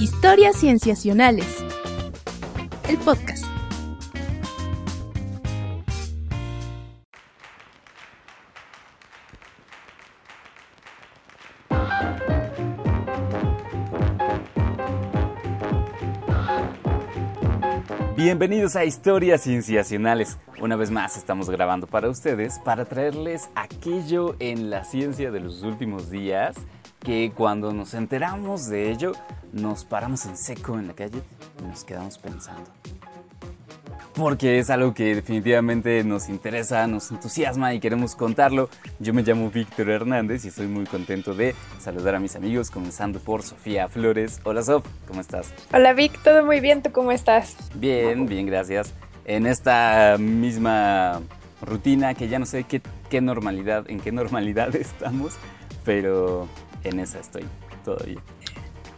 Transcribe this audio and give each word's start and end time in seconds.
Historias 0.00 0.56
Cienciacionales. 0.56 1.64
El 2.88 2.98
podcast. 2.98 3.44
Bienvenidos 18.16 18.74
a 18.74 18.84
Historias 18.84 19.42
Cienciacionales. 19.42 20.38
Una 20.60 20.74
vez 20.74 20.90
más 20.90 21.16
estamos 21.16 21.48
grabando 21.48 21.86
para 21.86 22.08
ustedes 22.08 22.58
para 22.58 22.84
traerles 22.84 23.48
aquello 23.54 24.34
en 24.40 24.70
la 24.70 24.84
ciencia 24.84 25.30
de 25.30 25.38
los 25.38 25.62
últimos 25.62 26.10
días 26.10 26.56
que 27.04 27.32
cuando 27.36 27.72
nos 27.72 27.94
enteramos 27.94 28.66
de 28.68 28.90
ello 28.90 29.12
nos 29.52 29.84
paramos 29.84 30.26
en 30.26 30.36
seco 30.36 30.78
en 30.78 30.88
la 30.88 30.94
calle 30.94 31.20
y 31.60 31.68
nos 31.68 31.84
quedamos 31.84 32.18
pensando. 32.18 32.68
Porque 34.14 34.58
es 34.58 34.70
algo 34.70 34.94
que 34.94 35.14
definitivamente 35.14 36.02
nos 36.04 36.28
interesa, 36.28 36.86
nos 36.86 37.10
entusiasma 37.10 37.74
y 37.74 37.80
queremos 37.80 38.14
contarlo. 38.14 38.68
Yo 39.00 39.12
me 39.12 39.22
llamo 39.22 39.50
Víctor 39.50 39.90
Hernández 39.90 40.44
y 40.44 40.48
estoy 40.48 40.68
muy 40.68 40.84
contento 40.86 41.34
de 41.34 41.54
saludar 41.80 42.14
a 42.14 42.20
mis 42.20 42.36
amigos, 42.36 42.70
comenzando 42.70 43.18
por 43.18 43.42
Sofía 43.42 43.88
Flores. 43.88 44.40
Hola 44.44 44.62
Sof, 44.62 44.86
¿cómo 45.06 45.20
estás? 45.20 45.52
Hola 45.72 45.92
Vic, 45.92 46.20
todo 46.22 46.44
muy 46.44 46.60
bien, 46.60 46.82
¿tú 46.82 46.90
cómo 46.92 47.12
estás? 47.12 47.56
Bien, 47.74 48.26
bien, 48.26 48.46
gracias. 48.46 48.94
En 49.24 49.46
esta 49.46 50.16
misma 50.18 51.20
rutina 51.60 52.14
que 52.14 52.28
ya 52.28 52.38
no 52.38 52.46
sé 52.46 52.64
qué, 52.64 52.80
qué 53.10 53.20
normalidad, 53.20 53.90
en 53.90 53.98
qué 53.98 54.12
normalidad 54.12 54.74
estamos, 54.76 55.34
pero 55.84 56.48
en 56.84 57.00
esa 57.00 57.18
estoy 57.20 57.44
todavía. 57.84 58.20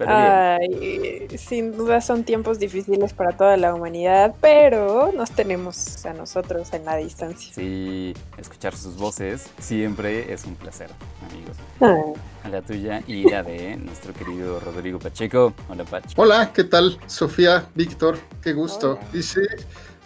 Ay, 0.05 1.27
sin 1.39 1.77
duda 1.77 2.01
son 2.01 2.25
tiempos 2.25 2.59
difíciles 2.59 3.15
para 3.15 3.33
toda 3.37 3.57
la 3.57 3.75
humanidad, 3.75 4.35
pero 4.41 5.11
nos 5.13 5.31
tenemos 5.31 6.05
a 6.05 6.13
nosotros 6.13 6.73
en 6.75 6.85
la 6.85 6.97
distancia. 6.97 7.55
Sí, 7.55 8.15
escuchar 8.37 8.77
sus 8.77 8.97
voces 8.97 9.49
siempre 9.59 10.33
es 10.33 10.45
un 10.45 10.55
placer, 10.55 10.91
amigos. 11.31 11.57
Ah. 11.81 12.13
A 12.45 12.49
la 12.49 12.63
tuya 12.63 13.03
y 13.07 13.29
la 13.31 13.43
de 13.43 13.77
nuestro 13.77 14.13
querido 14.13 14.61
Rodrigo 14.61 14.99
Pacheco. 14.99 15.55
Hola, 15.69 15.85
Pacheco. 15.85 16.21
Hola, 16.21 16.53
¿qué 16.53 16.65
tal? 16.65 16.99
Sofía, 17.07 17.67
Víctor, 17.75 18.19
qué 18.43 18.53
gusto. 18.53 18.99
Hola. 19.01 19.19
Y 19.19 19.23
sí, 19.23 19.41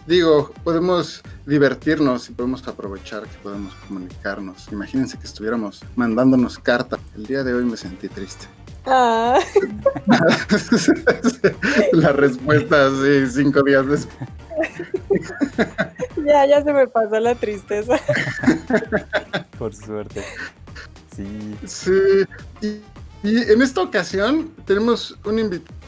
digo, 0.07 0.51
podemos 0.63 1.21
divertirnos 1.45 2.29
y 2.29 2.33
podemos 2.33 2.67
aprovechar 2.67 3.23
que 3.23 3.37
podemos 3.43 3.73
comunicarnos. 3.87 4.67
Imagínense 4.71 5.17
que 5.17 5.25
estuviéramos 5.25 5.83
mandándonos 5.95 6.59
carta. 6.59 6.99
El 7.15 7.25
día 7.25 7.43
de 7.43 7.53
hoy 7.53 7.65
me 7.65 7.77
sentí 7.77 8.07
triste. 8.07 8.47
Ah, 8.85 9.39
La 11.93 12.13
respuesta, 12.13 12.89
sí, 12.89 13.27
cinco 13.31 13.61
días 13.63 13.85
después. 13.87 14.29
ya, 16.25 16.45
ya 16.45 16.63
se 16.63 16.73
me 16.73 16.87
pasó 16.87 17.19
la 17.19 17.35
tristeza. 17.35 17.95
Por 19.59 19.75
suerte. 19.75 20.23
Sí. 21.15 21.55
Sí, 21.65 22.25
y, 22.61 22.81
y 23.27 23.51
en 23.51 23.61
esta 23.61 23.81
ocasión 23.81 24.51
tenemos 24.65 25.15
un 25.25 25.37
invitado 25.37 25.80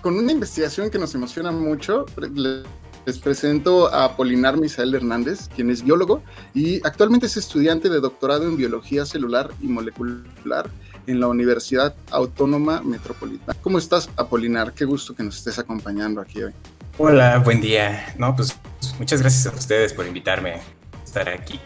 con 0.00 0.16
una 0.16 0.32
investigación 0.32 0.90
que 0.90 0.98
nos 0.98 1.14
emociona 1.14 1.50
mucho. 1.52 2.06
Le- 2.34 2.62
Les 3.06 3.18
presento 3.18 3.92
a 3.92 4.04
Apolinar 4.06 4.56
Misael 4.56 4.94
Hernández, 4.94 5.50
quien 5.54 5.68
es 5.68 5.82
biólogo 5.84 6.22
y 6.54 6.76
actualmente 6.86 7.26
es 7.26 7.36
estudiante 7.36 7.90
de 7.90 8.00
doctorado 8.00 8.44
en 8.44 8.56
biología 8.56 9.04
celular 9.04 9.50
y 9.60 9.66
molecular 9.66 10.70
en 11.06 11.20
la 11.20 11.26
Universidad 11.26 11.94
Autónoma 12.10 12.80
Metropolitana. 12.82 13.58
¿Cómo 13.60 13.76
estás, 13.76 14.08
Apolinar? 14.16 14.72
Qué 14.72 14.86
gusto 14.86 15.14
que 15.14 15.22
nos 15.22 15.36
estés 15.36 15.58
acompañando 15.58 16.18
aquí 16.22 16.44
hoy. 16.44 16.54
Hola, 16.96 17.40
buen 17.40 17.60
día. 17.60 18.14
No, 18.16 18.34
pues 18.34 18.56
muchas 18.98 19.20
gracias 19.20 19.52
a 19.52 19.54
ustedes 19.54 19.92
por 19.92 20.06
invitarme 20.06 20.52
a 20.54 20.60
estar 21.04 21.28
aquí 21.28 21.60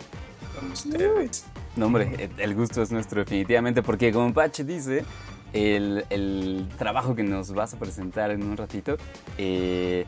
con 0.59 0.73
ustedes. 0.73 1.45
No, 1.77 1.87
hombre, 1.87 2.31
el 2.37 2.55
gusto 2.57 2.83
es 2.83 2.91
nuestro 2.91 3.21
definitivamente, 3.21 3.81
porque 3.85 4.11
como 4.13 4.35
Pache 4.35 4.65
dice, 4.65 5.05
el, 5.53 6.05
el 6.11 6.69
trabajo 6.79 7.15
que 7.15 7.23
nos 7.23 7.53
vas 7.53 7.75
a 7.75 7.79
presentar 7.79 8.31
en 8.31 8.43
un 8.43 8.57
ratito, 8.57 8.97
eh, 9.37 10.07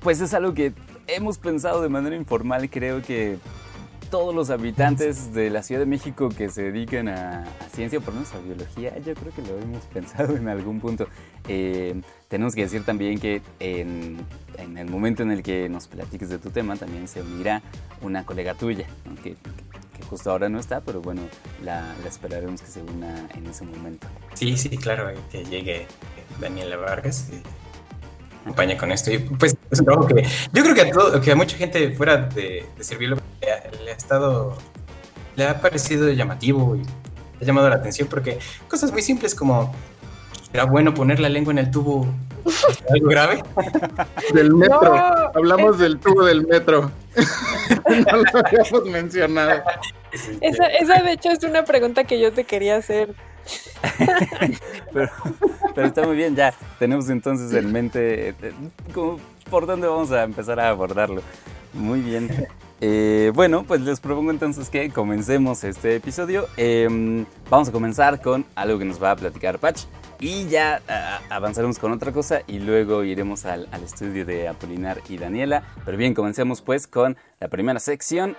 pues 0.00 0.20
es 0.20 0.34
algo 0.34 0.54
que 0.54 0.72
hemos 1.06 1.38
pensado 1.38 1.82
de 1.82 1.88
manera 1.88 2.16
informal, 2.16 2.68
creo 2.70 3.02
que 3.02 3.38
todos 4.10 4.34
los 4.34 4.50
habitantes 4.50 5.32
de 5.32 5.50
la 5.50 5.62
Ciudad 5.62 5.80
de 5.80 5.86
México 5.86 6.28
que 6.30 6.48
se 6.48 6.64
dedican 6.64 7.08
a, 7.08 7.44
a 7.44 7.68
ciencia, 7.72 8.00
por 8.00 8.08
lo 8.12 8.20
menos 8.20 8.34
a 8.34 8.40
biología, 8.40 8.98
yo 8.98 9.14
creo 9.14 9.32
que 9.32 9.42
lo 9.42 9.56
hemos 9.58 9.84
pensado 9.84 10.36
en 10.36 10.48
algún 10.48 10.80
punto. 10.80 11.06
Eh, 11.48 12.00
tenemos 12.28 12.54
que 12.54 12.62
decir 12.62 12.84
también 12.84 13.20
que 13.20 13.40
en, 13.60 14.18
en 14.58 14.78
el 14.78 14.90
momento 14.90 15.22
en 15.22 15.30
el 15.30 15.42
que 15.42 15.68
nos 15.68 15.86
platiques 15.86 16.28
de 16.28 16.38
tu 16.38 16.50
tema, 16.50 16.76
también 16.76 17.06
se 17.06 17.22
unirá 17.22 17.62
una 18.02 18.26
colega 18.26 18.54
tuya, 18.54 18.86
¿no? 19.04 19.20
que, 19.22 19.36
que 20.00 20.06
justo 20.06 20.30
ahora 20.30 20.48
no 20.48 20.58
está, 20.58 20.80
pero 20.80 21.00
bueno, 21.00 21.22
la, 21.62 21.94
la 22.02 22.08
esperaremos 22.08 22.60
que 22.60 22.66
se 22.66 22.82
una 22.82 23.28
en 23.34 23.46
ese 23.46 23.64
momento. 23.64 24.06
Sí, 24.34 24.56
sí, 24.56 24.68
claro, 24.76 25.12
que 25.30 25.44
llegue 25.44 25.86
Daniela 26.40 26.76
Vargas 26.76 27.28
y 27.32 27.42
acompaña 28.42 28.76
con 28.76 28.92
esto. 28.92 29.10
Y 29.12 29.18
pues 29.18 29.56
es 29.70 29.78
un 29.78 29.84
trabajo 29.84 30.08
que 30.08 30.22
yo 30.52 30.62
creo 30.62 30.74
que 30.74 30.82
a, 30.82 30.90
todo, 30.90 31.20
que 31.20 31.32
a 31.32 31.36
mucha 31.36 31.56
gente 31.56 31.90
fuera 31.92 32.16
de, 32.16 32.66
de 32.76 32.84
ser 32.84 32.98
biólogo 32.98 33.22
le 33.40 33.52
ha, 33.52 33.70
le 33.84 33.92
ha 33.92 33.94
estado, 33.94 34.56
le 35.36 35.46
ha 35.46 35.60
parecido 35.60 36.10
llamativo 36.10 36.76
y 36.76 36.80
le 36.80 36.86
ha 37.42 37.44
llamado 37.44 37.68
la 37.68 37.76
atención 37.76 38.08
porque 38.08 38.38
cosas 38.68 38.92
muy 38.92 39.02
simples 39.02 39.34
como 39.34 39.74
era 40.52 40.64
bueno 40.64 40.92
poner 40.94 41.20
la 41.20 41.28
lengua 41.28 41.52
en 41.52 41.58
el 41.58 41.70
tubo 41.70 42.06
algo 42.90 43.08
grave. 43.08 43.42
Del 44.32 44.54
metro. 44.54 44.94
No, 44.94 45.30
Hablamos 45.34 45.78
del 45.78 45.98
tubo 45.98 46.24
del 46.24 46.46
metro. 46.46 46.90
no 48.10 48.16
lo 48.16 48.40
habíamos 48.46 48.84
mencionado. 48.86 49.62
Esa, 50.40 50.66
esa 50.66 51.02
de 51.02 51.12
hecho 51.12 51.30
es 51.30 51.44
una 51.44 51.64
pregunta 51.64 52.04
que 52.04 52.20
yo 52.20 52.32
te 52.32 52.44
quería 52.44 52.76
hacer. 52.76 53.14
Pero, 54.92 55.10
pero 55.74 55.86
está 55.86 56.02
muy 56.06 56.14
bien, 56.14 56.36
ya 56.36 56.52
tenemos 56.78 57.08
entonces 57.08 57.52
en 57.54 57.72
mente 57.72 58.28
eh, 58.28 58.34
como 58.92 59.18
por 59.48 59.66
dónde 59.66 59.86
vamos 59.88 60.12
a 60.12 60.22
empezar 60.24 60.60
a 60.60 60.68
abordarlo. 60.68 61.22
Muy 61.72 62.00
bien. 62.00 62.48
Eh, 62.80 63.32
bueno, 63.34 63.64
pues 63.64 63.80
les 63.80 63.98
propongo 63.98 64.30
entonces 64.30 64.68
que 64.68 64.90
comencemos 64.90 65.64
este 65.64 65.96
episodio. 65.96 66.48
Eh, 66.56 67.24
vamos 67.48 67.68
a 67.68 67.72
comenzar 67.72 68.20
con 68.20 68.44
algo 68.54 68.78
que 68.78 68.84
nos 68.84 69.02
va 69.02 69.12
a 69.12 69.16
platicar 69.16 69.58
Patch 69.58 69.84
y 70.20 70.46
ya 70.48 70.82
avanzaremos 71.30 71.78
con 71.78 71.92
otra 71.92 72.12
cosa 72.12 72.42
y 72.46 72.58
luego 72.58 73.04
iremos 73.04 73.44
al, 73.44 73.68
al 73.72 73.82
estudio 73.82 74.24
de 74.24 74.48
Apolinar 74.48 75.00
y 75.08 75.16
Daniela. 75.16 75.62
Pero 75.84 75.96
bien, 75.96 76.14
comencemos 76.14 76.60
pues 76.60 76.86
con 76.86 77.16
la 77.40 77.48
primera 77.48 77.80
sección. 77.80 78.36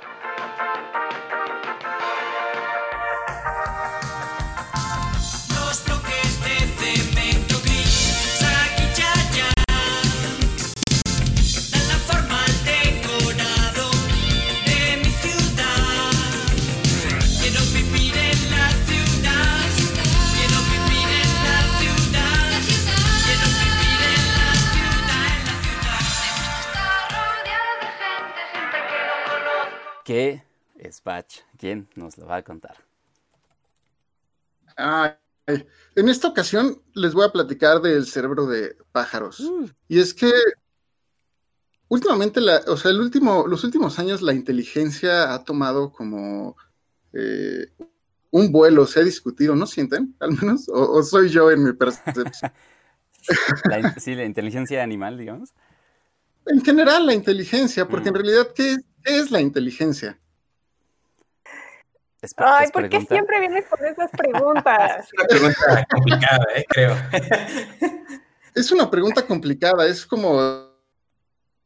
Que 30.12 30.44
es 30.78 31.00
Patch 31.00 31.38
quien 31.58 31.88
nos 31.96 32.18
lo 32.18 32.26
va 32.26 32.36
a 32.36 32.44
contar. 32.44 32.76
Ay, 34.76 35.14
en 35.96 36.10
esta 36.10 36.28
ocasión 36.28 36.82
les 36.94 37.14
voy 37.14 37.24
a 37.26 37.32
platicar 37.32 37.82
del 37.82 38.06
cerebro 38.06 38.46
de 38.46 38.76
pájaros. 38.92 39.42
Y 39.88 40.00
es 40.02 40.14
que 40.14 40.30
últimamente, 41.88 42.42
la, 42.42 42.62
o 42.68 42.76
sea, 42.76 42.92
el 42.92 43.00
último, 43.00 43.48
los 43.48 43.64
últimos 43.64 44.00
años 44.00 44.22
la 44.22 44.34
inteligencia 44.34 45.34
ha 45.34 45.46
tomado 45.46 45.94
como 45.94 46.58
eh, 47.14 47.68
un 48.32 48.52
vuelo, 48.52 48.86
se 48.88 49.00
ha 49.00 49.04
discutido, 49.04 49.56
¿no 49.56 49.66
sienten? 49.66 50.14
Al 50.20 50.32
menos, 50.34 50.68
o, 50.68 50.92
o 50.92 51.04
soy 51.04 51.30
yo 51.30 51.52
en 51.52 51.64
mi 51.64 51.72
percepción. 51.72 52.34
La 53.64 53.96
sí, 54.00 54.16
la 54.16 54.26
inteligencia 54.26 54.84
animal, 54.84 55.18
digamos. 55.18 55.54
En 56.46 56.64
general, 56.64 57.06
la 57.06 57.14
inteligencia, 57.14 57.88
porque 57.88 58.10
en 58.10 58.16
Mm. 58.16 58.18
realidad, 58.18 58.48
¿qué, 58.56 58.78
qué 59.04 59.18
es 59.20 59.32
la 59.32 59.42
inteligencia? 59.42 60.18
Ay, 62.38 62.68
¿por 62.72 62.88
qué 62.88 63.02
siempre 63.02 63.40
vienes 63.40 63.66
con 63.66 63.84
esas 63.86 64.12
preguntas? 64.12 65.08
Es 65.12 65.14
una 65.14 65.28
pregunta 65.28 65.88
complicada, 65.90 66.46
eh, 66.56 66.66
creo. 66.70 66.96
Es 68.54 68.70
una 68.72 68.92
pregunta 68.92 69.26
complicada, 69.26 69.86
es 69.88 70.06
como 70.06 70.34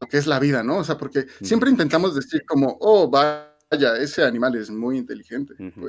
lo 0.00 0.06
que 0.08 0.18
es 0.18 0.26
la 0.28 0.38
vida, 0.38 0.62
¿no? 0.62 0.76
O 0.78 0.84
sea, 0.84 0.96
porque 0.96 1.26
siempre 1.42 1.68
intentamos 1.68 2.14
decir 2.14 2.46
como, 2.46 2.76
oh, 2.80 3.10
vaya, 3.10 3.96
ese 3.98 4.22
animal 4.22 4.54
es 4.54 4.70
muy 4.70 4.96
inteligente, 4.96 5.54
Ujú. 5.58 5.88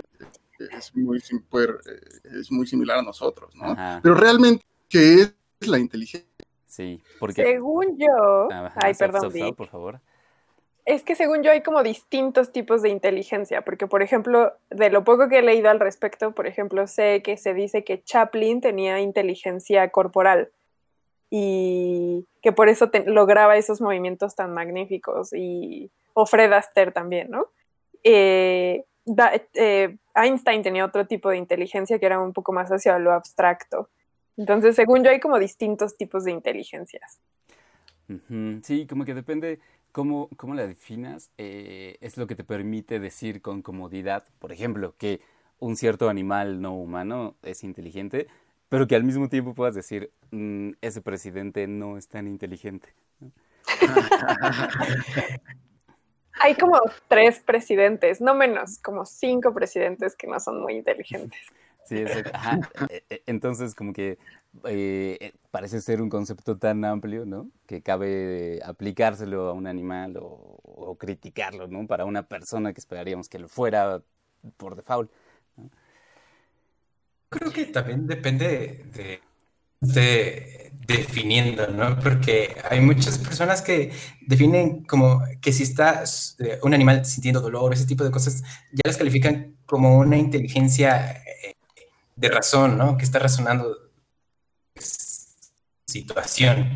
es 0.58 0.96
muy, 0.96 1.20
sim- 1.20 1.44
puer- 1.52 1.80
eh, 1.88 2.40
es 2.40 2.52
muy 2.52 2.66
similar 2.66 2.98
a 2.98 3.02
nosotros, 3.04 3.54
¿no? 3.56 3.66
Ajá. 3.74 4.00
Pero 4.02 4.16
realmente, 4.16 4.66
¿qué 4.90 5.22
es 5.22 5.68
la 5.68 5.78
inteligencia. 5.78 6.28
Sí, 6.66 7.00
porque... 7.20 7.44
Según 7.44 7.96
yo, 8.00 8.52
Ajá, 8.52 8.74
ay, 8.76 8.96
perdón, 8.96 9.18
stop, 9.26 9.36
stop, 9.36 9.48
Vic. 9.50 9.56
por 9.56 9.70
favor. 9.70 10.02
Es 10.88 11.04
que 11.04 11.16
según 11.16 11.44
yo 11.44 11.52
hay 11.52 11.62
como 11.62 11.84
distintos 11.84 12.54
tipos 12.54 12.82
de 12.82 12.88
inteligencia, 12.88 13.62
porque 13.62 13.88
por 13.88 14.02
ejemplo, 14.02 14.54
de 14.70 14.90
lo 14.90 15.04
poco 15.04 15.28
que 15.28 15.40
he 15.40 15.42
leído 15.42 15.70
al 15.70 15.82
respecto, 15.82 16.32
por 16.32 16.48
ejemplo, 16.48 16.88
sé 16.88 17.22
que 17.22 17.36
se 17.36 17.54
dice 17.54 17.84
que 17.84 18.02
Chaplin 18.06 18.62
tenía 18.62 19.02
inteligencia 19.02 19.90
corporal 19.90 20.50
y 21.30 22.26
que 22.42 22.54
por 22.54 22.70
eso 22.70 22.90
lograba 23.06 23.58
esos 23.58 23.82
movimientos 23.82 24.34
tan 24.38 24.54
magníficos 24.54 25.34
y 25.34 25.92
o 26.14 26.26
Fred 26.26 26.54
también, 26.94 27.32
¿no? 27.32 27.48
Eh, 28.06 28.86
eh, 29.56 29.98
Einstein 30.16 30.64
tenía 30.64 30.86
otro 30.86 31.06
tipo 31.06 31.30
de 31.30 31.36
inteligencia 31.36 32.00
que 32.00 32.06
era 32.06 32.22
un 32.22 32.32
poco 32.32 32.54
más 32.54 32.70
hacia 32.70 32.98
lo 32.98 33.12
abstracto. 33.12 33.90
Entonces, 34.38 34.78
según 34.78 35.04
yo, 35.04 35.12
hay 35.12 35.20
como 35.20 35.38
distintos 35.38 35.98
tipos 35.98 36.24
de 36.24 36.32
inteligencias. 36.32 37.20
Sí, 38.64 38.88
como 38.88 39.04
que 39.04 39.14
depende 39.14 39.60
cómo, 39.92 40.30
cómo 40.38 40.54
la 40.54 40.68
definas, 40.68 41.32
eh, 41.38 41.98
es 42.02 42.18
lo 42.18 42.28
que 42.28 42.36
te 42.36 42.44
permite 42.44 43.00
decir 43.00 43.42
con 43.42 43.62
comodidad, 43.62 44.26
por 44.40 44.52
ejemplo, 44.52 44.96
que 44.98 45.22
un 45.60 45.76
cierto 45.76 46.10
animal 46.10 46.62
no 46.62 46.76
humano 46.76 47.36
es 47.44 47.64
inteligente, 47.64 48.28
pero 48.70 48.88
que 48.88 48.96
al 48.96 49.04
mismo 49.04 49.30
tiempo 49.30 49.54
puedas 49.54 49.76
decir, 49.76 50.12
"Mm, 50.32 50.72
ese 50.82 51.02
presidente 51.02 51.68
no 51.68 51.98
es 51.98 52.08
tan 52.08 52.28
inteligente. 52.28 52.90
Hay 56.40 56.56
como 56.56 56.80
tres 57.08 57.40
presidentes, 57.40 58.22
no 58.22 58.36
menos, 58.36 58.78
como 58.80 59.06
cinco 59.06 59.54
presidentes 59.54 60.16
que 60.16 60.28
no 60.28 60.40
son 60.40 60.62
muy 60.62 60.76
inteligentes. 60.76 61.40
E- 62.90 63.04
e- 63.10 63.24
Entonces, 63.26 63.76
como 63.76 63.94
que 63.94 64.18
eh, 64.66 65.18
eh, 65.20 65.34
parece 65.52 65.82
ser 65.82 66.02
un 66.02 66.10
concepto 66.10 66.58
tan 66.58 66.84
amplio, 66.86 67.26
¿no? 67.26 67.50
Que 67.66 67.82
cabe 67.82 68.60
aplicárselo 68.64 69.50
a 69.50 69.54
un 69.54 69.68
animal 69.68 70.18
o, 70.22 70.96
criticarlo, 71.00 71.68
¿no? 71.68 71.86
Para 71.88 72.06
una 72.06 72.28
persona 72.28 72.74
que 72.74 72.80
esperaríamos 72.80 73.30
que 73.30 73.40
lo 73.40 73.48
fuera 73.48 74.02
por 74.58 74.76
default. 74.76 75.12
Creo 77.30 77.52
que 77.52 77.66
también 77.66 78.08
depende 78.08 78.86
de, 78.94 79.22
de 79.82 80.72
definiendo, 80.88 81.68
¿no? 81.68 82.00
Porque 82.00 82.56
hay 82.70 82.80
muchas 82.80 83.18
personas 83.18 83.62
que 83.62 83.92
definen 84.22 84.84
como 84.86 85.22
que 85.42 85.52
si 85.52 85.64
está 85.64 86.04
eh, 86.40 86.60
un 86.64 86.74
animal 86.74 87.06
sintiendo 87.06 87.42
dolor, 87.42 87.74
ese 87.74 87.86
tipo 87.86 88.04
de 88.06 88.12
cosas, 88.12 88.44
ya 88.72 88.82
las 88.86 88.98
califican 88.98 89.58
como 89.66 89.98
una 89.98 90.18
inteligencia 90.18 91.22
de 92.18 92.30
razón, 92.30 92.78
¿no? 92.78 92.98
Que 92.98 93.06
está 93.06 93.20
razonando 93.20 93.78
situación. 95.86 96.70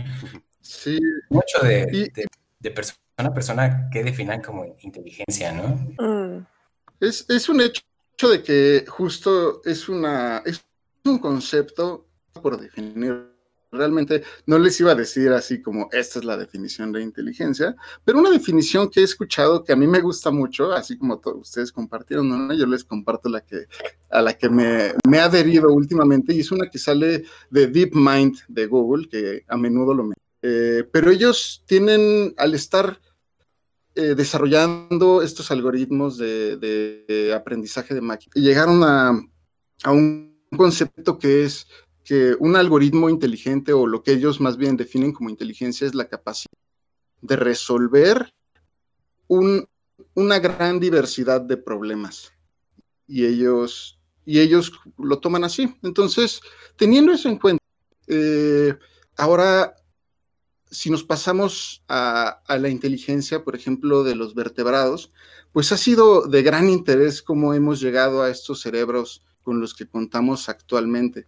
Sí, 0.62 1.00
Mucho 1.30 1.60
de, 1.64 1.88
Y- 1.92 2.10
de- 2.10 2.28
de 2.60 2.72
persona 2.72 2.98
a 3.18 3.34
persona 3.34 3.90
que 3.92 4.04
definan 4.04 4.42
como 4.42 4.76
inteligencia, 4.82 5.52
¿no? 5.52 5.68
Mm, 6.00 6.46
es, 7.00 7.26
es 7.30 7.50
un 7.50 7.62
hecho 7.62 7.84
de 8.30 8.42
que 8.42 8.86
justo 8.88 9.62
es 9.64 9.88
una 9.90 10.40
es 10.46 10.64
un 11.06 11.20
concepto 11.20 12.08
por 12.42 12.60
definir. 12.60 13.31
Realmente 13.74 14.24
no 14.48 14.60
les 14.60 14.78
iba 14.82 14.92
a 14.92 14.96
decir 14.96 15.30
así 15.32 15.62
como 15.62 15.88
esta 15.94 16.20
es 16.20 16.26
la 16.26 16.36
definición 16.36 16.92
de 16.92 17.02
inteligencia, 17.02 17.74
pero 18.04 18.20
una 18.20 18.30
definición 18.30 18.90
que 18.90 19.00
he 19.00 19.04
escuchado 19.04 19.64
que 19.64 19.72
a 19.72 19.78
mí 19.78 19.88
me 19.88 20.02
gusta 20.02 20.30
mucho, 20.30 20.74
así 20.74 20.98
como 20.98 21.20
to- 21.20 21.38
ustedes 21.38 21.72
compartieron, 21.72 22.28
¿no? 22.48 22.54
yo 22.54 22.66
les 22.66 22.84
comparto 22.84 23.30
la 23.30 23.40
que 23.42 23.68
a 24.10 24.22
la 24.22 24.34
que 24.38 24.50
me, 24.50 24.94
me 25.08 25.18
he 25.18 25.22
adherido 25.22 25.72
últimamente 25.72 26.34
y 26.34 26.42
es 26.42 26.52
una 26.52 26.70
que 26.70 26.78
sale 26.80 27.24
de 27.50 27.68
DeepMind 27.68 28.40
de 28.50 28.66
Google, 28.68 29.08
que 29.08 29.46
a 29.48 29.56
menudo 29.56 29.94
lo 29.94 30.04
me 30.04 30.16
eh, 30.42 30.84
pero 30.92 31.10
ellos 31.12 31.64
tienen, 31.66 32.34
al 32.38 32.54
estar 32.56 33.00
eh, 33.96 34.16
desarrollando 34.16 35.22
estos 35.22 35.50
algoritmos 35.50 36.18
de, 36.18 36.58
de- 36.58 37.06
de 37.08 37.34
aprendizaje 37.34 37.94
de 37.94 38.02
máquina, 38.02 38.34
llegaron 38.36 38.84
a, 38.84 39.12
a 39.84 39.92
un 39.92 40.38
concepto 40.58 41.18
que 41.18 41.46
es 41.46 41.68
que 42.04 42.36
un 42.40 42.56
algoritmo 42.56 43.10
inteligente 43.10 43.74
o 43.74 43.88
lo 43.88 44.04
que 44.04 44.14
ellos 44.14 44.40
más 44.42 44.58
bien 44.58 44.78
definen 44.78 45.14
como 45.14 45.30
inteligencia 45.30 45.86
es 45.86 45.96
la 45.96 46.08
capacidad 46.08 46.58
de 47.22 47.36
resolver 47.36 48.34
un- 49.28 49.68
una 50.16 50.40
gran 50.40 50.80
diversidad 50.80 51.42
de 51.42 51.58
problemas. 51.58 52.34
Y 53.08 53.26
ellos, 53.26 54.00
y 54.26 54.40
ellos 54.40 54.72
lo 54.98 55.20
toman 55.20 55.44
así. 55.44 55.74
Entonces, 55.84 56.42
teniendo 56.76 57.12
eso 57.12 57.30
en 57.30 57.38
cuenta, 57.38 57.64
eh, 58.08 58.76
ahora, 59.18 59.76
si 60.70 60.90
nos 60.90 61.04
pasamos 61.04 61.84
a 61.88 62.42
la 62.48 62.70
inteligencia, 62.70 63.44
por 63.44 63.56
ejemplo, 63.56 64.04
de 64.04 64.16
los 64.16 64.34
vertebrados, 64.34 65.12
pues 65.52 65.72
ha 65.72 65.78
sido 65.78 66.28
de 66.28 66.44
gran 66.44 66.70
interés 66.70 67.22
cómo 67.22 67.54
hemos 67.54 67.82
llegado 67.82 68.24
a 68.24 68.30
estos 68.30 68.62
cerebros 68.62 69.26
con 69.44 69.60
los 69.60 69.74
que 69.74 69.88
contamos 69.88 70.48
actualmente. 70.50 71.28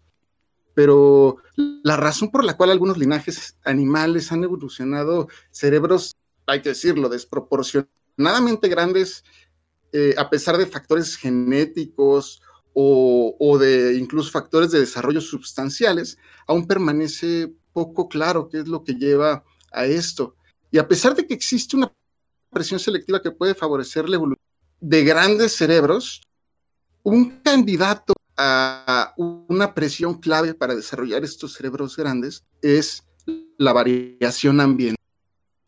Pero 0.73 1.37
la 1.55 1.97
razón 1.97 2.31
por 2.31 2.43
la 2.43 2.57
cual 2.57 2.71
algunos 2.71 2.97
linajes 2.97 3.57
animales 3.63 4.31
han 4.31 4.43
evolucionado 4.43 5.27
cerebros, 5.51 6.15
hay 6.47 6.61
que 6.61 6.69
decirlo, 6.69 7.09
desproporcionadamente 7.09 8.67
grandes, 8.69 9.23
eh, 9.91 10.15
a 10.17 10.29
pesar 10.29 10.57
de 10.57 10.65
factores 10.65 11.15
genéticos 11.15 12.41
o, 12.73 13.35
o 13.39 13.57
de 13.57 13.95
incluso 13.95 14.31
factores 14.31 14.71
de 14.71 14.79
desarrollo 14.79 15.21
sustanciales, 15.21 16.17
aún 16.47 16.65
permanece 16.65 17.53
poco 17.71 18.07
claro 18.07 18.49
qué 18.49 18.59
es 18.59 18.67
lo 18.67 18.83
que 18.83 18.93
lleva 18.93 19.43
a 19.71 19.85
esto. 19.85 20.35
Y 20.71 20.79
a 20.79 20.87
pesar 20.87 21.15
de 21.15 21.27
que 21.27 21.33
existe 21.33 21.75
una 21.75 21.91
presión 22.49 22.79
selectiva 22.79 23.21
que 23.21 23.31
puede 23.31 23.55
favorecer 23.55 24.07
la 24.09 24.15
evolución 24.15 24.43
de 24.79 25.03
grandes 25.03 25.55
cerebros, 25.55 26.21
un 27.03 27.41
candidato 27.41 28.13
a 28.37 29.13
una 29.17 29.73
presión 29.73 30.15
clave 30.15 30.53
para 30.53 30.75
desarrollar 30.75 31.23
estos 31.23 31.53
cerebros 31.53 31.95
grandes 31.95 32.43
es 32.61 33.03
la 33.57 33.73
variación 33.73 34.59
ambiental. 34.59 34.97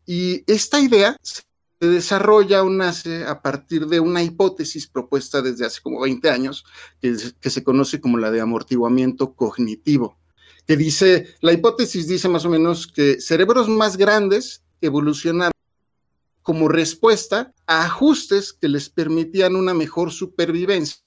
Y 0.04 0.44
esta 0.50 0.80
idea 0.80 1.16
se 1.22 1.42
desarrolla 1.80 2.62
o 2.62 2.70
nace 2.70 3.24
a 3.24 3.42
partir 3.42 3.86
de 3.86 4.00
una 4.00 4.22
hipótesis 4.22 4.86
propuesta 4.86 5.42
desde 5.42 5.66
hace 5.66 5.80
como 5.82 6.00
20 6.00 6.30
años, 6.30 6.64
que, 7.00 7.16
que 7.40 7.50
se 7.50 7.62
conoce 7.64 8.00
como 8.00 8.18
la 8.18 8.30
de 8.30 8.40
amortiguamiento 8.40 9.34
cognitivo, 9.34 10.18
que 10.66 10.76
dice, 10.76 11.34
la 11.40 11.52
hipótesis 11.52 12.08
dice 12.08 12.28
más 12.28 12.44
o 12.44 12.50
menos 12.50 12.86
que 12.86 13.20
cerebros 13.20 13.68
más 13.68 13.96
grandes 13.96 14.62
evolucionaron 14.80 15.52
como 16.42 16.68
respuesta 16.68 17.52
a 17.66 17.84
ajustes 17.84 18.52
que 18.52 18.68
les 18.68 18.88
permitían 18.88 19.56
una 19.56 19.74
mejor 19.74 20.12
supervivencia 20.12 21.05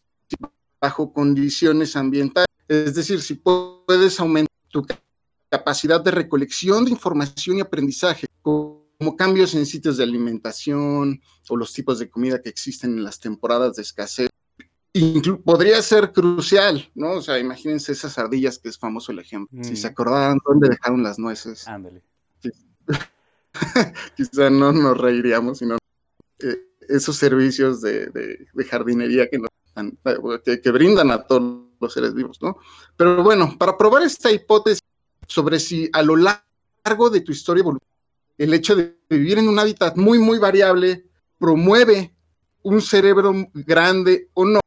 bajo 0.81 1.11
condiciones 1.13 1.95
ambientales. 1.95 2.47
Es 2.67 2.95
decir, 2.95 3.21
si 3.21 3.35
puedes 3.35 4.19
aumentar 4.19 4.49
tu 4.69 4.85
capacidad 5.49 5.99
de 6.01 6.11
recolección 6.11 6.85
de 6.85 6.91
información 6.91 7.57
y 7.57 7.61
aprendizaje, 7.61 8.27
como 8.41 9.15
cambios 9.17 9.55
en 9.55 9.65
sitios 9.65 9.97
de 9.97 10.03
alimentación 10.03 11.21
o 11.49 11.57
los 11.57 11.73
tipos 11.73 11.99
de 11.99 12.09
comida 12.09 12.41
que 12.41 12.49
existen 12.49 12.91
en 12.97 13.03
las 13.03 13.19
temporadas 13.19 13.75
de 13.77 13.81
escasez, 13.81 14.29
inclu- 14.93 15.41
podría 15.43 15.81
ser 15.81 16.11
crucial, 16.11 16.89
¿no? 16.95 17.13
O 17.13 17.21
sea, 17.21 17.39
imagínense 17.39 17.91
esas 17.91 18.17
ardillas 18.19 18.59
que 18.59 18.69
es 18.69 18.77
famoso 18.77 19.11
el 19.11 19.19
ejemplo. 19.19 19.59
Mm. 19.59 19.63
Si 19.63 19.75
se 19.75 19.87
acordaran 19.87 20.37
dónde 20.45 20.69
dejaron 20.69 21.01
las 21.03 21.17
nueces, 21.17 21.67
Ándale. 21.67 22.03
quizá 24.15 24.49
no 24.49 24.71
nos 24.71 24.97
reiríamos, 24.97 25.59
sino 25.59 25.77
eh, 26.39 26.57
esos 26.87 27.15
servicios 27.17 27.81
de, 27.81 28.07
de- 28.07 28.47
de 28.53 28.63
jardinería 28.65 29.27
que, 29.29 29.37
nos 29.39 29.48
que, 30.63 30.71
brindan 30.71 31.11
a 31.11 31.23
todos 31.23 31.65
los 31.79 31.93
seres 31.93 32.13
vivos, 32.13 32.41
¿no? 32.41 32.57
Pero 32.97 33.23
bueno, 33.23 33.55
para 33.57 33.77
probar 33.77 34.03
esta 34.03 34.31
hipótesis 34.31 34.81
sobre 35.27 35.59
si 35.59 35.89
a 35.93 36.01
lo 36.01 36.15
largo 36.15 37.09
de 37.09 37.21
tu 37.21 37.31
historia 37.31 37.61
evolutiva, 37.61 37.87
el 38.37 38.53
hecho 38.53 38.75
de 38.75 38.97
vivir 39.09 39.37
en 39.37 39.47
un 39.47 39.59
hábitat 39.59 39.95
muy, 39.95 40.19
muy 40.19 40.39
variable 40.39 41.05
promueve 41.37 42.13
un 42.63 42.81
cerebro 42.81 43.33
grande 43.53 44.29
o 44.33 44.45
no, 44.45 44.59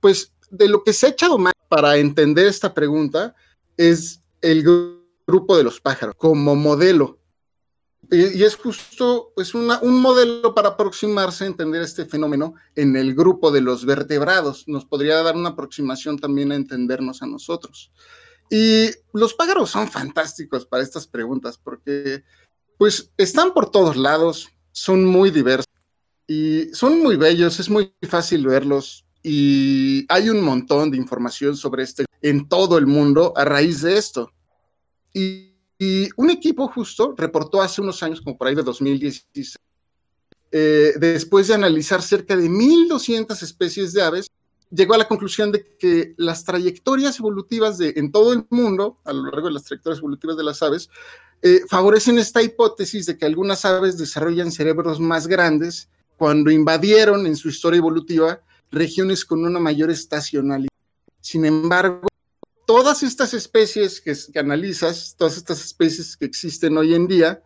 pues 0.00 0.32
de 0.50 0.68
lo 0.68 0.82
que 0.82 0.92
se 0.92 1.06
ha 1.06 1.10
echado 1.10 1.38
más 1.38 1.52
para 1.68 1.96
entender 1.96 2.46
esta 2.46 2.74
pregunta 2.74 3.34
es 3.76 4.20
el 4.40 4.64
gru- 4.64 5.00
grupo 5.26 5.56
de 5.56 5.62
los 5.62 5.80
pájaros 5.80 6.16
como 6.16 6.56
modelo 6.56 7.19
y, 8.10 8.42
es 8.42 8.56
justo 8.56 9.32
pues 9.34 9.54
una- 9.54 9.80
un 9.80 10.00
modelo 10.00 10.54
para 10.54 10.70
aproximarse 10.70 11.44
a 11.44 11.46
entender 11.48 11.82
este 11.82 12.06
fenómeno 12.06 12.54
en 12.74 12.96
el 12.96 13.14
grupo 13.14 13.50
de 13.50 13.60
los 13.60 13.84
vertebrados. 13.84 14.64
Nos 14.66 14.84
podría 14.84 15.22
dar 15.22 15.36
una 15.36 15.50
aproximación 15.50 16.18
también 16.18 16.52
a 16.52 16.56
entendernos 16.56 17.22
a 17.22 17.26
nosotros. 17.26 17.92
Y 18.50 18.90
los 19.12 19.34
pájaros 19.34 19.70
son 19.70 19.88
fantásticos 19.88 20.66
para 20.66 20.82
estas 20.82 21.06
preguntas 21.06 21.58
porque 21.58 22.24
pues 22.78 23.12
están 23.16 23.52
por 23.52 23.70
todos 23.70 23.96
lados, 23.96 24.48
son 24.72 25.04
muy 25.04 25.30
diversos 25.30 25.66
y 26.26 26.68
son 26.72 26.98
muy 27.00 27.16
bellos, 27.16 27.60
es 27.60 27.68
muy 27.68 27.92
fácil 28.08 28.46
verlos 28.46 29.04
y 29.22 30.06
hay 30.08 30.30
un 30.30 30.40
montón 30.40 30.90
de 30.90 30.96
información 30.96 31.56
sobre 31.56 31.82
este 31.82 32.06
en 32.22 32.48
todo 32.48 32.78
el 32.78 32.86
mundo 32.86 33.32
a 33.36 33.44
raíz 33.44 33.82
de 33.82 33.98
esto. 33.98 34.32
y, 35.12 35.49
y 35.82 36.10
un 36.16 36.28
equipo 36.28 36.68
justo 36.68 37.14
reportó 37.16 37.62
hace 37.62 37.80
unos 37.80 38.02
años, 38.02 38.20
como 38.20 38.36
por 38.36 38.46
ahí 38.46 38.54
de 38.54 38.62
2016, 38.62 39.56
eh, 40.52 40.92
después 41.00 41.48
de 41.48 41.54
analizar 41.54 42.02
cerca 42.02 42.36
de 42.36 42.50
1.200 42.50 43.42
especies 43.42 43.94
de 43.94 44.02
aves, 44.02 44.30
llegó 44.70 44.92
a 44.92 44.98
la 44.98 45.08
conclusión 45.08 45.50
de 45.50 45.64
que 45.78 46.12
las 46.18 46.44
trayectorias 46.44 47.18
evolutivas 47.18 47.78
de, 47.78 47.94
en 47.96 48.12
todo 48.12 48.34
el 48.34 48.44
mundo, 48.50 48.98
a 49.04 49.14
lo 49.14 49.30
largo 49.30 49.46
de 49.46 49.54
las 49.54 49.64
trayectorias 49.64 50.00
evolutivas 50.00 50.36
de 50.36 50.44
las 50.44 50.62
aves, 50.62 50.90
eh, 51.40 51.62
favorecen 51.66 52.18
esta 52.18 52.42
hipótesis 52.42 53.06
de 53.06 53.16
que 53.16 53.24
algunas 53.24 53.64
aves 53.64 53.96
desarrollan 53.96 54.52
cerebros 54.52 55.00
más 55.00 55.26
grandes 55.26 55.88
cuando 56.18 56.50
invadieron 56.50 57.26
en 57.26 57.36
su 57.36 57.48
historia 57.48 57.78
evolutiva 57.78 58.42
regiones 58.70 59.24
con 59.24 59.46
una 59.46 59.58
mayor 59.58 59.90
estacionalidad. 59.90 60.68
Sin 61.22 61.46
embargo, 61.46 62.09
todas 62.70 63.02
estas 63.02 63.34
especies 63.34 64.00
que, 64.00 64.14
que 64.32 64.38
analizas, 64.38 65.16
todas 65.18 65.36
estas 65.36 65.64
especies 65.64 66.16
que 66.16 66.24
existen 66.24 66.78
hoy 66.78 66.94
en 66.94 67.08
día, 67.08 67.42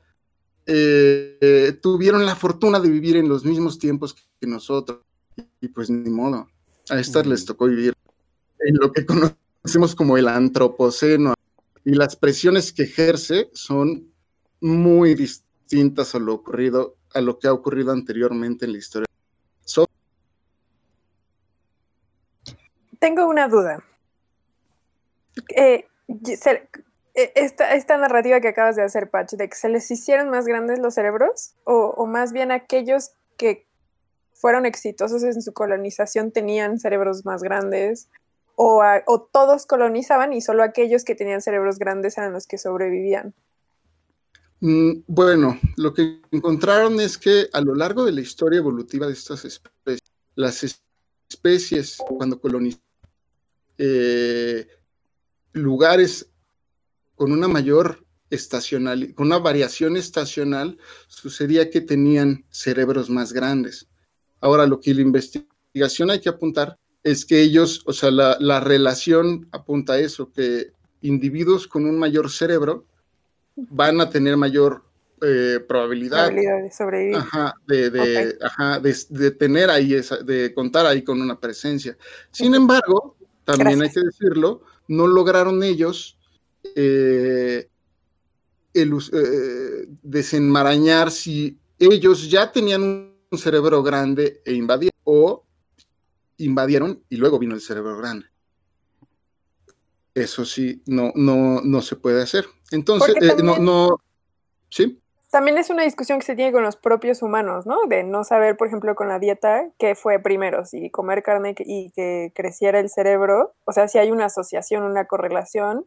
eh, 0.67 1.39
eh, 1.41 1.73
tuvieron 1.81 2.27
la 2.27 2.37
fortuna 2.37 2.79
de 2.79 2.91
vivir 2.91 3.17
en 3.17 3.27
los 3.27 3.43
mismos 3.43 3.79
tiempos 3.79 4.15
que 4.15 4.47
nosotros. 4.47 5.01
Y 5.63 5.69
pues 5.69 5.89
ni 5.89 6.11
modo, 6.11 6.47
a 6.91 7.01
estas 7.01 7.25
Mm. 7.25 7.31
les 7.31 7.45
tocó 7.47 7.65
vivir 7.69 7.95
en 8.59 8.77
lo 8.77 8.93
que 8.93 9.07
conocemos 9.07 9.95
como 9.95 10.19
el 10.19 10.29
antropoceno. 10.29 11.33
Y 11.87 11.95
las 11.95 12.17
presiones 12.17 12.71
que 12.75 12.83
ejerce 12.83 13.49
son 13.55 14.13
muy 14.61 15.15
distintas 15.15 16.15
a 16.15 16.19
lo 16.19 16.35
ocurrido, 16.35 16.99
a 17.15 17.23
lo 17.23 17.39
que 17.39 17.49
ha 17.49 17.53
ocurrido 17.55 17.93
anteriormente 17.93 18.67
en 18.67 18.73
la 18.73 18.79
historia. 18.79 19.07
So- 19.65 19.87
Tengo 22.99 23.27
una 23.27 23.49
duda. 23.49 23.83
Eh, 25.57 25.87
eh, 27.15 27.33
esta, 27.35 27.75
esta 27.75 27.97
narrativa 27.97 28.41
que 28.41 28.49
acabas 28.49 28.77
de 28.77 28.83
hacer, 28.83 29.11
Patch, 29.11 29.33
de 29.35 29.49
que 29.49 29.55
se 29.57 29.69
les 29.69 29.91
hicieron 29.91 30.31
más 30.31 30.47
grandes 30.47 30.79
los 30.79 30.95
cerebros, 30.95 31.55
o, 31.65 32.07
más 32.07 32.33
bien 32.33 32.51
aquellos 32.51 33.13
que 33.37 33.67
fueron 34.33 34.67
exitosos 34.67 35.23
en 35.23 35.41
su 35.41 35.53
colonización 35.53 36.33
tenían 36.33 36.79
cerebros 36.79 37.25
más 37.25 37.43
grandes, 37.43 38.09
o, 38.57 38.83
o 39.07 39.23
todos 39.23 39.67
colonizaban 39.67 40.33
y 40.33 40.41
solo 40.41 40.63
aquellos 40.63 41.05
que 41.05 41.15
tenían 41.15 41.41
cerebros 41.41 41.79
grandes 41.79 42.19
eran 42.19 42.33
los 42.33 42.47
que 42.47 42.59
sobrevivían. 42.59 43.35
Mm, 44.61 45.03
Bueno, 45.07 45.59
lo 45.77 45.93
que 45.95 46.21
encontraron 46.31 47.01
es 47.01 47.19
que 47.19 47.49
a 47.53 47.61
lo 47.61 47.75
largo 47.75 48.05
de 48.05 48.13
la 48.13 48.21
historia 48.21 48.59
evolutiva 48.59 49.07
de 49.07 49.13
estas 49.13 49.45
especies, 49.45 50.01
las 50.37 50.63
es- 50.65 50.83
especies 51.29 51.97
cuando 51.99 52.41
colonizan 52.41 52.81
eh, 53.79 54.67
lugares 55.55 56.31
con 57.15 57.33
una 57.33 57.49
mayor 57.49 58.05
estacional, 58.31 59.15
con 59.15 59.27
una 59.27 59.39
variación 59.39 59.97
estacional, 59.97 60.77
sucedía 61.07 61.71
que 61.71 61.81
tenían 61.81 62.45
cerebros 62.51 63.09
más 63.09 63.33
grandes. 63.33 63.89
Ahora, 64.41 64.67
lo 64.67 64.81
que 64.81 64.93
la 64.93 65.01
investigación 65.03 66.11
hay 66.11 66.21
que 66.21 66.29
apuntar 66.29 66.77
es 67.03 67.25
que 67.25 67.41
ellos, 67.41 67.83
o 67.87 67.93
sea, 67.93 68.11
la, 68.11 68.37
la 68.41 68.61
relación 68.61 69.49
apunta 69.53 69.95
a 69.95 69.99
eso, 69.99 70.33
que 70.33 70.73
individuos 71.03 71.67
con 71.67 71.87
un 71.87 71.99
mayor 71.99 72.31
cerebro 72.31 72.87
van 73.57 74.01
a 74.01 74.11
tener 74.11 74.37
mayor 74.37 74.83
eh, 75.23 75.61
probabilidad, 75.69 76.27
Probabilidad 76.27 76.63
de 76.63 76.73
sobrevivir. 76.73 77.17
ajá, 77.17 77.55
de, 77.67 77.91
de- 77.91 78.39
ajá, 78.43 78.81
de- 78.81 78.97
de 79.11 79.31
tener 79.31 79.71
ahí 79.71 79.95
esa, 79.95 80.17
de 80.17 80.53
contar 80.53 80.87
ahí 80.87 81.03
con 81.03 81.21
una 81.23 81.39
presencia. 81.39 81.97
Sin 82.33 82.55
embargo, 82.55 83.17
también 83.45 83.79
Gracias. 83.79 83.97
hay 83.97 84.03
que 84.03 84.07
decirlo, 84.07 84.63
no 84.89 85.07
lograron 85.07 85.63
ellos 85.63 86.19
eh, 86.75 87.69
el 88.73 88.93
eh, 89.13 89.87
desenmarañar 90.03 91.11
si 91.11 91.59
ellos 91.79 92.31
ya 92.31 92.51
tenían 92.51 92.83
un, 92.83 93.15
cerebro 93.37 93.83
grande 93.83 94.43
e 94.45 94.53
invadieron 94.53 94.97
o 95.03 95.45
invadieron 96.39 97.03
y 97.09 97.17
luego 97.17 97.37
vino 97.41 97.57
el 97.57 97.61
cerebro 97.61 97.97
grande. 97.97 98.27
Eso 100.15 100.45
sí, 100.45 100.83
no, 100.87 101.11
no, 101.17 101.61
no 101.61 101.83
se 101.83 101.97
puede 101.97 102.23
hacer. 102.23 102.47
Entonces, 102.71 103.17
eh, 103.21 103.43
no, 103.43 103.59
no, 103.59 103.97
sí. 104.71 105.01
También 105.35 105.59
es 105.59 105.69
una 105.69 105.83
discusión 105.83 106.21
que 106.21 106.27
se 106.27 106.37
tiene 106.37 106.53
con 106.53 106.63
los 106.63 106.77
propios 106.77 107.21
humanos, 107.21 107.67
¿no? 107.67 107.89
De 107.89 108.05
no 108.05 108.23
saber, 108.23 108.57
por 108.57 108.69
ejemplo, 108.69 108.95
con 108.95 109.09
la 109.09 109.19
dieta, 109.19 109.69
qué 109.81 109.97
fue 109.97 110.21
primero, 110.21 110.65
si 110.65 110.91
comer 110.91 111.25
carne 111.25 111.57
y 111.59 111.91
que 111.91 112.31
creciera 112.37 112.79
el 112.79 112.89
cerebro, 112.89 113.53
o 113.65 113.73
sea, 113.73 113.89
si 113.89 113.99
hay 113.99 114.13
una 114.13 114.27
asociación, 114.27 114.85
una 114.85 115.09
correlación, 115.09 115.87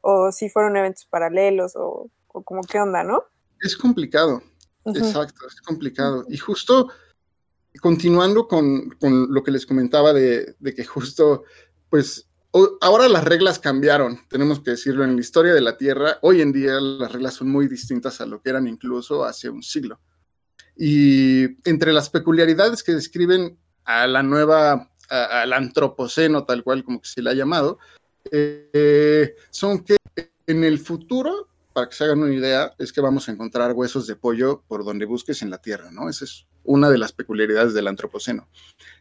o 0.00 0.30
si 0.30 0.48
fueron 0.48 0.76
eventos 0.76 1.06
paralelos, 1.06 1.74
o, 1.74 2.08
o 2.28 2.42
como 2.44 2.60
qué 2.62 2.78
onda, 2.78 3.02
¿no? 3.02 3.24
Es 3.60 3.76
complicado. 3.76 4.44
Exacto, 4.84 5.44
es 5.48 5.60
complicado. 5.60 6.24
Y 6.28 6.36
justo 6.36 6.88
continuando 7.80 8.46
con, 8.46 8.90
con 9.00 9.34
lo 9.34 9.42
que 9.42 9.50
les 9.50 9.66
comentaba 9.66 10.12
de, 10.12 10.54
de 10.60 10.72
que 10.72 10.84
justo, 10.84 11.42
pues 11.90 12.28
ahora 12.80 13.08
las 13.08 13.24
reglas 13.24 13.58
cambiaron, 13.58 14.20
tenemos 14.28 14.60
que 14.60 14.72
decirlo, 14.72 15.04
en 15.04 15.14
la 15.16 15.20
historia 15.20 15.52
de 15.52 15.60
la 15.60 15.76
Tierra, 15.76 16.18
hoy 16.22 16.40
en 16.40 16.52
día 16.52 16.80
las 16.80 17.10
reglas 17.12 17.34
son 17.34 17.50
muy 17.50 17.66
distintas 17.68 18.20
a 18.20 18.26
lo 18.26 18.40
que 18.40 18.50
eran 18.50 18.66
incluso 18.68 19.24
hace 19.24 19.48
un 19.50 19.62
siglo. 19.62 20.00
Y 20.76 21.44
entre 21.68 21.92
las 21.92 22.10
peculiaridades 22.10 22.82
que 22.82 22.92
describen 22.92 23.58
a 23.84 24.06
la 24.06 24.22
nueva, 24.22 24.90
a- 25.10 25.42
al 25.42 25.52
antropoceno, 25.52 26.44
tal 26.44 26.62
cual 26.62 26.84
como 26.84 27.00
que 27.00 27.08
se 27.08 27.22
le 27.22 27.30
ha 27.30 27.34
llamado, 27.34 27.78
eh, 28.30 29.34
son 29.50 29.84
que 29.84 29.96
en 30.46 30.64
el 30.64 30.78
futuro 30.78 31.48
para 31.74 31.88
que 31.88 31.96
se 31.96 32.04
hagan 32.04 32.22
una 32.22 32.32
idea, 32.32 32.72
es 32.78 32.92
que 32.92 33.00
vamos 33.00 33.28
a 33.28 33.32
encontrar 33.32 33.72
huesos 33.72 34.06
de 34.06 34.14
pollo 34.14 34.62
por 34.68 34.84
donde 34.84 35.04
busques 35.04 35.42
en 35.42 35.50
la 35.50 35.58
Tierra, 35.58 35.90
¿no? 35.90 36.08
Esa 36.08 36.24
es 36.24 36.46
una 36.62 36.88
de 36.88 36.98
las 36.98 37.12
peculiaridades 37.12 37.74
del 37.74 37.88
antropoceno. 37.88 38.48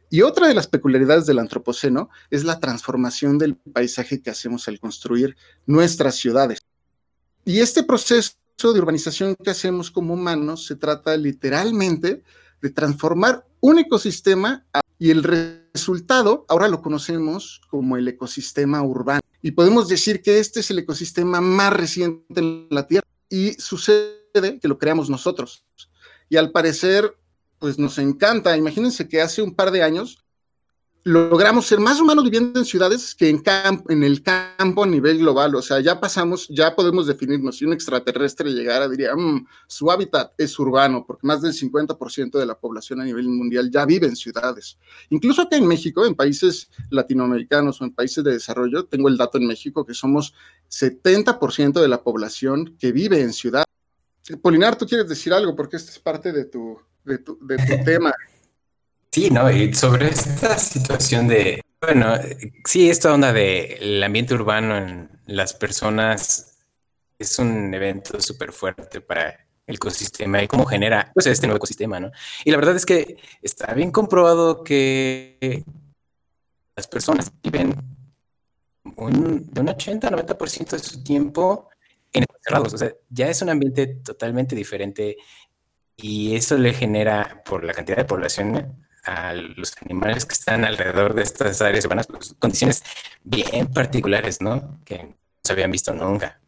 Y 0.10 0.24
otra 0.24 0.48
de 0.48 0.56
las 0.56 0.68
peculiaridades 0.68 1.28
del 1.28 1.40
antropoceno 1.40 2.10
es 2.32 2.44
la 2.44 2.60
transformación 2.60 3.38
del 3.38 3.56
paisaje 3.56 4.22
que 4.22 4.32
hacemos 4.32 4.68
al 4.68 4.80
construir 4.80 5.38
nuestras 5.68 6.16
ciudades. 6.16 6.60
Y 7.46 7.60
este 7.60 7.84
proceso 7.84 8.34
de 8.60 8.80
urbanización 8.80 9.36
que 9.36 9.52
hacemos 9.52 9.92
como 9.92 10.16
humanos 10.16 10.66
se 10.66 10.76
trata 10.76 11.16
literalmente 11.16 12.24
de 12.60 12.70
transformar 12.72 13.46
un 13.60 13.78
ecosistema 13.78 14.66
y 14.98 15.12
el 15.12 15.24
resultado 15.24 16.46
ahora 16.50 16.68
lo 16.70 16.82
conocemos 16.82 17.62
como 17.70 17.98
el 17.98 18.08
ecosistema 18.08 18.82
urbano. 18.82 19.22
Y 19.46 19.52
podemos 19.52 19.90
decir 19.90 20.22
que 20.22 20.40
este 20.40 20.62
es 20.62 20.72
el 20.72 20.80
ecosistema 20.80 21.42
más 21.42 21.74
reciente 21.74 22.40
en 22.40 22.68
la 22.72 22.88
Tierra 22.88 23.06
y 23.30 23.52
sucede 23.56 24.58
que 24.62 24.70
lo 24.70 24.80
creamos 24.80 25.10
nosotros. 25.10 25.66
Y 26.30 26.38
al 26.38 26.52
parecer, 26.52 27.18
pues 27.60 27.78
nos 27.78 27.98
encanta. 27.98 28.56
Imagínense 28.56 29.10
que 29.10 29.22
hace 29.22 29.42
un 29.42 29.54
par 29.54 29.72
de 29.72 29.84
años 29.84 30.24
logramos 31.06 31.66
ser 31.66 31.80
más 31.80 32.00
humanos 32.00 32.24
viviendo 32.24 32.60
en 32.60 32.66
ciudades 32.66 33.14
que 33.14 33.28
en, 33.28 33.40
camp- 33.40 33.90
en 33.92 34.04
el 34.04 34.24
campo 34.24 34.84
a 34.84 34.88
nivel 34.88 35.18
global. 35.20 35.54
O 35.56 35.62
sea, 35.62 35.82
ya 35.82 36.00
pasamos, 36.00 36.48
ya 36.50 36.76
podemos 36.76 37.08
definirnos. 37.08 37.58
Si 37.58 37.66
un 37.66 37.74
extraterrestre 37.74 38.50
llegara, 38.52 38.88
diría, 38.88 39.14
"Mm, 39.16 39.46
su 39.68 39.92
hábitat 39.92 40.32
es 40.38 40.58
urbano, 40.60 41.04
porque 41.06 41.28
más 41.28 41.42
del 41.42 41.54
50% 41.54 42.40
de 42.40 42.46
la 42.46 42.58
población 42.58 43.02
a 43.02 43.04
nivel 43.04 43.28
mundial 43.28 43.70
ya 43.70 43.86
vive 43.86 44.08
en 44.08 44.16
ciudades. 44.16 44.78
Incluso 45.10 45.42
acá 45.42 45.58
en 45.58 45.68
México, 45.68 46.06
en 46.06 46.16
países 46.16 46.70
latinoamericanos 46.90 47.82
o 47.82 47.84
en 47.84 47.92
países 47.94 48.24
de 48.24 48.32
desarrollo, 48.32 48.86
tengo 48.86 49.10
el 49.10 49.18
dato 49.18 49.38
en 49.38 49.46
México 49.48 49.86
que 49.86 49.94
somos 49.94 50.34
70% 50.70 51.82
de 51.82 51.88
la 51.90 52.02
población 52.02 52.78
que 52.80 52.92
vive 52.94 53.22
en 53.22 53.34
ciudad. 53.34 53.66
Polinar, 54.42 54.78
tú 54.78 54.86
quieres 54.88 55.10
decir 55.10 55.34
algo 55.34 55.54
porque 55.54 55.76
esta 55.76 55.92
es 55.92 56.00
parte 56.00 56.32
de 56.32 56.46
tu, 56.46 56.78
de 57.04 57.18
tu, 57.18 57.38
de 57.42 57.58
tu 57.58 57.64
tema. 57.86 58.14
Sí, 59.14 59.30
¿no? 59.30 59.52
Y 59.52 59.72
sobre 59.76 60.08
esta 60.08 60.58
situación 60.58 61.28
de, 61.28 61.62
bueno, 61.80 62.16
eh, 62.16 62.52
sí, 62.66 62.90
esta 62.90 63.14
onda 63.14 63.32
del 63.32 64.02
ambiente 64.02 64.34
urbano 64.34 64.76
en 64.76 65.08
las 65.28 65.54
personas 65.54 66.58
es 67.20 67.38
un 67.38 67.72
evento 67.76 68.20
súper 68.20 68.52
fuerte 68.52 69.02
para 69.02 69.46
el 69.68 69.76
ecosistema 69.76 70.42
y 70.42 70.48
cómo 70.48 70.66
genera 70.66 71.12
pues, 71.14 71.28
este 71.28 71.46
nuevo 71.46 71.58
ecosistema, 71.58 72.00
¿no? 72.00 72.10
Y 72.44 72.50
la 72.50 72.58
verdad 72.58 72.76
es 72.76 72.88
que 72.88 73.18
está 73.40 73.76
bien 73.76 73.92
comprobado 73.92 74.64
que 74.64 75.64
las 76.76 76.88
personas 76.88 77.32
viven 77.44 77.76
un, 78.96 79.46
de 79.46 79.62
un 79.62 79.68
80-90% 79.68 80.72
de 80.72 80.80
su 80.80 81.04
tiempo 81.04 81.70
en 82.12 82.26
cerrados, 82.42 82.74
o 82.74 82.78
sea, 82.80 82.92
ya 83.12 83.30
es 83.30 83.44
un 83.44 83.52
ambiente 83.52 83.86
totalmente 83.86 84.56
diferente 84.56 85.18
y 85.96 86.36
eso 86.36 86.58
le 86.58 86.74
genera, 86.74 87.44
por 87.46 87.64
la 87.64 87.74
cantidad 87.74 87.98
de 87.98 88.06
población, 88.06 88.83
a 89.04 89.34
los 89.34 89.74
animales 89.82 90.26
que 90.26 90.34
están 90.34 90.66
alrededor 90.66 91.14
de 91.14 91.24
estas 91.24 91.62
áreas 91.62 91.86
urbanas, 91.86 92.08
pues, 92.08 92.36
condiciones 92.40 92.84
bien 93.24 93.68
particulares, 93.68 94.42
¿no? 94.42 94.80
Que 94.86 95.04
no 95.04 95.16
se 95.44 95.54
habían 95.54 95.72
visto 95.72 95.94
nunca. 95.94 96.40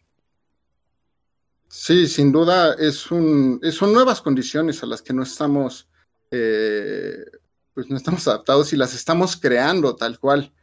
Sí, 1.68 2.08
sin 2.08 2.32
duda 2.32 2.76
es 2.80 3.12
un, 3.12 3.60
son 3.72 3.94
nuevas 3.94 4.22
condiciones 4.22 4.82
a 4.82 4.86
las 4.86 5.02
que 5.02 5.14
no 5.14 5.24
estamos, 5.24 5.90
eh, 6.32 7.26
pues 7.74 7.90
no 7.90 7.98
estamos 7.98 8.28
adaptados 8.28 8.72
y 8.72 8.78
las 8.78 8.94
estamos 8.94 9.36
creando 9.36 9.96
tal 9.96 10.20
cual. 10.20 10.54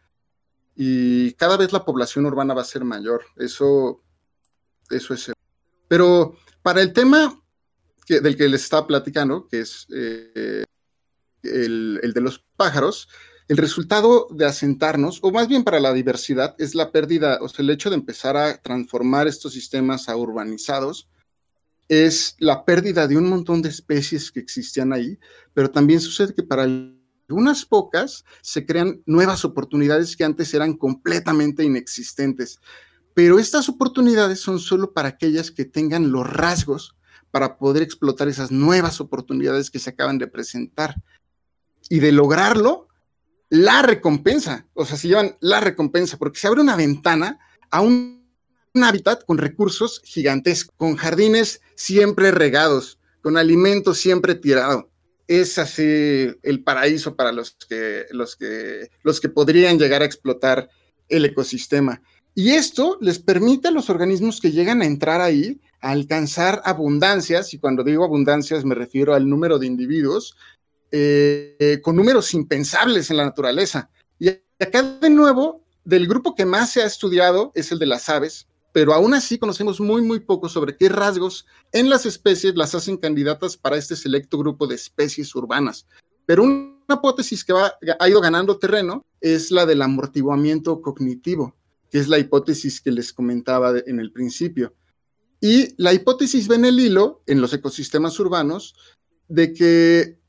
Y 0.75 1.33
cada 1.35 1.59
vez 1.59 1.73
la 1.73 1.85
población 1.85 2.25
urbana 2.25 2.55
va 2.55 2.63
a 2.63 2.65
ser 2.65 2.83
mayor. 2.85 3.25
Eso 3.37 4.03
eso 4.93 5.15
es. 5.15 5.33
Pero 5.89 6.37
para 6.63 6.83
el 6.83 6.93
tema 6.93 7.39
del 8.07 8.37
que 8.37 8.49
les 8.49 8.63
estaba 8.63 8.87
platicando, 8.87 9.49
que 9.49 9.61
es 9.61 9.87
eh, 9.95 10.65
el, 11.43 12.13
de 12.15 12.21
los 12.21 12.45
pájaros, 12.57 13.09
el 13.49 13.57
resultado 13.57 14.29
de 14.31 14.47
asentarnos, 14.47 15.19
o 15.23 15.31
más 15.31 15.49
bien 15.49 15.65
para 15.65 15.81
la 15.81 15.93
diversidad, 15.93 16.55
es 16.59 16.75
la 16.75 16.93
pérdida, 16.93 17.39
o 17.41 17.49
sea, 17.49 17.63
el 17.63 17.71
hecho 17.71 17.91
de 17.91 17.97
empezar 17.97 18.37
a 18.37 18.57
transformar 18.59 19.29
estos 19.29 19.53
sistemas 19.53 20.09
a 20.09 20.17
urbanizados, 20.17 21.09
es 21.89 22.37
la 22.39 22.65
pérdida 22.65 23.07
de 23.07 23.19
un 23.19 23.29
montón 23.29 23.61
de 23.61 23.69
especies 23.69 24.31
que 24.31 24.41
existían 24.41 24.93
ahí, 24.93 25.19
pero 25.53 25.71
también 25.71 26.01
sucede 26.01 26.35
que 26.35 26.43
para 26.43 26.63
algunas 26.63 27.67
pocas 27.67 28.25
se 28.41 28.65
crean 28.65 29.03
nuevas 29.05 29.45
oportunidades 29.45 30.17
que 30.17 30.25
antes 30.25 30.55
eran 30.55 30.75
completamente 30.75 31.65
inexistentes. 31.65 32.61
Pero 33.15 33.39
estas 33.39 33.69
oportunidades 33.69 34.41
son 34.41 34.59
solo 34.59 34.93
para 34.93 35.09
aquellas 35.09 35.51
que 35.51 35.65
tengan 35.65 36.13
los 36.13 36.27
rasgos 36.27 36.97
para 37.31 37.59
poder 37.59 37.83
explotar 37.83 38.29
esas 38.29 38.51
nuevas 38.51 39.01
oportunidades 39.01 39.71
que 39.71 39.79
se 39.79 39.91
acaban 39.91 40.19
de 40.19 40.29
presentar. 40.29 40.95
Y 41.89 42.01
de 42.01 42.13
lograrlo, 42.13 42.89
la 43.53 43.83
recompensa, 43.83 44.67
o 44.73 44.87
sea, 44.87 44.97
se 44.97 45.09
llevan 45.09 45.37
la 45.41 45.61
recompensa, 45.61 46.17
porque 46.17 46.41
se 46.41 46.47
abre 46.47 46.63
una 46.63 46.75
ventana 46.75 47.39
a 47.71 47.83
un, 47.83 48.23
hábitat 48.83 49.27
con 49.27 49.37
recursos 49.37 50.01
gigantescos, 50.03 50.75
con 50.79 50.97
jardines 50.97 51.61
siempre 51.75 52.31
regados, 52.31 52.99
con 53.21 53.37
alimento 53.37 53.93
siempre 53.93 54.35
tirado. 54.35 54.89
Es 55.27 55.59
así 55.59 56.29
el 56.43 56.65
paraíso 56.65 57.15
para 57.15 57.33
los 57.33 57.51
que, 57.69 58.07
los 58.11 58.37
que, 58.37 58.89
los 59.03 59.21
que 59.21 59.29
podrían 59.29 59.79
llegar 59.79 60.01
a 60.01 60.07
explotar 60.07 60.71
el 61.11 61.27
ecosistema. 61.27 62.01
Y 62.35 62.53
esto 62.53 62.97
les 63.03 63.19
permite 63.19 63.69
a 63.69 63.73
los 63.73 63.91
organismos 63.91 64.41
que 64.41 64.53
llegan 64.53 64.81
a 64.81 64.87
entrar 64.87 65.21
ahí 65.21 65.61
a 65.83 65.91
alcanzar 65.91 66.63
abundancias, 66.65 67.53
y 67.53 67.59
cuando 67.59 67.85
digo 67.85 68.05
abundancias 68.05 68.65
me 68.65 68.75
refiero 68.75 69.15
al 69.15 69.29
número 69.29 69.59
de 69.59 69.67
individuos, 69.67 70.37
eh, 70.93 71.81
con 71.83 71.97
números 71.97 72.35
impensables 72.35 73.11
en 73.11 73.17
la 73.17 73.25
naturaleza. 73.25 73.91
Y 74.19 74.29
acá 74.29 74.83
de 74.83 75.11
nuevo, 75.11 75.65
del 75.85 76.07
grupo 76.07 76.35
que 76.35 76.45
más 76.45 76.71
se 76.71 76.83
ha 76.83 76.87
estudiado 76.87 77.51
es 77.55 77.73
el 77.73 77.79
de 77.79 77.87
las 77.87 78.09
aves, 78.09 78.47
pero 78.73 78.93
aún 78.93 79.15
así 79.15 79.39
conocemos 79.39 79.81
muy, 79.81 80.03
muy 80.03 80.21
poco 80.21 80.49
sobre 80.49 80.77
qué 80.77 80.89
rasgos 80.89 81.47
en 81.73 81.89
las 81.89 82.07
especies 82.07 82.55
las 82.57 82.75
hacen 82.75 82.97
candidatas 82.97 83.57
para 83.57 83.77
este 83.77 83.97
selecto 83.97 84.39
grupo 84.39 84.67
de 84.67 84.75
especies 84.75 85.35
urbanas. 85.35 85.87
Pero 86.27 86.45
una 86.45 86.73
hipótesis 86.89 87.45
que 87.45 87.53
va, 87.53 87.75
ha 87.99 88.09
ido 88.09 88.21
ganando 88.21 88.59
terreno 88.59 89.05
es 89.21 89.51
la 89.51 89.67
del 89.67 89.83
amortiguamiento 89.83 90.81
cognitivo, 90.81 91.57
que 91.91 91.99
es 91.99 92.09
la 92.09 92.19
hipótesis 92.19 92.81
que 92.81 92.91
les 92.91 93.13
comentaba 93.13 93.75
en 93.87 93.99
el 93.99 94.13
principio. 94.13 94.75
Y 95.41 95.75
la 95.77 95.93
hipótesis 95.93 96.49
ve 96.49 96.55
en 96.57 96.67
el 96.67 96.79
hilo, 96.79 97.23
en 97.27 97.41
los 97.41 97.53
ecosistemas 97.53 98.19
urbanos, 98.21 98.75
de 99.29 99.53
que 99.53 100.22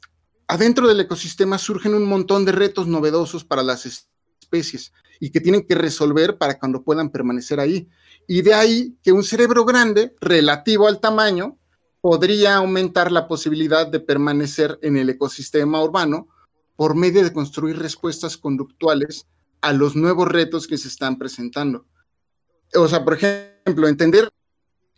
adentro 0.54 0.88
del 0.88 1.00
ecosistema 1.00 1.58
surgen 1.58 1.96
un 1.96 2.06
montón 2.06 2.46
de 2.46 2.52
retos 2.52 2.86
novedosos 2.86 3.44
para 3.44 3.64
las 3.64 3.88
es- 3.88 4.08
especies 4.40 4.94
y 5.20 5.32
que 5.32 5.42
tienen 5.42 5.66
que 5.66 5.74
resolver 5.74 6.38
para 6.38 6.60
cuando 6.60 6.84
puedan 6.84 7.10
permanecer 7.10 7.60
ahí. 7.60 7.88
Y 8.28 8.44
de 8.44 8.54
ahí 8.54 8.96
que 9.02 9.12
un 9.12 9.24
cerebro 9.24 9.66
grande, 9.66 10.16
relativo 10.22 10.88
al 10.88 11.00
tamaño, 11.00 11.58
podría 12.02 12.58
aumentar 12.58 13.12
la 13.12 13.28
posibilidad 13.28 13.88
de 13.88 14.00
permanecer 14.00 14.78
en 14.84 14.96
el 14.98 15.10
ecosistema 15.10 15.82
urbano 15.82 16.28
por 16.76 16.94
medio 16.94 17.24
de 17.24 17.34
construir 17.34 17.80
respuestas 17.80 18.38
conductuales 18.38 19.26
a 19.62 19.74
los 19.74 19.96
nuevos 19.96 20.28
retos 20.28 20.68
que 20.68 20.78
se 20.78 20.88
están 20.88 21.18
presentando. 21.18 21.88
O 22.76 22.88
sea, 22.88 23.04
por 23.04 23.16
ejemplo, 23.16 23.88
entender 23.88 24.30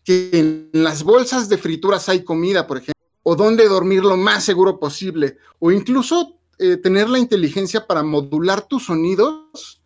que 0.04 0.32
en 0.34 0.70
las 0.74 1.04
bolsas 1.04 1.48
de 1.48 1.58
frituras 1.58 2.10
hay 2.10 2.26
comida, 2.26 2.68
por 2.68 2.78
ejemplo, 2.78 2.95
o 3.28 3.36
dónde 3.36 3.68
dormir 3.68 4.04
lo 4.04 4.18
más 4.18 4.44
seguro 4.44 4.80
posible, 4.80 5.38
o 5.58 5.72
incluso 5.72 6.38
eh, 6.60 6.78
tener 6.78 7.10
la 7.10 7.18
inteligencia 7.18 7.88
para 7.88 8.04
modular 8.04 8.62
tus 8.62 8.86
sonidos 8.86 9.82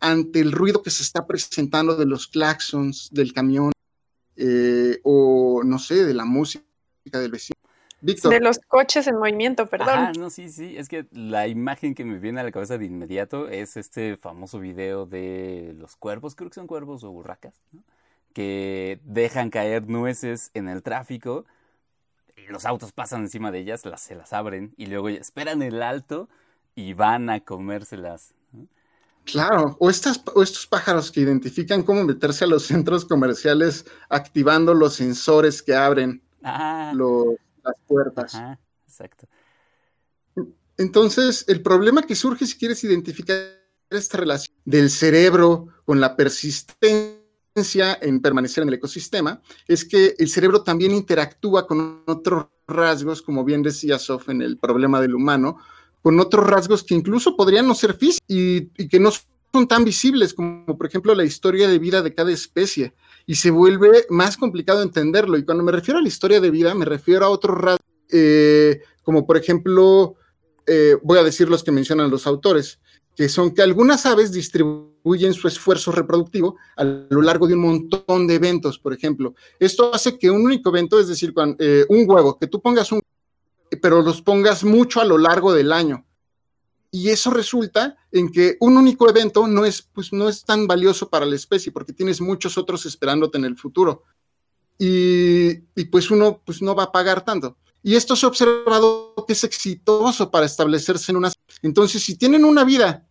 ante 0.00 0.38
el 0.38 0.52
ruido 0.52 0.80
que 0.80 0.90
se 0.90 1.02
está 1.02 1.26
presentando 1.26 1.96
de 1.96 2.06
los 2.06 2.28
claxons 2.28 3.10
del 3.12 3.32
camión, 3.32 3.72
eh, 4.36 5.00
o 5.02 5.62
no 5.64 5.80
sé, 5.80 6.04
de 6.04 6.14
la 6.14 6.24
música 6.24 6.64
del 7.04 7.32
vecino. 7.32 7.56
Víctor, 8.00 8.32
De 8.32 8.38
los 8.38 8.60
coches 8.60 9.08
en 9.08 9.16
movimiento, 9.16 9.66
perdón. 9.66 9.88
Ajá, 9.88 10.12
no, 10.12 10.30
sí, 10.30 10.48
sí. 10.48 10.76
Es 10.76 10.88
que 10.88 11.06
la 11.10 11.48
imagen 11.48 11.96
que 11.96 12.04
me 12.04 12.20
viene 12.20 12.40
a 12.40 12.44
la 12.44 12.52
cabeza 12.52 12.78
de 12.78 12.84
inmediato 12.84 13.48
es 13.48 13.76
este 13.76 14.16
famoso 14.18 14.60
video 14.60 15.04
de 15.04 15.74
los 15.76 15.96
cuervos, 15.96 16.36
creo 16.36 16.48
que 16.48 16.54
son 16.54 16.68
cuervos 16.68 17.02
o 17.02 17.10
burracas, 17.10 17.54
¿no? 17.72 17.82
que 18.32 19.00
dejan 19.04 19.50
caer 19.50 19.88
nueces 19.88 20.50
en 20.54 20.68
el 20.68 20.82
tráfico 20.82 21.44
los 22.48 22.64
autos 22.66 22.92
pasan 22.92 23.22
encima 23.22 23.50
de 23.50 23.60
ellas, 23.60 23.84
las, 23.86 24.00
se 24.02 24.14
las 24.14 24.32
abren 24.32 24.74
y 24.76 24.86
luego 24.86 25.08
esperan 25.08 25.62
el 25.62 25.82
alto 25.82 26.28
y 26.74 26.92
van 26.94 27.30
a 27.30 27.40
comérselas. 27.40 28.34
Claro, 29.24 29.76
o, 29.80 29.88
estas, 29.88 30.20
o 30.34 30.42
estos 30.42 30.66
pájaros 30.66 31.10
que 31.10 31.20
identifican 31.20 31.82
cómo 31.82 32.04
meterse 32.04 32.44
a 32.44 32.46
los 32.46 32.64
centros 32.66 33.06
comerciales 33.06 33.86
activando 34.10 34.74
los 34.74 34.94
sensores 34.94 35.62
que 35.62 35.74
abren 35.74 36.22
Ah, 36.42 36.92
las 37.62 37.74
puertas. 37.86 38.34
ajá, 38.34 38.60
exacto. 38.86 39.26
Entonces, 40.76 41.44
el 41.48 41.62
problema 41.62 42.02
que 42.02 42.14
surge 42.14 42.46
si 42.46 42.58
quieres 42.58 42.84
identificar 42.84 43.36
esta 43.90 44.18
relación 44.18 44.54
del 44.64 44.90
cerebro 44.90 45.68
con 45.84 46.00
la 46.00 46.16
persistencia 46.16 47.13
en 47.56 48.20
permanecer 48.20 48.62
en 48.62 48.68
el 48.68 48.74
ecosistema 48.74 49.40
es 49.68 49.84
que 49.84 50.14
el 50.18 50.28
cerebro 50.28 50.62
también 50.62 50.92
interactúa 50.92 51.66
con 51.66 52.02
otros 52.06 52.46
rasgos, 52.66 53.22
como 53.22 53.44
bien 53.44 53.62
decía 53.62 53.98
Sof 53.98 54.28
en 54.28 54.42
el 54.42 54.58
problema 54.58 55.00
del 55.00 55.14
humano, 55.14 55.58
con 56.02 56.18
otros 56.18 56.46
rasgos 56.46 56.82
que 56.82 56.94
incluso 56.94 57.36
podrían 57.36 57.68
no 57.68 57.74
ser 57.74 57.94
físicos 57.94 58.26
y, 58.28 58.66
que 58.88 58.98
no 58.98 59.10
son 59.52 59.68
tan 59.68 59.84
visibles, 59.84 60.34
como 60.34 60.76
por 60.76 60.86
ejemplo 60.86 61.14
la 61.14 61.24
historia 61.24 61.68
de 61.68 61.78
vida 61.78 62.02
de 62.02 62.12
cada 62.12 62.32
especie. 62.32 62.92
Y 63.24 63.36
se 63.36 63.50
vuelve 63.50 64.04
más 64.10 64.36
complicado 64.36 64.82
entenderlo. 64.82 65.38
Y 65.38 65.44
cuando 65.44 65.62
me 65.62 65.72
refiero 65.72 65.98
a 65.98 66.02
la 66.02 66.08
historia 66.08 66.40
de 66.40 66.50
vida, 66.50 66.74
me 66.74 66.84
refiero 66.84 67.24
a 67.24 67.28
otros 67.28 67.56
rasgos, 67.56 67.86
eh, 68.10 68.82
como 69.02 69.26
por 69.26 69.36
ejemplo, 69.36 70.16
eh, 70.66 70.96
voy 71.02 71.18
a 71.18 71.22
decir 71.22 71.48
los 71.48 71.62
que 71.62 71.70
mencionan 71.70 72.10
los 72.10 72.26
autores, 72.26 72.80
que 73.16 73.28
son 73.28 73.54
que 73.54 73.62
algunas 73.62 74.06
aves 74.06 74.32
distribuyen 74.32 75.34
su 75.34 75.46
esfuerzo 75.46 75.92
reproductivo 75.92 76.56
a 76.76 76.84
lo 76.84 77.22
largo 77.22 77.46
de 77.46 77.54
un 77.54 77.60
montón 77.60 78.26
de 78.26 78.34
eventos, 78.34 78.78
por 78.78 78.92
ejemplo. 78.92 79.34
Esto 79.58 79.94
hace 79.94 80.18
que 80.18 80.30
un 80.30 80.42
único 80.42 80.70
evento, 80.70 80.98
es 80.98 81.08
decir, 81.08 81.32
eh, 81.58 81.84
un 81.88 82.08
huevo, 82.08 82.38
que 82.38 82.46
tú 82.46 82.60
pongas 82.60 82.90
un, 82.90 83.00
pero 83.80 84.02
los 84.02 84.22
pongas 84.22 84.64
mucho 84.64 85.00
a 85.00 85.04
lo 85.04 85.18
largo 85.18 85.52
del 85.52 85.72
año. 85.72 86.04
Y 86.90 87.08
eso 87.08 87.30
resulta 87.30 87.96
en 88.12 88.30
que 88.30 88.56
un 88.60 88.76
único 88.76 89.08
evento 89.08 89.48
no 89.48 89.64
es, 89.64 89.82
pues, 89.82 90.12
no 90.12 90.28
es 90.28 90.44
tan 90.44 90.66
valioso 90.66 91.08
para 91.08 91.26
la 91.26 91.34
especie, 91.34 91.72
porque 91.72 91.92
tienes 91.92 92.20
muchos 92.20 92.56
otros 92.56 92.86
esperándote 92.86 93.36
en 93.38 93.44
el 93.44 93.56
futuro. 93.56 94.04
Y, 94.78 95.50
y 95.74 95.84
pues 95.90 96.10
uno 96.10 96.40
pues, 96.44 96.62
no 96.62 96.74
va 96.74 96.84
a 96.84 96.92
pagar 96.92 97.24
tanto. 97.24 97.56
Y 97.86 97.96
esto 97.96 98.16
se 98.16 98.24
ha 98.24 98.30
observado 98.30 99.14
que 99.26 99.34
es 99.34 99.44
exitoso 99.44 100.30
para 100.30 100.46
establecerse 100.46 101.12
en 101.12 101.16
una... 101.16 101.30
Entonces, 101.60 102.02
si 102.02 102.16
tienen 102.16 102.46
una 102.46 102.64
vida 102.64 103.06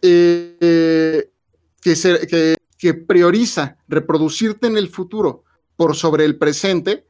eh, 0.00 1.32
que, 1.82 2.94
prioriza 2.94 3.78
reproducirte 3.88 4.68
en 4.68 4.76
el 4.76 4.90
futuro 4.90 5.42
por 5.74 5.96
sobre 5.96 6.24
el 6.24 6.38
presente, 6.38 7.08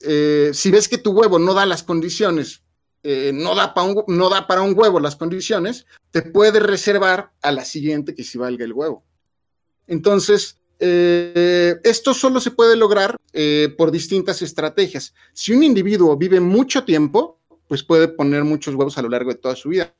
eh, 0.00 0.50
si 0.52 0.72
ves 0.72 0.88
que 0.88 0.98
tu 0.98 1.12
huevo 1.12 1.38
no 1.38 1.54
da 1.54 1.64
las 1.64 1.84
condiciones, 1.84 2.64
eh, 3.04 3.30
no, 3.32 3.54
da 3.54 3.72
para 3.72 4.62
un 4.62 4.76
huevo 4.76 4.98
las 4.98 5.14
condiciones, 5.14 5.86
te 6.10 6.22
puedes 6.22 6.60
reservar 6.60 7.30
a 7.40 7.52
la 7.52 7.64
siguiente 7.64 8.16
que 8.16 8.24
sí 8.24 8.36
valga 8.36 8.64
el 8.64 8.72
huevo. 8.72 9.04
Entonces, 9.86 10.58
eh, 10.78 11.76
esto 11.84 12.14
solo 12.14 12.40
se 12.40 12.50
puede 12.50 12.76
lograr 12.76 13.16
eh, 13.32 13.74
por 13.76 13.90
distintas 13.90 14.42
estrategias. 14.42 15.14
Si 15.32 15.52
un 15.52 15.62
individuo 15.62 16.16
vive 16.16 16.40
mucho 16.40 16.84
tiempo, 16.84 17.40
pues 17.68 17.82
puede 17.82 18.08
poner 18.08 18.44
muchos 18.44 18.74
huevos 18.74 18.96
a 18.98 19.02
lo 19.02 19.08
largo 19.08 19.30
de 19.32 19.38
toda 19.38 19.56
su 19.56 19.68
vida. 19.70 19.94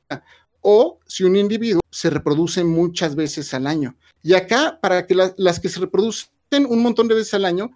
O 0.61 0.99
si 1.05 1.23
un 1.23 1.35
individuo 1.35 1.81
se 1.91 2.09
reproduce 2.09 2.63
muchas 2.63 3.15
veces 3.15 3.53
al 3.53 3.67
año. 3.67 3.95
Y 4.23 4.33
acá, 4.33 4.79
para 4.81 5.05
que 5.05 5.15
la- 5.15 5.33
las 5.37 5.59
que 5.59 5.69
se 5.69 5.79
reproducen 5.79 6.29
un 6.67 6.81
montón 6.81 7.07
de 7.07 7.15
veces 7.15 7.33
al 7.33 7.45
año, 7.45 7.71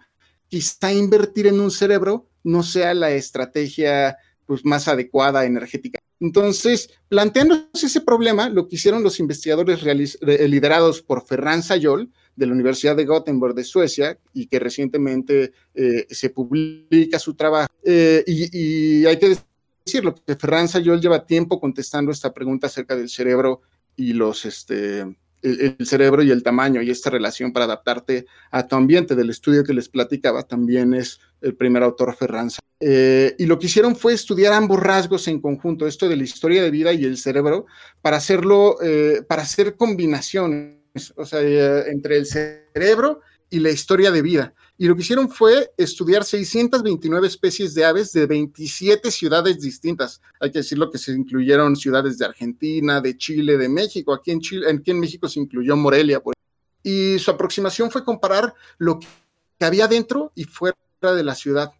quizá 0.48 0.92
invertir 0.92 1.46
en 1.46 1.60
un 1.60 1.70
cerebro 1.70 2.28
no 2.44 2.62
sea 2.62 2.94
la 2.94 3.10
estrategia 3.12 4.16
pues, 4.46 4.64
más 4.64 4.88
adecuada 4.88 5.44
energética. 5.44 5.98
Entonces, 6.20 6.90
planteándose 7.08 7.86
ese 7.86 8.00
problema, 8.00 8.48
lo 8.48 8.68
que 8.68 8.76
hicieron 8.76 9.02
los 9.02 9.18
investigadores 9.20 9.80
liderados 10.20 11.02
por 11.02 11.26
Ferran 11.26 11.62
Sayol, 11.62 12.10
de 12.34 12.46
la 12.46 12.52
Universidad 12.52 12.96
de 12.96 13.04
Gothenburg 13.04 13.54
de 13.54 13.64
Suecia, 13.64 14.18
y 14.32 14.46
que 14.46 14.58
recientemente 14.58 15.52
eh, 15.74 16.06
se 16.10 16.30
publica 16.30 17.18
su 17.18 17.34
trabajo. 17.34 17.68
Eh, 17.84 18.24
y, 18.26 18.58
y 19.02 19.06
hay 19.06 19.18
que 19.18 19.36
decirlo, 19.84 20.14
que 20.14 20.36
Ferran 20.36 20.68
Sayol 20.68 21.00
lleva 21.00 21.26
tiempo 21.26 21.60
contestando 21.60 22.12
esta 22.12 22.32
pregunta 22.32 22.68
acerca 22.68 22.96
del 22.96 23.08
cerebro 23.08 23.62
y 23.96 24.12
los, 24.12 24.44
este, 24.44 25.00
el, 25.00 25.76
el 25.78 25.86
cerebro 25.86 26.22
y 26.22 26.30
el 26.30 26.42
tamaño 26.42 26.80
y 26.82 26.90
esta 26.90 27.10
relación 27.10 27.52
para 27.52 27.66
adaptarte 27.66 28.26
a 28.50 28.66
tu 28.66 28.76
ambiente. 28.76 29.14
Del 29.14 29.30
estudio 29.30 29.64
que 29.64 29.74
les 29.74 29.88
platicaba 29.88 30.42
también 30.44 30.94
es 30.94 31.20
el 31.40 31.54
primer 31.54 31.82
autor 31.82 32.14
Ferranza. 32.16 32.60
Eh, 32.84 33.36
y 33.38 33.46
lo 33.46 33.60
que 33.60 33.66
hicieron 33.66 33.94
fue 33.94 34.12
estudiar 34.12 34.52
ambos 34.52 34.80
rasgos 34.80 35.28
en 35.28 35.40
conjunto, 35.40 35.86
esto 35.86 36.08
de 36.08 36.16
la 36.16 36.24
historia 36.24 36.64
de 36.64 36.70
vida 36.72 36.92
y 36.92 37.04
el 37.04 37.16
cerebro, 37.16 37.66
para 38.00 38.16
hacerlo, 38.16 38.76
eh, 38.82 39.22
para 39.28 39.42
hacer 39.42 39.76
combinaciones, 39.76 40.81
o 41.16 41.24
sea, 41.24 41.40
eh, 41.40 41.90
entre 41.90 42.16
el 42.16 42.26
cerebro 42.26 43.20
y 43.50 43.60
la 43.60 43.70
historia 43.70 44.10
de 44.10 44.22
vida. 44.22 44.54
Y 44.78 44.86
lo 44.86 44.96
que 44.96 45.02
hicieron 45.02 45.28
fue 45.28 45.72
estudiar 45.76 46.24
629 46.24 47.26
especies 47.26 47.74
de 47.74 47.84
aves 47.84 48.12
de 48.12 48.26
27 48.26 49.10
ciudades 49.10 49.60
distintas. 49.60 50.20
Hay 50.40 50.50
que 50.50 50.60
decirlo 50.60 50.90
que 50.90 50.98
se 50.98 51.12
incluyeron 51.12 51.76
ciudades 51.76 52.18
de 52.18 52.24
Argentina, 52.24 53.00
de 53.00 53.16
Chile, 53.16 53.58
de 53.58 53.68
México. 53.68 54.14
Aquí 54.14 54.30
en, 54.30 54.40
Chile, 54.40 54.66
aquí 54.68 54.90
en 54.90 55.00
México 55.00 55.28
se 55.28 55.40
incluyó 55.40 55.76
Morelia. 55.76 56.20
Por 56.20 56.34
y 56.82 57.18
su 57.18 57.30
aproximación 57.30 57.90
fue 57.90 58.04
comparar 58.04 58.54
lo 58.78 58.98
que 58.98 59.06
había 59.64 59.86
dentro 59.86 60.32
y 60.34 60.44
fuera 60.44 60.76
de 61.00 61.22
la 61.22 61.34
ciudad. 61.34 61.70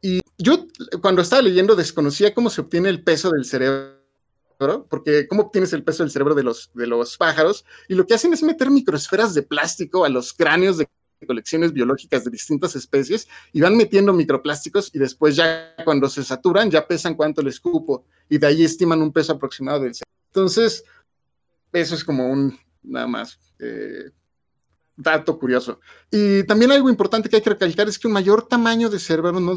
Y 0.00 0.20
yo 0.38 0.66
cuando 1.02 1.22
estaba 1.22 1.42
leyendo 1.42 1.74
desconocía 1.74 2.32
cómo 2.32 2.48
se 2.50 2.60
obtiene 2.60 2.88
el 2.88 3.02
peso 3.02 3.30
del 3.30 3.44
cerebro, 3.44 3.97
porque 4.88 5.28
cómo 5.28 5.42
obtienes 5.42 5.72
el 5.72 5.84
peso 5.84 6.02
del 6.02 6.10
cerebro 6.10 6.34
de 6.34 6.42
los, 6.42 6.70
de 6.74 6.86
los 6.86 7.16
pájaros, 7.16 7.64
y 7.88 7.94
lo 7.94 8.06
que 8.06 8.14
hacen 8.14 8.32
es 8.32 8.42
meter 8.42 8.70
microesferas 8.70 9.34
de 9.34 9.42
plástico 9.42 10.04
a 10.04 10.08
los 10.08 10.32
cráneos 10.32 10.78
de 10.78 10.88
colecciones 11.26 11.72
biológicas 11.72 12.24
de 12.24 12.30
distintas 12.30 12.76
especies 12.76 13.26
y 13.52 13.60
van 13.60 13.76
metiendo 13.76 14.12
microplásticos 14.12 14.94
y 14.94 14.98
después 14.98 15.34
ya 15.34 15.74
cuando 15.84 16.08
se 16.08 16.22
saturan 16.22 16.70
ya 16.70 16.86
pesan 16.86 17.16
cuánto 17.16 17.42
les 17.42 17.58
cupo 17.58 18.04
y 18.28 18.38
de 18.38 18.46
ahí 18.46 18.62
estiman 18.64 19.02
un 19.02 19.12
peso 19.12 19.32
aproximado 19.32 19.80
del 19.80 19.94
cerebro. 19.94 20.14
Entonces, 20.28 20.84
eso 21.72 21.94
es 21.96 22.04
como 22.04 22.30
un, 22.30 22.56
nada 22.82 23.08
más, 23.08 23.38
eh, 23.58 24.10
dato 24.96 25.38
curioso. 25.38 25.80
Y 26.10 26.44
también 26.44 26.72
algo 26.72 26.88
importante 26.88 27.28
que 27.28 27.36
hay 27.36 27.42
que 27.42 27.50
recalcar 27.50 27.88
es 27.88 27.98
que 27.98 28.06
un 28.06 28.12
mayor 28.12 28.46
tamaño 28.46 28.88
de 28.88 28.98
cerebro 28.98 29.40
no 29.40 29.56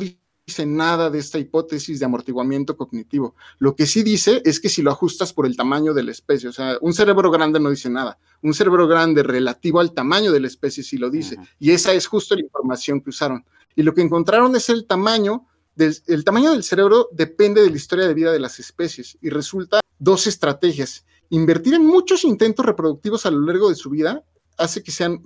dice 0.52 0.66
nada 0.66 1.10
de 1.10 1.18
esta 1.20 1.40
hipótesis 1.40 1.98
de 2.00 2.06
amortiguamiento 2.06 2.76
cognitivo. 2.76 3.36
Lo 3.58 3.74
que 3.74 3.86
sí 3.86 4.04
dice 4.04 4.42
es 4.44 4.60
que 4.60 4.68
si 4.68 4.82
lo 4.82 4.92
ajustas 4.92 5.32
por 5.32 5.46
el 5.46 5.56
tamaño 5.56 5.94
de 5.94 6.04
la 6.04 6.12
especie, 6.12 6.50
o 6.50 6.52
sea, 6.52 6.78
un 6.82 6.94
cerebro 6.94 7.32
grande 7.32 7.58
no 7.58 7.70
dice 7.70 7.90
nada. 7.90 8.20
Un 8.42 8.54
cerebro 8.54 8.86
grande 8.86 9.24
relativo 9.24 9.80
al 9.80 9.94
tamaño 9.94 10.34
de 10.34 10.42
la 10.42 10.48
especie 10.48 10.84
sí 10.84 10.98
lo 10.98 11.10
dice. 11.10 11.38
Y 11.58 11.72
esa 11.72 11.94
es 11.94 12.06
justo 12.06 12.36
la 12.36 12.42
información 12.42 13.00
que 13.00 13.12
usaron. 13.12 13.46
Y 13.78 13.84
lo 13.84 13.94
que 13.94 14.02
encontraron 14.02 14.54
es 14.58 14.68
el 14.68 14.86
tamaño 14.86 15.48
del, 15.74 15.96
el 16.08 16.26
tamaño 16.26 16.52
del 16.52 16.64
cerebro 16.64 17.08
depende 17.14 17.62
de 17.62 17.70
la 17.70 17.78
historia 17.78 18.06
de 18.06 18.14
vida 18.14 18.34
de 18.34 18.40
las 18.40 18.60
especies 18.60 19.18
y 19.22 19.30
resulta 19.30 19.80
dos 20.00 20.28
estrategias. 20.28 21.06
Invertir 21.30 21.76
en 21.76 21.86
muchos 21.86 22.26
intentos 22.26 22.66
reproductivos 22.66 23.26
a 23.26 23.32
lo 23.32 23.40
largo 23.40 23.70
de 23.70 23.76
su 23.76 23.90
vida 23.90 24.26
hace 24.58 24.84
que 24.84 24.92
sean 24.92 25.22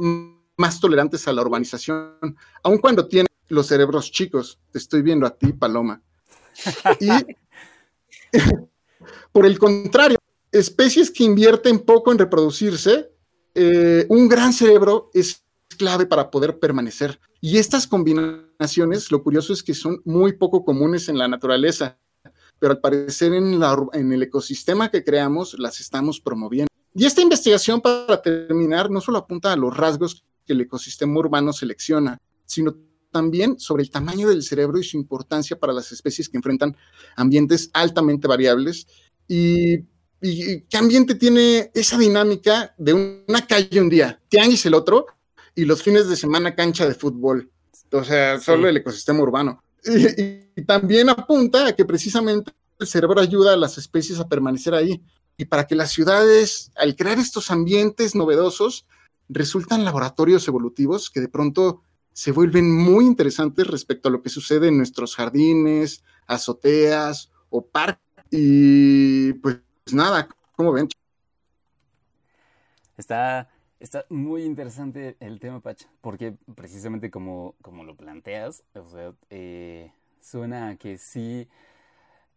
más 0.55 0.79
tolerantes 0.79 1.27
a 1.27 1.33
la 1.33 1.41
urbanización, 1.41 2.37
aun 2.61 2.77
cuando 2.77 3.07
tienen 3.07 3.27
los 3.47 3.67
cerebros 3.67 4.11
chicos. 4.11 4.59
Te 4.71 4.77
estoy 4.77 5.01
viendo 5.01 5.25
a 5.25 5.37
ti, 5.37 5.53
Paloma. 5.53 6.01
Y 6.99 7.09
por 9.31 9.45
el 9.45 9.59
contrario, 9.59 10.17
especies 10.51 11.11
que 11.11 11.23
invierten 11.23 11.79
poco 11.79 12.11
en 12.11 12.17
reproducirse, 12.17 13.11
eh, 13.53 14.05
un 14.09 14.27
gran 14.27 14.53
cerebro 14.53 15.09
es 15.13 15.43
clave 15.77 16.05
para 16.05 16.29
poder 16.31 16.59
permanecer. 16.59 17.19
Y 17.41 17.57
estas 17.57 17.87
combinaciones, 17.87 19.11
lo 19.11 19.21
curioso 19.23 19.53
es 19.53 19.61
que 19.61 19.73
son 19.73 20.01
muy 20.05 20.33
poco 20.33 20.63
comunes 20.63 21.09
en 21.09 21.17
la 21.17 21.27
naturaleza, 21.27 21.97
pero 22.59 22.73
al 22.73 22.79
parecer 22.79 23.33
en, 23.33 23.61
en 23.93 24.13
el 24.13 24.23
ecosistema 24.23 24.89
que 24.89 25.03
creamos 25.03 25.57
las 25.59 25.79
estamos 25.79 26.19
promoviendo. 26.19 26.69
Y 26.93 27.05
esta 27.05 27.21
investigación, 27.21 27.81
para 27.81 28.21
terminar, 28.21 28.89
no 28.89 29.01
solo 29.01 29.17
apunta 29.17 29.51
a 29.51 29.57
los 29.57 29.75
rasgos 29.75 30.23
que 30.45 30.53
el 30.53 30.61
ecosistema 30.61 31.19
urbano 31.19 31.51
selecciona, 31.51 32.17
sino 32.45 32.75
también 33.19 33.57
sobre 33.59 33.83
el 33.83 33.89
tamaño 33.89 34.27
del 34.27 34.43
cerebro 34.43 34.77
y 34.77 34.83
su 34.83 34.97
importancia 34.97 35.57
para 35.57 35.71
las 35.71 35.89
especies 35.93 36.27
que 36.27 36.35
enfrentan 36.37 36.75
ambientes 37.15 37.69
altamente 37.71 38.27
variables 38.27 38.87
y, 39.25 39.75
y 40.21 40.61
qué 40.69 40.77
ambiente 40.77 41.15
tiene 41.15 41.71
esa 41.73 41.97
dinámica 41.97 42.75
de 42.77 42.93
una 42.93 43.47
calle 43.47 43.79
un 43.79 43.87
día, 43.89 44.19
tianguis 44.27 44.65
el 44.65 44.73
otro 44.73 45.05
y 45.55 45.63
los 45.63 45.81
fines 45.81 46.09
de 46.09 46.17
semana 46.17 46.53
cancha 46.55 46.85
de 46.85 46.93
fútbol. 46.93 47.49
O 47.91 48.03
sea, 48.03 48.37
solo 48.41 48.63
Sí. 48.63 48.69
el 48.71 48.77
ecosistema 48.77 49.21
urbano. 49.21 49.63
Y, 49.85 50.21
y- 50.21 50.51
y 50.57 50.65
también 50.65 51.09
apunta 51.09 51.67
a 51.67 51.73
que 51.75 51.85
precisamente 51.85 52.51
el 52.79 52.87
cerebro 52.87 53.21
ayuda 53.21 53.53
a 53.53 53.57
las 53.57 53.77
especies 53.77 54.19
a 54.19 54.27
permanecer 54.27 54.73
ahí 54.73 55.01
y 55.37 55.45
para 55.45 55.65
que 55.67 55.75
las 55.75 55.91
ciudades, 55.93 56.71
al 56.75 56.95
crear 56.97 57.17
estos 57.19 57.49
ambientes 57.51 58.13
novedosos, 58.15 58.85
resultan 59.29 59.85
laboratorios 59.85 60.47
evolutivos 60.49 61.09
que 61.09 61.21
de 61.21 61.29
pronto 61.29 61.81
se 62.15 62.31
vuelven 62.31 62.73
muy 62.73 63.05
interesantes 63.05 63.67
respecto 63.67 64.07
a 64.07 64.11
lo 64.11 64.21
que 64.21 64.29
sucede 64.29 64.69
en 64.69 64.77
nuestros 64.77 65.17
jardines, 65.17 66.01
azoteas 66.27 67.29
o 67.49 67.65
parques. 67.65 68.01
Y 68.31 69.33
pues 69.33 69.59
nada, 69.91 70.29
¿cómo 70.55 70.71
ven? 70.71 70.87
Está, 72.95 73.49
está 73.81 74.05
muy 74.07 74.43
interesante 74.43 75.17
el 75.19 75.41
tema, 75.41 75.59
Pach, 75.59 75.83
porque 75.99 76.37
precisamente 76.55 77.11
como, 77.11 77.55
como 77.61 77.83
lo 77.83 77.97
planteas, 77.97 78.63
o 78.75 78.89
sea, 78.89 79.13
eh, 79.29 79.91
suena 80.21 80.69
a 80.69 80.75
que 80.77 80.97
sí, 80.97 81.49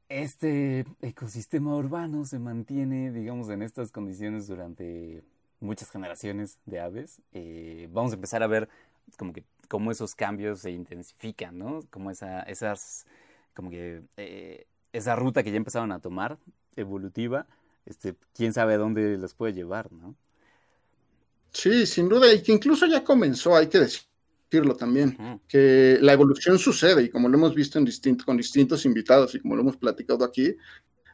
este 0.09 0.87
ecosistema 1.03 1.77
urbano 1.77 2.25
se 2.25 2.41
mantiene, 2.41 3.13
digamos, 3.13 3.49
en 3.49 3.63
estas 3.63 3.93
condiciones 3.93 4.49
durante 4.49 5.23
muchas 5.61 5.89
generaciones 5.89 6.59
de 6.67 6.81
aves. 6.81 7.23
Eh, 7.33 7.89
vamos 7.93 8.11
a 8.11 8.17
empezar 8.17 8.43
a 8.43 8.49
ver 8.49 8.69
como 9.17 9.33
que 9.33 9.45
cómo 9.69 9.93
esos 9.93 10.15
cambios 10.15 10.61
se 10.61 10.71
intensifican, 10.71 11.59
¿no? 11.59 11.81
Como 11.91 12.11
esa, 12.11 12.43
esas, 12.43 13.07
como 13.55 13.71
que 13.71 14.03
eh, 14.17 14.67
esa 14.93 15.15
ruta 15.15 15.43
que 15.43 15.51
ya 15.51 15.59
empezaron 15.59 15.93
a 15.93 16.01
tomar, 16.01 16.39
evolutiva, 16.75 17.47
este, 17.87 18.15
quién 18.35 18.53
sabe 18.53 18.77
dónde 18.77 19.17
los 19.19 19.35
puede 19.35 19.53
llevar, 19.53 19.93
¿no? 19.93 20.15
Sí, 21.53 21.87
sin 21.87 22.09
duda, 22.09 22.33
y 22.33 22.43
que 22.43 22.53
incluso 22.53 22.87
ya 22.87 23.05
comenzó, 23.05 23.57
hay 23.57 23.69
que 23.69 23.79
decirlo 23.79 24.77
también, 24.77 25.41
que 25.49 25.99
la 26.01 26.13
evolución 26.13 26.59
sucede 26.59 27.05
y 27.05 27.11
como 27.11 27.29
lo 27.29 27.37
hemos 27.37 27.55
visto 27.55 27.79
en 27.79 27.85
distinto, 27.85 28.25
con 28.25 28.37
distintos 28.37 28.85
invitados 28.85 29.35
y 29.35 29.41
como 29.41 29.57
lo 29.57 29.63
hemos 29.63 29.77
platicado 29.77 30.25
aquí, 30.25 30.55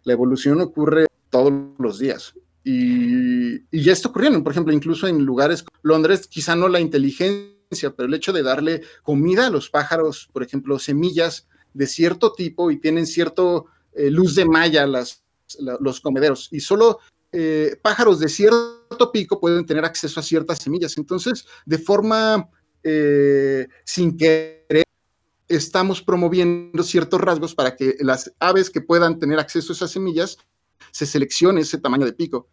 la 0.03 0.13
evolución 0.13 0.61
ocurre 0.61 1.07
todos 1.31 1.53
los 1.79 1.99
días. 1.99 2.35
Y, 2.65 3.57
y 3.71 3.83
ya 3.83 3.93
está 3.93 4.09
ocurriendo, 4.09 4.43
por 4.43 4.53
ejemplo, 4.53 4.73
incluso 4.73 5.07
en 5.07 5.25
lugares 5.25 5.63
como 5.63 5.79
Londres, 5.83 6.27
quizá 6.27 6.57
no 6.57 6.69
la 6.69 6.81
inteligencia, 6.81 7.54
pero 7.95 8.09
el 8.09 8.15
hecho 8.15 8.33
de 8.33 8.43
darle 8.43 8.83
comida 9.03 9.47
a 9.47 9.51
los 9.51 9.71
pájaros, 9.71 10.29
por 10.33 10.43
ejemplo, 10.43 10.79
semillas 10.79 11.47
de 11.73 11.87
cierto 11.87 12.33
tipo 12.33 12.71
y 12.71 12.79
tienen 12.81 13.07
cierto 13.07 13.67
eh, 13.93 14.11
luz 14.11 14.35
de 14.35 14.45
malla 14.45 14.87
las, 14.87 15.25
la- 15.59 15.77
los 15.81 16.01
comederos 16.01 16.49
y 16.53 16.61
solo 16.61 16.99
eh, 17.33 17.77
pájaros 17.83 18.21
de 18.21 18.29
cierto 18.29 19.11
pico 19.13 19.41
pueden 19.41 19.67
tener 19.67 19.85
acceso 19.85 20.21
a 20.21 20.23
ciertas 20.23 20.59
semillas. 20.59 20.97
Entonces, 20.97 21.45
de 21.67 21.79
forma 21.79 22.49
eh, 22.83 23.67
sin 23.85 24.17
querer, 24.17 24.85
estamos 25.49 26.01
promoviendo 26.03 26.83
ciertos 26.83 27.21
rasgos 27.21 27.55
para 27.55 27.75
que 27.77 27.97
las 28.01 28.33
aves 28.39 28.71
que 28.71 28.81
puedan 28.81 29.19
tener 29.19 29.39
acceso 29.39 29.73
a 29.73 29.77
esas 29.77 29.91
semillas 29.91 30.39
se 30.93 31.07
seleccione 31.07 31.61
ese 31.63 31.79
tamaño 31.79 32.07
de 32.07 32.13
pico. 32.13 32.49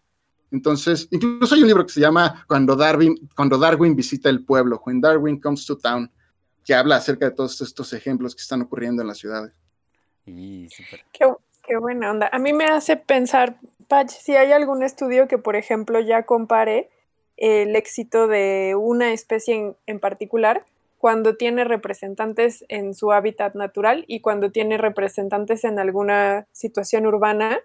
Entonces, 0.52 1.08
incluso 1.12 1.56
hay 1.56 1.62
un 1.62 1.68
libro 1.68 1.86
que 1.86 1.94
se 1.94 2.02
llama 2.02 2.46
Cuando 2.48 2.76
Darwin, 2.76 3.30
cuando 3.36 3.58
Darwin 3.58 3.96
visita 3.96 4.30
el 4.30 4.44
pueblo, 4.44 4.82
When 4.86 5.00
Darwin 5.00 5.40
Comes 5.40 5.66
to 5.66 5.78
Town, 5.78 6.12
que 6.66 6.74
habla 6.74 6.98
acerca 6.98 7.26
de 7.26 7.32
todos 7.32 7.62
estos 7.62 7.94
ejemplos 7.94 8.36
que 8.36 8.42
están 8.42 8.62
ocurriendo 8.62 9.02
en 9.02 9.08
las 9.08 9.18
ciudades. 9.18 9.54
Y. 10.26 10.68
Qué, 11.14 11.26
qué 11.66 11.78
buena 11.78 12.12
onda. 12.12 12.30
A 12.32 12.38
mí 12.38 12.54
me 12.54 12.66
hace 12.66 12.98
pensar, 12.98 13.60
Patch, 13.88 14.12
si 14.12 14.36
hay 14.36 14.52
algún 14.52 14.84
estudio 14.84 15.28
que, 15.28 15.38
por 15.38 15.56
ejemplo, 15.56 16.00
ya 16.02 16.24
compare 16.24 16.90
el 17.38 17.76
éxito 17.76 18.28
de 18.28 18.76
una 18.78 19.14
especie 19.14 19.56
en, 19.56 19.76
en 19.88 20.00
particular 20.00 20.66
cuando 20.98 21.36
tiene 21.36 21.64
representantes 21.64 22.64
en 22.68 22.94
su 22.94 23.12
hábitat 23.12 23.56
natural 23.56 24.06
y 24.08 24.20
cuando 24.20 24.52
tiene 24.52 24.78
representantes 24.78 25.64
en 25.64 25.80
alguna 25.80 26.46
situación 26.52 27.08
urbana 27.08 27.60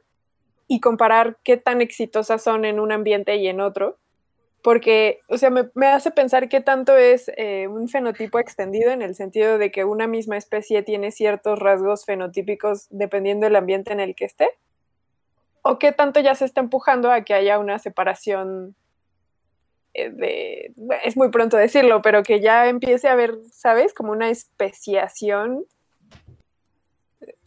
y 0.69 0.81
comparar 0.81 1.39
qué 1.45 1.57
tan 1.57 1.81
exitosas 1.81 2.43
son 2.43 2.65
en 2.65 2.81
un 2.81 2.93
ambiente 2.93 3.37
y 3.37 3.49
en 3.49 3.61
otro. 3.61 3.99
Porque, 4.63 5.21
o 5.29 5.39
sea, 5.39 5.51
me, 5.51 5.71
me 5.75 5.87
hace 5.87 6.11
pensar 6.11 6.49
qué 6.49 6.61
tanto 6.61 6.97
es 6.97 7.31
eh, 7.37 7.69
un 7.69 7.89
fenotipo 7.89 8.41
extendido 8.41 8.91
en 8.91 9.01
el 9.01 9.15
sentido 9.15 9.59
de 9.59 9.71
que 9.71 9.85
una 9.85 10.09
misma 10.09 10.37
especie 10.37 10.83
tiene 10.83 11.13
ciertos 11.13 11.59
rasgos 11.61 12.05
fenotípicos 12.05 12.87
dependiendo 12.91 13.47
del 13.47 13.55
ambiente 13.55 13.93
en 13.93 14.01
el 14.01 14.17
que 14.17 14.25
esté. 14.25 14.49
O 15.63 15.79
qué 15.79 15.93
tanto 15.93 16.19
ya 16.19 16.35
se 16.35 16.45
está 16.45 16.61
empujando 16.61 17.13
a 17.13 17.23
que 17.23 17.35
haya 17.35 17.61
una 17.61 17.79
separación 17.79 18.75
eh, 19.95 20.11
de, 20.11 20.75
es 21.05 21.17
muy 21.17 21.31
pronto 21.31 21.57
decirlo, 21.57 22.03
pero 22.03 22.23
que 22.23 22.41
ya 22.41 22.69
empiece 22.69 23.09
a 23.09 23.13
haber, 23.13 23.37
¿sabes? 23.53 23.95
Como 23.95 24.11
una 24.13 24.31
especiación. 24.31 25.65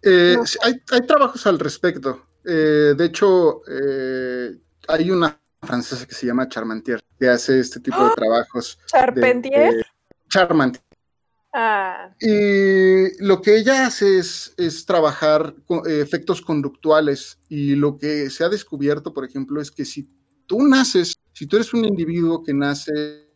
Eh, 0.03 0.36
No. 0.38 0.43
hay, 0.63 0.82
hay 0.91 1.01
trabajos 1.05 1.45
al 1.45 1.60
respecto. 1.60 2.28
Eh, 2.45 2.93
de 2.97 3.06
hecho, 3.06 3.62
eh, 3.69 4.58
hay 4.88 5.12
una 5.12 5.39
francesa 5.62 6.06
que 6.06 6.13
se 6.15 6.25
llama 6.25 6.47
Charmantier, 6.47 7.02
que 7.19 7.28
hace 7.28 7.60
este 7.60 7.80
tipo 7.80 8.04
de 8.04 8.12
trabajos. 8.15 8.78
de- 8.80 8.86
Charpentier. 8.88 9.73
de- 9.75 9.84
Charmantier. 10.30 10.84
Ah, 11.52 12.13
Y 12.19 13.23
lo 13.25 13.41
que 13.41 13.58
ella 13.58 13.88
hace 13.88 14.19
es, 14.19 14.54
es 14.56 14.86
trabajar 14.86 15.56
con 15.65 15.80
eh, 15.89 15.99
efectos 16.02 16.41
conductuales 16.41 17.39
y 17.49 17.75
lo 17.75 17.97
que 17.97 18.30
se 18.30 18.43
ha 18.43 18.49
descubierto, 18.49 19.13
por 19.13 19.25
ejemplo, 19.25 19.60
es 19.60 19.71
que 19.71 19.84
si 19.84 20.08
tú 20.45 20.62
naces, 20.62 21.15
si 21.34 21.47
tú 21.47 21.56
eres 21.56 21.73
un 21.73 21.86
individuo 21.86 22.43
que 22.43 22.54
nace 22.54 23.32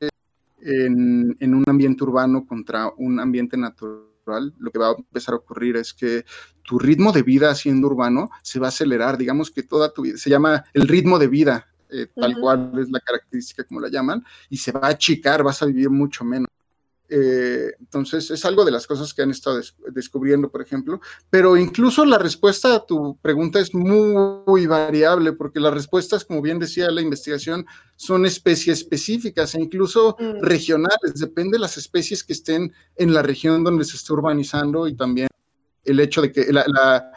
en, 0.61 1.35
en 1.39 1.55
un 1.55 1.63
ambiente 1.67 2.03
urbano 2.03 2.45
contra 2.45 2.91
un 2.97 3.19
ambiente 3.19 3.57
natural, 3.57 4.03
lo 4.25 4.71
que 4.71 4.79
va 4.79 4.89
a 4.89 4.95
empezar 4.97 5.33
a 5.33 5.37
ocurrir 5.37 5.77
es 5.77 5.93
que 5.93 6.25
tu 6.63 6.79
ritmo 6.79 7.11
de 7.11 7.23
vida 7.23 7.53
siendo 7.55 7.87
urbano 7.87 8.29
se 8.41 8.59
va 8.59 8.67
a 8.67 8.69
acelerar, 8.69 9.17
digamos 9.17 9.51
que 9.51 9.63
toda 9.63 9.93
tu 9.93 10.03
vida, 10.03 10.17
se 10.17 10.29
llama 10.29 10.63
el 10.73 10.87
ritmo 10.87 11.19
de 11.19 11.27
vida, 11.27 11.67
eh, 11.89 12.07
tal 12.15 12.39
cual 12.39 12.71
es 12.79 12.89
la 12.89 12.99
característica 12.99 13.63
como 13.63 13.79
la 13.79 13.89
llaman, 13.89 14.23
y 14.49 14.57
se 14.57 14.71
va 14.71 14.81
a 14.81 14.91
achicar, 14.91 15.43
vas 15.43 15.61
a 15.61 15.65
vivir 15.65 15.89
mucho 15.89 16.23
menos. 16.23 16.47
Eh, 17.15 17.73
entonces, 17.79 18.31
es 18.31 18.43
algo 18.43 18.65
de 18.65 18.71
las 18.71 18.87
cosas 18.87 19.13
que 19.13 19.21
han 19.21 19.29
estado 19.29 19.57
des- 19.57 19.75
descubriendo, 19.91 20.49
por 20.49 20.63
ejemplo, 20.63 20.99
pero 21.29 21.55
incluso 21.57 22.05
la 22.05 22.17
respuesta 22.17 22.73
a 22.73 22.85
tu 22.87 23.17
pregunta 23.21 23.59
es 23.59 23.75
muy, 23.75 24.65
variable, 24.65 25.33
porque 25.33 25.59
las 25.59 25.75
respuestas, 25.75 26.25
como 26.25 26.41
bien 26.41 26.57
decía 26.57 26.89
la 26.89 27.01
investigación, 27.01 27.67
son 27.95 28.25
especies 28.25 28.79
específicas 28.79 29.53
e 29.53 29.61
incluso 29.61 30.15
Mm. 30.19 30.41
regionales, 30.41 31.13
depende 31.19 31.57
de 31.57 31.59
las 31.59 31.77
especies 31.77 32.23
que 32.23 32.33
estén 32.33 32.73
en 32.95 33.13
la 33.13 33.21
región 33.21 33.63
donde 33.63 33.85
se 33.85 33.95
está 33.97 34.13
urbanizando 34.13 34.87
y 34.87 34.95
también 34.95 35.27
el 35.83 35.99
hecho 35.99 36.21
de 36.23 36.31
que 36.31 36.51
la, 36.51 36.63
la- 36.67 37.11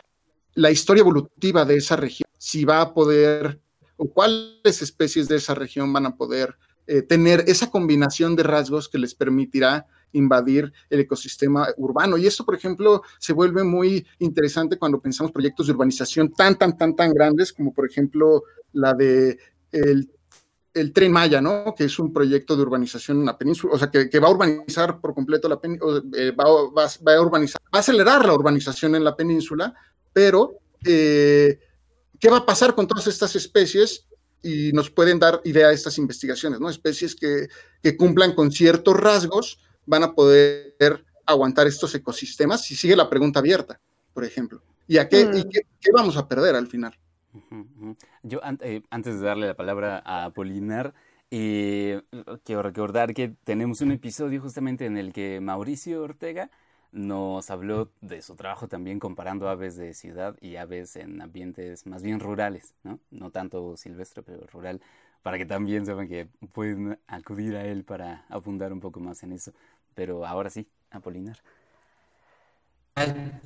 la 0.57 0.71
historia 0.71 1.01
evolutiva 1.01 1.65
de 1.65 1.77
esa 1.77 1.97
región, 1.97 2.29
si 2.37 2.67
va 2.67 2.83
a 2.83 2.93
poder, 2.93 3.61
o 3.97 4.11
cuáles 4.11 4.83
especies 4.83 5.27
de 5.29 5.37
esa 5.37 5.55
región 5.55 5.91
van 5.91 6.05
a 6.05 6.17
poder 6.17 6.55
eh, 6.87 7.03
tener 7.03 7.45
esa 7.47 7.71
combinación 7.71 8.37
de 8.37 8.43
rasgos 8.43 8.89
que 8.89 8.99
les 8.99 9.15
permitirá 9.15 9.87
invadir 10.13 10.73
el 10.89 11.01
ecosistema 11.01 11.67
urbano. 11.77 12.17
Y 12.17 12.27
esto, 12.27 12.45
por 12.45 12.55
ejemplo, 12.55 13.03
se 13.19 13.33
vuelve 13.33 13.65
muy 13.65 14.07
interesante 14.19 14.79
cuando 14.79 15.01
pensamos 15.01 15.33
proyectos 15.33 15.67
de 15.67 15.73
urbanización 15.73 16.33
tan, 16.33 16.57
tan, 16.57 16.77
tan, 16.79 16.95
tan 16.97 17.13
grandes 17.13 17.53
como, 17.53 17.75
por 17.75 17.87
ejemplo, 17.87 18.45
la 18.73 18.95
de 18.95 19.39
el, 19.73 20.11
el 20.73 20.93
Tren 20.93 21.13
Maya, 21.13 21.41
¿no? 21.41 21.75
Que 21.77 21.85
es 21.85 21.99
un 21.99 22.13
proyecto 22.13 22.55
de 22.57 22.63
urbanización 22.63 23.19
en 23.21 23.27
la 23.27 23.37
península, 23.37 23.75
o 23.75 23.79
sea, 23.79 23.91
que, 23.91 24.09
que 24.09 24.21
va 24.21 24.29
a 24.29 24.31
urbanizar 24.31 25.01
por 25.01 25.13
completo 25.15 25.49
la 25.49 25.61
península, 25.61 26.01
va, 26.39 26.45
va- 26.71 26.91
va 27.07 27.15
a 27.15 27.21
urbanizar, 27.21 27.61
va 27.65 27.79
a 27.79 27.81
acelerar 27.81 28.25
la 28.25 28.33
urbanización 28.35 28.95
en 28.95 29.05
la 29.05 29.17
península, 29.17 29.75
pero 30.13 30.61
eh, 30.85 31.59
¿qué 32.19 32.31
va 32.31 32.39
a 32.39 32.47
pasar 32.47 32.75
con 32.75 32.87
todas 32.87 33.07
estas 33.07 33.35
especies? 33.37 34.07
Y 34.43 34.73
nos 34.73 34.91
pueden 34.91 35.19
dar 35.19 35.41
idea 35.45 35.69
de 35.69 35.75
estas 35.75 35.99
investigaciones, 35.99 36.61
¿no? 36.61 36.69
Especies 36.71 37.15
que, 37.17 37.49
que 37.83 37.97
cumplan 37.97 38.35
con 38.35 38.53
ciertos 38.53 38.97
rasgos 38.97 39.59
van 39.87 40.03
a 40.05 40.15
poder 40.15 41.05
aguantar 41.27 41.67
estos 41.67 41.95
ecosistemas 41.95 42.65
si 42.65 42.77
sigue 42.77 42.95
la 42.97 43.09
pregunta 43.11 43.41
abierta, 43.41 43.81
por 44.13 44.25
ejemplo. 44.25 44.63
¿Y, 44.87 44.99
a 44.99 45.09
qué, 45.09 45.25
Mm. 45.25 45.37
y 45.39 45.43
qué, 45.49 45.61
qué 45.81 45.91
vamos 45.93 46.17
a 46.17 46.29
perder 46.29 46.55
al 46.55 46.69
final? 46.69 46.97
Yo 48.23 48.43
an- 48.45 48.59
eh, 48.63 48.83
antes 48.91 49.19
de 49.21 49.27
darle 49.27 49.47
la 49.47 49.55
palabra 49.57 50.03
a 50.05 50.31
Polinar, 50.31 50.95
eh, 51.31 52.03
quiero 52.45 52.63
recordar 52.63 53.13
que 53.15 53.35
tenemos 53.45 53.81
un 53.81 53.91
episodio 53.91 54.41
justamente 54.41 54.87
en 54.87 54.97
el 54.97 55.13
que 55.13 55.41
Mauricio 55.41 56.03
Ortega 56.03 56.51
nos 56.93 57.51
habló 57.51 57.91
de 58.01 58.23
su 58.23 58.37
trabajo 58.37 58.69
también 58.69 58.99
comparando 58.99 59.49
aves 59.49 59.77
de 59.77 59.95
ciudad 59.95 60.37
y 60.41 60.57
aves 60.57 60.97
en 60.97 61.21
ambientes 61.21 61.87
más 61.87 62.03
bien 62.03 62.21
rurales, 62.21 62.75
¿no? 62.83 63.01
No 63.11 63.31
tanto 63.31 63.77
silvestre, 63.77 64.23
pero 64.23 64.47
rural, 64.47 64.81
para 65.23 65.39
que 65.39 65.47
también 65.47 65.87
sepan 65.87 66.09
que 66.09 66.29
pueden 66.53 66.99
acudir 67.07 67.57
a 67.57 67.65
él 67.65 67.85
para 67.85 68.25
abundar 68.29 68.73
un 68.73 68.81
poco 68.81 69.01
más 69.01 69.23
en 69.23 69.33
eso. 69.33 69.53
Pero 69.95 70.27
ahora 70.27 70.51
sí, 70.51 70.69
Apolinar. 70.91 71.37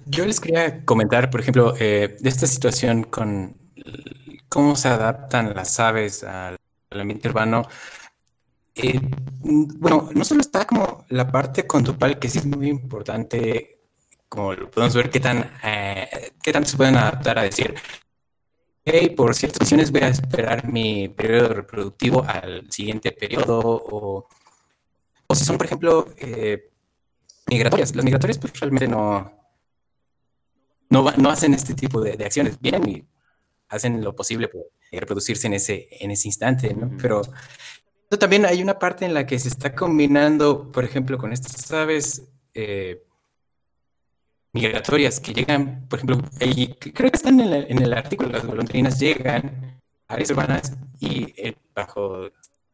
Yo 0.07 0.25
les 0.25 0.41
quería 0.41 0.85
comentar, 0.85 1.31
por 1.31 1.41
ejemplo, 1.41 1.75
eh, 1.81 2.17
de 2.21 2.29
esta 2.29 2.47
situación 2.47 3.03
con 3.05 3.57
cómo 4.49 4.77
se 4.77 4.89
adaptan 4.89 5.55
las 5.55 5.81
aves 5.81 6.23
al 6.23 6.57
ambiente 6.91 7.29
urbano. 7.29 7.63
Eh, 8.83 9.01
bueno, 9.43 10.09
no 10.15 10.25
solo 10.25 10.41
está 10.41 10.67
como 10.67 11.05
la 11.11 11.31
parte 11.31 11.67
conductual, 11.67 12.19
que 12.19 12.29
sí 12.29 12.39
es 12.39 12.47
muy 12.47 12.69
importante, 12.69 13.81
como 14.29 14.55
podemos 14.71 14.95
ver, 14.95 15.11
qué 15.11 15.21
tan, 15.21 15.51
eh, 15.65 16.33
qué 16.43 16.53
tanto 16.53 16.71
se 16.71 16.77
pueden 16.77 16.97
adaptar 16.97 17.39
a 17.39 17.43
decir, 17.43 17.75
hey, 18.85 19.11
por 19.11 19.35
ciertas 19.35 19.59
condiciones 19.59 19.91
voy 19.91 20.03
a 20.03 20.09
esperar 20.09 20.67
mi 20.67 21.09
periodo 21.09 21.49
reproductivo 21.55 22.25
al 22.27 22.71
siguiente 22.71 23.13
periodo, 23.13 23.61
o, 23.61 24.29
o 25.27 25.35
si 25.35 25.45
son, 25.45 25.59
por 25.59 25.67
ejemplo, 25.67 26.09
eh, 26.17 26.71
migratorias. 27.47 27.95
Las 27.95 28.05
migratorias 28.05 28.39
pues 28.39 28.59
realmente 28.59 28.89
no, 28.89 29.31
no, 30.89 31.11
no 31.17 31.31
hacen 31.31 31.55
este 31.55 31.75
tipo 31.75 32.01
de, 32.01 32.17
de 32.17 32.25
acciones. 32.25 32.59
Vienen 32.61 32.89
y 32.89 33.05
hacen 33.69 34.03
lo 34.03 34.15
posible 34.15 34.49
por 34.49 34.71
reproducirse 34.91 35.47
en 35.47 35.55
ese, 35.55 35.89
en 36.01 36.11
ese 36.11 36.29
instante, 36.29 36.75
¿no? 36.75 36.91
Pero 37.01 37.23
también 38.19 38.45
hay 38.45 38.61
una 38.63 38.79
parte 38.79 39.05
en 39.05 39.15
la 39.15 39.25
que 39.25 39.39
se 39.39 39.49
está 39.49 39.73
combinando, 39.75 40.73
por 40.73 40.85
ejemplo, 40.85 41.17
con 41.17 41.33
estas 41.33 41.71
aves 41.71 42.25
eh, 42.55 43.05
migratorias 44.53 45.21
que 45.21 45.33
llegan, 45.33 45.87
por 45.89 46.01
ejemplo, 46.01 46.21
ahí- 46.41 46.75
creo 46.79 47.11
que 47.11 47.17
están 47.17 47.39
en, 47.41 47.83
el 47.83 47.93
artículo, 47.93 48.31
las 48.31 48.45
golondrinas 48.45 48.99
llegan 48.99 49.81
a 50.09 50.15
áreas 50.15 50.31
urbanas 50.31 50.73
y 50.99 51.33
eh, 51.37 51.55
bajo 51.73 52.29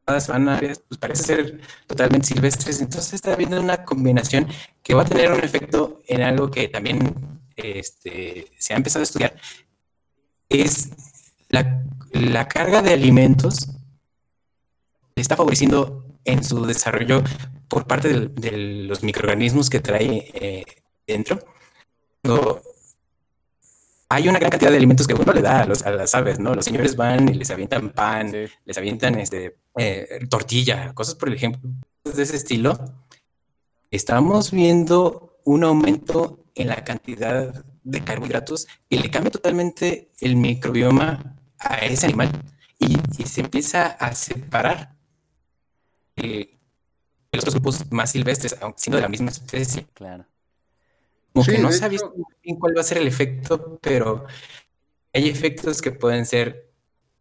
las 0.07 0.31
áreas, 0.31 0.81
pues 0.89 0.99
parece 0.99 1.23
ser 1.25 1.61
totalmente 1.87 2.29
silvestres. 2.29 2.81
Entonces 2.81 3.13
está 3.15 3.35
habiendo 3.35 3.61
una 3.61 3.85
combinación 3.85 4.49
que 4.83 4.95
va 4.95 5.03
a 5.03 5.05
tener 5.07 5.31
un 5.33 5.41
efecto 5.45 6.01
en 6.07 6.23
algo 6.23 6.51
que 6.51 6.69
también 6.69 7.15
este, 7.57 8.47
se 8.59 8.73
ha 8.73 8.77
empezado 8.79 9.03
a 9.03 9.05
estudiar, 9.05 9.37
es 10.49 10.91
la 11.51 12.49
carga 12.49 12.81
de 12.81 12.95
alimentos 12.95 13.76
le 15.17 15.23
está 15.23 15.35
favoreciendo 15.35 16.05
en 16.25 16.45
su 16.45 16.67
desarrollo 16.67 17.25
por 17.69 17.87
parte 17.87 18.29
de, 18.29 18.53
los 18.87 19.03
microorganismos 19.03 19.71
que 19.71 19.81
trae 19.81 20.31
eh, 20.35 20.65
dentro. 21.07 21.39
Cuando 22.23 22.61
hay 24.11 24.29
una 24.29 24.39
gran 24.39 24.51
cantidad 24.51 24.71
de 24.71 24.77
alimentos 24.77 25.07
que 25.07 25.15
uno 25.15 25.33
le 25.33 25.41
da 25.41 25.63
a, 25.63 25.67
los- 25.67 25.83
a 25.85 25.91
las 25.91 26.15
aves, 26.15 26.39
¿no? 26.39 26.55
Los 26.55 26.67
señores 26.67 26.97
van 26.97 27.29
y 27.31 27.35
les 27.35 27.51
avientan 27.51 27.91
pan, 27.91 28.31
Sí. 28.31 28.45
les 28.67 28.77
avientan 28.79 29.19
este, 29.19 29.57
eh, 29.79 30.21
tortilla, 30.29 30.93
cosas 30.95 31.15
por 31.15 31.33
ejemplo 31.33 31.63
de 32.05 32.23
ese 32.23 32.37
estilo. 32.37 32.79
Estamos 33.91 34.51
viendo 34.51 35.39
un 35.45 35.65
aumento 35.65 36.45
en 36.55 36.69
la 36.69 36.85
cantidad 36.85 37.65
de 37.85 38.05
carbohidratos 38.05 38.67
y 38.89 38.99
le 38.99 39.11
cambia 39.11 39.31
totalmente 39.31 40.11
el 40.21 40.37
microbioma 40.37 41.37
a 41.59 41.77
ese 41.79 42.07
animal 42.07 42.31
y, 42.79 42.99
y 43.19 43.27
se 43.27 43.41
empieza 43.43 43.87
a 43.87 44.15
separar 44.15 44.96
eh, 46.17 46.59
de 47.33 47.37
los 47.37 47.43
otros 47.45 47.55
grupos 47.55 47.93
más 47.93 48.11
silvestres, 48.13 48.57
aunque 48.61 48.81
siendo 48.81 48.97
de 48.97 49.03
la 49.03 49.09
misma 49.09 49.31
especie. 49.31 49.87
Claro. 49.95 50.25
Como 51.33 51.45
Sí, 51.45 51.53
que 51.53 51.59
no 51.59 51.69
ha 51.69 51.71
hecho- 51.87 52.15
bien 52.43 52.57
cuál 52.59 52.77
va 52.77 52.81
a 52.81 52.85
ser 52.85 52.99
el 52.99 53.07
efecto, 53.07 53.79
pero 53.83 54.25
hay 55.13 55.29
efectos 55.29 55.83
que 55.83 55.93
pueden 55.93 56.25
ser 56.27 56.73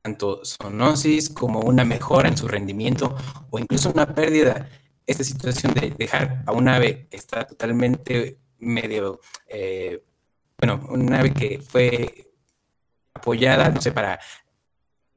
tanto 0.01 0.41
zoonosis 0.45 1.29
como 1.29 1.59
una 1.61 1.83
mejora 1.83 2.29
en 2.29 2.37
su 2.37 2.47
rendimiento 2.47 3.15
o 3.49 3.59
incluso 3.59 3.89
una 3.91 4.13
pérdida. 4.13 4.69
Esta 5.07 5.23
situación 5.23 5.73
de 5.73 5.91
dejar 5.97 6.43
a 6.45 6.51
un 6.51 6.67
ave 6.67 7.07
que 7.09 7.17
está 7.17 7.45
totalmente 7.45 8.39
medio, 8.59 9.19
eh, 9.47 10.03
bueno, 10.57 10.85
un 10.89 11.13
ave 11.13 11.33
que 11.33 11.59
fue 11.61 12.31
apoyada, 13.13 13.69
no 13.69 13.81
sé, 13.81 13.91
para 13.91 14.19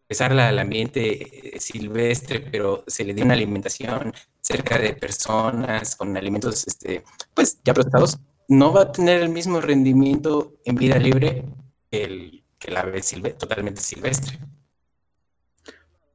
regresarla 0.09 0.49
al 0.49 0.59
ambiente 0.59 1.57
eh, 1.57 1.61
silvestre, 1.61 2.41
pero 2.41 2.83
se 2.87 3.05
le 3.05 3.13
dio 3.13 3.25
una 3.25 3.35
alimentación 3.35 4.13
cerca 4.41 4.79
de 4.79 4.95
personas 4.95 5.97
con 5.97 6.17
alimentos, 6.17 6.67
este, 6.67 7.05
pues 7.35 7.59
ya 7.63 7.75
procesados, 7.75 8.19
no 8.49 8.73
va 8.73 8.83
a 8.83 8.93
tener 8.93 9.21
el 9.21 9.29
mismo 9.29 9.61
rendimiento 9.61 10.55
en 10.65 10.77
vida 10.77 10.99
libre 10.99 11.45
que 11.91 12.05
el, 12.05 12.45
que 12.59 12.71
el 12.71 12.77
ave 12.79 13.03
silve- 13.03 13.37
totalmente 13.37 13.83
silvestre. 13.83 14.39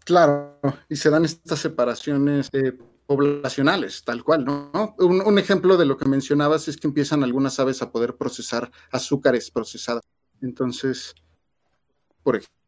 Claro, 0.03 0.59
y 0.89 0.95
se 0.95 1.11
dan 1.11 1.23
estas 1.23 1.59
separaciones 1.59 2.49
eh, 2.51 2.73
poblacionales, 3.05 4.03
tal 4.03 4.23
cual, 4.23 4.43
¿no? 4.43 4.95
Un, 4.97 5.21
un 5.21 5.37
ejemplo 5.37 5.77
de 5.77 5.85
lo 5.85 5.97
que 5.97 6.05
mencionabas 6.05 6.67
es 6.67 6.77
que 6.77 6.87
empiezan 6.87 7.23
algunas 7.23 7.59
aves 7.59 7.83
a 7.83 7.91
poder 7.91 8.15
procesar 8.15 8.71
azúcares 8.91 9.51
procesadas. 9.51 10.03
Entonces, 10.41 11.13
por 12.23 12.37
ejemplo, 12.37 12.62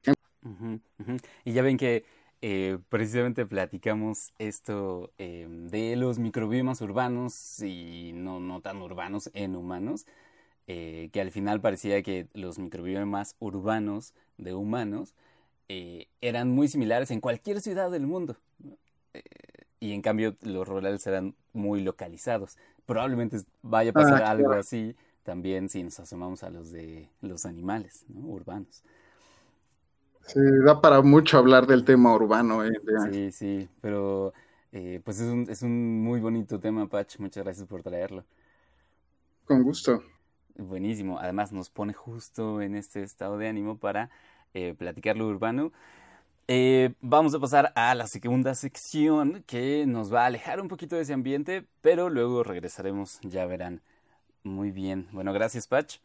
Y 1.43 1.53
ya 1.53 1.61
ven 1.61 1.77
que 1.77 2.05
eh, 2.41 2.77
precisamente 2.89 3.45
platicamos 3.45 4.33
esto 4.39 5.11
eh, 5.17 5.47
de 5.49 5.95
los 5.95 6.19
microbiomas 6.19 6.81
urbanos 6.81 7.59
y 7.61 8.11
no, 8.13 8.39
no 8.39 8.61
tan 8.61 8.81
urbanos 8.81 9.29
en 9.33 9.55
humanos, 9.55 10.05
eh, 10.67 11.09
que 11.13 11.21
al 11.21 11.31
final 11.31 11.61
parecía 11.61 12.01
que 12.03 12.27
los 12.33 12.59
microbiomas 12.59 13.35
urbanos 13.39 14.13
de 14.37 14.53
humanos 14.53 15.13
eh, 15.69 16.07
eran 16.21 16.49
muy 16.51 16.67
similares 16.67 17.11
en 17.11 17.21
cualquier 17.21 17.61
ciudad 17.61 17.91
del 17.91 18.07
mundo. 18.07 18.37
¿no? 18.59 18.77
Eh, 19.13 19.23
y 19.79 19.93
en 19.93 20.01
cambio 20.01 20.35
los 20.41 20.67
rurales 20.67 21.05
eran 21.07 21.35
muy 21.53 21.81
localizados. 21.81 22.57
Probablemente 22.85 23.37
vaya 23.61 23.91
a 23.91 23.95
pasar 23.95 24.23
Ah, 24.23 24.31
algo 24.31 24.45
claro. 24.47 24.59
así 24.59 24.95
también 25.23 25.69
si 25.69 25.83
nos 25.83 25.99
asomamos 25.99 26.43
a 26.43 26.49
los 26.51 26.71
de 26.71 27.09
los 27.21 27.45
animales 27.45 28.05
¿no? 28.09 28.21
urbanos. 28.27 28.83
Sí, 30.27 30.39
da 30.65 30.81
para 30.81 31.01
mucho 31.01 31.37
hablar 31.37 31.67
del 31.67 31.85
tema 31.85 32.13
urbano 32.13 32.63
día. 32.63 32.73
Sí, 33.11 33.31
sí, 33.31 33.69
pero 33.81 34.33
eh, 34.71 34.99
pues 35.03 35.19
es 35.19 35.27
un, 35.31 35.47
es 35.49 35.61
un 35.61 36.03
muy 36.03 36.19
bonito 36.19 36.59
tema, 36.59 36.87
Patch. 36.87 37.19
Muchas 37.19 37.43
gracias 37.43 37.67
por 37.67 37.83
traerlo. 37.83 38.25
Con 39.45 39.63
gusto. 39.63 40.03
Buenísimo. 40.57 41.19
Además 41.19 41.51
nos 41.51 41.69
pone 41.69 41.93
justo 41.93 42.61
en 42.61 42.75
este 42.75 43.03
estado 43.03 43.37
de 43.37 43.47
ánimo 43.47 43.77
para 43.77 44.09
eh, 44.53 44.73
platicar 44.77 45.15
lo 45.15 45.27
urbano. 45.27 45.71
Eh, 46.47 46.93
vamos 47.01 47.33
a 47.33 47.39
pasar 47.39 47.71
a 47.75 47.95
la 47.95 48.07
segunda 48.07 48.53
sección 48.53 49.43
que 49.47 49.85
nos 49.87 50.13
va 50.13 50.23
a 50.23 50.25
alejar 50.27 50.61
un 50.61 50.67
poquito 50.67 50.95
de 50.95 51.01
ese 51.01 51.13
ambiente, 51.13 51.65
pero 51.81 52.09
luego 52.09 52.43
regresaremos, 52.43 53.19
ya 53.23 53.45
verán. 53.45 53.81
Muy 54.43 54.71
bien. 54.71 55.07
Bueno, 55.11 55.33
gracias, 55.33 55.67
Patch. 55.67 55.97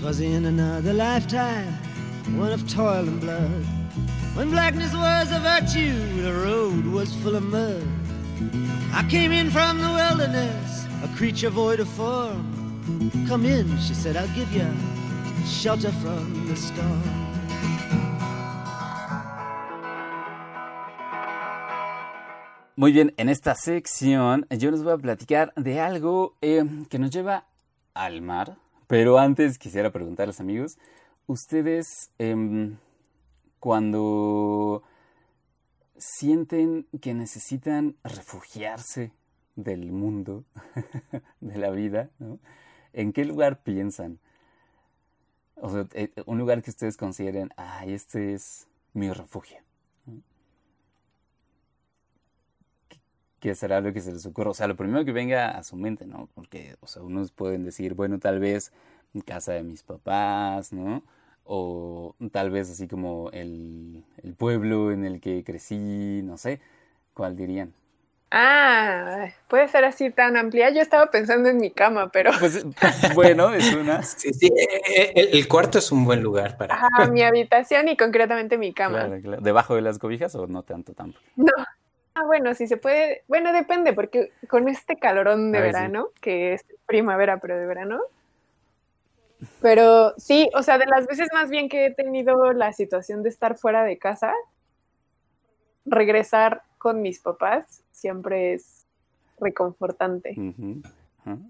Twas 0.00 0.20
in 0.20 0.46
another 0.46 0.94
lifetime, 0.94 1.74
one 2.38 2.52
of 2.52 2.66
toil 2.66 3.06
and 3.06 3.20
blood. 3.20 3.66
When 4.34 4.50
blackness 4.50 4.94
was 4.94 5.30
a 5.30 5.40
virtue, 5.40 6.22
the 6.22 6.32
road 6.32 6.86
was 6.86 7.14
full 7.16 7.36
of 7.36 7.42
mud. 7.42 7.86
I 8.94 9.06
came 9.10 9.30
in 9.30 9.50
from 9.50 9.78
the 9.78 9.90
wilderness, 9.92 10.86
a 11.04 11.08
creature 11.18 11.50
void 11.50 11.80
of 11.80 11.88
form. 11.88 12.46
Come 13.28 13.44
in, 13.44 13.78
she 13.78 13.92
said, 13.92 14.16
I'll 14.16 14.34
give 14.34 14.50
you 14.52 14.66
shelter 15.44 15.92
from 15.92 16.46
the 16.48 16.56
storm. 16.56 17.02
Muy 22.74 22.92
bien, 22.92 23.12
en 23.18 23.28
esta 23.28 23.54
sección 23.54 24.46
yo 24.48 24.70
les 24.70 24.82
voy 24.82 24.94
a 24.94 24.96
platicar 24.96 25.52
de 25.56 25.78
algo 25.78 26.38
eh, 26.40 26.64
que 26.88 26.98
nos 26.98 27.10
lleva 27.10 27.44
al 27.92 28.22
mar, 28.22 28.56
pero 28.90 29.20
antes 29.20 29.56
quisiera 29.56 29.92
preguntarles 29.92 30.40
amigos, 30.40 30.76
ustedes 31.28 32.10
em, 32.18 32.76
cuando 33.60 34.82
sienten 35.96 36.88
que 37.00 37.14
necesitan 37.14 37.94
refugiarse 38.02 39.12
del 39.54 39.92
mundo, 39.92 40.44
de 41.40 41.56
la 41.56 41.70
vida. 41.70 42.10
¿En 42.92 43.12
qué 43.12 43.24
lugar 43.24 43.62
piensan? 43.62 44.18
O 45.54 45.70
sea, 45.70 45.86
eh, 45.92 46.10
un 46.26 46.38
lugar 46.38 46.60
que 46.60 46.70
ustedes 46.70 46.96
consideren, 46.96 47.50
ah, 47.56 47.84
este 47.86 48.34
es 48.34 48.66
mi 48.92 49.12
refugio. 49.12 49.58
¿Qué 53.40 53.54
será 53.54 53.80
lo 53.80 53.92
que 53.92 54.00
se 54.00 54.12
les 54.12 54.26
ocurra? 54.26 54.50
O 54.50 54.54
sea, 54.54 54.66
lo 54.68 54.76
primero 54.76 55.04
que 55.04 55.12
venga 55.12 55.50
a 55.50 55.62
su 55.64 55.76
mente, 55.76 56.06
¿no? 56.06 56.28
Porque, 56.34 56.76
o 56.80 56.86
sea, 56.86 57.02
unos 57.02 57.32
pueden 57.32 57.64
decir, 57.64 57.94
bueno, 57.94 58.18
tal 58.18 58.38
vez 58.38 58.72
en 59.14 59.22
casa 59.22 59.52
de 59.54 59.62
mis 59.62 59.82
papás, 59.82 60.72
¿no? 60.72 61.02
O 61.44 62.14
tal 62.32 62.50
vez 62.50 62.70
así 62.70 62.86
como 62.86 63.30
el, 63.32 64.04
el 64.22 64.34
pueblo 64.34 64.92
en 64.92 65.04
el 65.04 65.20
que 65.20 65.42
crecí, 65.42 66.20
no 66.22 66.36
sé, 66.36 66.60
¿cuál 67.14 67.34
dirían? 67.36 67.72
Ah, 68.32 69.30
puede 69.48 69.66
ser 69.66 69.84
así 69.84 70.10
tan 70.10 70.36
amplia. 70.36 70.70
Yo 70.70 70.80
estaba 70.82 71.10
pensando 71.10 71.48
en 71.48 71.56
mi 71.56 71.72
cama, 71.72 72.10
pero 72.12 72.30
Pues 72.38 72.64
bueno, 73.14 73.52
es 73.52 73.72
una... 73.74 74.02
Sí, 74.04 74.32
sí, 74.32 74.46
eh, 74.46 74.82
eh, 74.96 75.12
el, 75.16 75.38
el 75.38 75.48
cuarto 75.48 75.78
es 75.78 75.90
un 75.90 76.04
buen 76.04 76.22
lugar 76.22 76.56
para... 76.56 76.74
ajá, 76.76 77.08
mi 77.10 77.22
habitación 77.22 77.88
y 77.88 77.96
concretamente 77.96 78.56
mi 78.56 78.72
cama. 78.72 79.06
Claro, 79.06 79.20
claro. 79.22 79.42
¿Debajo 79.42 79.74
de 79.74 79.82
las 79.82 79.98
cobijas 79.98 80.34
o 80.36 80.46
no 80.46 80.62
tanto 80.62 80.92
tampoco? 80.94 81.24
No. 81.34 81.52
Ah, 82.20 82.26
bueno, 82.26 82.54
si 82.54 82.66
se 82.66 82.76
puede. 82.76 83.24
Bueno, 83.28 83.52
depende, 83.52 83.92
porque 83.92 84.32
con 84.48 84.68
este 84.68 84.96
calorón 84.98 85.52
de 85.52 85.58
Ay, 85.58 85.64
sí. 85.64 85.72
verano, 85.72 86.08
que 86.20 86.54
es 86.54 86.66
primavera, 86.86 87.38
pero 87.38 87.58
de 87.58 87.66
verano. 87.66 88.00
Pero 89.62 90.12
sí, 90.18 90.50
o 90.54 90.62
sea, 90.62 90.76
de 90.76 90.84
las 90.84 91.06
veces 91.06 91.28
más 91.32 91.48
bien 91.48 91.70
que 91.70 91.86
he 91.86 91.94
tenido 91.94 92.52
la 92.52 92.74
situación 92.74 93.22
de 93.22 93.30
estar 93.30 93.56
fuera 93.56 93.84
de 93.84 93.96
casa, 93.96 94.34
regresar 95.86 96.62
con 96.76 97.00
mis 97.00 97.20
papás 97.20 97.82
siempre 97.90 98.52
es 98.52 98.86
reconfortante. 99.38 100.36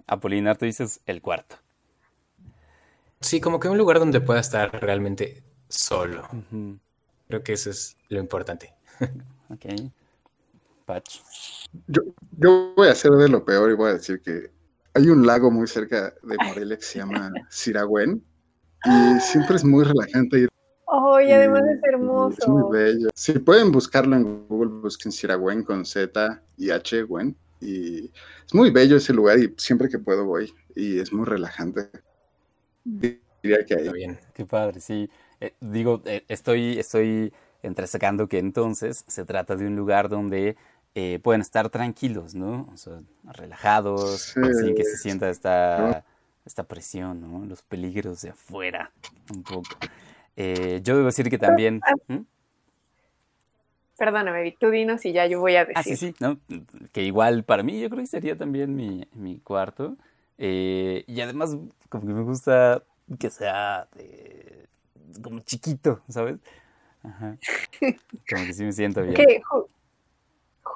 Apolinar, 0.06 0.56
tú 0.56 0.66
dices 0.66 1.00
el 1.06 1.20
cuarto. 1.20 1.56
Sí, 3.20 3.40
como 3.40 3.58
que 3.58 3.68
un 3.68 3.76
lugar 3.76 3.98
donde 3.98 4.20
pueda 4.20 4.38
estar 4.38 4.70
realmente 4.80 5.42
solo. 5.68 6.28
Creo 7.26 7.42
que 7.42 7.54
eso 7.54 7.70
es 7.70 7.96
lo 8.08 8.20
importante. 8.20 8.72
Ok. 9.48 9.66
Patch. 10.90 11.20
Yo, 11.86 12.02
yo 12.36 12.72
voy 12.76 12.88
a 12.88 12.92
hacer 12.92 13.12
de 13.12 13.28
lo 13.28 13.44
peor 13.44 13.70
y 13.70 13.74
voy 13.74 13.90
a 13.90 13.94
decir 13.94 14.20
que 14.20 14.50
hay 14.94 15.08
un 15.08 15.24
lago 15.24 15.50
muy 15.52 15.68
cerca 15.68 16.12
de 16.22 16.36
Morelia 16.44 16.76
que 16.76 16.82
se 16.82 16.98
llama 16.98 17.32
Siragüen 17.48 18.20
y 18.84 19.20
siempre 19.20 19.54
es 19.56 19.64
muy 19.64 19.84
relajante 19.84 20.38
ir. 20.40 20.48
Oh, 20.86 21.20
y 21.20 21.30
además 21.30 21.62
es 21.62 21.68
y- 21.68 21.74
y 21.74 21.76
Es 21.76 21.84
hermoso. 21.84 22.48
muy 22.50 22.72
bello. 22.76 23.08
Si 23.14 23.38
pueden 23.38 23.70
buscarlo 23.70 24.16
en 24.16 24.46
Google, 24.48 24.80
busquen 24.82 25.12
Siragüen 25.12 25.62
con 25.62 25.84
Z 25.84 26.42
y 26.56 26.70
H, 26.70 27.02
Gwen. 27.04 27.36
Y 27.60 28.06
es 28.46 28.52
muy 28.54 28.70
bello 28.72 28.96
ese 28.96 29.12
lugar 29.12 29.38
y 29.38 29.54
siempre 29.56 29.88
que 29.88 29.98
puedo 30.00 30.24
voy. 30.24 30.52
Y 30.74 30.98
es 30.98 31.12
muy 31.12 31.24
relajante. 31.24 31.88
Diría 32.84 33.64
que 33.64 33.74
ahí. 33.74 33.80
Está 33.82 33.92
bien. 33.92 34.18
Qué 34.34 34.44
padre, 34.44 34.80
sí. 34.80 35.08
Eh, 35.40 35.54
digo, 35.60 36.02
eh, 36.06 36.24
estoy, 36.28 36.78
estoy 36.80 37.32
entresacando 37.62 38.26
que 38.26 38.38
entonces 38.38 39.04
se 39.06 39.24
trata 39.24 39.54
de 39.54 39.66
un 39.66 39.76
lugar 39.76 40.08
donde 40.08 40.56
eh, 40.94 41.18
pueden 41.22 41.40
estar 41.40 41.68
tranquilos, 41.70 42.34
¿no? 42.34 42.68
O 42.72 42.76
sea, 42.76 43.00
relajados, 43.24 44.32
Sí. 44.34 44.40
sin 44.60 44.74
que 44.74 44.84
se 44.84 44.96
sienta 44.96 45.28
esta, 45.30 46.04
esta 46.44 46.64
presión, 46.64 47.20
¿no? 47.20 47.44
Los 47.46 47.62
peligros 47.62 48.22
de 48.22 48.30
afuera, 48.30 48.90
un 49.32 49.42
poco. 49.44 49.76
Eh, 50.36 50.80
yo 50.82 50.94
debo 50.96 51.06
decir 51.06 51.28
que 51.30 51.38
también... 51.38 51.80
¿Mm? 52.08 52.18
Perdóname, 53.96 54.56
tú 54.58 54.70
dinos 54.70 55.04
y 55.04 55.12
ya 55.12 55.26
yo 55.26 55.40
voy 55.40 55.56
a 55.56 55.66
decir. 55.66 55.74
Ah, 55.76 55.82
sí, 55.82 55.94
sí, 55.96 56.14
¿no? 56.20 56.40
Que 56.92 57.02
igual 57.02 57.44
para 57.44 57.62
mí 57.62 57.78
yo 57.78 57.90
creo 57.90 58.00
que 58.00 58.06
sería 58.06 58.34
también 58.36 58.74
mi, 58.74 59.06
mi 59.12 59.38
cuarto. 59.40 59.96
Eh, 60.38 61.04
y 61.06 61.20
además 61.20 61.54
como 61.90 62.06
que 62.06 62.12
me 62.14 62.22
gusta 62.22 62.82
que 63.18 63.28
sea 63.28 63.88
de- 63.94 64.66
como 65.22 65.40
chiquito, 65.40 66.00
¿sabes? 66.08 66.38
Ajá. 67.02 67.36
Como 68.28 68.46
que 68.46 68.52
sí 68.52 68.62
me 68.64 68.72
siento 68.72 69.02
bien. 69.02 69.14
Que 69.16 69.40
ju- 69.42 69.66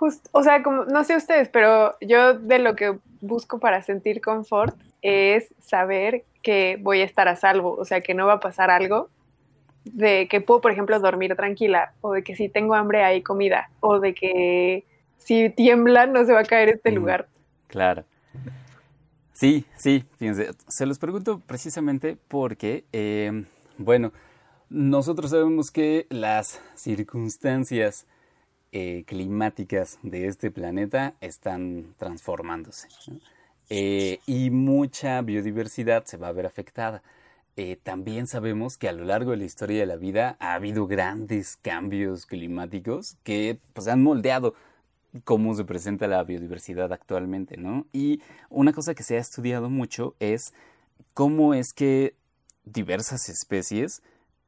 just- 0.01 0.27
o 0.33 0.43
sea, 0.43 0.63
como, 0.63 0.85
no 0.85 1.05
sé 1.05 1.17
ustedes, 1.17 1.49
pero 1.49 1.97
yo 2.01 2.35
de 2.35 2.59
lo 2.59 2.75
que 2.77 2.99
busco 3.21 3.59
para 3.59 3.83
sentir 3.83 4.21
confort 4.21 4.77
es 5.03 5.55
saber 5.61 6.25
que 6.43 6.79
voy 6.81 7.01
a 7.01 7.05
estar 7.05 7.29
a 7.29 7.37
salvo, 7.37 7.75
o 7.75 7.85
sea, 7.85 8.01
que 8.01 8.15
no 8.15 8.27
va 8.27 8.35
a 8.35 8.41
pasar 8.41 8.71
algo, 8.71 9.09
de 9.85 10.29
que 10.29 10.41
puedo, 10.41 10.61
por 10.61 10.73
ejemplo, 10.73 10.99
dormir 11.01 11.35
tranquila, 11.37 11.93
o 12.01 12.13
de 12.13 12.23
que 12.23 12.35
si 12.37 12.49
tengo 12.49 12.75
hambre 12.75 13.03
hay 13.05 13.23
comida, 13.23 13.69
o 13.81 14.01
de 14.01 14.15
que 14.15 14.85
si 15.19 15.51
tiembla 15.51 16.07
no 16.07 16.25
se 16.25 16.33
va 16.33 16.41
a 16.41 16.45
caer 16.45 16.69
este 16.71 16.91
Mm. 16.91 16.95
lugar. 16.95 17.29
Claro. 17.69 18.05
Sí, 19.33 19.65
sí, 19.77 20.05
fíjense, 20.19 20.51
se 20.69 20.87
los 20.87 20.99
pregunto 20.99 21.41
precisamente 21.41 22.17
porque, 22.29 22.85
eh, 22.93 23.45
bueno, 23.79 24.13
nosotros 24.71 25.31
sabemos 25.33 25.71
que 25.71 26.07
las 26.09 26.61
circunstancias 26.77 28.07
eh, 28.77 29.05
climáticas 29.07 30.01
de 30.03 30.27
este 30.27 30.51
planeta 30.51 31.15
están 31.21 31.95
transformándose. 31.97 32.89
Eh, 33.71 34.19
y 34.27 34.51
mucha 34.51 35.23
biodiversidad 35.23 36.05
se 36.07 36.17
va 36.17 36.27
a 36.27 36.33
ver 36.33 36.45
afectada. 36.45 37.01
Eh, 37.57 37.79
también 37.81 38.27
sabemos 38.27 38.77
que 38.77 38.89
a 38.89 38.93
lo 38.93 39.05
largo 39.05 39.31
de 39.31 39.37
la 39.37 39.45
historia 39.45 39.79
de 39.79 39.87
la 39.87 39.95
vida 39.95 40.37
ha 40.41 40.55
habido 40.55 40.89
grandes 40.89 41.57
cambios 41.63 42.27
climáticos 42.27 43.17
que 43.23 43.61
pues, 43.75 43.87
han 43.87 44.03
moldeado 44.03 44.55
cómo 45.23 45.55
se 45.55 45.65
presenta 45.65 46.09
la 46.09 46.25
biodiversidad 46.25 46.93
actualmente, 46.93 47.57
¿no? 47.57 47.87
Y 47.93 48.23
una 48.51 48.73
cosa 48.73 48.97
que 48.97 49.05
se 49.05 49.19
ha 49.19 49.21
estudiado 49.21 49.71
mucho 49.71 50.17
es 50.19 50.53
cómo 51.13 51.55
es 51.55 51.73
que 51.73 52.17
diversas 52.65 53.29
especies 53.29 54.03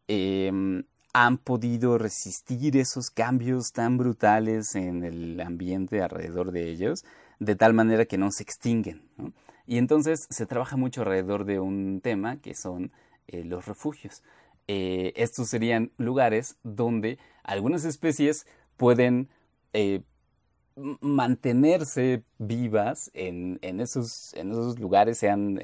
em, 0.09 0.83
han 1.19 1.39
podido 1.39 1.97
resistir 1.97 2.77
esos 2.77 3.09
cambios 3.11 3.73
tan 3.73 3.97
brutales 3.97 4.75
en 4.75 5.03
el 5.03 5.41
ambiente 5.41 6.03
alrededor 6.03 6.53
de 6.53 6.69
ellos, 6.69 7.07
de 7.39 7.57
tal 7.57 7.73
manera 7.73 8.05
que 8.05 8.19
no 8.19 8.31
se 8.31 8.43
extinguen. 8.43 9.01
Y 9.67 9.79
entonces 9.79 10.27
se 10.29 10.45
trabaja 10.45 10.77
mucho 10.77 11.01
alrededor 11.01 11.47
de 11.47 11.59
un 11.59 12.03
tema 12.03 12.37
que 12.43 12.55
son 12.55 12.93
eh, 13.29 13.45
los 13.45 13.65
refugios. 13.65 14.23
Eh, 14.69 15.15
estos 15.17 15.49
serían 15.49 15.91
lugares 15.97 16.59
donde 16.63 17.19
algunas 17.45 17.87
especies 17.87 18.47
pueden 18.77 19.31
eh, 19.73 20.03
mantenerse 21.01 22.25
vivas 22.37 23.11
en, 23.15 23.59
en 23.63 23.81
esos, 23.81 24.35
en 24.35 24.51
esos 24.51 24.79
lugares, 24.79 25.17
sean, 25.17 25.59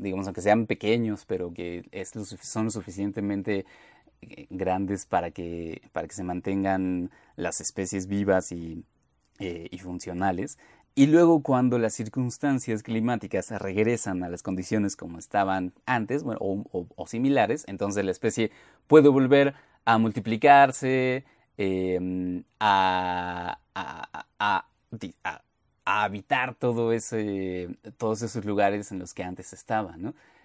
digamos, 0.00 0.26
aunque 0.26 0.42
sean 0.42 0.66
pequeños, 0.66 1.24
pero 1.26 1.52
que 1.52 1.84
son 2.42 2.64
lo 2.66 2.70
suficientemente 2.70 3.66
eh, 4.22 4.46
grandes 4.50 5.06
para 5.06 5.30
que, 5.30 5.82
para 5.92 6.08
que 6.08 6.14
se 6.14 6.24
mantengan 6.24 7.10
las 7.36 7.60
especies 7.60 8.06
vivas 8.06 8.52
y, 8.52 8.84
eh, 9.38 9.68
y 9.70 9.78
funcionales. 9.78 10.58
Y 10.94 11.06
luego 11.06 11.42
cuando 11.42 11.78
las 11.78 11.94
circunstancias 11.94 12.82
climáticas 12.82 13.50
regresan 13.50 14.22
a 14.24 14.28
las 14.28 14.42
condiciones 14.42 14.96
como 14.96 15.18
estaban 15.18 15.72
antes, 15.86 16.22
bueno, 16.24 16.38
o, 16.42 16.66
similares, 17.06 17.64
entonces 17.68 18.04
la 18.04 18.10
especie 18.10 18.50
puede 18.88 19.08
volver 19.08 19.54
a 19.84 19.98
multiplicarse, 19.98 21.24
di- 24.90 25.14
a- 25.24 25.42
a 25.90 26.04
habitar 26.04 26.54
todo 26.54 26.92
ese, 26.92 27.68
todos 27.98 28.22
esos 28.22 28.44
lugares 28.44 28.92
en 28.92 29.00
los 29.00 29.12
que 29.12 29.24
antes 29.24 29.52
estaba. 29.52 29.96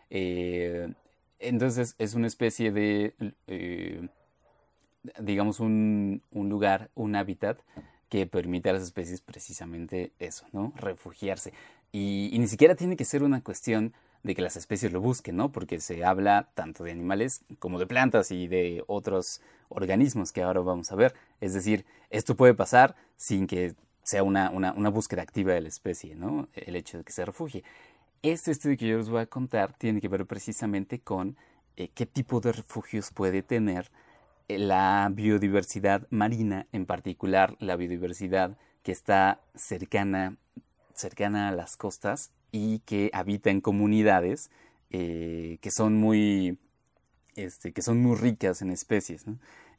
Eh, 0.09 0.91
entonces 1.37 1.93
es 1.99 2.15
una 2.15 2.25
especie 2.25 2.71
de, 2.71 3.13
eh, 3.45 4.07
digamos, 5.19 5.59
un, 5.59 6.23
un 6.31 6.49
lugar, 6.49 6.89
un 6.95 7.15
hábitat 7.15 7.59
que 8.09 8.25
permite 8.25 8.71
a 8.71 8.73
las 8.73 8.81
especies 8.81 9.21
precisamente 9.21 10.11
eso, 10.17 10.47
¿no? 10.51 10.73
Refugiarse. 10.77 11.53
Y, 11.91 12.29
y 12.33 12.39
ni 12.39 12.47
siquiera 12.47 12.73
tiene 12.73 12.95
que 12.95 13.05
ser 13.05 13.21
una 13.21 13.41
cuestión 13.41 13.93
de 14.23 14.33
que 14.33 14.41
las 14.41 14.55
especies 14.55 14.91
lo 14.91 14.99
busquen, 14.99 15.35
¿no? 15.35 15.51
Porque 15.51 15.79
se 15.79 16.03
habla 16.03 16.49
tanto 16.55 16.83
de 16.83 16.91
animales 16.91 17.43
como 17.59 17.77
de 17.77 17.85
plantas 17.85 18.31
y 18.31 18.47
de 18.47 18.83
otros 18.87 19.41
organismos 19.69 20.31
que 20.31 20.41
ahora 20.41 20.61
vamos 20.61 20.91
a 20.91 20.95
ver. 20.95 21.13
Es 21.39 21.53
decir, 21.53 21.85
esto 22.09 22.35
puede 22.35 22.55
pasar 22.55 22.95
sin 23.15 23.45
que 23.45 23.75
sea 24.05 24.21
una, 24.21 24.51
una, 24.51 24.89
búsqueda 24.89 25.23
activa 25.23 25.53
de 25.53 25.61
la 25.61 25.67
especie, 25.67 26.15
¿no? 26.15 26.47
El 26.53 26.75
hecho 26.75 26.99
de 26.99 27.03
que 27.03 27.11
se 27.11 27.25
refugie. 27.25 27.63
Este 28.21 28.51
estudio 28.51 28.77
que 28.77 28.87
yo 28.87 28.97
les 28.97 29.09
voy 29.09 29.21
a 29.21 29.25
contar 29.25 29.73
tiene 29.73 29.99
que 29.99 30.07
ver 30.07 30.27
precisamente 30.27 30.99
con 30.99 31.35
eh, 31.75 31.89
qué 31.93 32.05
tipo 32.05 32.39
de 32.39 32.51
refugios 32.51 33.09
puede 33.11 33.41
tener 33.41 33.89
eh, 34.47 34.59
la 34.59 35.09
biodiversidad 35.11 36.05
marina, 36.11 36.67
en 36.71 36.85
particular 36.85 37.57
la 37.59 37.75
biodiversidad 37.75 38.57
que 38.83 38.91
está 38.91 39.41
cercana, 39.55 40.37
cercana 40.93 41.49
a 41.49 41.51
las 41.51 41.75
costas 41.75 42.31
y 42.51 42.79
que 42.79 43.09
habita 43.11 43.49
en 43.49 43.59
comunidades 43.59 44.51
eh, 44.91 45.57
que 45.61 45.71
son 45.71 45.95
muy 45.95 46.59
este, 47.35 47.73
que 47.73 47.81
son 47.81 48.03
muy 48.03 48.15
ricas 48.15 48.61
en 48.61 48.69
especies, 48.69 49.25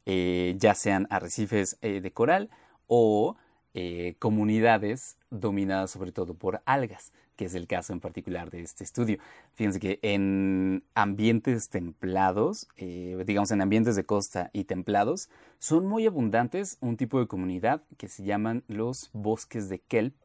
ya 0.05 0.75
sean 0.75 1.07
arrecifes 1.09 1.77
de 1.81 2.11
coral 2.13 2.49
o 2.87 3.35
eh, 3.79 4.15
comunidades 4.17 5.17
dominadas 5.29 5.91
sobre 5.91 6.11
todo 6.11 6.33
por 6.33 6.63
algas, 6.65 7.11
que 7.35 7.45
es 7.45 7.53
el 7.53 7.67
caso 7.67 7.93
en 7.93 7.99
particular 7.99 8.49
de 8.49 8.61
este 8.61 8.83
estudio. 8.83 9.19
Fíjense 9.53 9.79
que 9.79 9.99
en 10.01 10.83
ambientes 10.95 11.69
templados, 11.69 12.67
eh, 12.77 13.23
digamos 13.27 13.51
en 13.51 13.61
ambientes 13.61 13.95
de 13.95 14.03
costa 14.03 14.49
y 14.51 14.63
templados, 14.63 15.29
son 15.59 15.85
muy 15.85 16.07
abundantes 16.07 16.79
un 16.81 16.97
tipo 16.97 17.19
de 17.19 17.27
comunidad 17.27 17.83
que 17.97 18.07
se 18.07 18.23
llaman 18.23 18.63
los 18.67 19.11
bosques 19.13 19.69
de 19.69 19.77
kelp 19.77 20.15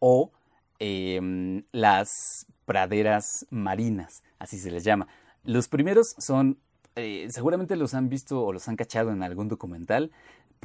o 0.00 0.32
em, 0.80 1.62
las 1.70 2.46
praderas 2.64 3.46
marinas, 3.50 4.24
así 4.40 4.58
se 4.58 4.72
les 4.72 4.82
llama. 4.82 5.06
Los 5.44 5.68
primeros 5.68 6.16
son, 6.18 6.58
eh, 6.96 7.28
seguramente 7.30 7.76
los 7.76 7.94
han 7.94 8.08
visto 8.08 8.42
o 8.42 8.52
los 8.52 8.66
han 8.66 8.74
cachado 8.74 9.12
en 9.12 9.22
algún 9.22 9.46
documental, 9.46 10.10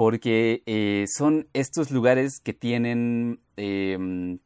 porque 0.01 0.63
eh, 0.65 1.05
son 1.07 1.47
estos 1.53 1.91
lugares 1.91 2.39
que 2.39 2.53
tienen 2.53 3.39
em, 3.55 4.39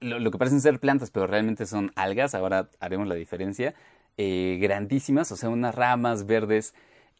lo, 0.00 0.30
que 0.30 0.36
parecen 0.36 0.60
ser 0.60 0.78
plantas, 0.80 1.10
pero 1.10 1.26
realmente 1.26 1.64
son 1.64 1.92
algas, 1.96 2.34
ahora 2.34 2.68
haremos 2.78 3.08
la 3.08 3.14
diferencia, 3.14 3.72
eh, 4.18 4.58
grandísimas, 4.60 5.32
o 5.32 5.36
sea, 5.36 5.48
unas 5.48 5.74
ramas 5.74 6.26
verdes 6.26 6.74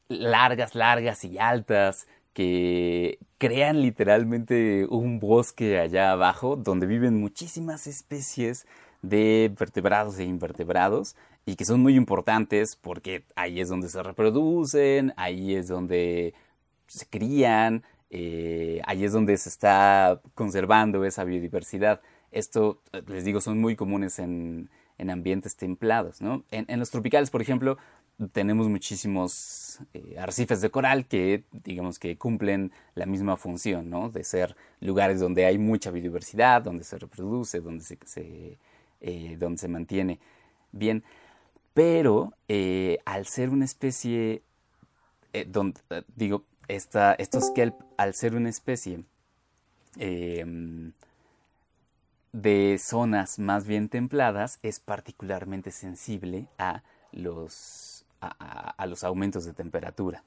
largas, 0.09 0.75
largas 0.75 1.25
y 1.25 1.39
altas 1.39 2.07
que 2.35 3.19
crean 3.39 3.81
literalmente 3.81 4.87
un 4.91 5.19
bosque 5.19 5.79
allá 5.79 6.13
abajo 6.13 6.57
donde 6.57 6.87
viven 6.87 7.19
muchísimas 7.19 7.87
especies 7.87 8.67
de 9.01 9.51
vertebrados 9.59 10.19
e 10.19 10.25
invertebrados 10.25 11.17
y 11.47 11.57
que 11.57 11.65
son 11.65 11.81
muy 11.81 11.97
importantes 11.97 12.77
porque 12.77 13.25
ahí 13.35 13.63
es 13.63 13.71
donde 13.71 13.89
se 13.89 14.03
reproducen, 14.03 15.15
ahí 15.17 15.55
es 15.55 15.69
donde 15.69 16.35
se 16.91 17.07
crían, 17.07 17.83
eh, 18.11 18.81
ahí 18.87 19.05
es 19.05 19.13
donde 19.13 19.37
se 19.37 19.49
está 19.49 20.21
conservando 20.35 21.05
esa 21.05 21.25
biodiversidad. 21.25 22.01
Esto, 22.33 22.81
les 23.07 23.25
digo, 23.25 23.41
son 23.41 23.61
muy 23.61 23.77
comunes 23.77 24.19
en, 24.19 24.71
en 24.99 25.11
ambientes 25.11 25.57
templados, 25.57 26.21
¿no? 26.21 26.45
En, 26.51 26.67
en 26.69 26.79
los 26.79 26.91
tropicales, 26.91 27.31
por 27.31 27.43
ejemplo, 27.43 27.79
tenemos 28.33 28.69
muchísimos 28.69 29.81
eh, 29.95 30.17
arrecifes 30.19 30.61
de 30.61 30.71
coral 30.71 31.07
que, 31.07 31.45
digamos, 31.65 31.99
que 31.99 32.19
cumplen 32.19 32.71
la 32.95 33.07
misma 33.07 33.37
función, 33.37 33.89
¿no? 33.89 34.11
De 34.11 34.25
ser 34.25 34.57
lugares 34.81 35.21
donde 35.21 35.47
hay 35.47 35.59
mucha 35.59 35.91
biodiversidad, 35.91 36.63
donde 36.63 36.85
se 36.85 36.99
reproduce, 36.99 37.61
donde 37.61 37.83
se, 37.85 38.59
eh, 39.01 39.37
donde 39.39 39.59
se 39.59 39.69
mantiene 39.69 40.19
bien. 40.73 41.03
Pero 41.73 42.35
eh, 42.49 42.99
al 43.05 43.27
ser 43.27 43.49
una 43.49 43.65
especie, 43.65 44.43
eh, 45.33 45.47
donde, 45.49 45.81
digo, 46.15 46.45
esta, 46.71 47.15
estos 47.15 47.51
kelp, 47.51 47.75
al 47.97 48.15
ser 48.15 48.35
una 48.35 48.49
especie 48.49 49.05
em, 49.99 50.93
de 52.33 52.79
zonas 52.79 53.39
más 53.39 53.67
bien 53.67 53.89
templadas, 53.89 54.59
es 54.63 54.81
particularmente 54.81 55.71
sensible 55.71 56.49
a 56.59 56.83
los, 57.13 58.05
aumentos 59.03 59.45
de 59.45 59.53
temperatura. 59.53 60.23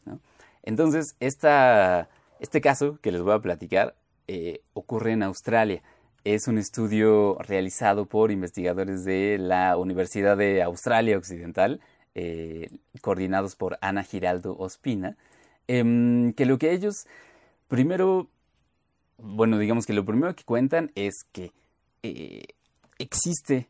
Entonces, 0.63 1.15
este 1.19 2.61
caso 2.61 2.99
que 3.01 3.11
les 3.11 3.21
voy 3.21 3.33
a 3.33 3.39
platicar 3.39 3.95
eh, 4.27 4.61
ocurre 4.73 5.11
en 5.11 5.23
Australia. 5.23 5.81
Es 6.23 6.47
un 6.47 6.57
estudio 6.57 7.37
realizado 7.39 8.05
por 8.05 8.31
investigadores 8.31 9.03
de 9.03 9.37
la 9.37 9.75
Universidad 9.75 10.37
de 10.37 10.63
Australia 10.63 11.17
Occidental, 11.17 11.81
eh, 12.15 12.69
coordinados 13.01 13.55
por 13.55 13.77
Ana 13.81 14.03
Giraldo 14.03 14.55
Ospina, 14.57 15.17
em, 15.67 16.33
que 16.33 16.45
lo 16.45 16.57
que 16.57 16.71
ellos 16.71 17.05
primero, 17.67 18.29
bueno, 19.17 19.57
digamos 19.57 19.85
que 19.85 19.93
lo 19.93 20.05
primero 20.05 20.35
que 20.35 20.43
cuentan 20.43 20.91
es 20.95 21.23
que 21.31 21.51
eh, 22.03 22.43
existe 22.99 23.67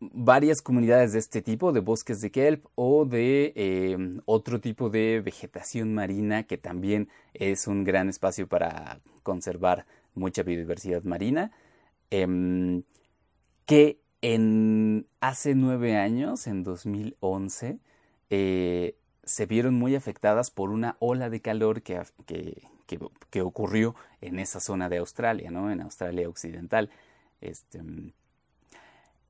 varias 0.00 0.62
comunidades 0.62 1.12
de 1.12 1.18
este 1.18 1.42
tipo, 1.42 1.72
de 1.72 1.80
bosques 1.80 2.20
de 2.20 2.30
kelp 2.30 2.66
o 2.74 3.04
de 3.04 3.52
eh, 3.54 4.20
otro 4.24 4.60
tipo 4.60 4.88
de 4.88 5.20
vegetación 5.20 5.94
marina 5.94 6.44
que 6.44 6.56
también 6.58 7.08
es 7.34 7.66
un 7.66 7.84
gran 7.84 8.08
espacio 8.08 8.46
para 8.48 9.00
conservar 9.22 9.86
mucha 10.14 10.42
biodiversidad 10.42 11.02
marina, 11.04 11.52
em, 12.10 12.82
que 13.66 14.00
en 14.22 15.06
hace 15.20 15.54
nueve 15.54 15.96
años, 15.96 16.46
en 16.46 16.62
2011, 16.62 17.78
eh, 18.30 18.96
se 19.30 19.46
vieron 19.46 19.74
muy 19.74 19.94
afectadas 19.94 20.50
por 20.50 20.70
una 20.70 20.96
ola 20.98 21.30
de 21.30 21.40
calor 21.40 21.82
que, 21.82 22.02
que, 22.26 22.66
que- 23.30 23.42
ocurrió 23.42 23.94
en 24.20 24.40
esa 24.40 24.58
zona 24.58 24.88
de 24.88 24.98
Australia, 24.98 25.50
¿no? 25.52 25.70
En 25.70 25.80
Australia 25.80 26.28
Occidental. 26.28 26.90
Este, 27.40 27.80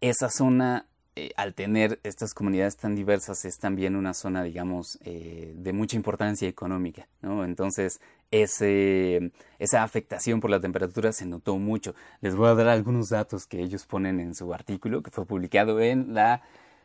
esa 0.00 0.30
zona, 0.30 0.86
eh, 1.16 1.32
al 1.36 1.52
tener 1.52 2.00
estas 2.02 2.32
comunidades 2.32 2.78
tan 2.78 2.96
diversas, 2.96 3.44
es 3.44 3.58
también 3.58 3.94
una 3.94 4.14
zona, 4.14 4.42
digamos, 4.42 4.98
eh, 5.04 5.52
de 5.54 5.72
mucha 5.74 5.96
importancia 5.96 6.48
económica, 6.48 7.06
¿no? 7.20 7.44
Entonces, 7.44 8.00
ese, 8.30 9.30
esa 9.58 9.82
afectación 9.82 10.40
por 10.40 10.50
la 10.50 10.60
temperatura 10.60 11.12
se 11.12 11.26
notó 11.26 11.58
mucho. 11.58 11.94
Les 12.22 12.34
voy 12.34 12.48
a 12.48 12.54
dar 12.54 12.68
algunos 12.68 13.08
datos 13.10 13.46
que 13.46 13.60
ellos 13.60 13.84
ponen 13.84 14.18
en 14.18 14.34
su 14.34 14.54
artículo, 14.54 15.02
que 15.02 15.10
fue 15.10 15.26
publicado 15.26 15.78
en 15.80 16.14
la 16.14 16.42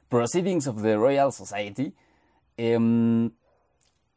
Proceedings 0.10 0.68
of 0.68 0.82
the 0.82 0.96
Royal 0.98 1.32
Society. 1.32 1.94
Em, 2.58 3.32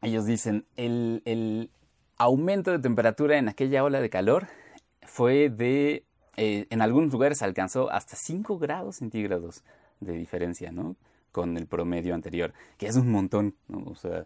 ellos 0.01 0.25
dicen, 0.25 0.65
el, 0.75 1.21
el 1.25 1.71
aumento 2.17 2.71
de 2.71 2.79
temperatura 2.79 3.37
en 3.37 3.49
aquella 3.49 3.83
ola 3.83 4.01
de 4.01 4.09
calor 4.09 4.47
fue 5.03 5.49
de, 5.49 6.05
eh, 6.37 6.67
en 6.69 6.81
algunos 6.81 7.11
lugares 7.11 7.41
alcanzó 7.41 7.91
hasta 7.91 8.15
5 8.15 8.59
grados 8.59 8.97
centígrados 8.97 9.63
de 9.99 10.13
diferencia, 10.13 10.71
¿no? 10.71 10.95
Con 11.31 11.57
el 11.57 11.67
promedio 11.67 12.15
anterior, 12.15 12.53
que 12.77 12.87
es 12.87 12.95
un 12.95 13.11
montón, 13.11 13.55
¿no? 13.67 13.83
O 13.85 13.95
sea, 13.95 14.25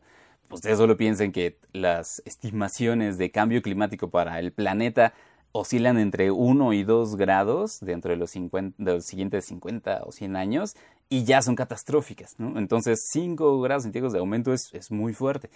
ustedes 0.50 0.78
solo 0.78 0.98
piensen 0.98 1.32
que 1.32 1.58
las 1.72 2.22
estimaciones 2.26 3.18
de 3.18 3.32
cambio 3.32 3.62
climático 3.62 4.10
para 4.10 4.40
el 4.40 4.52
planeta 4.52 5.14
oscilan 5.52 6.00
entre 6.00 6.32
1 6.32 6.74
y 6.74 6.84
2 6.84 7.16
grados 7.16 7.80
dentro 7.80 8.12
de 8.12 8.18
los, 8.18 8.32
50 8.32 8.84
de 8.84 8.94
los 8.94 9.06
siguientes 9.06 9.46
50 9.46 10.02
o 10.04 10.12
100 10.12 10.36
años 10.36 10.76
y 11.10 11.24
ya 11.24 11.42
son 11.42 11.56
catastróficas, 11.56 12.36
¿no? 12.40 12.58
Entonces 12.58 13.08
5 13.12 13.62
grados 13.62 13.84
centígrados 13.84 14.14
de 14.14 14.20
aumento 14.20 14.54
es, 14.54 14.74
es 14.74 14.92
muy 14.92 15.14
fuerte. 15.14 15.50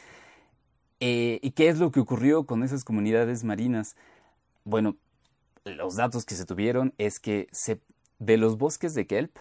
Eh, 1.00 1.40
¿Y 1.42 1.52
qué 1.52 1.70
es 1.70 1.78
lo 1.78 1.92
que 1.92 2.00
ocurrió 2.00 2.46
con 2.46 2.64
esas 2.64 2.84
comunidades 2.84 3.44
marinas? 3.44 3.96
Bueno, 4.64 4.98
los 5.64 5.96
datos 5.96 6.26
que 6.26 6.36
se 6.36 6.46
tuvieron 6.46 6.94
es 6.98 7.20
que 7.20 7.48
se, 7.52 7.80
de 8.20 8.38
los 8.38 8.58
bosques 8.58 8.94
de 8.94 9.06
kelp 9.06 9.38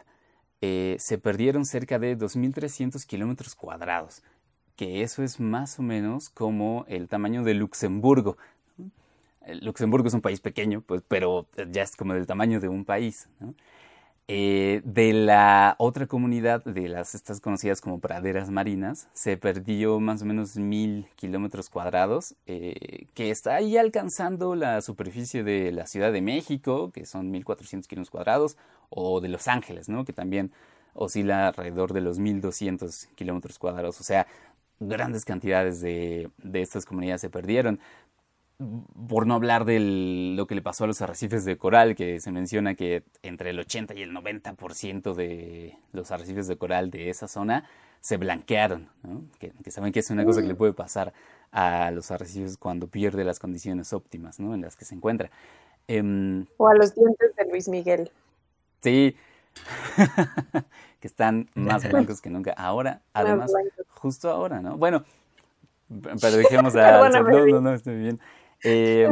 eh, 0.61 0.97
se 0.99 1.19
perdieron 1.19 1.65
cerca 1.65 1.99
de 1.99 2.17
2.300 2.17 3.05
kilómetros 3.07 3.55
cuadrados, 3.55 4.23
que 4.75 5.03
eso 5.03 5.23
es 5.23 5.41
más 5.41 5.79
o 5.79 5.83
menos 5.83 6.29
como 6.29 6.85
el 6.89 7.09
tamaño 7.09 7.43
de 7.43 7.55
Luxemburgo. 7.55 8.37
El 9.43 9.65
Luxemburgo 9.65 10.09
es 10.09 10.15
un 10.15 10.23
país 10.23 10.41
pequeño, 10.41 10.81
pues, 10.81 11.03
pero 11.07 11.47
ya 11.71 11.83
es 11.83 11.95
como 11.95 12.15
del 12.15 12.27
tamaño 12.27 12.61
de 12.61 12.69
un 12.69 12.85
país. 12.85 13.29
¿no? 13.39 13.55
Eh, 14.29 14.83
de 14.85 15.13
la 15.13 15.77
otra 15.79 16.09
comunidad, 16.09 16.65
de 16.65 16.89
las 16.89 17.15
estas 17.15 17.41
conocidas 17.41 17.81
como 17.81 18.01
praderas 18.01 18.51
marinas, 18.51 19.09
se 19.13 19.37
perdió 19.37 20.01
más 20.01 20.23
o 20.23 20.25
menos 20.25 20.57
mil 20.57 21.07
kilómetros 21.15 21.71
cuadrados, 21.71 22.35
eh, 22.47 23.07
que 23.15 23.31
está 23.31 23.55
ahí 23.55 23.77
alcanzando 23.77 24.57
la 24.57 24.83
superficie 24.83 25.45
de 25.45 25.71
la 25.71 25.87
Ciudad 25.87 26.13
de 26.13 26.23
México, 26.23 26.91
que 26.93 27.07
son 27.07 27.31
1400 27.31 27.87
kilómetros 27.87 28.11
cuadrados, 28.11 28.57
o 28.91 29.21
de 29.21 29.29
Los 29.29 29.47
Ángeles, 29.47 29.89
¿no? 29.89 30.05
que 30.05 30.13
también 30.13 30.51
oscila 30.93 31.47
alrededor 31.49 31.93
de 31.93 32.01
los 32.01 32.19
1200 32.19 33.07
kilómetros 33.15 33.61
cuadrados. 33.61 34.01
O 34.01 34.05
sea, 34.05 34.27
grandes 34.81 35.25
cantidades 35.25 35.81
de, 35.81 36.31
de 36.39 36.63
estas 36.63 36.85
comunidades 36.85 37.21
se 37.21 37.31
perdieron 37.31 37.79
por 39.09 39.27
no 39.27 39.35
hablar 39.35 39.65
de 39.65 39.81
lo 40.37 40.47
que 40.47 40.55
le 40.55 40.63
pasó 40.63 40.85
a 40.85 40.87
los 40.87 41.03
arrecifes 41.03 41.45
de 41.45 41.59
coral, 41.59 41.95
que 41.95 42.21
se 42.21 42.33
menciona 42.33 42.75
que 42.75 43.03
entre 43.23 43.51
el 43.51 43.59
80 43.59 43.95
y 43.95 44.03
el 44.03 44.13
90% 44.15 45.15
de 45.15 45.77
los 45.93 46.11
arrecifes 46.11 46.47
de 46.47 46.57
coral 46.57 46.91
de 46.91 47.11
esa 47.11 47.29
zona 47.29 47.69
se 48.01 48.17
blanquearon, 48.17 48.89
¿no? 49.03 49.25
que, 49.39 49.53
que, 49.63 49.71
saben 49.71 49.93
que 49.93 50.01
es 50.01 50.11
una 50.11 50.25
cosa 50.25 50.41
que 50.41 50.49
le 50.49 50.55
puede 50.55 50.73
pasar 50.73 51.13
a 51.53 51.91
los 51.91 52.11
arrecifes 52.11 52.57
cuando 52.57 52.87
pierde 52.87 53.25
las 53.25 53.39
condiciones 53.39 53.93
óptimas 53.93 54.41
¿no? 54.41 54.55
en 54.55 54.63
las 54.63 54.77
que 54.77 54.85
se 54.85 54.95
encuentra. 54.95 55.31
Eh, 55.89 56.45
O 56.57 56.69
a 56.69 56.75
los 56.75 56.95
dientes 56.95 57.35
de 57.37 57.51
Luis 57.51 57.69
Miguel. 57.69 58.11
sí, 58.81 59.17
que 61.01 61.07
están 61.07 61.49
más 61.55 61.89
blancos 61.89 62.21
que 62.21 62.31
nunca. 62.31 62.53
Ahora, 62.53 63.03
además, 63.13 63.53
justo 63.89 64.31
ahora, 64.31 64.61
¿no? 64.61 64.77
Bueno, 64.77 65.05
pero 66.21 66.37
dejemos 66.37 66.75
a... 66.77 67.09
No, 67.09 67.23
no, 67.23 67.61
no, 67.61 67.75
estoy 67.75 67.97
bien. 67.97 68.21
Eh, 68.63 69.09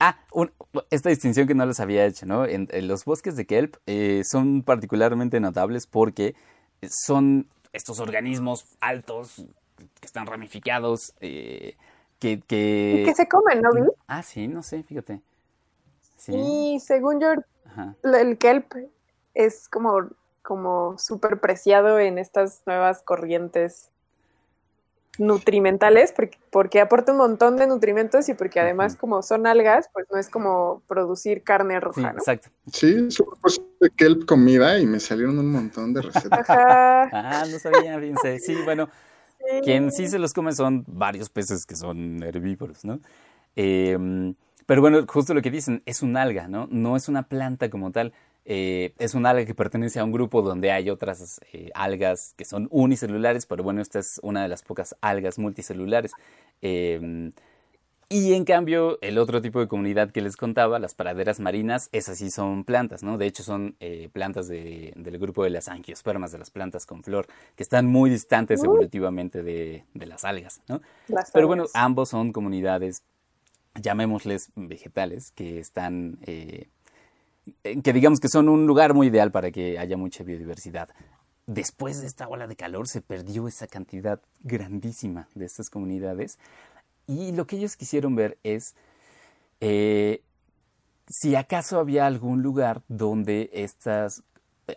ah, 0.00 0.18
un- 0.32 0.52
esta 0.90 1.08
distinción 1.10 1.46
que 1.46 1.54
no 1.54 1.66
les 1.66 1.80
había 1.80 2.04
hecho, 2.06 2.26
¿no? 2.26 2.44
En, 2.46 2.68
en 2.70 2.88
los 2.88 3.04
bosques 3.04 3.36
de 3.36 3.46
kelp 3.46 3.76
eh, 3.86 4.22
son 4.24 4.62
particularmente 4.62 5.40
notables 5.40 5.86
porque 5.86 6.34
son 6.88 7.48
estos 7.72 8.00
organismos 8.00 8.64
altos 8.80 9.44
que 10.00 10.06
están 10.06 10.26
ramificados, 10.26 11.12
eh, 11.20 11.76
que, 12.18 12.40
Y 12.90 12.98
que... 12.98 13.04
que 13.04 13.14
se 13.14 13.28
comen, 13.28 13.62
¿no, 13.62 13.72
Vi? 13.72 13.82
Ah, 14.08 14.22
sí, 14.22 14.48
no 14.48 14.62
sé, 14.62 14.82
fíjate. 14.82 15.20
Sí, 16.18 16.32
Y 16.32 16.80
según 16.80 17.20
yo, 17.20 17.28
ajá. 17.66 17.94
el 18.02 18.38
kelp 18.38 18.72
es 19.34 19.68
como, 19.68 20.08
como 20.42 20.96
súper 20.98 21.40
preciado 21.40 21.98
en 21.98 22.18
estas 22.18 22.62
nuevas 22.66 23.02
corrientes 23.02 23.90
nutrimentales 25.18 26.12
porque, 26.12 26.38
porque 26.50 26.80
aporta 26.80 27.12
un 27.12 27.18
montón 27.18 27.56
de 27.56 27.66
nutrimentos 27.66 28.28
y 28.28 28.34
porque 28.34 28.60
además 28.60 28.96
como 28.96 29.22
son 29.22 29.46
algas, 29.46 29.90
pues 29.92 30.06
no 30.10 30.18
es 30.18 30.28
como 30.28 30.82
producir 30.86 31.42
carne 31.42 31.74
Sí, 31.74 31.80
roja, 31.80 32.12
¿no? 32.12 32.18
exacto. 32.18 32.48
Sí, 32.72 33.10
solo 33.10 33.32
puse 33.42 33.60
kelp 33.96 34.24
comida 34.26 34.78
y 34.78 34.86
me 34.86 35.00
salieron 35.00 35.38
un 35.38 35.50
montón 35.50 35.92
de 35.92 36.02
recetas. 36.02 36.48
Ajá. 36.48 37.02
Ah, 37.12 37.44
no 37.50 37.58
sabía, 37.58 37.98
fíjense. 37.98 38.38
Sí, 38.38 38.56
bueno, 38.64 38.88
sí. 39.38 39.60
quien 39.62 39.90
sí 39.92 40.08
se 40.08 40.18
los 40.18 40.32
come 40.32 40.52
son 40.52 40.84
varios 40.86 41.28
peces 41.28 41.66
que 41.66 41.74
son 41.76 42.22
herbívoros, 42.22 42.84
¿no? 42.84 43.00
Eh, 43.56 44.34
pero 44.66 44.82
bueno, 44.82 45.04
justo 45.08 45.32
lo 45.32 45.40
que 45.40 45.50
dicen, 45.50 45.82
es 45.86 46.02
un 46.02 46.16
alga, 46.18 46.46
¿no? 46.46 46.68
No 46.70 46.94
es 46.94 47.08
una 47.08 47.22
planta 47.22 47.70
como 47.70 47.90
tal. 47.90 48.12
Eh, 48.50 48.94
es 48.98 49.14
un 49.14 49.26
alga 49.26 49.44
que 49.44 49.54
pertenece 49.54 50.00
a 50.00 50.04
un 50.04 50.10
grupo 50.12 50.40
donde 50.42 50.72
hay 50.72 50.88
otras 50.90 51.38
eh, 51.52 51.70
algas 51.74 52.32
que 52.36 52.44
son 52.46 52.66
unicelulares, 52.70 53.44
pero 53.46 53.62
bueno, 53.62 53.82
esta 53.82 53.98
es 53.98 54.18
una 54.22 54.42
de 54.42 54.48
las 54.48 54.62
pocas 54.62 54.96
algas 55.02 55.38
multicelulares. 55.38 56.12
Eh, 56.62 57.30
y 58.10 58.32
en 58.32 58.46
cambio, 58.46 58.98
el 59.02 59.18
otro 59.18 59.42
tipo 59.42 59.60
de 59.60 59.68
comunidad 59.68 60.10
que 60.12 60.22
les 60.22 60.38
contaba, 60.38 60.78
las 60.78 60.94
praderas 60.94 61.40
marinas, 61.40 61.90
esas 61.92 62.16
sí 62.16 62.30
son 62.30 62.64
plantas, 62.64 63.02
¿no? 63.02 63.18
De 63.18 63.26
hecho, 63.26 63.42
son 63.42 63.76
eh, 63.80 64.08
plantas 64.10 64.48
de- 64.48 64.94
del 64.96 65.18
grupo 65.18 65.44
de 65.44 65.50
las 65.50 65.68
angiospermas, 65.68 66.32
de 66.32 66.38
las 66.38 66.48
plantas 66.50 66.86
con 66.86 67.02
flor, 67.02 67.26
que 67.54 67.62
están 67.62 67.84
muy 67.84 68.08
distantes 68.08 68.64
evolutivamente 68.64 69.42
de, 69.42 69.84
de 69.92 70.06
las 70.06 70.24
algas, 70.24 70.62
¿no? 70.68 70.80
Las 71.08 71.30
Pero 71.32 71.48
bueno, 71.48 71.64
ambos 71.74 72.08
son 72.08 72.32
comunidades, 72.32 73.02
llamémosles 73.74 74.52
vegetales, 74.56 75.30
que 75.32 75.58
están, 75.58 76.18
eh, 76.22 76.68
que 77.62 77.92
digamos 77.92 78.20
que 78.20 78.28
son 78.28 78.48
un 78.48 78.66
lugar 78.66 78.94
muy 78.94 79.08
ideal 79.08 79.30
para 79.30 79.50
que 79.50 79.78
haya 79.78 79.96
mucha 79.96 80.24
biodiversidad. 80.24 80.88
Después 81.46 82.00
de 82.00 82.06
esta 82.06 82.28
ola 82.28 82.46
de 82.46 82.56
calor 82.56 82.88
se 82.88 83.00
perdió 83.00 83.48
esa 83.48 83.66
cantidad 83.66 84.20
grandísima 84.42 85.28
de 85.34 85.46
estas 85.46 85.70
comunidades 85.70 86.38
y 87.06 87.32
lo 87.32 87.46
que 87.46 87.56
ellos 87.56 87.76
quisieron 87.76 88.14
ver 88.14 88.38
es 88.42 88.74
eh, 89.60 90.22
si 91.08 91.34
acaso 91.34 91.78
había 91.78 92.06
algún 92.06 92.42
lugar 92.42 92.82
donde 92.88 93.50
estas, 93.54 94.22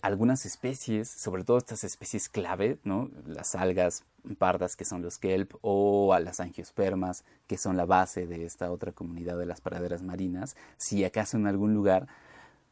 algunas 0.01 0.45
especies, 0.45 1.09
sobre 1.09 1.43
todo 1.43 1.57
estas 1.57 1.83
especies 1.83 2.29
clave, 2.29 2.79
¿no? 2.83 3.09
las 3.25 3.53
algas 3.55 4.05
pardas 4.37 4.75
que 4.75 4.85
son 4.85 5.01
los 5.01 5.17
kelp 5.17 5.53
o 5.61 6.13
a 6.13 6.19
las 6.19 6.39
angiospermas 6.39 7.25
que 7.47 7.57
son 7.57 7.75
la 7.75 7.85
base 7.85 8.27
de 8.27 8.45
esta 8.45 8.71
otra 8.71 8.93
comunidad 8.93 9.37
de 9.37 9.45
las 9.45 9.59
praderas 9.59 10.03
marinas, 10.03 10.55
si 10.77 11.03
acaso 11.03 11.37
en 11.37 11.47
algún 11.47 11.73
lugar 11.73 12.07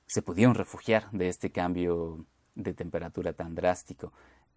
se 0.10 0.24
pudieron 0.24 0.56
refugiar 0.56 1.10
de 1.12 1.30
este 1.30 1.52
cambio 1.52 2.26
de 2.56 2.74
temperatura 2.74 3.34
tan 3.34 3.54
drástico. 3.54 4.12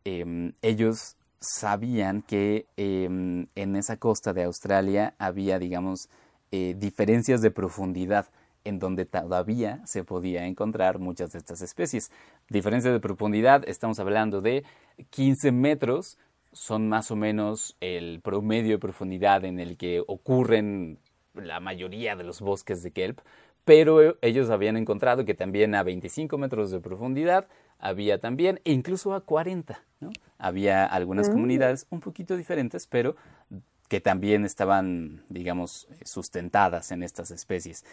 Eh, 0.04 0.52
ellos 0.62 1.16
sabían 1.40 2.22
que 2.22 2.66
eh, 2.76 3.04
en 3.04 3.76
esa 3.76 3.98
costa 3.98 4.32
de 4.32 4.44
Australia 4.44 5.14
había, 5.18 5.58
digamos, 5.58 6.08
eh, 6.52 6.74
diferencias 6.78 7.42
de 7.42 7.50
profundidad 7.50 8.30
en 8.64 8.78
donde 8.78 9.04
todavía 9.04 9.82
se 9.84 10.04
podía 10.04 10.46
encontrar 10.46 10.98
muchas 10.98 11.32
de 11.32 11.38
estas 11.38 11.60
especies. 11.60 12.10
Diferencias 12.48 12.94
de 12.94 13.00
profundidad, 13.00 13.68
estamos 13.68 13.98
hablando 13.98 14.40
de 14.40 14.64
15 15.10 15.52
metros, 15.52 16.16
son 16.52 16.88
más 16.88 17.10
o 17.10 17.16
menos 17.16 17.76
el 17.80 18.20
promedio 18.22 18.72
de 18.72 18.78
profundidad 18.78 19.44
en 19.44 19.58
el 19.58 19.76
que 19.76 20.02
ocurren 20.06 20.98
la 21.34 21.60
mayoría 21.60 22.14
de 22.14 22.24
los 22.24 22.40
bosques 22.40 22.82
de 22.82 22.92
kelp, 22.92 23.20
pero 23.64 24.16
ellos 24.22 24.50
habían 24.50 24.76
encontrado 24.76 25.24
que 25.24 25.34
también 25.34 25.74
a 25.74 25.82
25 25.82 26.36
metros 26.38 26.70
de 26.70 26.80
profundidad 26.80 27.46
había 27.78 28.20
también, 28.20 28.60
e 28.64 28.72
incluso 28.72 29.14
a 29.14 29.22
40, 29.22 29.82
¿no? 30.00 30.10
Había 30.38 30.84
algunas 30.84 31.28
Mm. 31.28 31.32
comunidades 31.32 31.86
un 31.90 32.00
poquito 32.00 32.36
diferentes, 32.36 32.86
pero 32.86 33.16
que 33.88 34.00
también 34.00 34.44
estaban, 34.44 35.22
digamos, 35.28 35.88
sustentadas 36.04 36.92
en 36.92 37.02
estas 37.02 37.30
especies. 37.30 37.84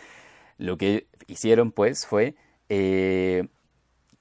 Lo 0.58 0.78
que 0.78 1.08
hicieron, 1.28 1.72
pues, 1.72 2.06
fue 2.06 2.36
eh, 2.70 3.48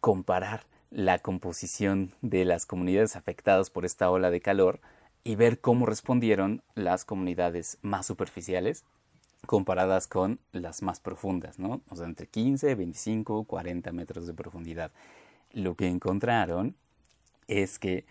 comparar 0.01 0.63
la 0.91 1.19
composición 1.19 2.15
de 2.23 2.45
las 2.45 2.65
comunidades 2.65 3.15
afectadas 3.15 3.69
por 3.71 3.85
esta 3.85 4.11
ola 4.11 4.31
de 4.31 4.41
calor 4.41 4.81
y 5.23 5.37
ver 5.37 5.61
cómo 5.61 5.85
respondieron 5.85 6.63
las 6.75 7.05
comunidades 7.05 7.79
más 7.83 8.07
superficiales 8.07 8.85
comparadas 9.49 10.07
con 10.07 10.39
las 10.53 10.83
más 10.83 11.01
profundas, 11.01 11.59
¿no? 11.59 11.81
O 11.89 11.97
sea, 11.97 12.07
entre 12.07 12.27
15, 12.29 12.77
25, 12.77 13.45
40 13.45 13.93
metros 13.93 14.27
de 14.27 14.35
profundidad. 14.35 14.93
Lo 15.53 15.75
que 15.75 15.89
encontraron 15.89 16.77
es 17.49 17.79
que 17.79 18.05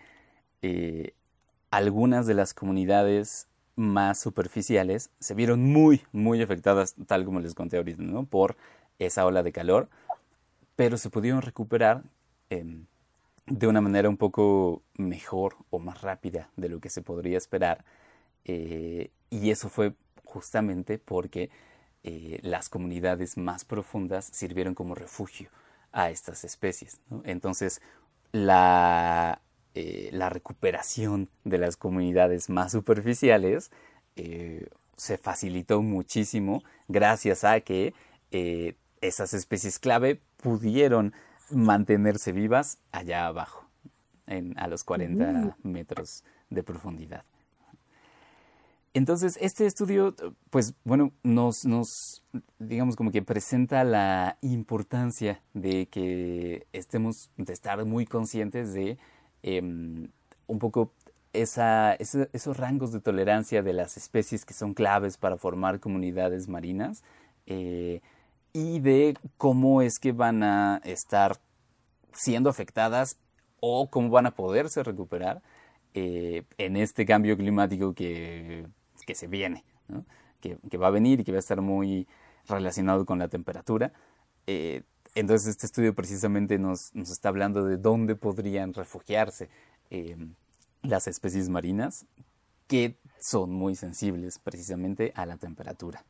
eh, 0.62 1.14
algunas 1.70 2.26
de 2.26 2.34
las 2.34 2.54
comunidades 2.54 3.46
más 3.76 4.18
superficiales 4.18 5.10
se 5.20 5.34
vieron 5.34 5.62
muy, 5.62 6.02
muy 6.12 6.42
afectadas, 6.42 6.96
tal 7.06 7.24
como 7.24 7.38
les 7.40 7.54
conté 7.54 7.76
ahorita, 7.76 8.02
¿no? 8.02 8.24
Por 8.26 8.56
esa 8.98 9.24
ola 9.24 9.44
de 9.44 9.52
calor, 9.52 9.88
pero 10.76 10.96
se 10.98 11.10
pudieron 11.10 11.42
recuperar 11.42 12.02
eh, 12.50 12.64
de 13.46 13.66
una 13.68 13.80
manera 13.80 14.08
un 14.08 14.16
poco 14.16 14.82
mejor 14.96 15.56
o 15.70 15.78
más 15.78 16.02
rápida 16.02 16.50
de 16.56 16.68
lo 16.68 16.80
que 16.80 16.90
se 16.90 17.02
podría 17.02 17.38
esperar. 17.38 17.84
eh, 18.44 19.10
y 19.30 19.50
eso 19.50 19.68
fue 19.68 19.94
justamente 20.28 20.98
porque 20.98 21.48
eh, 22.04 22.38
las 22.42 22.68
comunidades 22.68 23.36
más 23.38 23.64
profundas 23.64 24.26
sirvieron 24.32 24.74
como 24.74 24.94
refugio 24.94 25.48
a 25.90 26.10
estas 26.10 26.44
especies. 26.44 27.00
¿no? 27.08 27.22
Entonces, 27.24 27.80
la, 28.32 29.40
eh, 29.74 30.10
la 30.12 30.28
recuperación 30.28 31.30
de 31.44 31.58
las 31.58 31.76
comunidades 31.76 32.50
más 32.50 32.72
superficiales 32.72 33.70
eh, 34.16 34.68
se 34.96 35.16
facilitó 35.16 35.80
muchísimo 35.82 36.62
gracias 36.88 37.44
a 37.44 37.60
que 37.60 37.94
esas 39.00 39.32
especies 39.32 39.78
clave 39.78 40.20
pudieron 40.42 41.14
mantenerse 41.50 42.32
vivas 42.32 42.78
allá 42.92 43.26
abajo, 43.26 43.64
en- 44.26 44.58
a 44.58 44.66
los 44.68 44.84
40 44.84 45.56
metros 45.62 46.22
de 46.50 46.62
profundidad. 46.62 47.24
Entonces, 48.94 49.38
este 49.40 49.66
estudio, 49.66 50.14
pues 50.50 50.74
bueno, 50.84 51.12
nos, 51.22 51.64
nos, 51.64 52.24
digamos, 52.58 52.96
como 52.96 53.10
que 53.10 53.22
presenta 53.22 53.84
la 53.84 54.38
importancia 54.40 55.42
de 55.54 55.86
que 55.86 56.66
estemos, 56.72 57.30
de 57.36 57.52
estar 57.52 57.84
muy 57.84 58.06
conscientes 58.06 58.72
de 58.72 58.98
em, 59.42 60.08
un 60.46 60.58
poco 60.58 60.92
esa, 61.32 61.94
esos 61.94 62.56
rangos 62.56 62.92
de 62.92 63.00
tolerancia 63.00 63.62
de 63.62 63.72
las 63.72 63.96
especies 63.96 64.44
que 64.44 64.54
son 64.54 64.74
claves 64.74 65.18
para 65.18 65.36
formar 65.36 65.80
comunidades 65.80 66.48
marinas 66.48 67.04
eh, 67.46 68.00
y 68.52 68.80
de 68.80 69.16
cómo 69.36 69.82
es 69.82 69.98
que 69.98 70.12
van 70.12 70.42
a 70.42 70.80
estar 70.84 71.36
siendo 72.12 72.48
afectadas 72.50 73.18
o 73.60 73.90
cómo 73.90 74.10
van 74.10 74.26
a 74.26 74.34
poderse 74.34 74.82
recuperar 74.82 75.42
eh, 75.94 76.44
en 76.56 76.76
este 76.76 77.04
cambio 77.04 77.36
climático 77.36 77.94
que, 77.94 78.66
que 79.08 79.14
se 79.14 79.26
viene, 79.26 79.64
¿no? 79.88 80.04
que, 80.42 80.58
que 80.70 80.76
va 80.76 80.88
a 80.88 80.90
venir 80.90 81.20
y 81.20 81.24
que 81.24 81.32
va 81.32 81.38
a 81.38 81.46
estar 81.46 81.62
muy 81.62 82.06
relacionado 82.46 83.06
con 83.06 83.18
la 83.18 83.28
temperatura. 83.28 83.90
Eh, 84.46 84.82
entonces 85.14 85.48
este 85.48 85.64
estudio 85.64 85.94
precisamente 85.94 86.58
nos, 86.58 86.94
nos 86.94 87.08
está 87.10 87.30
hablando 87.30 87.64
de 87.64 87.78
dónde 87.78 88.16
podrían 88.16 88.74
refugiarse 88.74 89.48
eh, 89.90 90.14
las 90.82 91.08
especies 91.08 91.48
marinas 91.48 92.04
que 92.66 92.96
son 93.18 93.50
muy 93.50 93.76
sensibles 93.76 94.38
precisamente 94.38 95.12
a 95.16 95.24
la 95.24 95.38
temperatura. 95.38 96.04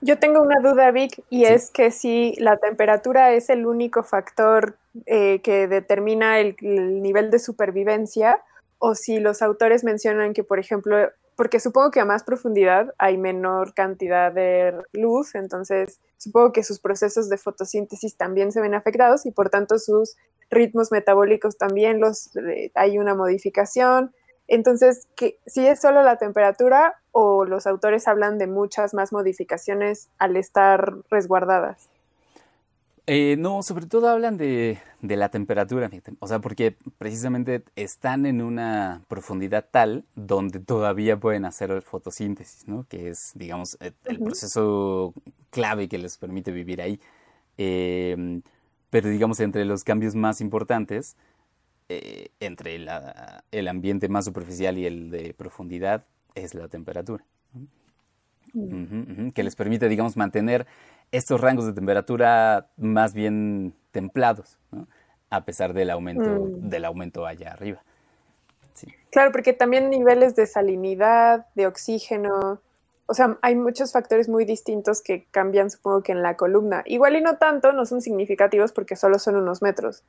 Yo 0.00 0.18
tengo 0.18 0.42
una 0.42 0.60
duda, 0.60 0.90
Vic, 0.90 1.22
y 1.30 1.44
Sí. 1.44 1.52
es 1.52 1.70
que 1.70 1.92
si 1.92 2.34
la 2.38 2.56
temperatura 2.56 3.32
es 3.32 3.50
el 3.50 3.66
único 3.66 4.02
factor 4.02 4.76
eh, 5.06 5.40
que 5.42 5.68
determina 5.68 6.40
el, 6.40 6.56
el 6.60 7.00
nivel 7.02 7.30
de 7.30 7.38
supervivencia, 7.38 8.42
o 8.78 8.94
si 8.94 9.18
los 9.18 9.42
autores 9.42 9.84
mencionan 9.84 10.32
que, 10.32 10.44
por 10.44 10.58
ejemplo, 10.58 10.96
porque 11.36 11.60
supongo 11.60 11.90
que 11.90 12.00
a 12.00 12.04
más 12.04 12.24
profundidad 12.24 12.94
hay 12.98 13.16
menor 13.16 13.74
cantidad 13.74 14.32
de 14.32 14.74
luz, 14.92 15.34
entonces 15.34 16.00
supongo 16.16 16.52
que 16.52 16.64
sus 16.64 16.80
procesos 16.80 17.28
de 17.28 17.38
fotosíntesis 17.38 18.16
también 18.16 18.50
se 18.50 18.60
ven 18.60 18.74
afectados 18.74 19.24
y 19.24 19.30
por 19.30 19.50
tanto 19.50 19.78
sus 19.78 20.16
ritmos 20.50 20.90
metabólicos 20.90 21.56
también 21.56 22.00
los 22.00 22.34
eh, 22.36 22.72
hay 22.74 22.98
una 22.98 23.14
modificación. 23.14 24.12
Entonces, 24.48 25.08
si 25.46 25.66
es 25.66 25.80
solo 25.80 26.02
la 26.02 26.16
temperatura 26.16 26.96
o 27.12 27.44
los 27.44 27.66
autores 27.66 28.08
hablan 28.08 28.38
de 28.38 28.46
muchas 28.46 28.94
más 28.94 29.12
modificaciones 29.12 30.08
al 30.18 30.36
estar 30.36 30.94
resguardadas. 31.10 31.90
Eh, 33.10 33.36
no, 33.38 33.62
sobre 33.62 33.86
todo 33.86 34.10
hablan 34.10 34.36
de, 34.36 34.78
de 35.00 35.16
la 35.16 35.30
temperatura, 35.30 35.88
fíjate. 35.88 36.12
o 36.18 36.26
sea, 36.28 36.40
porque 36.40 36.76
precisamente 36.98 37.62
están 37.74 38.26
en 38.26 38.42
una 38.42 39.00
profundidad 39.08 39.64
tal 39.70 40.04
donde 40.14 40.60
todavía 40.60 41.18
pueden 41.18 41.46
hacer 41.46 41.80
fotosíntesis, 41.80 42.68
¿no? 42.68 42.84
Que 42.86 43.08
es, 43.08 43.32
digamos, 43.34 43.78
el 43.80 44.18
proceso 44.18 45.14
clave 45.48 45.88
que 45.88 45.96
les 45.96 46.18
permite 46.18 46.52
vivir 46.52 46.82
ahí. 46.82 47.00
Eh, 47.56 48.42
pero, 48.90 49.08
digamos, 49.08 49.40
entre 49.40 49.64
los 49.64 49.84
cambios 49.84 50.14
más 50.14 50.42
importantes, 50.42 51.16
eh, 51.88 52.28
entre 52.40 52.78
la- 52.78 53.42
el 53.52 53.68
ambiente 53.68 54.10
más 54.10 54.26
superficial 54.26 54.76
y 54.76 54.84
el 54.84 55.10
de 55.10 55.32
profundidad, 55.32 56.04
es 56.34 56.52
la 56.54 56.68
temperatura. 56.68 57.24
Que 59.34 59.42
les 59.42 59.56
permite, 59.56 59.88
digamos, 59.88 60.16
mantener 60.16 60.66
estos 61.12 61.40
rangos 61.40 61.66
de 61.66 61.72
temperatura 61.72 62.66
más 62.76 63.14
bien 63.14 63.74
templados, 63.90 64.58
¿no? 64.70 64.86
a 65.30 65.44
pesar 65.44 65.72
del 65.74 65.90
aumento, 65.90 66.28
Mm. 66.30 66.68
del 66.68 66.84
aumento 66.84 67.26
allá 67.26 67.52
arriba. 67.52 67.82
Claro, 69.10 69.32
porque 69.32 69.52
también 69.52 69.90
niveles 69.90 70.36
de 70.36 70.46
salinidad, 70.46 71.46
de 71.54 71.66
oxígeno, 71.66 72.60
o 73.06 73.14
sea, 73.14 73.38
hay 73.40 73.54
muchos 73.56 73.92
factores 73.92 74.28
muy 74.28 74.44
distintos 74.44 75.00
que 75.02 75.24
cambian, 75.30 75.70
supongo 75.70 76.02
que 76.02 76.12
en 76.12 76.22
la 76.22 76.36
columna. 76.36 76.82
Igual 76.86 77.16
y 77.16 77.22
no 77.22 77.38
tanto, 77.38 77.72
no 77.72 77.86
son 77.86 78.02
significativos 78.02 78.72
porque 78.72 78.96
solo 78.96 79.18
son 79.18 79.36
unos 79.36 79.62
metros, 79.62 80.04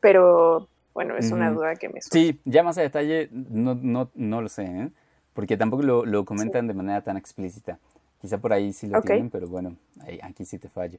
pero 0.00 0.68
bueno, 0.92 1.16
es 1.16 1.30
una 1.30 1.50
duda 1.52 1.76
que 1.76 1.88
me 1.88 2.02
surge. 2.02 2.18
Sí, 2.18 2.40
ya 2.44 2.62
más 2.64 2.76
a 2.78 2.82
detalle 2.82 3.28
no, 3.30 3.74
no, 3.76 4.10
no 4.14 4.42
lo 4.42 4.48
sé, 4.48 4.64
¿eh? 4.64 4.90
porque 5.32 5.56
tampoco 5.56 5.82
lo, 5.84 6.04
lo 6.04 6.24
comentan 6.24 6.66
de 6.66 6.74
manera 6.74 7.00
tan 7.02 7.16
explícita. 7.16 7.78
Quizá 8.22 8.38
por 8.38 8.52
ahí 8.52 8.72
sí 8.72 8.86
lo 8.86 8.98
Ok. 8.98 9.06
tienen, 9.06 9.30
pero 9.30 9.48
bueno, 9.48 9.76
ahí- 10.00 10.20
aquí 10.22 10.44
sí 10.44 10.56
te 10.56 10.68
fallo. 10.68 10.98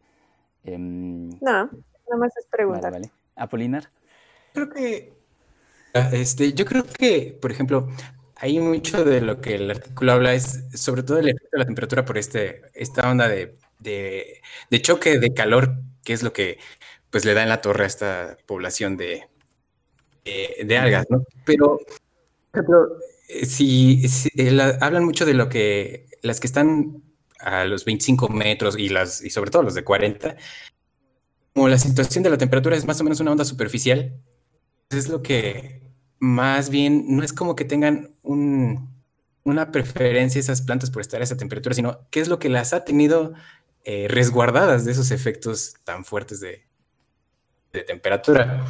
Em, 0.65 1.29
No, 1.39 1.39
nada 1.41 2.17
más 2.17 2.35
es 2.37 2.45
vale, 2.45 2.51
preguntar. 2.51 2.91
vale. 2.91 3.11
Apolinar. 3.37 3.89
Creo 4.53 4.69
que, 4.69 5.13
ah, 5.93 6.09
este, 6.11 6.51
yo 6.53 6.65
creo 6.65 6.83
que, 6.85 7.37
por 7.41 7.49
ejemplo, 7.51 7.87
hay 8.35 8.59
mucho 8.59 9.05
de 9.05 9.21
lo 9.21 9.39
que 9.39 9.55
el 9.55 9.71
artículo 9.71 10.11
habla 10.11 10.33
es 10.33 10.65
sobre 10.73 11.01
todo 11.03 11.17
el 11.19 11.29
efecto 11.29 11.47
de 11.53 11.59
la 11.59 11.65
temperatura 11.65 12.03
por 12.03 12.17
este, 12.17 12.61
esta 12.73 13.09
onda 13.09 13.29
de, 13.29 13.55
de, 13.79 14.41
de 14.69 14.81
choque 14.81 15.17
de 15.17 15.33
calor, 15.33 15.75
que 16.03 16.11
es 16.11 16.23
lo 16.23 16.33
que 16.33 16.59
pues 17.09 17.23
le 17.23 17.33
da 17.33 17.43
en 17.43 17.49
la 17.49 17.61
torre 17.61 17.85
a 17.85 17.87
esta 17.87 18.37
población 18.45 18.97
de, 18.97 19.23
de, 20.25 20.65
de 20.65 20.77
algas, 20.77 21.05
¿no? 21.09 21.23
Pero, 21.45 21.79
por 22.51 22.59
ejemplo, 22.61 22.97
eh, 23.29 23.45
si, 23.45 24.07
si, 24.09 24.29
eh, 24.35 24.51
la- 24.51 24.77
hablan 24.81 25.05
mucho 25.05 25.25
de 25.25 25.33
lo 25.35 25.47
que 25.47 26.07
las 26.21 26.39
que 26.39 26.47
están 26.47 27.03
a 27.43 27.65
los 27.65 27.85
25 27.85 28.29
metros 28.29 28.77
y 28.77 28.89
las 28.89 29.21
y 29.23 29.29
sobre 29.29 29.51
todo 29.51 29.63
los 29.63 29.73
de 29.75 29.83
40, 29.83 30.35
como 31.53 31.67
la 31.67 31.77
situación 31.77 32.23
de 32.23 32.29
la 32.29 32.37
temperatura 32.37 32.75
es 32.75 32.85
más 32.85 32.99
o 32.99 33.03
menos 33.03 33.19
una 33.19 33.31
onda 33.31 33.45
superficial, 33.45 34.13
es 34.89 35.09
lo 35.09 35.21
que 35.21 35.81
más 36.19 36.69
bien 36.69 37.05
no 37.15 37.23
es 37.23 37.33
como 37.33 37.55
que 37.55 37.65
tengan 37.65 38.15
un- 38.23 38.89
una 39.43 39.71
preferencia 39.71 40.39
esas 40.39 40.61
plantas 40.61 40.89
por 40.89 41.01
estar 41.01 41.19
a 41.19 41.23
esa 41.25 41.35
temperatura, 41.37 41.75
sino 41.75 41.99
qué 42.09 42.21
es 42.21 42.27
lo 42.29 42.39
que 42.39 42.49
las 42.49 42.73
ha 42.73 42.85
tenido 42.85 43.33
eh, 43.83 44.07
resguardadas 44.09 44.85
de 44.85 44.93
esos 44.93 45.11
efectos 45.11 45.73
tan 45.83 46.05
fuertes 46.05 46.39
de, 46.39 46.65
de 47.73 47.81
temperatura. 47.83 48.65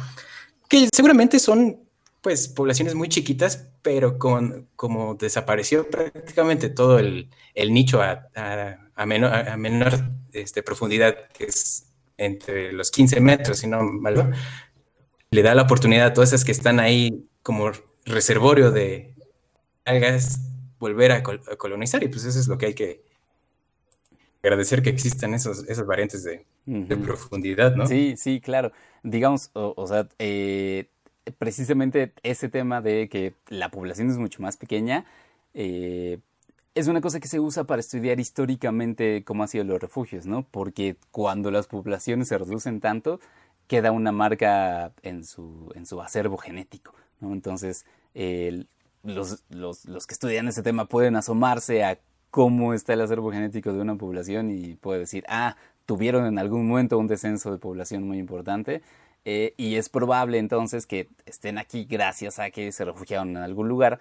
Que 0.68 0.88
seguramente 0.92 1.38
son 1.38 1.83
pues 2.24 2.48
poblaciones 2.48 2.94
muy 2.94 3.10
chiquitas, 3.10 3.68
pero 3.82 4.18
con 4.18 4.66
como 4.76 5.14
desapareció 5.14 5.90
prácticamente 5.90 6.70
todo 6.70 6.98
el, 6.98 7.28
el 7.54 7.74
nicho 7.74 8.00
a, 8.00 8.30
a- 8.34 8.78
a 8.94 9.04
menor, 9.06 9.30
a- 9.34 9.52
a 9.52 9.56
menor, 9.58 9.92
este, 10.32 10.62
profundidad, 10.62 11.28
que 11.34 11.44
es 11.44 11.92
entre 12.16 12.72
los 12.72 12.90
15 12.90 13.20
metros, 13.20 13.58
si 13.58 13.66
no 13.66 13.82
mal 13.84 14.32
le 15.30 15.42
da 15.42 15.54
la 15.54 15.62
oportunidad 15.62 16.06
a 16.06 16.12
todas 16.14 16.30
esas 16.30 16.46
que 16.46 16.52
están 16.52 16.80
ahí 16.80 17.26
como 17.42 17.70
reservorio 18.06 18.70
de 18.70 19.14
algas 19.84 20.40
volver 20.78 21.12
a, 21.12 21.22
col- 21.22 21.42
a 21.52 21.56
colonizar 21.56 22.02
y 22.04 22.08
pues 22.08 22.24
eso 22.24 22.38
es 22.40 22.48
lo 22.48 22.56
que 22.56 22.66
hay 22.66 22.74
que 22.74 23.04
agradecer 24.42 24.82
que 24.82 24.90
existan 24.90 25.34
esos, 25.34 25.68
esas 25.68 25.86
variantes 25.86 26.24
de, 26.24 26.46
profundidad, 27.02 27.74
¿no? 27.74 27.86
Sí, 27.86 28.14
sí, 28.16 28.40
claro. 28.40 28.72
Digamos, 29.02 29.50
o, 29.54 29.74
o 29.76 29.86
sea, 29.86 30.08
eh, 30.18 30.88
precisamente 31.38 32.12
ese 32.22 32.48
tema 32.48 32.80
de 32.80 33.08
que 33.08 33.34
la 33.48 33.70
población 33.70 34.10
es 34.10 34.18
mucho 34.18 34.42
más 34.42 34.56
pequeña, 34.56 35.04
eh, 35.54 36.18
es 36.74 36.88
una 36.88 37.00
cosa 37.00 37.20
que 37.20 37.28
se 37.28 37.38
usa 37.38 37.64
para 37.64 37.80
estudiar 37.80 38.18
históricamente 38.18 39.22
cómo 39.24 39.44
han 39.44 39.48
sido 39.48 39.64
los 39.64 39.80
refugios, 39.80 40.26
¿no? 40.26 40.44
Porque 40.50 40.96
cuando 41.12 41.50
las 41.50 41.68
poblaciones 41.68 42.28
se 42.28 42.38
reducen 42.38 42.80
tanto, 42.80 43.20
queda 43.68 43.92
una 43.92 44.12
marca 44.12 44.92
en 45.02 45.24
su, 45.24 45.72
en 45.76 45.86
su 45.86 46.00
acervo 46.02 46.36
genético, 46.36 46.94
¿no? 47.20 47.32
Entonces, 47.32 47.86
los, 49.04 49.44
los, 49.50 49.84
los 49.84 50.06
que 50.06 50.14
estudian 50.14 50.48
ese 50.48 50.62
tema 50.62 50.86
pueden 50.86 51.14
asomarse 51.14 51.84
a 51.84 51.98
cómo 52.30 52.74
está 52.74 52.94
el 52.94 53.00
acervo 53.02 53.30
genético 53.30 53.72
de 53.72 53.80
una 53.80 53.94
población 53.96 54.50
y 54.50 54.74
puede 54.74 54.98
decir, 55.00 55.24
ah, 55.28 55.56
tuvieron 55.86 56.26
en 56.26 56.38
algún 56.38 56.66
momento 56.66 56.98
un 56.98 57.06
descenso 57.06 57.52
de 57.52 57.58
población 57.58 58.02
muy 58.02 58.18
importante 58.18 58.82
eh, 59.24 59.54
y 59.56 59.76
es 59.76 59.88
probable 59.88 60.38
entonces 60.38 60.86
que 60.86 61.08
estén 61.26 61.58
aquí 61.58 61.84
gracias 61.84 62.38
a 62.38 62.50
que 62.50 62.70
se 62.72 62.84
refugiaron 62.84 63.30
en 63.30 63.38
algún 63.38 63.68
lugar, 63.68 63.98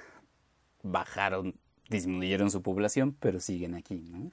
bajaron, 0.84 1.56
disminuyeron 1.90 2.52
su 2.52 2.62
población, 2.62 3.16
pero 3.20 3.40
siguen 3.40 3.76
aquí, 3.76 3.96
¿no? 4.10 4.32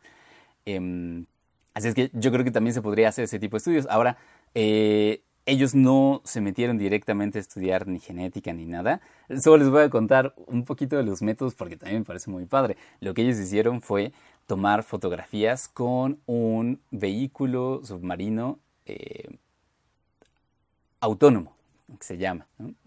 Em, 0.66 1.26
así 1.74 1.88
es 1.88 1.94
que 1.94 2.10
yo 2.12 2.32
creo 2.32 2.44
que 2.44 2.50
también 2.50 2.74
se 2.74 2.82
podría 2.82 3.08
hacer 3.08 3.24
ese 3.24 3.38
tipo 3.38 3.56
de 3.56 3.58
estudios. 3.58 3.86
Ahora, 3.88 4.18
eh, 4.54 5.22
ellos 5.46 5.74
no 5.74 6.22
se 6.24 6.40
metieron 6.40 6.78
directamente 6.78 7.38
a 7.38 7.40
estudiar 7.40 7.86
ni 7.86 7.98
genética 7.98 8.52
ni 8.52 8.66
nada. 8.66 9.00
Solo 9.40 9.58
les 9.58 9.70
voy 9.70 9.82
a 9.82 9.90
contar 9.90 10.34
un 10.46 10.64
poquito 10.64 10.96
de 10.96 11.02
los 11.02 11.22
métodos 11.22 11.54
porque 11.54 11.76
también 11.76 12.02
me 12.02 12.04
parece 12.04 12.30
muy 12.30 12.46
padre. 12.46 12.76
Lo 13.00 13.14
que 13.14 13.22
ellos 13.22 13.38
hicieron 13.38 13.80
fue 13.80 14.12
tomar 14.46 14.82
fotografías 14.82 15.68
con 15.68 16.20
un 16.26 16.80
vehículo 16.90 17.80
submarino 17.84 18.58
eh, 18.86 19.28
autónomo, 21.00 21.56
que 21.98 22.04
se 22.04 22.18
llama, 22.18 22.46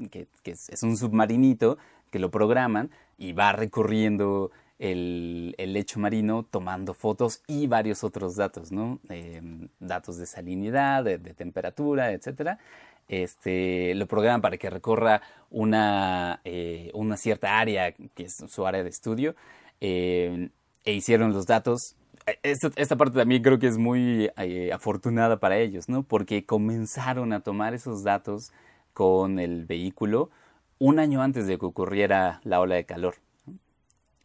que, 0.09 0.27
es, 0.45 0.83
un 0.83 0.97
submarinito 0.97 1.77
que 2.11 2.19
lo 2.19 2.31
programan 2.31 2.91
y 3.17 3.33
va 3.33 3.51
recorriendo 3.51 4.51
el, 4.79 5.55
lecho 5.57 5.99
marino 5.99 6.43
tomando 6.43 6.93
fotos 6.93 7.41
y 7.47 7.67
varios 7.67 8.03
otros 8.03 8.35
datos, 8.35 8.71
¿no? 8.71 8.99
Eh, 9.09 9.41
datos 9.79 10.17
de 10.17 10.25
salinidad, 10.25 11.03
de, 11.03 11.17
temperatura, 11.19 12.11
etcétera. 12.11 12.59
este, 13.07 13.95
lo 13.95 14.07
programan 14.07 14.41
para 14.41 14.57
que 14.57 14.69
recorra 14.69 15.21
una, 15.49 16.41
eh, 16.43 16.91
una 16.93 17.17
cierta 17.17 17.59
área, 17.59 17.91
que 17.91 18.23
es 18.23 18.43
su 18.47 18.65
área 18.65 18.83
de 18.83 18.89
estudio, 18.89 19.35
eh, 19.81 20.49
e 20.85 20.93
hicieron 20.93 21.33
los 21.33 21.45
datos. 21.45 21.95
Esta, 22.41 22.71
esta 22.75 22.95
parte 22.95 23.17
también 23.17 23.41
creo 23.43 23.59
que 23.59 23.67
es 23.67 23.77
muy 23.77 24.29
eh, 24.37 24.71
afortunada 24.71 25.39
para 25.39 25.57
ellos, 25.57 25.89
¿no? 25.89 26.03
Porque 26.03 26.45
comenzaron 26.45 27.33
a 27.33 27.41
tomar 27.41 27.73
esos 27.73 28.03
datos 28.03 28.51
con 28.93 29.39
el 29.39 29.65
vehículo 29.65 30.29
un 30.79 30.99
año 30.99 31.21
antes 31.21 31.47
de 31.47 31.57
que 31.57 31.65
ocurriera 31.65 32.39
la 32.43 32.59
ola 32.61 32.75
de 32.75 32.85
calor. 32.85 33.15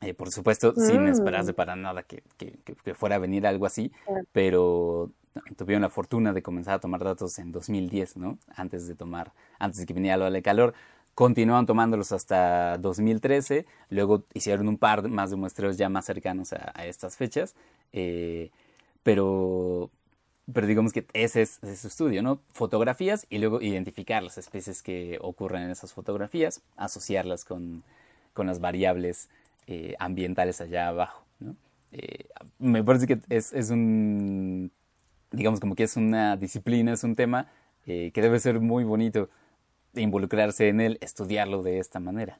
Eh, 0.00 0.14
por 0.14 0.30
supuesto, 0.30 0.74
sin 0.76 1.04
Mm. 1.04 1.08
esperarse 1.08 1.54
para 1.54 1.74
nada 1.74 2.04
que, 2.04 2.22
que- 2.36 2.56
que- 2.84 2.94
fuera 2.94 3.16
a 3.16 3.18
venir 3.18 3.46
algo 3.46 3.66
así, 3.66 3.90
pero 4.32 5.10
tuvieron 5.56 5.82
la 5.82 5.88
fortuna 5.90 6.32
de 6.32 6.42
comenzar 6.42 6.74
a 6.74 6.78
tomar 6.80 7.02
datos 7.02 7.38
en 7.40 7.50
2010, 7.52 8.16
¿no? 8.16 8.38
Antes 8.54 8.86
de 8.86 8.94
tomar, 8.94 9.32
antes 9.58 9.80
de 9.80 9.86
que 9.86 9.94
viniera 9.94 10.16
la 10.16 10.26
ola 10.26 10.34
de 10.34 10.42
calor. 10.42 10.74
Continuaron 11.14 11.66
tomándolos 11.66 12.12
hasta 12.12 12.78
2013, 12.78 13.66
luego 13.90 14.22
hicieron 14.34 14.68
un 14.68 14.78
par 14.78 15.08
más 15.08 15.30
de 15.30 15.36
muestreos 15.36 15.76
ya 15.76 15.88
más 15.88 16.04
cercanos 16.04 16.52
a, 16.52 16.70
a 16.76 16.86
estas 16.86 17.16
fechas, 17.16 17.56
eh, 17.92 18.50
pero, 19.02 19.90
pero 20.52 20.66
digamos 20.66 20.92
que 20.92 21.06
ese 21.12 21.42
es, 21.42 21.60
su 21.76 21.88
estudio, 21.88 22.22
¿no? 22.22 22.40
Fotografías 22.52 23.26
y 23.30 23.38
luego 23.38 23.60
identificar 23.60 24.22
las 24.22 24.38
especies 24.38 24.82
que 24.82 25.18
ocurren 25.20 25.62
en 25.62 25.70
esas 25.70 25.92
fotografías, 25.92 26.62
asociarlas 26.76 27.44
con, 27.44 27.82
con 28.34 28.46
las 28.46 28.60
variables 28.60 29.28
eh, 29.66 29.94
ambientales 29.98 30.60
allá 30.60 30.88
abajo. 30.88 31.24
Eh, 31.92 32.26
me 32.58 32.84
parece 32.84 33.06
que 33.06 33.18
es, 33.30 33.52
es 33.52 33.70
un, 33.70 34.70
digamos 35.30 35.60
como 35.60 35.74
que 35.74 35.84
es 35.84 35.96
una 35.96 36.36
disciplina, 36.36 36.92
es 36.92 37.04
un 37.04 37.16
tema 37.16 37.50
que 37.86 38.12
debe 38.14 38.38
ser 38.38 38.60
muy 38.60 38.84
bonito 38.84 39.30
involucrarse 39.94 40.68
en 40.68 40.82
él, 40.82 40.98
estudiarlo 41.00 41.62
de 41.62 41.78
esta 41.78 42.00
manera. 42.00 42.38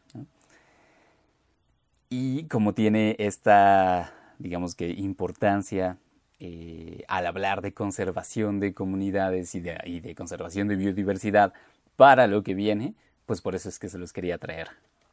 Y 2.11 2.45
como 2.45 2.73
tiene 2.75 3.17
esta, 3.19 4.13
digamos 4.39 4.75
que, 4.75 4.89
importancia 4.89 5.99
eh, 6.41 7.05
al 7.09 7.27
hablar 7.27 7.63
de 7.63 7.75
conservación 7.75 8.61
de 8.61 8.75
comunidades 8.75 9.55
y 9.55 9.61
de, 9.61 9.81
y 9.85 10.01
de 10.01 10.15
conservación 10.15 10.69
de 10.69 10.77
biodiversidad 10.77 11.53
para 11.97 12.27
lo 12.27 12.43
que 12.43 12.55
viene, 12.55 12.95
pues 13.27 13.41
por 13.41 13.55
eso 13.55 13.69
es 13.69 13.79
que 13.79 13.89
se 13.89 13.99
los 13.99 14.13
quería 14.13 14.39
traer 14.39 14.69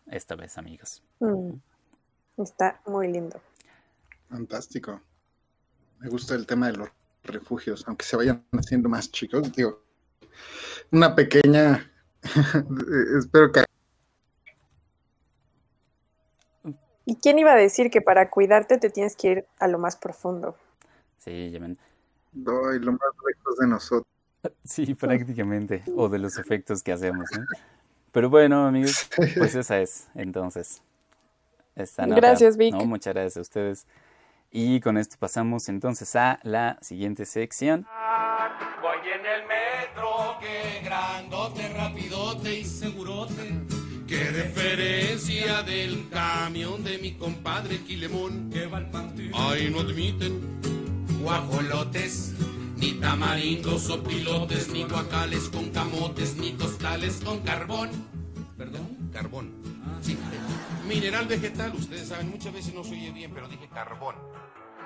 esta 0.08 0.36
vez, 0.36 0.58
amigos. 0.58 1.02
Mm. 1.20 1.54
Está 2.38 2.82
muy 2.86 3.12
lindo. 3.12 3.42
Fantástico. 4.30 5.02
Me 6.00 6.10
gusta 6.10 6.36
el 6.36 6.46
tema 6.46 6.68
de 6.68 6.78
los 6.78 6.90
refugios, 7.24 7.84
aunque 7.88 8.06
se 8.06 8.16
vayan 8.18 8.44
haciendo 8.52 8.90
más 8.90 9.12
chicos. 9.12 9.52
Digo, 9.54 9.82
una 10.92 11.16
pequeña. 11.16 11.92
Espero 13.18 13.52
que. 13.52 13.66
¿Y 17.06 17.18
quién 17.18 17.38
iba 17.40 17.54
a 17.54 17.56
decir 17.56 17.92
que 17.92 18.02
para 18.02 18.30
cuidarte 18.30 18.78
te 18.78 18.90
tienes 18.90 19.16
que 19.16 19.28
ir 19.28 19.46
a 19.60 19.68
lo 19.68 19.78
más 19.78 19.96
profundo? 19.96 20.56
Sí, 21.20 21.52
ya 21.52 21.60
ven. 21.60 21.78
doy 22.32 22.80
lo 22.80 22.92
más 22.92 23.02
lejos 23.28 23.58
de 23.58 23.68
nosotros. 23.68 24.08
Sí, 24.64 24.94
prácticamente. 24.94 25.84
O 25.96 26.08
de 26.08 26.20
los 26.20 26.38
efectos 26.38 26.84
que 26.84 26.92
hacemos, 26.92 27.26
¿no? 27.36 27.46
Pero 28.12 28.30
bueno, 28.30 28.68
amigos, 28.68 29.10
pues 29.36 29.56
esa 29.56 29.82
es, 29.82 30.08
entonces. 30.14 30.84
Esta 31.76 32.06
nota, 32.06 32.22
Gracias, 32.22 32.56
Vic. 32.56 32.76
¿no? 32.76 32.86
Muchas 32.86 33.14
gracias 33.14 33.38
a 33.38 33.42
ustedes. 33.42 33.88
Y 34.52 34.80
con 34.82 34.98
esto 34.98 35.18
pasamos 35.20 35.68
entonces 35.68 36.16
a 36.16 36.40
la 36.44 36.78
siguiente 36.82 37.26
sección. 37.26 37.86
Voy 38.82 39.10
mi 47.06 47.12
compadre 47.14 47.78
Quilemón. 47.84 48.50
Que 48.50 48.66
va 48.66 48.78
al 48.78 48.90
partido. 48.90 49.38
Ay, 49.38 49.70
no 49.70 49.82
admiten 49.82 50.42
guajolotes, 51.22 52.34
ni 52.78 52.94
tamarindos 52.94 53.90
o 53.90 54.04
pilotes, 54.04 54.70
ni 54.70 54.84
guacales 54.84 55.50
con 55.50 55.70
camotes, 55.70 56.36
ni 56.38 56.52
tostales 56.54 57.22
con 57.24 57.40
carbón. 57.42 57.90
Perdón, 58.58 59.10
carbón. 59.14 59.54
Sí, 60.02 60.18
mineral 60.88 61.28
vegetal, 61.28 61.74
ustedes 61.76 62.08
saben, 62.08 62.30
muchas 62.30 62.54
veces 62.54 62.74
no 62.74 62.84
se 62.84 62.94
oye 62.94 63.12
bien, 63.12 63.32
pero 63.34 63.48
dije 63.48 63.68
carbón. 63.70 64.16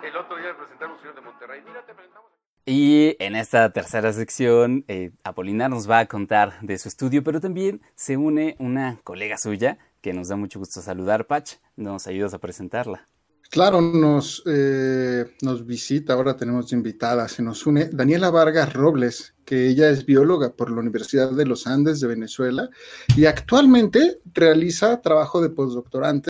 El 0.03 0.15
otro 0.15 0.37
día 0.37 0.47
me 0.53 0.59
presentaron 0.59 0.95
un 0.95 0.99
señor 0.99 1.15
de 1.15 1.21
Monterrey. 1.21 1.61
Mira, 1.65 1.85
te 1.85 1.93
presentamos. 1.93 2.31
Y 2.65 3.15
en 3.19 3.35
esta 3.35 3.71
tercera 3.71 4.13
sección, 4.13 4.85
eh, 4.87 5.11
Apolinar 5.23 5.69
nos 5.69 5.89
va 5.89 5.99
a 5.99 6.05
contar 6.05 6.59
de 6.61 6.77
su 6.77 6.87
estudio, 6.87 7.23
pero 7.23 7.39
también 7.41 7.81
se 7.95 8.15
une 8.15 8.55
una 8.59 8.99
colega 9.03 9.37
suya 9.37 9.77
que 10.01 10.13
nos 10.13 10.29
da 10.29 10.35
mucho 10.35 10.59
gusto 10.59 10.81
saludar, 10.81 11.27
Pach. 11.27 11.49
¿Nos 11.75 12.07
ayudas 12.07 12.33
a 12.33 12.39
presentarla? 12.39 13.07
Claro, 13.49 13.81
nos, 13.81 14.43
eh, 14.45 15.25
nos 15.41 15.65
visita, 15.65 16.13
ahora 16.13 16.37
tenemos 16.37 16.71
invitada, 16.71 17.27
se 17.27 17.41
nos 17.41 17.65
une 17.65 17.89
Daniela 17.91 18.29
Vargas 18.29 18.73
Robles, 18.73 19.33
que 19.43 19.67
ella 19.67 19.89
es 19.89 20.05
bióloga 20.05 20.51
por 20.53 20.69
la 20.69 20.81
Universidad 20.81 21.31
de 21.31 21.47
los 21.47 21.65
Andes 21.65 21.99
de 21.99 22.07
Venezuela 22.07 22.69
y 23.15 23.25
actualmente 23.25 24.19
realiza 24.33 25.01
trabajo 25.01 25.41
de 25.41 25.49
postdoctorante 25.49 26.29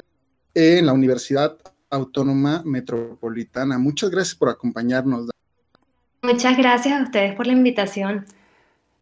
en 0.53 0.85
la 0.85 0.93
Universidad 0.93 1.57
Autónoma 1.89 2.63
Metropolitana. 2.63 3.77
Muchas 3.77 4.11
gracias 4.11 4.35
por 4.35 4.47
acompañarnos. 4.47 5.29
Muchas 6.21 6.57
gracias 6.57 7.01
a 7.01 7.03
ustedes 7.03 7.35
por 7.35 7.47
la 7.47 7.53
invitación. 7.53 8.25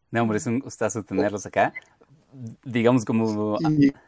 No, 0.09 0.23
hombre, 0.23 0.39
es 0.39 0.47
un 0.47 0.57
gustazo 0.59 1.03
tenerlos 1.03 1.45
acá. 1.45 1.71
Digamos 2.63 3.05
como... 3.05 3.57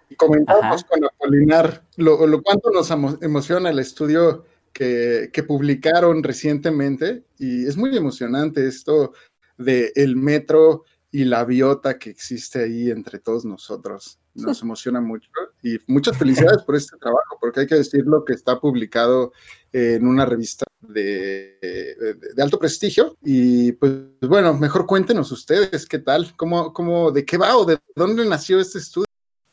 Y 0.10 0.16
comentamos 0.16 0.64
Ajá. 0.84 0.88
con 0.88 1.06
Apolinar 1.06 1.84
lo, 1.98 2.26
lo 2.28 2.42
cuánto 2.42 2.70
nos 2.72 2.92
emo- 2.92 3.18
emociona 3.22 3.70
el 3.70 3.80
estudio 3.80 4.46
que, 4.74 5.30
que 5.34 5.44
publicaron 5.44 6.24
recientemente 6.24 7.24
y 7.38 7.66
es 7.66 7.78
muy 7.78 7.96
emocionante 7.96 8.68
esto 8.68 9.14
de 9.58 9.92
el 9.96 10.16
metro 10.16 10.84
y 11.12 11.26
la 11.26 11.44
biota 11.44 11.98
que 11.98 12.10
existe 12.12 12.64
ahí 12.64 12.92
entre 12.92 13.20
todos 13.20 13.46
nosotros. 13.46 14.20
Nos 14.36 14.62
emociona 14.64 15.02
mucho 15.02 15.30
y 15.64 15.78
muchas 15.88 16.18
felicidades 16.18 16.64
por 16.64 16.76
este 16.76 16.98
trabajo, 16.98 17.38
porque 17.42 17.62
hay 17.62 17.68
que 17.68 17.76
decirlo 17.76 18.24
que 18.26 18.34
está 18.34 18.60
publicado 18.60 19.32
en 19.74 20.06
una 20.06 20.26
revista 20.26 20.66
de, 20.82 21.58
de- 21.62 22.34
de 22.36 22.42
alto 22.44 22.58
prestigio. 22.60 23.18
Y 23.24 23.74
pues 23.74 23.92
bueno, 24.22 24.54
mejor 24.54 24.86
cuéntenos 24.86 25.32
ustedes 25.32 25.86
qué 25.86 26.00
tal, 26.00 26.36
cómo, 26.36 26.74
cómo, 26.74 27.12
de 27.12 27.26
qué 27.26 27.38
va 27.38 27.58
o 27.58 27.66
de 27.66 27.78
dónde 27.96 28.26
nació 28.26 28.60
este 28.60 28.80
estudio. 28.80 29.06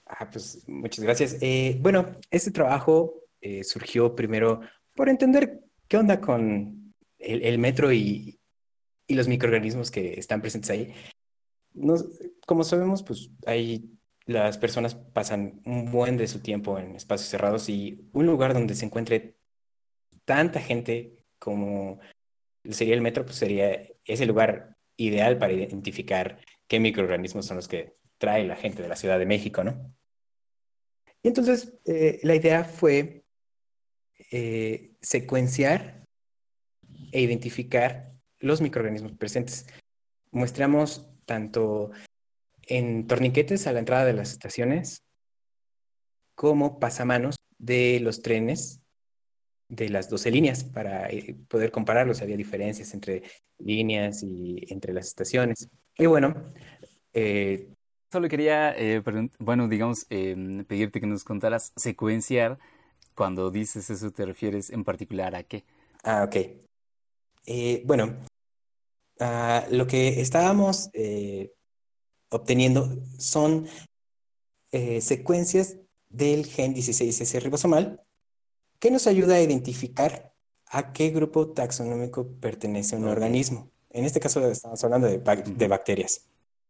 Ah, 0.07 0.29
pues 0.31 0.62
muchas 0.68 1.05
gracias. 1.05 1.37
Eh, 1.41 1.79
bueno, 1.81 2.07
este 2.31 2.51
trabajo 2.51 3.24
eh, 3.41 3.64
surgió 3.64 4.14
primero 4.14 4.61
por 4.95 5.09
entender 5.09 5.61
qué 5.89 5.97
onda 5.97 6.20
con 6.20 6.95
el, 7.18 7.43
el 7.43 7.59
metro 7.59 7.93
y, 7.93 8.39
y 9.07 9.14
los 9.14 9.27
microorganismos 9.29 9.91
que 9.91 10.14
están 10.14 10.41
presentes 10.41 10.70
ahí. 10.70 10.95
Nos- 11.74 12.07
como 12.47 12.62
sabemos, 12.64 13.03
pues 13.03 13.31
ahí 13.47 13.91
las 14.27 14.59
personas 14.59 14.95
pasan 14.95 15.61
un 15.64 15.91
buen 15.91 16.16
de 16.16 16.27
su 16.29 16.41
tiempo 16.41 16.79
en 16.79 16.97
espacios 16.97 17.29
cerrados 17.29 17.68
y 17.68 18.09
un 18.12 18.27
lugar 18.27 18.55
donde 18.55 18.74
se 18.74 18.85
encuentre 18.85 19.37
tanta 20.24 20.61
gente 20.61 21.15
como 21.39 21.99
sería 22.70 22.95
el 22.95 23.03
metro, 23.03 23.24
pues 23.24 23.37
sería 23.37 23.87
ese 24.05 24.26
lugar 24.26 24.76
ideal 24.97 25.39
para 25.39 25.53
identificar 25.53 26.39
qué 26.66 26.80
microorganismos 26.80 27.47
son 27.47 27.57
los 27.57 27.68
que 27.68 27.97
trae 28.18 28.45
la 28.45 28.57
gente 28.57 28.82
de 28.82 28.89
la 28.89 28.97
Ciudad 28.97 29.18
de 29.18 29.26
México, 29.26 29.62
¿no? 29.62 29.95
Y 31.22 31.28
entonces 31.28 31.74
eh, 31.84 32.20
la 32.22 32.34
idea 32.34 32.64
fue 32.64 33.24
eh, 34.30 34.95
secuenciar 35.01 36.05
e 37.12 37.20
identificar 37.20 38.12
los 38.39 38.61
microorganismos 38.61 39.12
presentes. 39.12 39.66
Muestramos 40.30 41.11
tanto 41.24 41.91
en 42.66 43.07
torniquetes 43.07 43.66
a 43.66 43.72
la 43.72 43.80
entrada 43.80 44.05
de 44.05 44.12
las 44.12 44.32
estaciones 44.32 45.03
como 46.34 46.78
pasamanos 46.78 47.37
de 47.59 48.01
los 48.01 48.22
trenes 48.22 48.80
de 49.68 49.88
las 49.88 50.08
12 50.08 50.30
líneas 50.30 50.64
para 50.64 51.10
eh, 51.10 51.36
poder 51.48 51.70
compararlos. 51.70 52.22
Había 52.22 52.36
diferencias 52.36 52.94
entre 52.94 53.22
líneas 53.58 54.22
y 54.22 54.64
entre 54.68 54.92
las 54.92 55.08
estaciones. 55.08 55.68
Y 55.98 56.06
bueno, 56.06 56.34
eh, 57.16 57.72
Solo 58.12 58.28
quería, 58.28 58.72
eh, 58.78 59.02
bueno, 59.38 59.68
digamos, 59.68 60.06
eh, 60.10 60.64
pedirte 60.68 61.00
que 61.00 61.06
nos 61.06 61.24
contaras 61.24 61.72
secuenciar. 61.76 62.58
Cuando 63.14 63.50
dices 63.50 63.90
eso, 63.90 64.10
¿te 64.12 64.24
refieres 64.24 64.70
en 64.70 64.84
particular 64.84 65.34
a 65.34 65.42
qué? 65.42 65.64
Ah, 66.04 66.24
ok. 66.24 66.36
Bueno, 67.84 68.16
ah, 69.18 69.66
lo 69.70 69.86
que 69.86 70.20
estábamos 70.20 70.90
obteniendo 72.28 72.96
son 73.18 73.66
secuencias 74.70 75.76
del 76.08 76.46
gen 76.46 76.74
16S 76.74 77.40
ribosomal 77.40 78.05
que 78.79 78.91
nos 78.91 79.07
ayuda 79.07 79.35
a 79.37 79.41
identificar 79.41 80.33
a 80.68 80.93
qué 80.93 81.11
grupo 81.11 81.49
taxonómico 81.53 82.27
pertenece 82.41 82.97
un 82.97 83.09
organismo. 83.09 83.70
En 83.91 84.05
este 84.05 84.20
caso 84.20 84.47
estamos 84.49 84.83
hablando 84.85 85.07
de, 85.07 85.22
bac- 85.22 85.45
de 85.45 85.64
Ujú. 85.64 85.70
bacterias. 85.70 86.22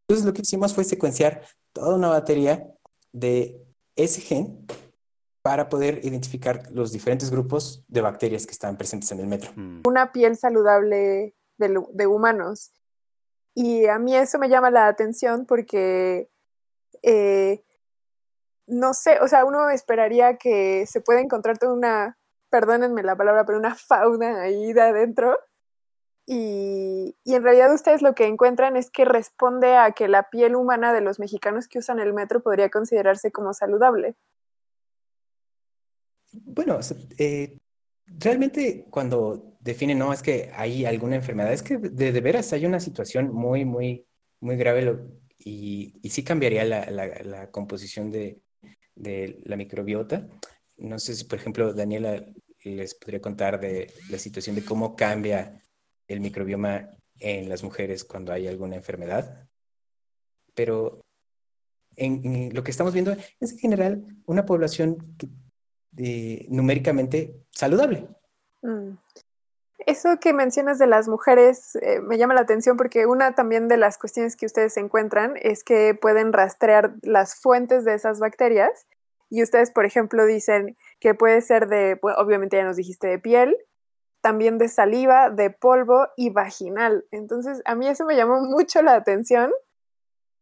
Entonces 0.08 0.24
lo 0.26 0.32
que 0.32 0.42
hicimos 0.42 0.74
fue 0.74 0.84
secuenciar 0.84 1.42
toda 1.72 1.96
una 1.96 2.08
batería 2.08 2.72
de 3.12 3.60
ese 3.96 4.20
gen 4.20 4.66
para 5.42 5.68
poder 5.68 6.00
identificar 6.04 6.68
los 6.72 6.92
diferentes 6.92 7.30
grupos 7.30 7.84
de 7.88 8.00
bacterias 8.00 8.46
que 8.46 8.52
están 8.52 8.76
presentes 8.76 9.10
en 9.12 9.20
el 9.20 9.26
metro. 9.26 9.52
Mm. 9.56 9.82
una 9.86 10.12
piel 10.12 10.36
saludable 10.36 11.34
de, 11.58 11.68
lu- 11.68 11.88
de 11.92 12.06
humanos. 12.06 12.72
Y 13.54 13.86
a 13.86 13.98
mí 13.98 14.14
eso 14.14 14.38
me 14.38 14.48
llama 14.50 14.70
la 14.70 14.86
atención 14.88 15.46
porque, 15.46 16.28
eh, 17.02 17.62
no 18.66 18.94
sé, 18.94 19.18
o 19.20 19.28
sea, 19.28 19.44
uno 19.44 19.70
esperaría 19.70 20.36
que 20.36 20.86
se 20.86 21.00
pueda 21.00 21.20
encontrar 21.20 21.58
toda 21.58 21.72
una, 21.74 22.18
perdónenme 22.50 23.02
la 23.02 23.16
palabra, 23.16 23.44
pero 23.46 23.58
una 23.58 23.74
fauna 23.74 24.42
ahí 24.42 24.72
de 24.72 24.82
adentro. 24.82 25.38
Y, 26.28 27.16
y 27.24 27.34
en 27.34 27.44
realidad 27.44 27.72
ustedes 27.72 28.02
lo 28.02 28.14
que 28.14 28.26
encuentran 28.26 28.76
es 28.76 28.90
que 28.90 29.04
responde 29.04 29.76
a 29.76 29.92
que 29.92 30.08
la 30.08 30.28
piel 30.30 30.56
humana 30.56 30.92
de 30.92 31.00
los 31.00 31.20
mexicanos 31.20 31.68
que 31.68 31.78
usan 31.78 32.00
el 32.00 32.12
metro 32.12 32.42
podría 32.42 32.68
considerarse 32.68 33.30
como 33.30 33.54
saludable. 33.54 34.16
Bueno, 36.32 36.80
eh, 37.18 37.58
realmente 38.06 38.86
cuando 38.90 39.56
definen, 39.60 39.98
no, 39.98 40.12
es 40.12 40.22
que 40.22 40.50
hay 40.54 40.84
alguna 40.84 41.16
enfermedad, 41.16 41.52
es 41.52 41.62
que 41.62 41.78
de, 41.78 42.12
de 42.12 42.20
veras 42.20 42.52
hay 42.52 42.66
una 42.66 42.80
situación 42.80 43.32
muy, 43.32 43.64
muy, 43.64 44.06
muy 44.40 44.56
grave 44.56 44.98
y, 45.38 45.94
y 46.02 46.10
sí 46.10 46.24
cambiaría 46.24 46.64
la- 46.64 46.90
la 46.90 47.50
composición 47.50 48.10
de, 48.10 48.40
de 48.96 49.38
la 49.44 49.56
microbiota. 49.56 50.26
No 50.78 50.98
sé 50.98 51.14
si, 51.14 51.24
por 51.24 51.38
ejemplo, 51.38 51.72
Daniela 51.72 52.24
les 52.64 52.94
podría 52.94 53.20
contar 53.20 53.60
de 53.60 53.92
la 54.10 54.18
situación 54.18 54.56
de 54.56 54.64
cómo 54.64 54.96
cambia 54.96 55.62
el 56.08 56.20
microbioma 56.20 56.90
en 57.18 57.48
las 57.48 57.62
mujeres 57.62 58.04
cuando 58.04 58.32
hay 58.32 58.48
alguna 58.48 58.76
enfermedad. 58.76 59.48
Pero 60.54 61.04
en, 61.94 62.54
lo 62.54 62.64
que 62.64 62.70
estamos 62.70 62.92
viendo 62.92 63.12
es 63.40 63.52
en 63.52 63.58
general 63.58 64.04
una 64.26 64.44
población 64.44 65.16
eh, 65.96 66.46
numéricamente 66.48 67.36
saludable. 67.50 68.08
Mm. 68.62 68.96
Eso 69.86 70.18
que 70.20 70.32
mencionas 70.32 70.78
de 70.78 70.88
las 70.88 71.06
mujeres 71.06 71.76
eh, 71.76 72.00
me 72.00 72.18
llama 72.18 72.34
la 72.34 72.40
atención 72.40 72.76
porque 72.76 73.06
una 73.06 73.36
también 73.36 73.68
de 73.68 73.76
las 73.76 73.98
cuestiones 73.98 74.36
que 74.36 74.46
ustedes 74.46 74.76
encuentran 74.76 75.34
es 75.40 75.62
que 75.62 75.94
pueden 75.94 76.32
rastrear 76.32 76.94
las 77.02 77.36
fuentes 77.36 77.84
de 77.84 77.94
esas 77.94 78.18
bacterias 78.18 78.86
y 79.30 79.44
ustedes, 79.44 79.70
por 79.70 79.84
ejemplo, 79.86 80.26
dicen 80.26 80.76
que 80.98 81.14
puede 81.14 81.40
ser 81.40 81.68
de, 81.68 81.98
bueno, 82.02 82.18
obviamente 82.18 82.56
ya 82.56 82.64
nos 82.64 82.76
dijiste 82.76 83.06
de 83.06 83.20
piel, 83.20 83.56
también 84.20 84.58
de 84.58 84.68
saliva, 84.68 85.30
de 85.30 85.50
polvo 85.50 86.08
y 86.16 86.30
vaginal. 86.30 87.04
Entonces, 87.12 87.62
a 87.64 87.76
mí 87.76 87.86
eso 87.86 88.04
me 88.04 88.16
llamó 88.16 88.40
mucho 88.40 88.82
la 88.82 88.94
atención 88.94 89.52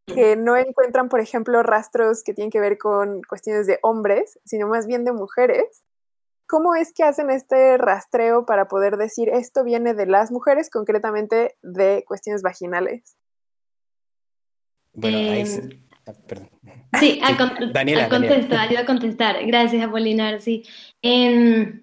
que 0.07 0.35
no 0.35 0.55
encuentran, 0.57 1.07
por 1.07 1.19
ejemplo, 1.19 1.61
rastros 1.61 2.23
que 2.23 2.33
tienen 2.33 2.51
que 2.51 2.59
ver 2.59 2.79
con 2.79 3.21
cuestiones 3.23 3.67
de 3.67 3.77
hombres, 3.83 4.39
sino 4.43 4.67
más 4.67 4.87
bien 4.87 5.03
de 5.03 5.11
mujeres. 5.11 5.83
¿Cómo 6.47 6.75
es 6.75 6.93
que 6.93 7.03
hacen 7.03 7.29
este 7.31 7.77
rastreo 7.77 8.45
para 8.45 8.67
poder 8.67 8.97
decir 8.97 9.29
esto 9.29 9.63
viene 9.63 9.93
de 9.93 10.05
las 10.05 10.31
mujeres, 10.31 10.69
concretamente 10.69 11.55
de 11.63 12.03
cuestiones 12.07 12.41
vaginales? 12.43 13.17
Bueno, 14.93 15.17
ahí 15.17 15.39
Em, 15.41 15.45
se- 15.47 15.79
ah, 16.05 16.13
perdón. 16.27 16.49
Sí, 16.99 17.19
a, 17.23 17.37
con- 17.37 17.73
Daniela, 17.73 18.05
a 18.05 18.09
contestar, 18.09 18.59
ayuda 18.59 18.81
a 18.81 18.85
contestar. 18.85 19.45
Gracias, 19.45 19.83
Apolinar. 19.83 20.39
Sí. 20.41 20.63
Em, 21.01 21.81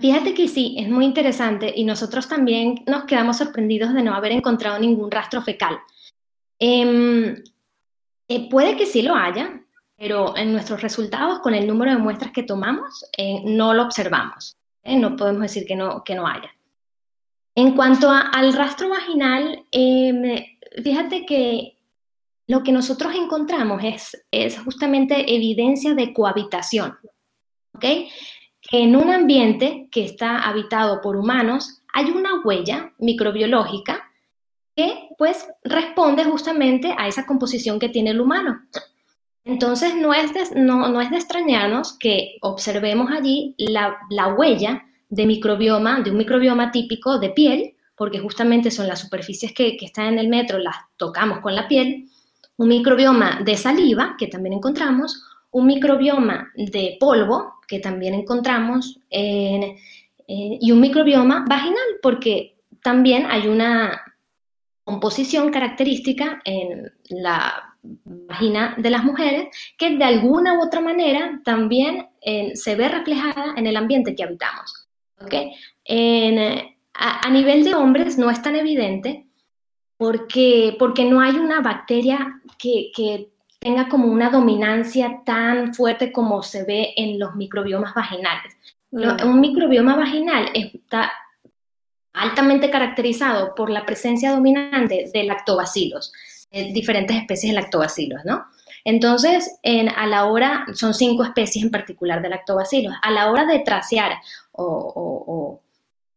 fíjate 0.00 0.32
que 0.34 0.48
sí, 0.48 0.76
es 0.78 0.88
muy 0.88 1.04
interesante 1.04 1.72
y 1.74 1.84
nosotros 1.84 2.28
también 2.28 2.82
nos 2.86 3.04
quedamos 3.04 3.36
sorprendidos 3.38 3.92
de 3.94 4.02
no 4.02 4.14
haber 4.14 4.32
encontrado 4.32 4.78
ningún 4.78 5.10
rastro 5.10 5.42
fecal. 5.42 5.78
Em, 6.60 7.42
eh, 8.28 8.48
puede 8.50 8.76
que 8.76 8.86
sí 8.86 9.02
lo 9.02 9.14
haya, 9.14 9.62
pero 9.98 10.36
en 10.36 10.52
nuestros 10.52 10.80
resultados, 10.80 11.40
con 11.40 11.54
el 11.54 11.66
número 11.66 11.90
de 11.90 11.98
muestras 11.98 12.30
que 12.32 12.44
tomamos, 12.44 13.04
eh, 13.16 13.42
no 13.44 13.74
lo 13.74 13.82
observamos. 13.82 14.56
¿eh? 14.84 14.96
No 14.96 15.16
podemos 15.16 15.42
decir 15.42 15.66
que 15.66 15.74
no, 15.76 16.04
que 16.04 16.14
no 16.14 16.26
haya. 16.26 16.50
En 17.56 17.74
cuanto 17.74 18.08
a- 18.08 18.20
al 18.20 18.52
rastro 18.52 18.88
vaginal, 18.88 19.64
em, 19.72 20.44
fíjate 20.84 21.26
que 21.26 21.76
lo 22.46 22.62
que 22.62 22.70
nosotros 22.72 23.12
encontramos 23.16 23.82
es, 23.82 24.24
es 24.30 24.58
justamente 24.60 25.34
evidencia 25.34 25.94
de 25.94 26.14
cohabitación, 26.14 26.96
¿ok? 27.74 27.82
Que 28.60 28.82
en 28.84 28.94
un 28.96 29.10
ambiente 29.10 29.88
que 29.90 30.04
está 30.04 30.38
habitado 30.48 31.00
por 31.00 31.16
humanos 31.16 31.82
hay 31.92 32.06
una 32.10 32.40
huella 32.44 32.92
microbiológica 32.98 34.04
que 34.76 35.08
pues 35.18 35.48
responde 35.64 36.22
justamente 36.24 36.94
a 36.96 37.08
esa 37.08 37.26
composición 37.26 37.80
que 37.80 37.88
tiene 37.88 38.10
el 38.10 38.20
humano. 38.20 38.60
Entonces 39.48 39.94
no 39.94 40.12
es 40.12 40.34
de, 40.34 40.60
no, 40.60 40.88
no 40.90 41.00
es 41.00 41.10
de 41.10 41.16
extrañarnos 41.16 41.96
que 41.98 42.36
observemos 42.42 43.10
allí 43.10 43.54
la, 43.56 43.96
la 44.10 44.28
huella 44.34 44.84
de 45.08 45.24
microbioma, 45.24 46.00
de 46.00 46.10
un 46.10 46.18
microbioma 46.18 46.70
típico 46.70 47.18
de 47.18 47.30
piel, 47.30 47.74
porque 47.96 48.18
justamente 48.18 48.70
son 48.70 48.86
las 48.86 49.00
superficies 49.00 49.54
que, 49.54 49.78
que 49.78 49.86
están 49.86 50.08
en 50.12 50.18
el 50.18 50.28
metro, 50.28 50.58
las 50.58 50.76
tocamos 50.98 51.40
con 51.40 51.54
la 51.54 51.66
piel, 51.66 52.10
un 52.58 52.68
microbioma 52.68 53.40
de 53.42 53.56
saliva, 53.56 54.16
que 54.18 54.26
también 54.26 54.52
encontramos, 54.52 55.24
un 55.50 55.66
microbioma 55.66 56.52
de 56.54 56.98
polvo, 57.00 57.54
que 57.66 57.78
también 57.80 58.12
encontramos, 58.12 59.00
en- 59.08 59.76
y 60.26 60.70
un 60.70 60.80
microbioma 60.80 61.46
vaginal, 61.48 61.88
porque 62.02 62.58
también 62.82 63.24
hay 63.30 63.48
una 63.48 63.98
composición 64.84 65.50
característica 65.50 66.42
en 66.44 66.92
la 67.08 67.67
vagina 67.82 68.74
de 68.78 68.90
las 68.90 69.04
mujeres 69.04 69.48
que 69.76 69.96
de 69.96 70.04
alguna 70.04 70.54
u 70.54 70.62
otra 70.62 70.80
manera 70.80 71.40
también 71.44 72.08
eh, 72.20 72.54
se 72.54 72.74
ve 72.74 72.88
reflejada 72.88 73.54
en 73.56 73.66
el 73.66 73.76
ambiente 73.76 74.14
que 74.14 74.24
habitamos. 74.24 74.88
¿ok? 75.20 75.34
En, 75.84 76.38
eh, 76.38 76.78
a, 76.94 77.26
a 77.26 77.30
nivel 77.30 77.64
de 77.64 77.74
hombres 77.74 78.18
no 78.18 78.30
es 78.30 78.42
tan 78.42 78.56
evidente 78.56 79.26
porque, 79.96 80.76
porque 80.78 81.04
no 81.04 81.20
hay 81.20 81.36
una 81.36 81.60
bacteria 81.60 82.40
que, 82.58 82.90
que 82.94 83.30
tenga 83.58 83.88
como 83.88 84.06
una 84.06 84.30
dominancia 84.30 85.22
tan 85.24 85.74
fuerte 85.74 86.12
como 86.12 86.42
se 86.42 86.64
ve 86.64 86.94
en 86.96 87.18
los 87.18 87.34
microbiomas 87.34 87.94
vaginales. 87.94 88.56
Mm. 88.90 89.28
un 89.28 89.40
microbioma 89.40 89.96
vaginal 89.96 90.48
está 90.54 91.12
altamente 92.14 92.70
caracterizado 92.70 93.54
por 93.54 93.68
la 93.68 93.84
presencia 93.84 94.32
dominante 94.32 95.10
de 95.12 95.24
lactobacilos, 95.24 96.12
de 96.50 96.72
diferentes 96.72 97.16
especies 97.16 97.52
de 97.54 97.60
lactobacilos, 97.60 98.24
¿no? 98.24 98.44
Entonces, 98.84 99.58
en- 99.62 99.88
a 99.90 100.06
la 100.06 100.26
hora, 100.26 100.64
son 100.74 100.94
cinco 100.94 101.22
especies 101.24 101.64
en 101.64 101.70
particular 101.70 102.22
de 102.22 102.30
lactobacilos, 102.30 102.94
a 103.02 103.10
la 103.10 103.30
hora 103.30 103.44
de 103.44 103.58
tracear 103.60 104.12
o, 104.52 105.60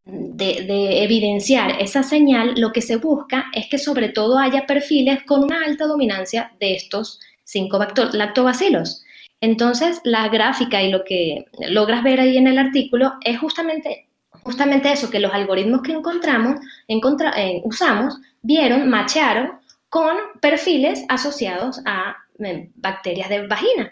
de, 0.03 0.63
de 0.65 1.03
evidenciar 1.03 1.79
esa 1.79 2.01
señal, 2.03 2.55
lo 2.57 2.71
que 2.71 2.81
se 2.81 2.95
busca 2.97 3.45
es 3.53 3.67
que 3.69 3.77
sobre 3.77 4.09
todo 4.09 4.37
haya 4.39 4.65
perfiles 4.65 5.23
con 5.23 5.43
una 5.43 5.63
alta 5.65 5.85
dominancia 5.85 6.51
de 6.59 6.73
estos 6.75 7.19
cinco 7.43 7.79
lactobacilos. 8.13 9.03
Entonces, 9.41 10.01
la 10.03 10.27
gráfica 10.29 10.81
y 10.81 10.91
lo 10.91 11.03
que 11.03 11.45
logras 11.69 12.03
ver 12.03 12.19
ahí 12.19 12.37
en 12.37 12.47
el 12.47 12.57
artículo 12.57 13.13
es 13.23 13.39
justamente, 13.39 14.07
justamente 14.43 14.91
eso, 14.91 15.09
que 15.09 15.19
los 15.19 15.33
algoritmos 15.33 15.81
que 15.81 15.91
encontramos, 15.93 16.55
encontra- 16.87 17.33
eh, 17.37 17.61
usamos, 17.63 18.17
vieron, 18.41 18.89
machearon 18.89 19.60
con 19.91 20.15
perfiles 20.39 21.03
asociados 21.09 21.81
a 21.85 22.15
eh, 22.39 22.71
bacterias 22.75 23.27
de 23.27 23.45
vagina. 23.45 23.91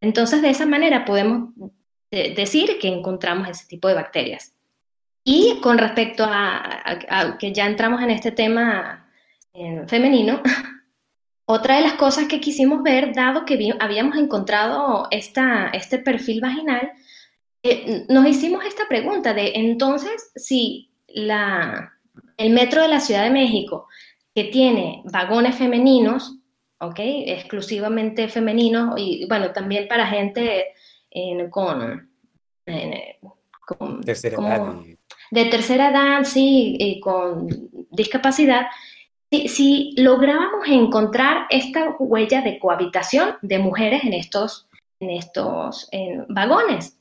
Entonces, 0.00 0.42
de 0.42 0.50
esa 0.50 0.66
manera 0.66 1.04
podemos 1.04 1.50
eh, 2.10 2.34
decir 2.34 2.80
que 2.80 2.88
encontramos 2.88 3.48
ese 3.48 3.68
tipo 3.68 3.86
de 3.86 3.94
bacterias. 3.94 4.52
Y 5.22 5.60
con 5.62 5.78
respecto 5.78 6.26
a, 6.26 7.36
que 7.38 7.52
ya 7.52 7.66
entramos 7.66 8.02
en 8.02 8.10
este 8.10 8.32
tema 8.32 9.08
eh, 9.54 9.84
femenino, 9.86 10.42
otra 11.44 11.76
de 11.76 11.82
las 11.82 11.92
cosas 11.92 12.26
que 12.26 12.40
quisimos 12.40 12.82
ver, 12.82 13.14
dado 13.14 13.44
que 13.44 13.72
habíamos 13.78 14.16
encontrado 14.16 15.06
este 15.12 15.98
perfil 15.98 16.40
vaginal, 16.40 16.90
eh, 17.62 18.06
nos 18.08 18.26
hicimos 18.26 18.64
esta 18.64 18.88
pregunta 18.88 19.32
de 19.32 19.52
entonces 19.54 20.32
si 20.34 20.90
el 21.06 22.50
metro 22.50 22.82
de 22.82 22.88
la 22.88 22.98
Ciudad 22.98 23.22
de 23.22 23.30
México, 23.30 23.86
que 24.34 24.44
tiene 24.44 25.02
vagones 25.04 25.56
femeninos, 25.56 26.36
¿ok? 26.78 26.98
Exclusivamente 26.98 28.28
femeninos, 28.28 28.94
y 28.96 29.26
bueno, 29.28 29.52
también 29.52 29.88
para 29.88 30.06
gente 30.06 30.66
con, 31.50 32.08
con- 33.66 34.00
Tercera 34.02 34.36
como- 34.36 34.48
edad 34.48 34.74
y- 34.84 34.96
de 35.32 35.44
tercera 35.46 35.90
edad, 35.90 36.24
sí, 36.24 36.76
y 36.78 36.98
con 37.00 37.46
discapacidad, 37.90 38.66
si, 39.30 39.46
si 39.48 39.94
lográbamos 39.96 40.66
encontrar 40.68 41.46
esta 41.50 41.90
huella 41.98 42.42
de 42.42 42.58
cohabitación 42.58 43.36
de 43.42 43.58
mujeres 43.60 44.02
en 44.04 44.12
estos, 44.14 44.68
en 44.98 45.10
estos 45.10 45.88
en 45.92 46.26
vagones. 46.28 46.98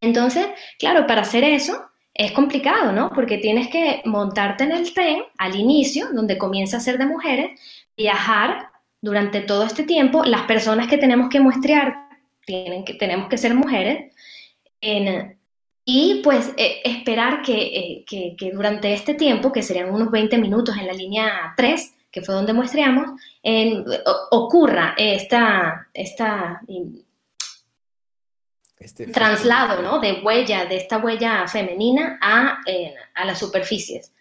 Entonces, 0.00 0.48
claro, 0.78 1.06
para 1.06 1.20
hacer 1.22 1.44
eso 1.44 1.80
es 2.14 2.30
complicado, 2.32 2.92
¿no? 2.92 3.10
Porque 3.10 3.38
tienes 3.38 3.68
que 3.68 4.00
montarte 4.04 4.64
en 4.64 4.72
el 4.72 4.92
tren 4.94 5.24
al 5.36 5.56
inicio, 5.56 6.06
donde 6.12 6.38
comienza 6.38 6.76
a 6.76 6.80
ser 6.80 6.96
de 6.96 7.06
mujeres, 7.06 7.60
viajar 7.96 8.68
durante 9.00 9.40
todo 9.40 9.64
este 9.64 9.82
tiempo. 9.82 10.24
Las 10.24 10.42
personas 10.42 10.86
que 10.88 10.96
tenemos 10.96 11.28
que 11.28 11.40
muestrear 11.40 12.08
tienen 12.46 12.84
que, 12.84 12.94
tenemos 12.94 13.28
que 13.28 13.36
ser 13.38 13.54
mujeres. 13.54 14.12
En- 14.80 15.36
y 15.86 16.20
pues 16.24 16.52
eh, 16.56 16.80
esperar 16.84 17.42
que, 17.42 17.52
eh, 17.52 18.04
que- 18.06 18.36
que 18.38 18.52
durante 18.52 18.94
este 18.94 19.14
tiempo, 19.14 19.52
que 19.52 19.62
serían 19.62 19.92
unos 19.92 20.10
20 20.10 20.38
minutos 20.38 20.76
en 20.78 20.86
la 20.86 20.92
línea 20.94 21.52
3, 21.56 21.94
que 22.10 22.22
fue 22.22 22.34
donde 22.34 22.52
muestreamos, 22.54 23.20
en- 23.42 23.84
ocurra 24.30 24.94
esta, 24.96 25.88
esta 25.92 26.60
Este 28.84 29.06
traslado, 29.06 29.82
¿no? 29.82 29.98
De 29.98 30.20
huella, 30.22 30.66
de 30.66 30.76
esta 30.76 30.98
huella 30.98 31.46
femenina 31.48 32.18
a, 32.20 32.58
eh, 32.66 32.94
a 33.14 33.24
las 33.24 33.38
superficies. 33.38 34.12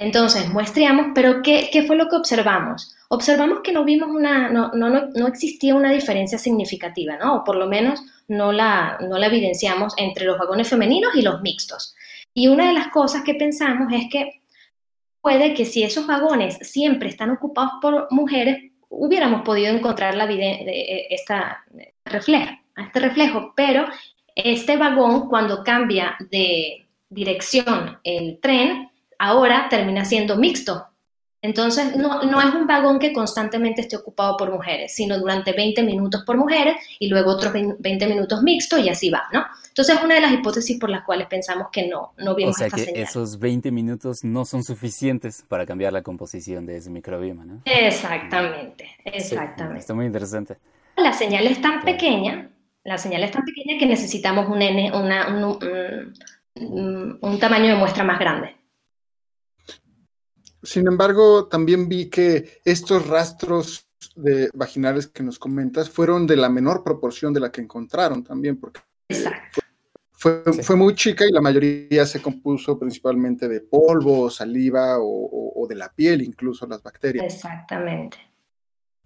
Entonces, 0.00 0.48
muestreamos, 0.48 1.08
pero 1.14 1.42
¿qué, 1.42 1.68
qué 1.72 1.82
fue 1.82 1.96
lo 1.96 2.08
que 2.08 2.16
observamos? 2.16 2.94
Observamos 3.08 3.60
que 3.62 3.72
no 3.72 3.84
vimos 3.84 4.08
una, 4.08 4.48
no, 4.48 4.70
no, 4.72 4.88
no, 4.88 5.26
existía 5.26 5.74
una 5.74 5.90
diferencia 5.92 6.38
significativa, 6.38 7.16
¿no? 7.16 7.36
O 7.36 7.44
por 7.44 7.56
lo 7.56 7.66
menos 7.66 8.00
no 8.28 8.52
la, 8.52 8.96
no 9.00 9.18
la 9.18 9.26
evidenciamos 9.26 9.94
entre 9.96 10.24
los 10.24 10.38
vagones 10.38 10.68
femeninos 10.68 11.14
y 11.14 11.22
los 11.22 11.40
mixtos. 11.42 11.94
Y 12.32 12.46
una 12.48 12.68
de 12.68 12.74
las 12.74 12.88
cosas 12.88 13.24
que 13.24 13.34
pensamos 13.34 13.92
es 13.92 14.04
que 14.10 14.40
puede 15.20 15.52
que 15.52 15.64
si 15.64 15.82
esos 15.82 16.06
vagones 16.06 16.58
siempre 16.62 17.08
están 17.08 17.30
ocupados 17.30 17.72
por 17.82 18.06
mujeres, 18.10 18.70
hubiéramos 18.88 19.42
podido 19.42 19.74
encontrar 19.74 20.14
la 20.14 20.26
eviden- 20.26 20.64
de- 20.64 21.08
reflejo, 22.78 22.86
este 22.86 23.00
reflejo, 23.00 23.52
pero 23.56 23.86
este 24.34 24.76
vagón 24.76 25.28
cuando 25.28 25.62
cambia 25.64 26.16
de 26.30 26.86
dirección 27.10 27.98
el 28.04 28.38
tren, 28.40 28.90
ahora 29.18 29.66
termina 29.68 30.04
siendo 30.04 30.36
mixto. 30.36 30.86
Entonces, 31.40 31.96
no, 31.96 32.24
no 32.24 32.40
es 32.40 32.52
un 32.52 32.66
vagón 32.66 32.98
que 32.98 33.12
constantemente 33.12 33.82
esté 33.82 33.96
ocupado 33.96 34.36
por 34.36 34.50
mujeres, 34.50 34.92
sino 34.94 35.16
durante 35.18 35.52
20 35.52 35.84
minutos 35.84 36.24
por 36.26 36.36
mujeres 36.36 36.74
y 36.98 37.08
luego 37.08 37.30
otros 37.30 37.52
20 37.52 38.06
minutos 38.08 38.42
mixto 38.42 38.76
y 38.76 38.88
así 38.88 39.08
va, 39.08 39.22
¿no? 39.32 39.44
Entonces, 39.68 39.96
es 39.96 40.02
una 40.02 40.16
de 40.16 40.20
las 40.20 40.32
hipótesis 40.32 40.78
por 40.80 40.90
las 40.90 41.04
cuales 41.04 41.28
pensamos 41.28 41.68
que 41.70 41.86
no, 41.86 42.12
no 42.18 42.34
O 42.34 42.34
vimos 42.34 42.56
sea 42.56 42.66
esta 42.66 42.76
que 42.76 42.84
señal. 42.86 43.02
esos 43.04 43.38
20 43.38 43.70
minutos 43.70 44.24
no 44.24 44.44
son 44.44 44.64
suficientes 44.64 45.44
para 45.46 45.64
cambiar 45.64 45.92
la 45.92 46.02
composición 46.02 46.66
de 46.66 46.78
ese 46.78 46.90
microbioma, 46.90 47.44
¿no? 47.44 47.62
Exactamente, 47.64 48.86
Sí, 49.04 49.10
exactamente. 49.12 49.78
está 49.78 49.94
muy 49.94 50.06
interesante. 50.06 50.58
La 50.96 51.12
señal 51.12 51.46
es 51.46 51.60
tan 51.60 51.82
pequeña, 51.82 52.50
la 52.84 52.98
señal 52.98 53.22
es 53.24 53.30
tan 53.32 53.44
pequeña 53.44 53.78
que 53.78 53.86
necesitamos 53.86 54.48
un, 54.48 54.62
N, 54.62 54.92
una- 54.96 55.28
un, 55.28 56.14
un- 56.54 57.18
un- 57.20 57.38
tamaño 57.38 57.66
de 57.68 57.74
muestra 57.76 58.04
más 58.04 58.18
grande. 58.18 58.56
Sin 60.62 60.86
embargo, 60.88 61.46
también 61.46 61.88
vi 61.88 62.08
que 62.10 62.60
estos 62.64 63.06
rastros 63.06 63.86
de 64.16 64.48
vaginales 64.54 65.06
que 65.06 65.22
nos 65.22 65.38
comentas 65.38 65.88
fueron 65.90 66.26
de 66.26 66.36
la 66.36 66.48
menor 66.48 66.82
proporción 66.82 67.32
de 67.32 67.40
la 67.40 67.50
que 67.52 67.60
encontraron 67.60 68.24
también, 68.24 68.58
porque 68.58 68.80
Exacto. 69.08 69.60
fue, 70.12 70.42
Sí. 70.52 70.62
fue 70.62 70.76
muy 70.76 70.94
chica 70.94 71.24
y 71.26 71.32
la 71.32 71.40
mayoría 71.40 72.04
se 72.06 72.20
compuso 72.20 72.78
principalmente 72.78 73.48
de 73.48 73.60
polvo, 73.60 74.30
saliva 74.30 74.98
o, 74.98 75.04
o- 75.04 75.62
o 75.62 75.66
de 75.68 75.74
la 75.76 75.92
piel, 75.92 76.22
incluso 76.22 76.66
las 76.66 76.82
bacterias. 76.82 77.24
Exactamente. 77.24 78.18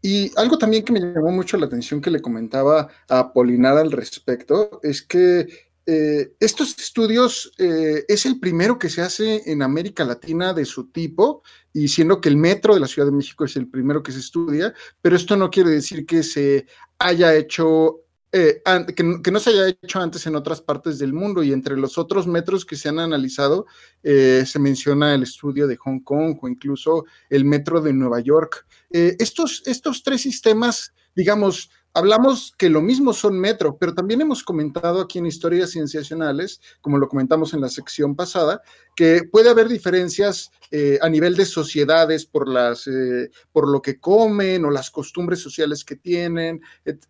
Y 0.02 0.32
algo 0.36 0.58
también 0.58 0.84
que 0.84 0.92
me 0.92 1.00
llamó 1.00 1.30
mucho 1.30 1.56
la 1.56 1.66
atención 1.66 2.00
que 2.00 2.10
le 2.10 2.20
comentaba 2.20 2.88
a 3.08 3.32
Polinar 3.32 3.78
al 3.78 3.92
respecto 3.92 4.80
es 4.82 5.00
que 5.00 5.46
eh, 5.86 6.32
estos 6.38 6.78
estudios 6.78 7.52
eh, 7.58 8.04
es 8.06 8.26
el 8.26 8.38
primero 8.38 8.78
que 8.78 8.88
se 8.88 9.02
hace 9.02 9.50
en 9.50 9.62
América 9.62 10.04
Latina 10.04 10.52
de 10.52 10.64
su 10.64 10.90
tipo, 10.90 11.42
y 11.72 11.88
siendo 11.88 12.20
que 12.20 12.28
el 12.28 12.36
metro 12.36 12.74
de 12.74 12.80
la 12.80 12.86
Ciudad 12.86 13.06
de 13.06 13.16
México 13.16 13.44
es 13.44 13.56
el 13.56 13.68
primero 13.68 14.02
que 14.02 14.12
se 14.12 14.20
estudia, 14.20 14.74
pero 15.00 15.16
esto 15.16 15.36
no 15.36 15.50
quiere 15.50 15.70
decir 15.70 16.06
que 16.06 16.22
se 16.22 16.66
haya 16.98 17.34
hecho, 17.34 18.02
eh, 18.32 18.62
que, 18.96 19.02
no- 19.02 19.22
que 19.22 19.30
no 19.30 19.38
se 19.38 19.50
haya 19.50 19.68
hecho 19.68 20.00
antes 20.00 20.26
en 20.26 20.34
otras 20.36 20.60
partes 20.60 20.98
del 20.98 21.12
mundo, 21.12 21.42
y 21.42 21.52
entre 21.52 21.76
los 21.76 21.98
otros 21.98 22.26
metros 22.26 22.64
que 22.64 22.76
se 22.76 22.88
han 22.88 22.98
analizado 22.98 23.66
eh, 24.02 24.44
se 24.46 24.58
menciona 24.58 25.14
el 25.14 25.22
estudio 25.22 25.66
de 25.66 25.76
Hong 25.76 26.00
Kong 26.00 26.38
o 26.40 26.48
incluso 26.48 27.04
el 27.28 27.44
metro 27.44 27.80
de 27.80 27.92
Nueva 27.92 28.20
York. 28.20 28.66
Eh, 28.90 29.16
estos, 29.18 29.62
estos 29.66 30.02
tres 30.02 30.22
sistemas, 30.22 30.92
digamos, 31.14 31.70
hablamos 31.94 32.54
que 32.56 32.68
lo 32.68 32.80
mismo 32.80 33.12
son 33.12 33.38
metro, 33.38 33.76
pero 33.78 33.94
también 33.94 34.20
hemos 34.20 34.42
comentado 34.42 35.00
aquí 35.00 35.18
en 35.18 35.26
Historias 35.26 35.70
Cienciacionales, 35.70 36.60
como 36.80 36.98
lo 36.98 37.08
comentamos 37.08 37.54
en 37.54 37.60
la 37.60 37.68
sección 37.68 38.16
pasada, 38.16 38.62
que 38.96 39.22
puede 39.30 39.50
haber 39.50 39.68
diferencias 39.68 40.50
eh, 40.70 40.98
a 41.02 41.08
nivel 41.08 41.36
de 41.36 41.44
sociedades 41.44 42.26
por, 42.26 42.48
las, 42.48 42.86
eh, 42.86 43.30
por 43.52 43.68
lo 43.68 43.82
que 43.82 43.98
comen 43.98 44.64
o 44.64 44.70
las 44.70 44.90
costumbres 44.90 45.40
sociales 45.40 45.84
que 45.84 45.96
tienen. 45.96 46.60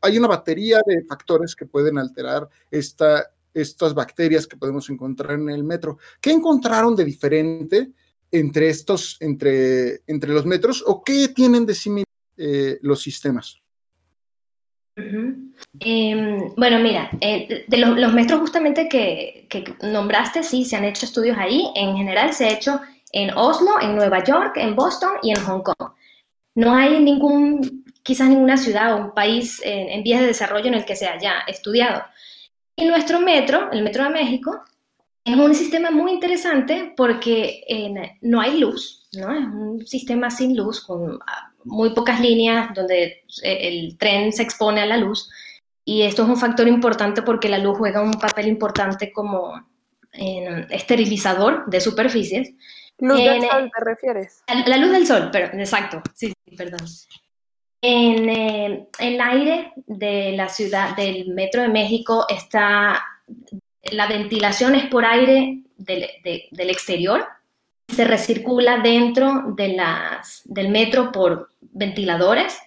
Hay 0.01 0.19
una 0.19 0.29
batería 0.29 0.81
de 0.87 1.05
factores 1.05 1.55
que 1.55 1.67
pueden 1.67 1.99
alterar 1.99 2.49
esta, 2.71 3.31
estas 3.55 3.95
bacterias 3.95 4.47
que 4.47 4.57
podemos 4.57 4.89
encontrar 4.91 5.39
en 5.39 5.51
el 5.51 5.65
metro. 5.65 5.99
¿Qué 6.21 6.33
encontraron 6.33 6.97
de 6.97 7.05
diferente 7.05 7.93
entre 8.31 8.69
estos, 8.69 9.17
entre, 9.21 10.03
entre 10.07 10.33
los 10.33 10.47
metros 10.47 10.83
o 10.87 11.03
qué 11.05 11.29
tienen 11.29 11.67
de 11.67 11.75
similar 11.75 12.07
eh, 12.37 12.79
los 12.83 13.01
sistemas? 13.03 13.62
Em, 15.81 16.55
bueno, 16.57 16.79
mira, 16.81 17.11
eh, 17.21 17.65
de- 17.67 17.77
los, 17.79 17.99
los 17.99 18.13
metros 18.13 18.41
justamente 18.41 18.89
que, 18.89 19.49
nombraste, 19.83 20.43
sí, 20.43 20.65
se 20.65 20.77
han 20.77 20.85
hecho 20.85 21.07
estudios 21.07 21.37
ahí. 21.39 21.71
En 21.75 21.97
general 21.97 22.33
se 22.33 22.47
ha 22.47 22.51
hecho 22.53 22.81
en 23.13 23.31
Oslo, 23.37 23.81
en 23.81 23.97
Nueva 23.97 24.23
York, 24.25 24.57
en 24.57 24.75
Boston 24.77 25.13
y 25.23 25.31
en 25.31 25.41
Hong 25.45 25.63
Kong. 25.63 25.91
No 26.55 26.75
hay 26.75 27.01
ningún, 27.01 27.85
quizás 28.03 28.29
ninguna 28.29 28.57
ciudad 28.57 28.95
o 28.95 28.99
un 29.07 29.15
país 29.15 29.61
en 29.65 30.03
vías 30.03 30.21
de 30.21 30.27
desarrollo 30.29 30.67
en 30.67 30.75
el 30.75 30.85
que 30.85 30.97
se 30.97 31.07
haya 31.09 31.41
estudiado. 31.47 32.03
Y 32.77 32.85
nuestro 32.87 33.21
metro, 33.21 33.71
el 33.73 33.83
Metro 33.83 34.05
de 34.05 34.11
México, 34.11 34.63
es 35.25 35.37
un 35.37 35.55
sistema 35.55 35.91
muy 35.91 36.13
interesante 36.13 36.93
porque 36.97 37.63
en- 37.69 38.19
no 38.23 38.41
hay 38.41 38.59
luz, 38.59 39.09
¿no? 39.13 39.33
Es 39.33 39.45
un 39.45 39.87
sistema 39.87 40.31
sin 40.31 40.57
luz, 40.57 40.81
con 40.85 41.19
ah, 41.27 41.53
muy 41.65 41.91
pocas 41.91 42.21
líneas 42.21 42.75
donde 42.75 43.23
eh, 43.43 43.59
el 43.61 43.97
tren 43.99 44.33
se 44.33 44.43
expone 44.43 44.81
a 44.81 44.87
la 44.87 44.97
luz. 44.97 45.31
Y 45.85 46.03
esto 46.03 46.23
es 46.23 46.29
un 46.29 46.37
factor 46.37 46.69
importante 46.69 47.23
porque 47.23 47.49
la 47.49 47.59
luz 47.59 47.79
juega 47.79 48.03
un 48.03 48.15
papel 48.15 48.49
importante 48.49 49.13
como 49.13 49.53
en, 50.13 50.67
esterilizador 50.71 51.67
de 51.67 51.81
superficies. 51.81 52.55
Luz 52.99 53.19
del 53.19 53.43
sol, 53.43 53.71
¿te 53.77 53.85
refieres? 53.85 54.45
La, 54.49 54.67
la 54.67 54.77
luz 54.77 54.93
del 54.93 55.07
sol, 55.07 55.29
pero, 55.33 55.47
exacto, 55.59 56.03
sí, 56.15 56.33
sí, 56.45 56.57
perdón. 56.57 56.87
En 57.85 58.29
eh, 58.29 58.89
el 59.01 59.21
aire 59.21 59.73
de 59.87 60.33
la 60.37 60.49
ciudad, 60.49 60.95
del 60.95 61.29
Metro 61.35 61.63
de 61.63 61.69
México, 61.69 62.27
está, 62.29 63.03
la 63.91 64.07
ventilación 64.07 64.75
es 64.75 64.87
por 64.87 65.05
aire 65.05 65.63
del, 65.77 66.07
de- 66.23 66.49
del 66.51 66.71
exterior, 66.71 67.27
se 67.89 68.05
recircula 68.05 68.79
dentro 68.79 69.55
del 69.57 70.69
metro 70.71 71.13
por 71.13 71.51
ventiladores. 71.61 72.59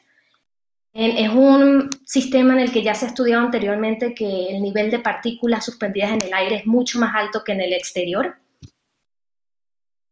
En- 0.93 1.18
es 1.18 1.30
un 1.30 1.89
sistema 2.05 2.53
en 2.53 2.59
el 2.59 2.72
que 2.72 2.84
ya 2.84 2.93
se 2.93 3.05
ha 3.05 3.09
estudiado 3.09 3.43
anteriormente 3.43 4.13
que 4.13 4.47
el 4.49 4.61
nivel 4.61 4.91
de 4.91 4.99
partículas 4.99 5.66
suspendidas 5.66 6.11
en 6.11 6.22
el 6.22 6.34
aire 6.34 6.55
es 6.57 6.66
mucho 6.68 6.99
más 6.99 7.16
alto 7.16 7.43
que 7.43 7.53
en 7.53 7.61
el 7.61 7.74
exterior. 7.74 8.36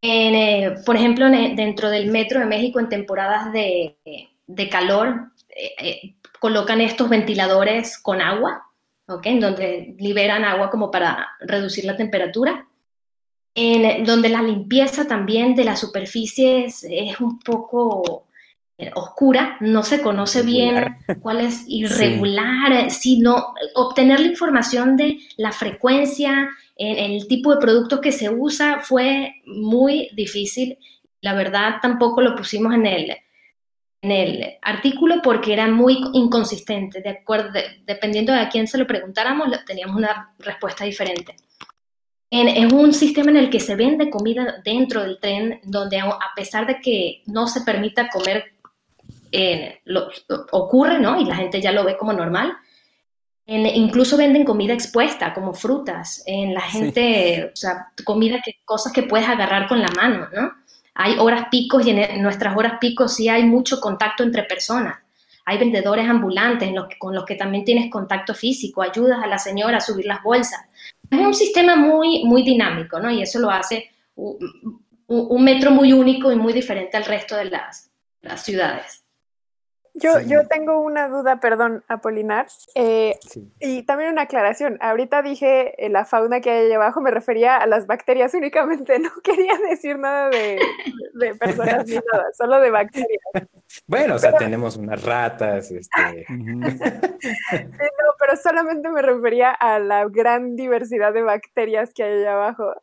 Eh, 0.02 0.76
por 0.86 0.96
ejemplo, 0.98 1.28
en, 1.28 1.56
dentro 1.56 1.90
del 1.90 2.12
Metro 2.12 2.40
de 2.40 2.46
México, 2.46 2.80
en 2.80 2.90
temporadas 2.90 3.54
de, 3.54 3.98
de 4.48 4.70
calor, 4.70 5.32
eh, 5.56 5.72
eh, 5.80 6.16
colocan 6.40 6.82
estos 6.82 7.08
ventiladores 7.08 7.98
con 7.98 8.20
agua, 8.22 8.64
¿ok? 9.08 9.26
En 9.26 9.40
donde 9.40 9.96
liberan 10.00 10.46
agua 10.46 10.70
como 10.70 10.92
para 10.92 11.28
reducir 11.42 11.86
la 11.86 11.98
temperatura. 11.98 12.68
En 13.56 13.86
eh, 13.86 14.04
donde 14.06 14.30
la 14.30 14.42
limpieza 14.42 15.08
también 15.08 15.56
de 15.56 15.64
las 15.64 15.80
superficies 15.80 16.86
es 16.90 17.20
un 17.20 17.40
poco 17.40 18.28
eh, 18.78 18.90
oscura, 18.96 19.58
no 19.60 19.84
se 19.84 20.02
conoce 20.02 20.42
bien 20.42 20.98
cuál 21.22 21.42
es 21.42 21.64
irregular, 21.68 22.90
sino 22.90 23.54
obtener 23.76 24.20
la 24.20 24.28
información 24.28 24.98
de 24.98 25.20
la 25.38 25.52
frecuencia, 25.52 26.50
en 26.76 27.12
el 27.12 27.28
tipo 27.28 27.54
de 27.54 27.62
productos 27.62 28.00
que 28.00 28.12
se 28.12 28.30
usa 28.32 28.80
fue 28.82 29.36
muy 29.46 30.10
difícil. 30.16 30.80
La 31.22 31.34
verdad 31.36 31.76
tampoco 31.82 32.22
lo 32.22 32.36
pusimos 32.36 32.74
en 32.74 32.88
el, 32.88 33.16
el 34.12 34.58
artículo 34.62 35.22
porque 35.24 35.54
era 35.54 35.68
muy 35.68 35.98
inconsistente. 36.14 37.02
De 37.02 37.10
acuerdo, 37.10 37.52
de- 37.52 37.82
dependiendo 37.86 38.34
de 38.34 38.40
a 38.40 38.50
quién 38.50 38.68
se 38.68 38.78
lo 38.78 38.86
preguntáramos, 38.88 39.48
teníamos 39.66 39.96
una 39.98 40.34
respuesta 40.40 40.84
diferente. 40.86 41.36
En- 42.30 42.48
es 42.50 42.74
un 42.74 42.94
sistema 42.94 43.32
en 43.32 43.38
el 43.38 43.50
que 43.50 43.60
se 43.60 43.76
vende 43.76 44.10
comida 44.10 44.56
dentro 44.64 45.02
del 45.04 45.20
tren, 45.20 45.60
donde 45.64 46.00
a 46.00 46.18
pesar 46.36 46.66
de 46.66 46.80
que 46.82 47.22
no 47.28 47.48
se 47.48 47.62
permita 47.62 48.10
comer, 48.10 48.54
eh, 49.32 49.80
lo- 49.86 50.10
ocurre, 50.52 51.00
¿no? 51.00 51.20
Y 51.20 51.26
la 51.26 51.36
gente 51.36 51.62
ya 51.62 51.72
lo 51.72 51.84
ve 51.84 51.98
como 51.98 52.14
normal. 52.14 52.54
En- 53.46 53.66
incluso 53.66 54.16
venden 54.16 54.46
comida 54.46 54.74
expuesta, 54.74 55.34
como 55.34 55.54
frutas. 55.54 56.24
En 56.26 56.54
la 56.54 56.62
Sí. 56.62 56.78
gente, 56.80 57.52
o 57.54 57.56
sea, 57.56 57.88
comida 58.06 58.40
que, 58.44 58.54
cosas 58.64 58.94
que 58.94 59.04
puedes 59.04 59.28
agarrar 59.28 59.68
con 59.68 59.82
la 59.82 59.90
mano, 59.90 60.28
¿no? 60.34 60.52
Hay 60.96 61.18
horas 61.20 61.48
picos 61.50 61.86
y 61.86 61.92
en, 61.92 62.00
en 62.00 62.22
nuestras 62.22 62.56
horas 62.56 62.74
picos 62.80 63.16
sí 63.16 63.28
hay 63.30 63.44
mucho 63.44 63.80
contacto 63.80 64.24
entre 64.24 64.44
personas. 64.44 64.98
Hay 65.46 65.58
vendedores 65.58 66.08
ambulantes 66.08 66.72
con 66.98 67.14
los 67.14 67.26
que 67.26 67.36
también 67.36 67.66
tienes 67.66 67.92
contacto 67.92 68.34
físico, 68.34 68.82
ayudas 68.82 69.22
a 69.22 69.28
la 69.28 69.38
señora 69.38 69.78
a 69.78 69.82
subir 69.82 70.06
las 70.06 70.24
bolsas. 70.24 70.62
Es 71.10 71.20
un 71.20 71.34
sistema 71.34 71.76
muy, 71.76 72.24
muy 72.24 72.44
dinámico, 72.44 73.00
¿no? 73.00 73.12
Y 73.12 73.22
eso 73.22 73.40
lo 73.40 73.50
hace 73.50 73.90
un- 74.16 74.38
un 75.08 75.44
metro 75.44 75.72
muy 75.72 75.92
único 75.94 76.32
y 76.32 76.36
muy 76.36 76.54
diferente 76.54 76.96
al 76.98 77.06
resto 77.06 77.36
de 77.36 77.46
las, 77.46 77.92
las 78.22 78.44
ciudades. 78.44 79.03
Yo, 79.96 80.20
Sí. 80.20 80.28
yo 80.28 80.48
tengo 80.48 80.80
una 80.82 81.08
duda, 81.08 81.40
perdón, 81.40 81.84
Apolinar. 81.88 82.48
Eh, 82.74 83.16
Sí. 83.22 83.52
y 83.60 83.84
también 83.84 84.12
una 84.12 84.24
aclaración. 84.24 84.78
Ahorita 84.82 85.22
dije 85.22 85.86
eh, 85.86 85.90
la 85.90 86.04
fauna 86.06 86.42
que 86.42 86.50
hay 86.50 86.66
ahí 86.66 86.74
abajo, 86.74 87.00
me 87.00 87.12
refería 87.12 87.58
a 87.58 87.68
las 87.68 87.86
bacterias 87.86 88.34
únicamente. 88.88 88.98
No 89.00 89.10
quería 89.24 89.54
decir 89.70 90.00
nada 90.00 90.30
de, 90.30 90.60
de 91.14 91.36
personas 91.36 91.86
ni 91.88 91.94
nada, 91.96 92.26
solo 92.36 92.60
de 92.60 92.72
bacterias. 92.72 93.22
Bueno, 93.88 94.16
o 94.16 94.20
sea, 94.20 94.36
tenemos 94.36 94.78
unas 94.78 95.04
ratas, 95.04 95.70
este, 95.72 96.26
no, 96.30 96.68
pero 98.20 98.36
solamente 98.42 98.90
me 98.90 99.02
refería 99.02 99.52
a 99.52 99.80
la 99.80 100.06
gran 100.08 100.56
diversidad 100.56 101.14
de 101.14 101.22
bacterias 101.22 101.94
que 101.94 102.04
hay 102.04 102.20
allá 102.22 102.34
abajo. 102.34 102.74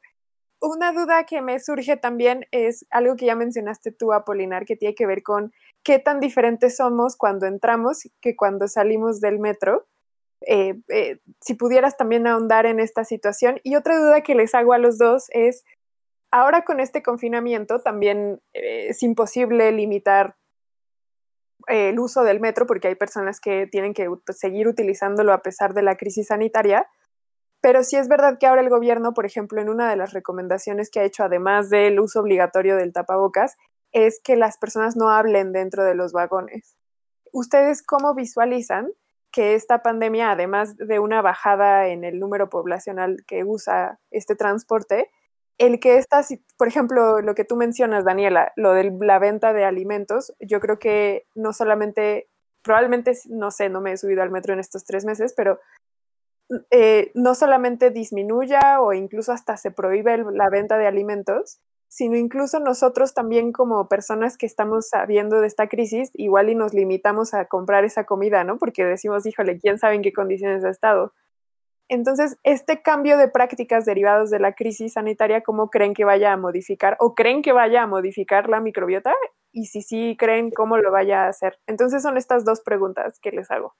Una 0.62 0.92
duda 0.92 1.24
que 1.24 1.40
me 1.40 1.58
surge 1.58 1.96
también 1.96 2.46
es 2.50 2.86
algo 2.90 3.16
que 3.16 3.24
ya 3.26 3.34
mencionaste 3.34 3.92
tú, 3.92 4.12
Apolinar, 4.12 4.66
que 4.66 4.76
tiene 4.76 4.94
que 4.94 5.06
ver 5.06 5.22
con 5.22 5.52
qué 5.82 5.98
tan 5.98 6.20
diferentes 6.20 6.76
somos 6.76 7.16
cuando 7.16 7.46
entramos 7.46 8.08
que 8.20 8.36
cuando 8.36 8.68
salimos 8.68 9.20
del 9.20 9.38
metro. 9.38 9.86
Eh, 10.46 10.80
eh, 10.88 11.20
si 11.40 11.54
pudieras 11.54 11.96
también 11.96 12.26
ahondar 12.26 12.66
en 12.66 12.80
esta 12.80 13.04
situación. 13.04 13.60
Y 13.62 13.76
otra 13.76 13.98
duda 13.98 14.22
que 14.22 14.34
les 14.34 14.54
hago 14.54 14.72
a 14.72 14.78
los 14.78 14.98
dos 14.98 15.26
es, 15.30 15.64
ahora 16.30 16.64
con 16.64 16.80
este 16.80 17.02
confinamiento 17.02 17.80
también 17.80 18.40
eh, 18.54 18.88
es 18.88 19.02
imposible 19.02 19.70
limitar 19.72 20.36
el 21.66 21.98
uso 21.98 22.24
del 22.24 22.40
metro 22.40 22.66
porque 22.66 22.88
hay 22.88 22.94
personas 22.94 23.38
que 23.38 23.66
tienen 23.66 23.92
que 23.92 24.08
seguir 24.34 24.66
utilizándolo 24.66 25.32
a 25.32 25.42
pesar 25.42 25.74
de 25.74 25.82
la 25.82 25.96
crisis 25.96 26.28
sanitaria. 26.28 26.88
Pero 27.60 27.84
sí 27.84 27.96
es 27.96 28.08
verdad 28.08 28.38
que 28.38 28.46
ahora 28.46 28.62
el 28.62 28.70
gobierno, 28.70 29.12
por 29.12 29.26
ejemplo, 29.26 29.60
en 29.60 29.68
una 29.68 29.90
de 29.90 29.96
las 29.96 30.14
recomendaciones 30.14 30.90
que 30.90 31.00
ha 31.00 31.04
hecho, 31.04 31.24
además 31.24 31.68
del 31.68 32.00
uso 32.00 32.20
obligatorio 32.20 32.76
del 32.76 32.94
tapabocas, 32.94 33.58
es 33.92 34.20
que 34.22 34.36
las 34.36 34.58
personas 34.58 34.96
no 34.96 35.10
hablen 35.10 35.52
dentro 35.52 35.84
de 35.84 35.94
los 35.94 36.12
vagones. 36.12 36.76
¿Ustedes 37.32 37.82
cómo 37.82 38.14
visualizan 38.14 38.90
que 39.30 39.54
esta 39.54 39.82
pandemia, 39.82 40.32
además 40.32 40.76
de 40.76 40.98
una 40.98 41.22
bajada 41.22 41.88
en 41.88 42.04
el 42.04 42.18
número 42.18 42.50
poblacional 42.50 43.24
que 43.26 43.44
usa 43.44 44.00
este 44.10 44.34
transporte, 44.34 45.10
el 45.58 45.78
que 45.78 45.98
esta, 45.98 46.22
por 46.56 46.68
ejemplo, 46.68 47.20
lo 47.20 47.34
que 47.34 47.44
tú 47.44 47.54
mencionas, 47.54 48.04
Daniela, 48.04 48.52
lo 48.56 48.72
de 48.72 48.96
la 49.00 49.18
venta 49.18 49.52
de 49.52 49.64
alimentos, 49.64 50.32
yo 50.40 50.58
creo 50.58 50.78
que 50.78 51.26
no 51.34 51.52
solamente, 51.52 52.28
probablemente, 52.62 53.12
no 53.28 53.50
sé, 53.50 53.68
no 53.68 53.80
me 53.80 53.92
he 53.92 53.96
subido 53.96 54.22
al 54.22 54.30
metro 54.30 54.54
en 54.54 54.60
estos 54.60 54.84
tres 54.84 55.04
meses, 55.04 55.34
pero 55.36 55.60
eh, 56.70 57.12
no 57.14 57.34
solamente 57.34 57.90
disminuya 57.90 58.80
o 58.80 58.92
incluso 58.94 59.32
hasta 59.32 59.56
se 59.56 59.70
prohíbe 59.70 60.24
la 60.32 60.48
venta 60.48 60.78
de 60.78 60.86
alimentos, 60.86 61.60
sino 61.90 62.16
incluso 62.16 62.60
nosotros 62.60 63.14
también 63.14 63.50
como 63.50 63.88
personas 63.88 64.38
que 64.38 64.46
estamos 64.46 64.88
sabiendo 64.88 65.40
de 65.40 65.48
esta 65.48 65.68
crisis, 65.68 66.12
igual 66.14 66.48
y 66.48 66.54
nos 66.54 66.72
limitamos 66.72 67.34
a 67.34 67.46
comprar 67.46 67.84
esa 67.84 68.04
comida, 68.04 68.44
¿no? 68.44 68.58
Porque 68.58 68.84
decimos, 68.84 69.26
híjole, 69.26 69.58
¿quién 69.58 69.76
sabe 69.76 69.96
en 69.96 70.02
qué 70.02 70.12
condiciones 70.12 70.64
ha 70.64 70.70
estado? 70.70 71.12
Entonces, 71.88 72.38
este 72.44 72.80
cambio 72.80 73.18
de 73.18 73.26
prácticas 73.26 73.86
derivados 73.86 74.30
de 74.30 74.38
la 74.38 74.54
crisis 74.54 74.92
sanitaria, 74.92 75.40
¿cómo 75.40 75.68
creen 75.68 75.92
que 75.92 76.04
vaya 76.04 76.32
a 76.32 76.36
modificar 76.36 76.96
o 77.00 77.16
creen 77.16 77.42
que 77.42 77.50
vaya 77.50 77.82
a 77.82 77.88
modificar 77.88 78.48
la 78.48 78.60
microbiota? 78.60 79.12
Y 79.50 79.66
si 79.66 79.82
sí 79.82 80.16
creen, 80.16 80.52
¿cómo 80.52 80.76
lo 80.76 80.92
vaya 80.92 81.24
a 81.24 81.28
hacer? 81.28 81.58
Entonces 81.66 82.04
son 82.04 82.16
estas 82.16 82.44
dos 82.44 82.60
preguntas 82.60 83.18
que 83.18 83.32
les 83.32 83.50
hago. 83.50 83.74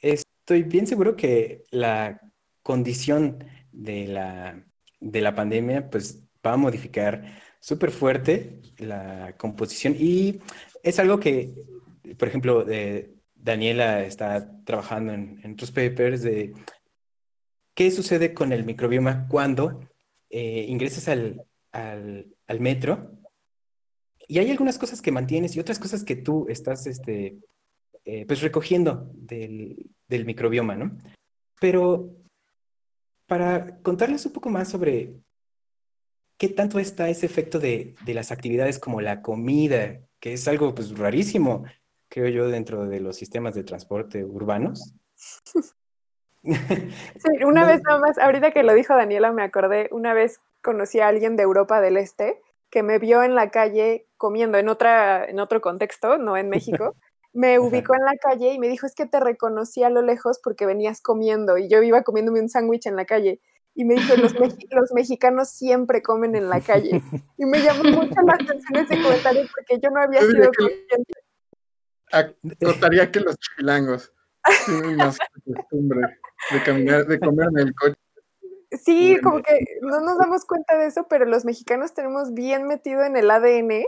Estoy 0.00 0.64
bien 0.64 0.88
seguro 0.88 1.14
que 1.14 1.62
la 1.70 2.20
condición 2.64 3.44
de 3.70 4.08
la, 4.08 4.64
de 5.00 5.20
la 5.20 5.34
pandemia 5.34 5.90
pues 5.90 6.22
va 6.44 6.52
a 6.52 6.56
modificar 6.56 7.40
súper 7.60 7.90
fuerte 7.90 8.60
la 8.78 9.34
composición 9.36 9.94
y 9.98 10.40
es 10.82 10.98
algo 10.98 11.18
que, 11.18 11.54
por 12.16 12.28
ejemplo, 12.28 12.68
eh, 12.68 13.10
Daniela 13.34 14.04
está 14.04 14.62
trabajando 14.64 15.12
en, 15.12 15.52
otros 15.52 15.70
papers 15.70 16.22
de 16.22 16.54
qué 17.74 17.90
sucede 17.90 18.34
con 18.34 18.52
el 18.52 18.64
microbioma 18.64 19.26
cuando 19.28 19.80
eh, 20.30 20.66
ingresas 20.68 21.08
al, 21.08 21.42
al, 21.72 22.26
al 22.46 22.60
metro 22.60 23.18
y 24.28 24.38
hay 24.38 24.50
algunas 24.50 24.78
cosas 24.78 25.00
que 25.00 25.10
mantienes 25.10 25.56
y 25.56 25.60
otras 25.60 25.78
cosas 25.78 26.04
que 26.04 26.14
tú 26.14 26.46
estás 26.48 26.86
este, 26.86 27.38
eh, 28.04 28.26
pues 28.26 28.42
recogiendo 28.42 29.10
del, 29.14 29.90
del 30.06 30.26
microbioma, 30.26 30.74
¿no? 30.76 30.98
Pero 31.58 32.14
para 33.28 33.80
contarles 33.82 34.26
un 34.26 34.32
poco 34.32 34.50
más 34.50 34.68
sobre 34.68 35.20
qué 36.36 36.48
tanto 36.48 36.80
está 36.80 37.08
ese 37.08 37.26
efecto 37.26 37.60
de, 37.60 37.94
de 38.04 38.14
las 38.14 38.32
actividades 38.32 38.80
como 38.80 39.00
la 39.00 39.22
comida, 39.22 40.00
que 40.18 40.32
es 40.32 40.48
algo 40.48 40.74
pues 40.74 40.96
rarísimo, 40.98 41.64
creo 42.08 42.28
yo, 42.28 42.48
dentro 42.48 42.86
de 42.86 43.00
los 43.00 43.16
sistemas 43.16 43.54
de 43.54 43.62
transporte 43.62 44.24
urbanos. 44.24 44.94
Sí, 47.18 47.44
una 47.44 47.66
vez 47.66 47.82
nada 47.82 47.98
más, 47.98 48.18
ahorita 48.18 48.50
que 48.50 48.62
lo 48.62 48.74
dijo 48.74 48.94
Daniela, 48.94 49.32
me 49.32 49.42
acordé, 49.42 49.88
una 49.92 50.14
vez 50.14 50.40
conocí 50.62 51.00
a 51.00 51.08
alguien 51.08 51.36
de 51.36 51.42
Europa 51.42 51.80
del 51.80 51.96
Este 51.96 52.40
que 52.70 52.82
me 52.82 52.98
vio 52.98 53.22
en 53.22 53.34
la 53.34 53.50
calle 53.50 54.06
comiendo 54.16 54.58
en 54.58 54.68
otra, 54.68 55.24
en 55.24 55.40
otro 55.40 55.60
contexto, 55.60 56.18
no 56.18 56.36
en 56.36 56.48
México. 56.50 56.94
Me 57.32 57.56
Ajá. 57.56 57.60
ubicó 57.60 57.94
en 57.94 58.04
la 58.04 58.16
calle 58.16 58.52
y 58.54 58.58
me 58.58 58.68
dijo, 58.68 58.86
es 58.86 58.94
que 58.94 59.06
te 59.06 59.20
reconocí 59.20 59.82
a 59.82 59.90
lo 59.90 60.02
lejos 60.02 60.40
porque 60.42 60.66
venías 60.66 61.00
comiendo 61.00 61.58
y 61.58 61.68
yo 61.68 61.82
iba 61.82 62.02
comiéndome 62.02 62.40
un 62.40 62.48
sándwich 62.48 62.86
en 62.86 62.96
la 62.96 63.04
calle. 63.04 63.40
Y 63.74 63.84
me 63.84 63.94
dijo, 63.94 64.16
los, 64.16 64.34
mexi- 64.34 64.66
los 64.70 64.92
mexicanos 64.92 65.50
siempre 65.50 66.02
comen 66.02 66.34
en 66.34 66.48
la 66.48 66.60
calle. 66.60 67.02
Y 67.36 67.44
me 67.44 67.60
llamó 67.60 67.84
mucho 67.84 68.20
la 68.26 68.34
atención 68.34 68.76
ese 68.76 69.00
comentario 69.02 69.42
porque 69.54 69.80
yo 69.80 69.90
no 69.90 70.00
había 70.00 70.20
Yo 70.20 70.26
sido 70.30 70.50
consciente. 70.52 71.12
Acotaría 72.10 73.10
que 73.12 73.20
los 73.20 73.36
chilangos 73.38 74.12
tienen 74.66 74.96
más 74.96 75.18
costumbre 75.44 76.00
de 76.50 76.62
caminar, 76.64 77.06
de 77.06 77.20
comer 77.20 77.48
en 77.50 77.58
el 77.58 77.74
coche. 77.74 77.96
Sí, 78.70 79.18
como 79.22 79.42
que 79.42 79.58
no 79.82 80.00
nos 80.00 80.18
damos 80.18 80.44
cuenta 80.44 80.76
de 80.76 80.86
eso, 80.86 81.06
pero 81.08 81.24
los 81.24 81.44
mexicanos 81.44 81.94
tenemos 81.94 82.34
bien 82.34 82.66
metido 82.66 83.02
en 83.04 83.16
el 83.16 83.30
ADN 83.30 83.84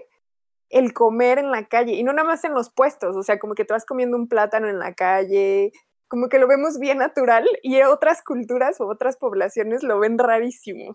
el 0.71 0.93
comer 0.93 1.39
en 1.39 1.51
la 1.51 1.67
calle 1.69 1.93
y 1.93 2.03
no 2.03 2.13
nada 2.13 2.27
más 2.27 2.45
en 2.45 2.55
los 2.55 2.71
puestos, 2.71 3.17
o 3.17 3.23
sea, 3.23 3.39
como 3.39 3.55
que 3.55 3.65
te 3.65 3.75
vas 3.75 3.85
comiendo 3.85 4.17
un 4.17 4.29
plátano 4.29 4.69
en 4.69 4.79
la 4.79 4.95
calle, 4.95 5.73
como 6.09 6.29
que 6.29 6.39
lo 6.39 6.49
vemos 6.49 6.79
bien 6.79 6.99
natural 6.99 7.47
y 7.63 7.81
otras 7.83 8.23
culturas 8.23 8.81
o 8.81 8.87
otras 8.89 9.17
poblaciones 9.17 9.83
lo 9.83 9.99
ven 9.99 10.19
rarísimo. 10.19 10.95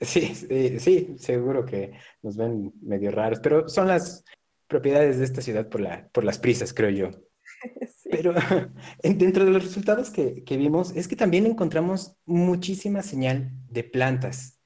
Sí, 0.00 0.34
sí, 0.34 0.80
sí, 0.80 1.14
seguro 1.18 1.64
que 1.64 1.92
nos 2.22 2.36
ven 2.36 2.72
medio 2.82 3.10
raros, 3.10 3.40
pero 3.40 3.68
son 3.68 3.88
las 3.88 4.24
propiedades 4.66 5.18
de 5.18 5.24
esta 5.24 5.40
ciudad 5.42 5.68
por 5.68 5.80
la, 5.80 6.08
por 6.08 6.24
las 6.24 6.38
prisas, 6.38 6.72
creo 6.74 6.90
yo. 6.90 7.10
Sí. 8.02 8.08
Pero 8.10 8.34
en- 9.02 9.18
dentro 9.18 9.44
de 9.44 9.52
los 9.52 9.62
resultados 9.62 10.10
que, 10.10 10.42
que 10.42 10.56
vimos 10.56 10.90
es 10.96 11.06
que 11.06 11.14
también 11.14 11.46
encontramos 11.46 12.16
muchísima 12.26 13.02
señal 13.02 13.52
de 13.70 13.84
plantas 13.84 14.58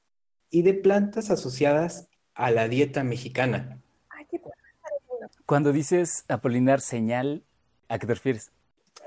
y 0.48 0.62
de 0.62 0.72
plantas 0.72 1.30
asociadas 1.30 2.08
a 2.36 2.50
la 2.50 2.68
dieta 2.68 3.02
mexicana. 3.02 3.80
Cuando 5.46 5.72
dices 5.72 6.24
Apolinar 6.28 6.80
señal, 6.80 7.42
¿a 7.88 7.98
qué 7.98 8.06
te 8.06 8.14
refieres? 8.14 8.52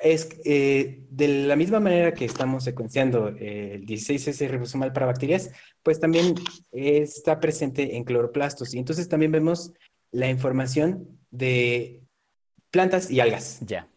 Es 0.01 0.29
eh, 0.45 1.05
de 1.09 1.27
la 1.45 1.55
misma 1.57 1.79
manera 1.81 2.13
que 2.13 2.23
estamos 2.25 2.63
secuenciando 2.63 3.29
eh, 3.29 3.73
el 3.75 3.85
16S 3.85 4.47
ribosomal 4.49 4.93
para 4.93 5.05
bacterias, 5.07 5.51
pues 5.83 5.99
también 5.99 6.35
está 6.71 7.39
presente 7.39 7.97
en 7.97 8.05
cloroplastos. 8.05 8.73
Y 8.73 8.79
entonces 8.79 9.09
también 9.09 9.31
vemos 9.31 9.73
la 10.11 10.29
información 10.29 11.19
de 11.31 12.01
plantas 12.71 13.11
y 13.11 13.19
algas. 13.19 13.59
Ya. 13.61 13.87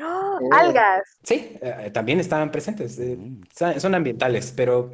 ¡Ah! 0.00 0.38
Oh. 0.42 0.50
Algas. 0.52 1.02
Sí, 1.22 1.56
eh, 1.62 1.90
también 1.92 2.20
estaban 2.20 2.50
presentes. 2.50 2.98
eh, 2.98 3.16
Mm. 3.16 3.40
son 3.78 3.94
ambientales, 3.94 4.52
pero 4.54 4.92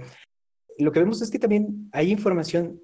lo 0.78 0.92
que 0.92 1.00
vemos 1.00 1.20
es 1.22 1.30
que 1.30 1.38
también 1.38 1.88
hay 1.92 2.12
información 2.12 2.80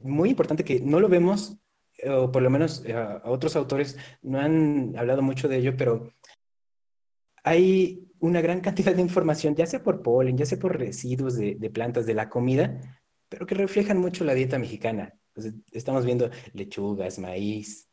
muy 0.00 0.30
importante 0.30 0.64
que 0.64 0.80
no 0.80 1.00
lo 1.00 1.08
vemos, 1.08 1.58
eh, 1.98 2.10
o 2.10 2.30
por 2.30 2.42
lo 2.42 2.50
menos 2.50 2.84
eh, 2.84 2.94
a 2.94 3.22
otros 3.24 3.56
autores 3.56 3.96
no 4.22 4.38
han 4.38 4.94
hablado 4.96 5.22
mucho 5.22 5.48
de 5.48 5.58
ello, 5.58 5.76
pero 5.76 6.10
hay 7.42 8.08
una 8.18 8.40
gran 8.40 8.60
cantidad 8.60 8.94
de 8.94 9.02
información, 9.02 9.54
ya 9.54 9.66
sea 9.66 9.82
por 9.82 10.02
polen, 10.02 10.36
ya 10.36 10.46
sea 10.46 10.58
por 10.58 10.78
residuos 10.78 11.36
de, 11.36 11.54
de 11.54 11.70
plantas 11.70 12.06
de 12.06 12.14
la 12.14 12.28
comida, 12.28 12.80
pero 13.28 13.46
que 13.46 13.54
reflejan 13.54 13.98
mucho 13.98 14.24
la 14.24 14.34
dieta 14.34 14.58
mexicana. 14.58 15.14
Entonces, 15.28 15.54
estamos 15.72 16.04
viendo 16.06 16.30
lechugas, 16.54 17.18
maíz, 17.18 17.88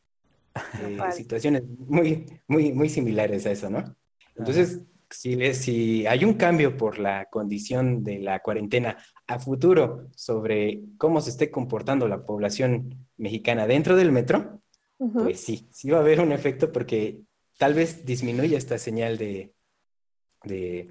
eh, 0.81 0.95
Vale. 0.97 1.11
situaciones 1.11 1.63
muy, 1.65 2.25
muy, 2.47 2.71
muy 2.71 2.89
similares 2.89 3.45
a 3.45 3.51
eso, 3.51 3.69
¿no? 3.69 3.95
Entonces, 4.35 4.81
si, 5.14 6.06
hay 6.07 6.26
un 6.26 6.34
cambio 6.34 6.76
por 6.76 6.99
la 6.99 7.26
condición 7.31 8.03
de 8.03 8.19
la 8.19 8.40
cuarentena 8.40 8.98
a 9.27 9.40
futuro 9.40 10.07
sobre 10.15 10.81
cómo 10.98 11.22
se 11.22 11.30
esté 11.30 11.52
comportando 11.52 12.07
la 12.07 12.26
población 12.26 13.07
mexicana 13.18 13.68
dentro 13.68 13.95
del 13.95 14.11
metro, 14.11 14.60
pues 14.98 15.40
sí, 15.40 15.68
sí 15.72 15.90
va 15.90 15.98
a 15.98 16.02
haber 16.02 16.22
un 16.22 16.31
efecto 16.31 16.72
porque 16.72 17.19
tal 17.57 17.73
vez 17.73 18.06
disminuya 18.06 18.57
esta 18.57 18.77
señal 18.77 19.18
de, 19.18 19.53
de, 20.44 20.90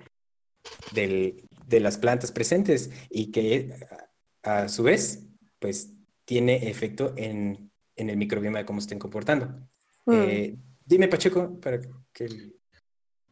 del- 0.92 1.48
de 1.66 1.80
las 1.80 1.98
plantas 1.98 2.30
presentes 2.30 2.90
y 3.10 3.30
que 3.30 3.74
a, 4.42 4.64
a 4.64 4.68
su 4.68 4.82
vez, 4.82 5.26
pues 5.58 5.92
tiene 6.24 6.68
efecto 6.68 7.14
en, 7.16 7.70
en 7.96 8.10
el 8.10 8.16
microbioma 8.16 8.58
de 8.58 8.64
cómo 8.64 8.80
se 8.80 8.84
estén 8.84 8.98
comportando. 8.98 9.46
Mm. 10.06 10.12
Eh, 10.12 10.56
dime, 10.84 11.08
Pacheco, 11.08 11.58
para 11.60 11.80
que... 12.12 12.28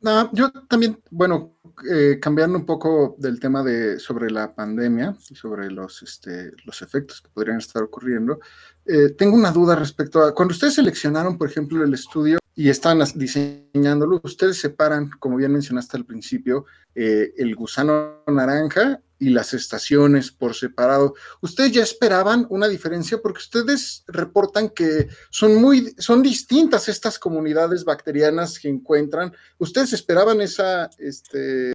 No, 0.03 0.33
yo 0.33 0.51
también, 0.69 0.99
bueno, 1.11 1.57
eh, 1.91 2.19
cambiando 2.21 2.59
un 2.59 2.65
poco 2.65 3.17
del 3.19 3.39
tema 3.39 3.63
de 3.63 3.99
sobre 3.99 4.31
la 4.31 4.55
pandemia 4.55 5.15
y 5.29 5.35
sobre 5.35 5.71
los, 5.71 6.03
este, 6.03 6.53
los 6.65 6.81
efectos 6.81 7.21
que 7.21 7.29
podrían 7.29 7.59
estar 7.59 7.83
ocurriendo, 7.83 8.41
eh, 8.87 9.11
tengo 9.11 9.37
una 9.37 9.51
duda 9.51 9.77
respecto 9.77 10.23
a 10.23 10.35
cuando 10.35 10.53
ustedes 10.53 10.75
seleccionaron, 10.75 11.37
por 11.37 11.51
ejemplo, 11.51 11.85
el 11.85 11.93
estudio 11.93 12.39
y 12.55 12.69
están 12.71 13.03
diseñándolo, 13.15 14.21
ustedes 14.25 14.59
separan, 14.59 15.11
como 15.19 15.37
bien 15.37 15.53
mencionaste 15.53 15.97
al 15.97 16.07
principio, 16.07 16.65
eh, 16.95 17.33
el 17.37 17.55
gusano 17.55 18.23
naranja 18.27 19.01
y 19.21 19.29
las 19.31 19.55
estaciones 19.55 20.33
por 20.33 20.55
separado. 20.57 21.15
¿Ustedes 21.43 21.73
ya 21.73 21.83
esperaban 21.83 22.47
una 22.51 22.67
diferencia? 22.67 23.19
Porque 23.23 23.39
ustedes 23.39 24.03
reportan 24.09 24.71
que 24.71 25.09
son 25.31 25.57
muy, 25.61 25.95
son 25.99 26.23
distintas 26.23 26.89
estas 26.89 27.19
comunidades 27.19 27.85
bacterianas 27.85 28.59
que 28.59 28.69
encuentran. 28.69 29.33
¿Ustedes 29.59 29.93
esperaban 29.93 30.41
esa, 30.41 30.91
este, 30.99 31.73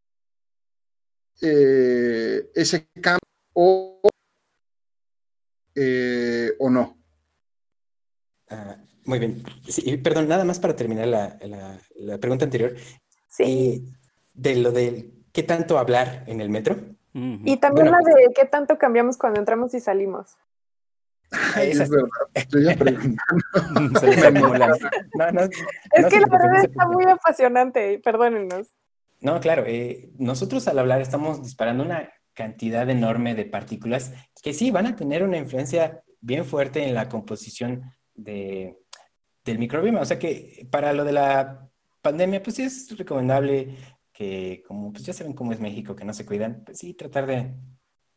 eh, 1.42 2.50
ese 2.56 2.90
cambio 3.02 3.20
o, 3.54 4.02
eh, 5.76 6.52
o 6.60 6.70
no? 6.70 6.98
Ah, 8.50 8.78
muy 9.06 9.20
bien. 9.20 9.44
Sí, 9.68 9.84
y 9.86 9.98
perdón, 9.98 10.28
nada 10.28 10.46
más 10.46 10.60
para 10.60 10.76
terminar 10.76 11.08
la, 11.08 11.38
la- 11.44 11.80
la 11.98 12.18
pregunta 12.20 12.46
anterior. 12.46 12.76
Sí. 13.28 13.44
eh, 13.44 13.84
de 14.34 14.56
lo 14.58 14.72
de 14.72 15.14
qué 15.32 15.44
tanto 15.44 15.78
hablar 15.78 16.24
en 16.28 16.42
el 16.42 16.50
metro. 16.50 16.95
Y 17.18 17.58
también 17.58 17.88
Bueno, 17.88 18.00
la 18.06 18.14
de 18.14 18.34
qué 18.36 18.46
tanto 18.46 18.78
cambiamos 18.78 19.18
cuando 19.18 19.40
entramos 19.40 19.74
y 19.74 19.80
salimos. 19.80 20.36
Ay, 21.56 21.72
Esa- 21.72 21.84
es 21.84 21.90
verdad, 21.90 22.10
estoy 22.34 22.66
ya 22.66 22.76
preguntando. 22.76 23.20
Se 24.00 24.08
les 24.08 24.24
acumulan. 24.24 24.72
No, 25.16 25.32
no, 25.32 25.42
Es 25.42 25.52
no 26.02 26.10
que 26.10 26.20
la 26.20 26.28
verdad 26.28 26.60
se 26.62 26.68
está 26.68 26.88
muy 26.88 27.06
apasionante, 27.06 28.00
perdónenos. 28.00 28.68
No, 29.22 29.40
claro, 29.40 29.64
eh, 29.66 30.10
nosotros 30.18 30.68
al 30.68 30.78
hablar 30.78 31.00
estamos 31.00 31.42
disparando 31.42 31.84
una 31.84 32.10
cantidad 32.34 32.88
enorme 32.90 33.34
de 33.34 33.46
partículas 33.46 34.12
que 34.44 34.54
sí 34.54 34.70
van 34.72 34.88
a 34.88 34.96
tener 34.98 35.24
una 35.24 35.38
influencia 35.38 36.04
bien 36.20 36.44
fuerte 36.44 36.84
en 36.86 36.94
la 36.94 37.08
composición 37.08 37.84
de, 38.14 38.78
del 39.46 39.58
microbioma. 39.58 40.02
O 40.02 40.06
sea 40.06 40.20
que 40.20 40.68
para 40.70 40.92
lo 40.92 41.06
de 41.06 41.14
la 41.14 41.70
pandemia, 42.02 42.44
pues 42.44 42.58
sí 42.58 42.64
es 42.64 42.96
recomendable 42.98 43.78
que, 44.16 44.64
como 44.66 44.94
pues 44.94 45.06
ya 45.06 45.14
saben 45.14 45.34
cómo 45.34 45.52
es 45.52 45.60
México, 45.60 45.96
que 45.96 46.06
no 46.06 46.14
se 46.14 46.26
cuidan, 46.26 46.64
pues 46.66 46.80
sí 46.80 46.94
tratar 46.94 47.28
de, 47.28 47.54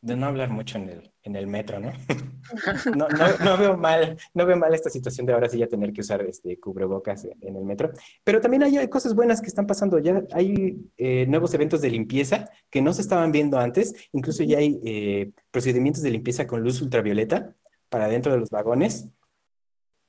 de 0.00 0.16
no 0.16 0.26
hablar 0.26 0.48
mucho 0.48 0.78
en 0.78 0.88
el, 0.88 1.12
en 1.24 1.36
el 1.36 1.46
metro, 1.46 1.80
¿no? 1.80 1.92
No, 2.96 3.08
no, 3.08 3.38
no 3.44 3.58
veo 3.58 3.76
mal, 3.76 4.16
no 4.32 4.46
veo 4.46 4.56
mal 4.56 4.72
esta 4.72 4.88
situación 4.88 5.26
de 5.26 5.34
ahora 5.34 5.50
sí 5.50 5.58
ya 5.58 5.66
tener 5.66 5.92
que 5.92 6.00
usar 6.00 6.22
este 6.22 6.58
cubrebocas 6.58 7.26
en, 7.42 7.56
el 7.56 7.64
metro. 7.64 7.90
Pero 8.24 8.40
también 8.40 8.62
hay 8.62 8.88
cosas 8.88 9.14
buenas 9.14 9.42
que 9.42 9.48
están 9.48 9.66
pasando. 9.66 9.98
Ya 9.98 10.22
hay 10.32 10.78
eh, 10.96 11.26
nuevos 11.28 11.52
eventos 11.52 11.82
de 11.82 11.90
limpieza 11.90 12.48
que 12.70 12.80
no 12.80 12.94
se 12.94 13.02
estaban 13.02 13.32
viendo 13.32 13.58
antes. 13.58 13.94
Incluso 14.12 14.44
ya 14.44 14.58
hay 14.58 14.80
eh, 14.82 15.32
procedimientos 15.50 16.02
de 16.02 16.10
limpieza 16.10 16.46
con 16.46 16.62
luz 16.62 16.80
ultravioleta 16.80 17.54
para 17.90 18.08
dentro 18.08 18.32
de 18.32 18.38
los 18.38 18.48
vagones. 18.48 19.10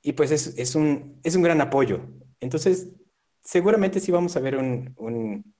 Y 0.00 0.12
pues 0.12 0.30
es, 0.30 0.56
es 0.56 0.74
un, 0.74 1.20
es 1.22 1.36
un 1.36 1.42
gran 1.42 1.60
apoyo. 1.60 2.00
Entonces, 2.40 2.88
seguramente 3.42 4.00
sí 4.00 4.12
vamos 4.12 4.34
a 4.36 4.40
ver 4.40 4.56
un, 4.56 4.94
un, 4.96 5.54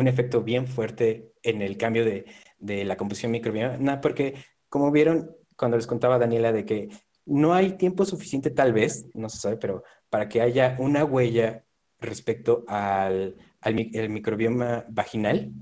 un 0.00 0.08
efecto 0.08 0.42
bien 0.42 0.66
fuerte 0.66 1.32
en 1.42 1.62
el 1.62 1.76
cambio 1.76 2.04
de, 2.04 2.26
de 2.58 2.84
la 2.84 2.96
composición 2.96 3.32
microbiana, 3.32 4.00
porque 4.00 4.34
como 4.68 4.90
vieron 4.90 5.34
cuando 5.56 5.76
les 5.76 5.86
contaba 5.86 6.18
Daniela 6.18 6.52
de 6.52 6.64
que 6.64 6.88
no 7.24 7.54
hay 7.54 7.76
tiempo 7.76 8.04
suficiente, 8.04 8.50
tal 8.50 8.72
vez, 8.72 9.06
no 9.14 9.28
se 9.28 9.38
sabe, 9.38 9.56
pero 9.56 9.82
para 10.10 10.28
que 10.28 10.40
haya 10.40 10.76
una 10.78 11.04
huella 11.04 11.64
respecto 11.98 12.64
al, 12.68 13.36
al 13.60 13.90
el 13.94 14.10
microbioma 14.10 14.84
vaginal, 14.88 15.52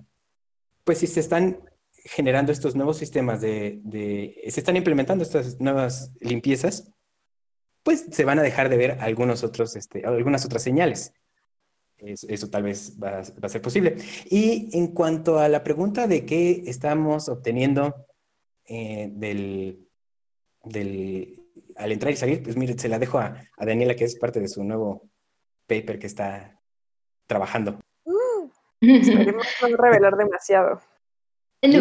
pues 0.84 0.98
si 0.98 1.06
se 1.06 1.20
están 1.20 1.60
generando 1.92 2.52
estos 2.52 2.74
nuevos 2.74 2.98
sistemas 2.98 3.40
de, 3.40 3.80
de- 3.82 4.42
se 4.48 4.60
están 4.60 4.76
implementando 4.76 5.22
estas 5.24 5.58
nuevas 5.60 6.12
limpiezas, 6.20 6.90
pues 7.82 8.06
se 8.10 8.24
van 8.24 8.38
a 8.38 8.42
dejar 8.42 8.68
de 8.68 8.76
ver 8.76 8.98
algunos 9.00 9.44
otros, 9.44 9.76
este, 9.76 10.04
algunas 10.04 10.44
otras 10.44 10.62
señales. 10.62 11.12
Es- 11.98 12.24
Eso, 12.24 12.48
tal 12.50 12.64
vez 12.64 12.98
va, 13.02 13.18
a- 13.18 13.22
va 13.22 13.46
a 13.46 13.48
ser 13.48 13.62
posible. 13.62 13.96
Y 14.30 14.68
en 14.76 14.88
cuanto 14.88 15.38
a 15.38 15.48
la 15.48 15.62
pregunta 15.62 16.06
de 16.06 16.24
qué 16.26 16.62
estamos 16.66 17.28
obteniendo 17.28 17.94
eh, 18.66 19.08
del, 19.12 19.86
del, 20.62 21.42
al 21.76 21.92
entrar 21.92 22.12
y 22.12 22.16
salir, 22.16 22.42
pues 22.42 22.56
mire, 22.56 22.78
se 22.78 22.88
la 22.88 22.98
dejo 22.98 23.18
a, 23.18 23.36
a 23.56 23.66
Daniela, 23.66 23.94
que 23.94 24.04
es 24.04 24.16
parte 24.18 24.40
de 24.40 24.48
su 24.48 24.64
nuevo 24.64 25.02
paper 25.66 25.98
que 25.98 26.06
está 26.06 26.58
trabajando. 27.26 27.78
Esperemos 28.80 29.46
no 29.62 29.76
revelar 29.76 30.16
demasiado. 30.16 30.80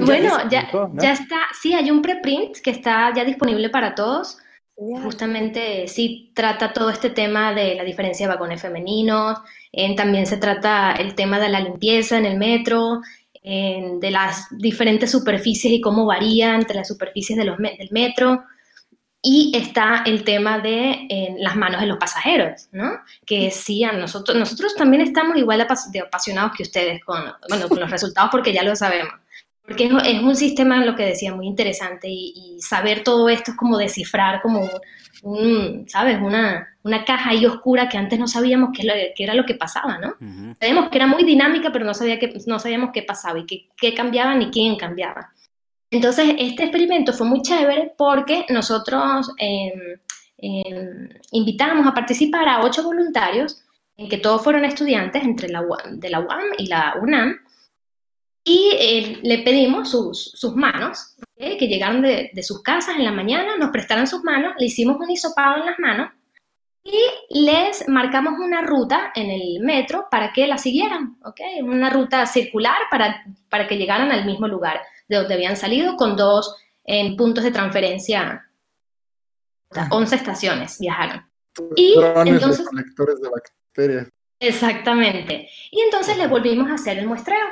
Bueno, 0.05 0.29
ya, 0.49 0.61
explicó, 0.61 0.87
¿no? 0.93 1.01
ya 1.01 1.11
está, 1.11 1.35
sí, 1.61 1.73
hay 1.73 1.91
un 1.91 2.01
preprint 2.01 2.57
que 2.59 2.71
está 2.71 3.13
ya 3.13 3.25
disponible 3.25 3.69
para 3.69 3.93
todos. 3.95 4.37
Justamente 4.75 5.87
sí 5.87 6.31
trata 6.33 6.73
todo 6.73 6.89
este 6.89 7.11
tema 7.11 7.53
de 7.53 7.75
la 7.75 7.83
diferencia 7.83 8.27
de 8.27 8.33
vagones 8.33 8.61
femeninos, 8.61 9.37
eh, 9.71 9.95
también 9.95 10.25
se 10.25 10.37
trata 10.37 10.93
el 10.93 11.13
tema 11.13 11.39
de 11.39 11.49
la 11.49 11.59
limpieza 11.59 12.17
en 12.17 12.25
el 12.25 12.37
metro, 12.37 13.01
de 13.43 14.09
las 14.09 14.47
diferentes 14.51 15.11
superficies 15.11 15.73
y 15.73 15.81
cómo 15.81 16.05
varían 16.05 16.61
entre 16.61 16.77
las 16.77 16.87
superficies 16.87 17.37
de 17.37 17.43
los 17.43 17.57
del 17.57 17.89
metro. 17.91 18.43
Y 19.21 19.51
está 19.55 20.03
el 20.05 20.23
tema 20.23 20.59
de 20.59 21.35
las 21.39 21.55
manos 21.55 21.81
de 21.81 21.87
los 21.87 21.97
pasajeros, 21.97 22.67
¿no? 22.71 22.99
Que 23.25 23.51
sí, 23.51 23.83
a 23.83 23.91
nosotros, 23.93 24.37
nosotros 24.37 24.75
también 24.75 25.01
estamos 25.01 25.37
igual 25.37 25.65
de 25.91 25.99
apasionados 25.99 26.53
que 26.55 26.63
ustedes 26.63 27.03
con, 27.03 27.21
bueno, 27.49 27.69
con 27.69 27.79
los 27.79 27.89
resultados 27.89 28.29
porque 28.31 28.53
ya 28.53 28.63
lo 28.63 28.75
sabemos. 28.75 29.13
Porque 29.65 29.85
es, 29.85 29.91
es 30.05 30.21
un 30.21 30.35
sistema, 30.35 30.83
lo 30.83 30.95
que 30.95 31.05
decía, 31.05 31.33
muy 31.33 31.47
interesante 31.47 32.07
y, 32.09 32.33
y 32.35 32.61
saber 32.61 33.03
todo 33.03 33.29
esto 33.29 33.51
es 33.51 33.57
como 33.57 33.77
descifrar 33.77 34.41
como 34.41 34.69
un, 35.23 35.85
¿sabes? 35.87 36.19
Una, 36.21 36.67
una 36.83 37.05
caja 37.05 37.31
ahí 37.31 37.45
oscura 37.45 37.87
que 37.87 37.97
antes 37.97 38.19
no 38.19 38.27
sabíamos 38.27 38.69
qué, 38.75 39.13
era 39.17 39.33
lo 39.33 39.45
que 39.45 39.55
pasaba, 39.55 39.97
¿no? 39.97 40.09
Ujú. 40.19 40.55
Sabíamos 40.59 40.89
que 40.89 40.97
era 40.97 41.07
muy 41.07 41.23
dinámica, 41.23 41.71
pero 41.71 41.85
no, 41.85 41.93
sabía 41.93 42.19
que, 42.19 42.33
no 42.45 42.59
sabíamos 42.59 42.91
qué 42.93 43.03
pasaba 43.03 43.39
y 43.39 43.45
qué, 43.45 43.69
qué 43.77 43.93
cambiaba 43.93 44.35
ni 44.35 44.51
quién 44.51 44.75
cambiaba. 44.75 45.31
Entonces, 45.89 46.35
este 46.37 46.63
experimento 46.63 47.13
fue 47.13 47.27
muy 47.27 47.41
chévere 47.41 47.93
porque 47.97 48.45
nosotros 48.49 49.31
eh, 49.39 49.71
eh, 50.39 51.09
invitamos 51.31 51.87
a 51.87 51.93
participar 51.93 52.49
a 52.49 52.61
ocho 52.61 52.83
voluntarios, 52.83 53.63
en 53.95 54.09
que 54.09 54.17
todos 54.17 54.43
fueron 54.43 54.65
estudiantes 54.65 55.23
entre 55.23 55.49
la, 55.49 55.63
de 55.91 56.09
la 56.09 56.19
UAM 56.19 56.43
y 56.57 56.65
la 56.65 56.95
UNAM, 56.99 57.37
y 58.43 58.71
eh, 58.77 59.19
le 59.23 59.39
pedimos 59.39 59.89
sus, 59.91 60.31
sus 60.35 60.55
manos, 60.55 61.15
que 61.37 61.67
llegaron 61.67 62.01
de, 62.01 62.31
de 62.33 62.43
sus 62.43 62.61
casas 62.61 62.95
en 62.97 63.03
la 63.03 63.11
mañana, 63.11 63.57
nos 63.57 63.71
prestaron 63.71 64.07
sus 64.07 64.23
manos, 64.23 64.53
le 64.57 64.65
hicimos 64.65 64.97
un 64.99 65.09
hisopado 65.09 65.57
en 65.57 65.65
las 65.65 65.79
manos 65.79 66.09
y 66.83 66.99
les 67.29 67.87
marcamos 67.87 68.33
una 68.39 68.61
ruta 68.61 69.11
en 69.15 69.29
el 69.29 69.61
metro 69.61 70.07
para 70.11 70.33
que 70.33 70.47
la 70.47 70.57
siguieran, 70.57 71.17
¿ok? 71.23 71.39
Una 71.63 71.89
ruta 71.89 72.25
circular 72.25 72.75
para, 72.91 73.23
para 73.49 73.67
que 73.67 73.77
llegaran 73.77 74.11
al 74.11 74.25
mismo 74.25 74.47
lugar 74.47 74.81
de 75.07 75.17
donde 75.17 75.33
habían 75.33 75.55
salido 75.55 75.95
con 75.95 76.17
dos 76.17 76.57
eh, 76.83 77.15
puntos 77.15 77.43
de 77.43 77.51
transferencia. 77.51 78.49
11 79.89 80.15
estaciones 80.15 80.77
viajaron. 80.79 81.25
Y 81.75 81.95
entonces- 82.25 82.67
de 82.69 83.29
bacterias. 83.29 84.09
Exactamente. 84.39 85.49
Y 85.71 85.81
entonces 85.81 86.17
le 86.17 86.27
volvimos 86.27 86.69
a 86.69 86.73
hacer 86.73 86.99
el 86.99 87.07
muestreo. 87.07 87.47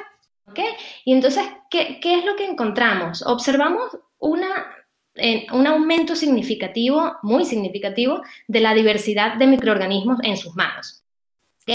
¿Ok? 0.45 0.59
Y 1.05 1.13
entonces, 1.13 1.43
¿qué, 1.69 1.99
qué 2.01 2.19
es 2.19 2.26
lo 2.26 2.35
que 2.35 2.45
encontramos? 2.45 3.23
Observamos 3.26 3.97
una, 4.19 4.47
eh, 5.15 5.47
un 5.53 5.68
aumento 5.68 6.15
significativo, 6.15 7.18
muy 7.23 7.45
significativo, 7.45 8.22
de 8.47 8.59
la 8.59 8.73
diversidad 8.73 9.35
de 9.35 9.47
microorganismos 9.47 10.19
en 10.23 10.38
sus 10.38 10.55
manos. 10.55 11.03
¿ok? 11.61 11.69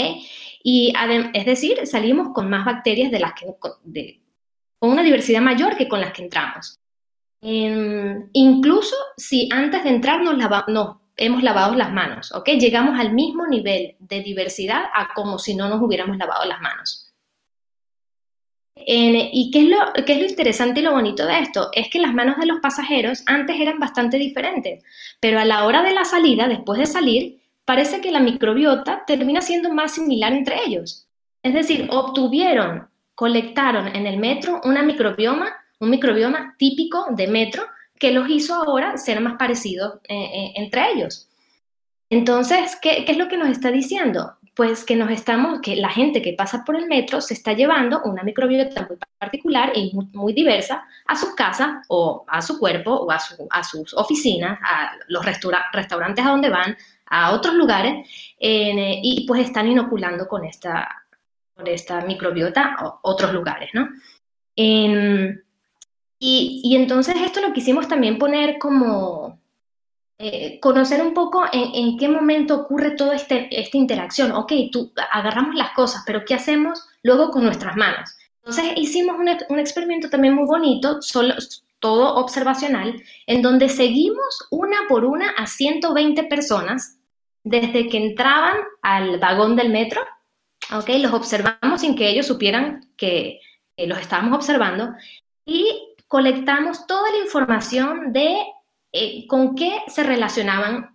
Y 0.63 0.93
es 1.33 1.45
decir, 1.45 1.85
salimos 1.87 2.29
con 2.33 2.49
más 2.49 2.65
bacterias 2.65 3.09
de 3.11 3.19
las 3.19 3.33
que, 3.33 3.45
de- 3.83 4.21
con 4.79 4.91
una 4.91 5.03
diversidad 5.03 5.41
mayor 5.41 5.75
que 5.77 5.87
con 5.87 6.01
las 6.01 6.11
que 6.11 6.23
entramos. 6.23 6.77
Em, 7.41 8.29
incluso 8.33 8.95
si 9.15 9.47
antes 9.51 9.83
de 9.83 9.89
entrar 9.91 10.21
nos, 10.21 10.37
lava- 10.37 10.65
nos 10.67 10.97
hemos 11.15 11.41
lavado 11.43 11.75
las 11.75 11.91
manos, 11.91 12.31
¿ok? 12.33 12.49
Llegamos 12.59 12.99
al 12.99 13.13
mismo 13.13 13.47
nivel 13.47 13.95
de 13.99 14.21
diversidad 14.21 14.85
a 14.93 15.13
como 15.13 15.39
si 15.39 15.55
no 15.55 15.69
nos 15.69 15.81
hubiéramos 15.81 16.17
lavado 16.17 16.45
las 16.45 16.59
manos. 16.61 17.06
¿Y 18.85 19.51
qué 19.51 19.59
es, 19.59 20.17
lo, 20.19 20.25
interesante 20.25 20.79
y 20.79 20.83
lo 20.83 20.91
bonito 20.91 21.25
de 21.25 21.39
esto? 21.39 21.69
Es 21.73 21.89
que 21.89 21.99
las 21.99 22.13
manos 22.13 22.37
de 22.37 22.45
los 22.45 22.59
pasajeros 22.59 23.23
antes 23.25 23.59
eran 23.59 23.79
bastante 23.79 24.17
diferentes, 24.17 24.83
pero 25.19 25.39
a 25.39 25.45
la 25.45 25.65
hora 25.65 25.83
de 25.83 25.93
la 25.93 26.05
salida, 26.05 26.47
después 26.47 26.79
de 26.79 26.85
salir, 26.85 27.41
parece 27.65 27.99
que 27.99 28.11
la 28.11 28.19
microbiota 28.19 29.03
termina 29.05 29.41
siendo 29.41 29.71
más 29.73 29.93
similar 29.95 30.33
entre 30.33 30.63
ellos. 30.65 31.07
Es 31.43 31.53
decir, 31.53 31.87
obtuvieron, 31.91 32.87
colectaron 33.15 33.93
en 33.95 34.07
el 34.07 34.17
metro 34.17 34.61
una 34.63 34.83
microbioma, 34.83 35.51
un 35.79 35.89
microbioma 35.89 36.55
típico 36.57 37.07
de 37.09 37.27
metro 37.27 37.63
que 37.99 38.11
los 38.11 38.29
hizo 38.29 38.55
ahora 38.55 38.97
ser 38.97 39.19
más 39.21 39.37
parecidos 39.37 39.95
eh, 40.07 40.15
eh, 40.15 40.53
entre 40.55 40.91
ellos. 40.91 41.27
Entonces, 42.09 42.77
¿qué, 42.81 43.03
qué 43.05 43.11
es 43.11 43.17
lo 43.17 43.27
que 43.27 43.37
nos 43.37 43.49
está 43.49 43.69
diciendo? 43.69 44.36
Pues 44.57 44.83
que 44.83 44.95
nos 44.95 45.11
estamos, 45.11 45.61
que 45.61 45.75
la 45.75 45.89
gente 45.89 46.21
que 46.21 46.33
pasa 46.33 46.65
por 46.65 46.75
el 46.75 46.87
metro 46.87 47.21
se 47.21 47.35
está 47.35 47.53
llevando 47.53 48.01
una 48.03 48.23
microbiota 48.23 48.87
muy 48.87 48.97
particular 49.19 49.71
y 49.75 49.93
muy, 50.13 50.33
diversa 50.33 50.83
a 51.05 51.15
sus 51.15 51.35
casas 51.35 51.85
o 51.89 52.25
a 52.27 52.41
su 52.41 52.57
cuerpo 52.57 52.91
o 52.91 53.11
a, 53.11 53.19
su- 53.19 53.47
a 53.51 53.63
sus 53.63 53.93
oficinas, 53.93 54.57
a 54.63 54.93
los 55.09 55.23
restaura- 55.23 55.67
restaurantes 55.71 56.25
a 56.25 56.29
donde 56.31 56.49
van, 56.49 56.75
a 57.05 57.31
otros 57.33 57.53
lugares, 57.53 58.05
eh, 58.39 58.99
y 59.03 59.25
pues 59.27 59.41
están 59.45 59.67
inoculando 59.69 60.27
con 60.27 60.43
esta, 60.43 61.03
con 61.55 61.67
esta 61.67 62.01
microbiota 62.01 62.75
a 62.79 62.99
otros 63.03 63.31
lugares, 63.33 63.69
¿no? 63.73 63.87
Em, 64.55 65.39
y, 66.19 66.61
y 66.63 66.75
entonces 66.75 67.15
esto 67.23 67.41
lo 67.41 67.53
quisimos 67.53 67.87
también 67.87 68.17
poner 68.17 68.57
como 68.57 69.36
eh, 70.19 70.59
conocer 70.59 71.01
un 71.01 71.13
poco 71.13 71.45
en, 71.51 71.75
en 71.75 71.97
qué 71.97 72.07
momento 72.09 72.55
ocurre 72.55 72.91
toda 72.91 73.15
este, 73.15 73.47
esta 73.51 73.77
interacción. 73.77 74.31
Ok, 74.31 74.51
tú 74.71 74.91
agarramos 75.11 75.53
las 75.55 75.71
cosas, 75.71 76.03
pero 76.05 76.25
¿qué 76.25 76.33
hacemos 76.33 76.87
luego 77.03 77.29
con 77.29 77.43
nuestras 77.43 77.75
manos? 77.75 78.15
Entonces 78.37 78.73
hicimos 78.77 79.17
un, 79.19 79.29
un 79.49 79.59
experimento 79.59 80.09
también 80.09 80.33
muy 80.33 80.45
bonito, 80.45 81.01
solo, 81.01 81.35
todo 81.79 82.15
observacional, 82.15 83.01
en 83.27 83.41
donde 83.41 83.69
seguimos 83.69 84.47
una 84.49 84.77
por 84.87 85.05
una 85.05 85.29
a 85.31 85.45
120 85.45 86.23
personas 86.23 86.97
desde 87.43 87.87
que 87.87 87.97
entraban 87.97 88.57
al 88.81 89.19
vagón 89.19 89.55
del 89.55 89.69
metro. 89.69 90.01
Ok, 90.75 90.89
los 90.99 91.13
observamos 91.13 91.81
sin 91.81 91.95
que 91.95 92.09
ellos 92.09 92.25
supieran 92.25 92.91
que, 92.97 93.39
que 93.75 93.87
los 93.87 93.99
estábamos 93.99 94.35
observando 94.35 94.93
y 95.45 95.95
colectamos 96.07 96.87
toda 96.87 97.11
la 97.11 97.17
información 97.19 98.11
de 98.11 98.35
eh, 98.99 99.27
con 99.27 99.55
qué 99.55 99.81
se 99.87 100.03
relacionaban, 100.03 100.91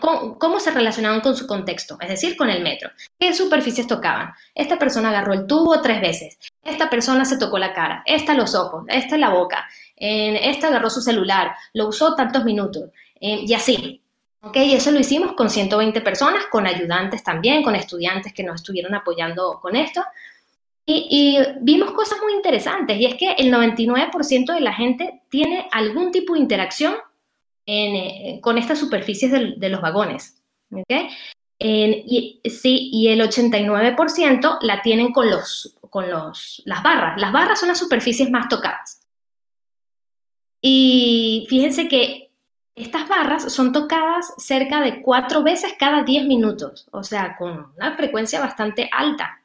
con- 0.00 0.34
cómo 0.38 0.60
se 0.60 0.70
relacionaban 0.70 1.20
con 1.20 1.34
su 1.36 1.46
contexto, 1.46 1.96
es 2.00 2.08
decir, 2.08 2.36
con 2.36 2.50
el 2.50 2.62
metro. 2.62 2.90
¿Qué 3.18 3.32
superficies 3.32 3.86
tocaban? 3.86 4.32
Esta 4.54 4.78
persona 4.78 5.08
agarró 5.10 5.32
el 5.32 5.46
tubo 5.46 5.80
tres 5.80 6.00
veces, 6.00 6.38
esta 6.62 6.90
persona 6.90 7.24
se 7.24 7.38
tocó 7.38 7.58
la 7.58 7.72
cara, 7.72 8.02
esta 8.06 8.34
los 8.34 8.54
ojos, 8.54 8.84
esta 8.88 9.16
la 9.16 9.30
boca, 9.30 9.66
en 9.96 10.36
esta 10.36 10.68
agarró 10.68 10.90
su 10.90 11.00
celular, 11.00 11.54
lo 11.74 11.88
usó 11.88 12.14
tantos 12.14 12.44
minutos, 12.44 12.90
eh, 13.20 13.44
y 13.46 13.54
así. 13.54 13.98
¿Ok? 14.44 14.56
Eso 14.56 14.90
lo 14.90 14.98
hicimos 14.98 15.34
con 15.34 15.48
120 15.48 16.00
personas, 16.00 16.46
con 16.50 16.66
ayudantes 16.66 17.22
también, 17.22 17.62
con 17.62 17.76
estudiantes 17.76 18.32
que 18.32 18.42
nos 18.42 18.56
estuvieron 18.56 18.92
apoyando 18.92 19.60
con 19.62 19.76
esto. 19.76 20.04
Y, 20.84 21.06
y 21.10 21.38
vimos 21.60 21.92
cosas 21.92 22.18
muy 22.22 22.32
interesantes, 22.34 22.98
y 22.98 23.06
es 23.06 23.14
que 23.14 23.32
el 23.32 23.52
99% 23.52 24.52
de 24.52 24.60
la 24.60 24.72
gente 24.74 25.22
tiene 25.30 25.68
algún 25.70 26.10
tipo 26.10 26.34
de 26.34 26.40
interacción 26.40 26.94
en, 27.66 27.94
eh, 27.96 28.40
con 28.42 28.58
estas 28.58 28.78
superficies 28.80 29.30
del- 29.30 29.60
de 29.60 29.68
los 29.68 29.80
vagones. 29.80 30.42
¿ok? 30.72 30.90
En- 31.60 32.02
y, 32.06 32.40
sí, 32.50 32.90
y 32.92 33.08
el 33.08 33.20
89% 33.20 34.58
la 34.62 34.82
tienen 34.82 35.12
con, 35.12 35.30
los, 35.30 35.76
con 35.90 36.10
los, 36.10 36.60
las 36.64 36.82
barras. 36.82 37.20
Las 37.20 37.32
barras 37.32 37.60
son 37.60 37.68
las 37.68 37.78
superficies 37.78 38.30
más 38.30 38.48
tocadas. 38.48 39.06
Y 40.60 41.46
fíjense 41.48 41.88
que 41.88 42.30
estas 42.74 43.08
barras 43.08 43.52
son 43.52 43.72
tocadas 43.72 44.32
cerca 44.38 44.80
de 44.80 45.02
cuatro 45.02 45.42
veces 45.42 45.74
cada 45.78 46.02
10 46.02 46.24
minutos, 46.26 46.88
o 46.92 47.02
sea, 47.02 47.36
con 47.36 47.72
una 47.76 47.96
frecuencia 47.96 48.40
bastante 48.40 48.88
alta. 48.90 49.41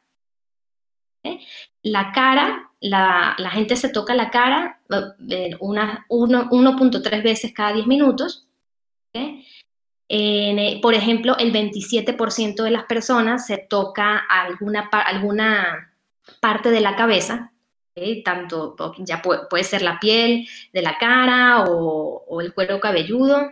¿Eh? 1.27 1.39
La 1.83 2.11
cara, 2.11 2.71
la, 2.79 3.35
gente 3.51 3.75
se 3.75 3.89
toca 3.89 4.13
la 4.15 4.29
cara 4.29 4.79
eh, 5.29 5.51
una- 5.59 6.05
uno- 6.09 6.49
1.3 6.49 7.23
veces 7.23 7.53
cada 7.53 7.73
10 7.73 7.87
minutos. 7.87 8.47
eh, 10.09 10.79
por 10.81 10.93
ejemplo, 10.93 11.37
el 11.37 11.51
27% 11.51 12.63
de 12.63 12.71
las 12.71 12.85
personas 12.85 13.45
se 13.45 13.57
toca 13.57 14.17
alguna, 14.17 14.89
alguna 14.91 15.93
parte 16.39 16.71
de 16.71 16.81
la 16.81 16.95
cabeza, 16.95 17.51
tanto 18.23 18.75
ya 18.99 19.21
puede, 19.21 19.63
ser 19.63 19.81
la 19.81 19.99
piel 19.99 20.47
de 20.71 20.81
la 20.81 20.97
cara 20.97 21.63
o 21.65 22.39
el 22.41 22.53
cuero 22.53 22.79
cabelludo. 22.79 23.51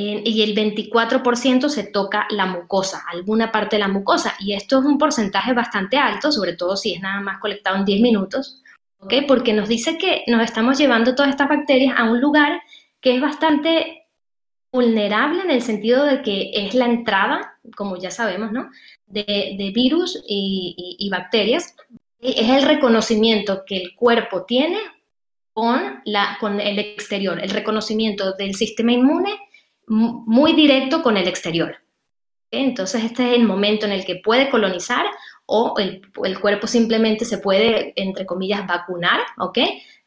Y 0.00 0.42
el 0.42 0.54
24% 0.54 1.68
se 1.68 1.82
toca 1.84 2.26
la 2.30 2.46
mucosa, 2.46 3.02
alguna 3.10 3.50
parte 3.50 3.76
de 3.76 3.80
la 3.80 3.88
mucosa. 3.88 4.34
Y 4.38 4.52
esto 4.52 4.78
es 4.78 4.84
un 4.84 4.96
porcentaje 4.96 5.52
bastante 5.54 5.96
alto, 5.96 6.30
sobre 6.30 6.52
todo 6.52 6.76
si 6.76 6.94
es 6.94 7.00
nada 7.00 7.20
más 7.20 7.38
colectado 7.40 7.76
en 7.76 7.84
10 7.84 8.00
minutos, 8.00 8.62
¿ok? 9.00 9.14
Porque 9.26 9.52
nos 9.52 9.68
dice 9.68 9.98
que 9.98 10.22
nos 10.28 10.42
estamos 10.42 10.78
llevando 10.78 11.14
todas 11.16 11.30
estas 11.30 11.48
bacterias 11.48 11.94
a 11.98 12.04
un 12.04 12.20
lugar 12.20 12.60
que 13.00 13.16
es 13.16 13.20
bastante 13.20 14.06
vulnerable 14.70 15.42
en 15.42 15.50
el 15.50 15.62
sentido 15.62 16.04
de 16.04 16.22
que 16.22 16.50
es 16.54 16.74
la 16.74 16.84
entrada, 16.86 17.54
como 17.76 17.96
ya 17.96 18.10
sabemos, 18.12 18.52
¿no? 18.52 18.70
De, 19.06 19.56
de 19.58 19.70
virus 19.74 20.22
y, 20.28 20.74
y- 20.76 21.06
y 21.06 21.10
bacterias. 21.10 21.74
Y 22.20 22.38
Es 22.38 22.48
el 22.50 22.62
reconocimiento 22.62 23.64
que 23.66 23.78
el 23.78 23.94
cuerpo 23.96 24.44
tiene 24.44 24.78
con, 25.52 26.02
la, 26.04 26.36
con 26.38 26.60
el 26.60 26.78
exterior, 26.78 27.40
el 27.42 27.50
reconocimiento 27.50 28.32
del 28.34 28.54
sistema 28.54 28.92
inmune 28.92 29.30
mu- 29.32 29.47
muy 29.88 30.52
directo 30.52 31.02
con 31.02 31.16
el 31.16 31.26
exterior. 31.28 31.76
Entonces 32.50 33.04
este 33.04 33.30
es 33.30 33.36
el 33.36 33.44
momento 33.46 33.86
en 33.86 33.92
el 33.92 34.04
que 34.04 34.16
puede 34.16 34.48
colonizar 34.48 35.04
o 35.46 35.74
el, 35.78 36.02
el 36.24 36.40
cuerpo 36.40 36.66
simplemente 36.66 37.24
se 37.24 37.38
puede, 37.38 37.92
entre 37.96 38.26
comillas, 38.26 38.66
vacunar, 38.66 39.20
¿ok? 39.38 39.58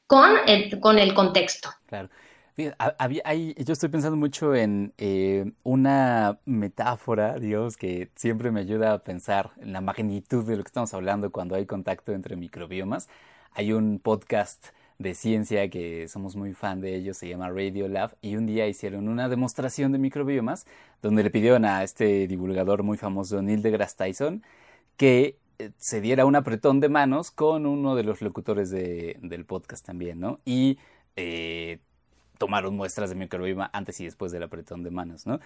Con 0.08 0.32
el, 0.48 0.80
con 0.80 0.98
el 0.98 1.14
contexto. 1.14 1.70
Claro. 1.88 2.10
Yo 2.58 3.74
estoy 3.74 3.90
pensando 3.90 4.18
mucho 4.18 4.54
en 4.54 4.94
eh, 4.98 5.52
una 5.64 6.40
metáfora, 6.46 7.40
Dios, 7.40 7.78
que 7.78 8.10
siempre 8.16 8.52
me 8.52 8.60
ayuda 8.60 8.94
a 8.94 9.00
pensar 9.00 9.52
en 9.60 9.74
la 9.74 9.82
magnitud 9.82 10.46
de 10.46 10.58
lo 10.58 10.64
que 10.64 10.68
estamos 10.68 10.94
hablando 10.94 11.32
cuando 11.32 11.56
hay 11.56 11.66
contacto 11.66 12.12
entre 12.12 12.36
microbiomas. 12.36 13.10
Hay 13.54 13.74
un 13.74 14.00
podcast 14.00 14.68
de 15.02 15.16
ciencia 15.16 15.70
que 15.70 16.08
somos 16.08 16.36
muy 16.36 16.54
fan 16.54 16.82
de 16.82 16.96
ellos, 16.96 17.18
se 17.18 17.28
llama 17.30 17.50
Radio 17.50 17.88
Lab, 17.88 18.16
y 18.22 18.36
un 18.36 18.46
día 18.46 18.68
hicieron 18.68 19.08
una 19.10 19.30
demostración 19.30 19.92
de 19.92 20.00
microbiomas 20.00 20.66
donde 21.02 21.24
le 21.24 21.30
pidieron 21.32 21.66
a 21.66 21.84
este 21.84 22.28
divulgador 22.28 22.84
muy 22.84 22.98
famoso, 22.98 23.42
Neil 23.42 23.62
deGrasse 23.62 23.96
Tyson, 23.98 24.44
que 24.98 25.38
eh, 25.60 25.72
se 25.78 26.02
diera 26.02 26.26
un 26.26 26.36
apretón 26.36 26.80
de 26.80 26.90
manos 26.90 27.32
con 27.32 27.66
uno 27.66 27.96
de 27.96 28.04
los 28.04 28.22
locutores 28.22 28.70
de- 28.72 29.18
del 29.22 29.46
podcast 29.46 29.86
también, 29.86 30.20
¿no? 30.20 30.40
Y 30.46 30.78
eh, 31.16 31.80
tomaron 32.38 32.76
muestras 32.76 33.10
de 33.10 33.16
microbioma 33.16 33.70
antes 33.74 34.00
y 34.00 34.06
después 34.06 34.32
del 34.32 34.44
apretón 34.44 34.84
de 34.84 34.92
manos, 34.92 35.26
¿no? 35.28 35.40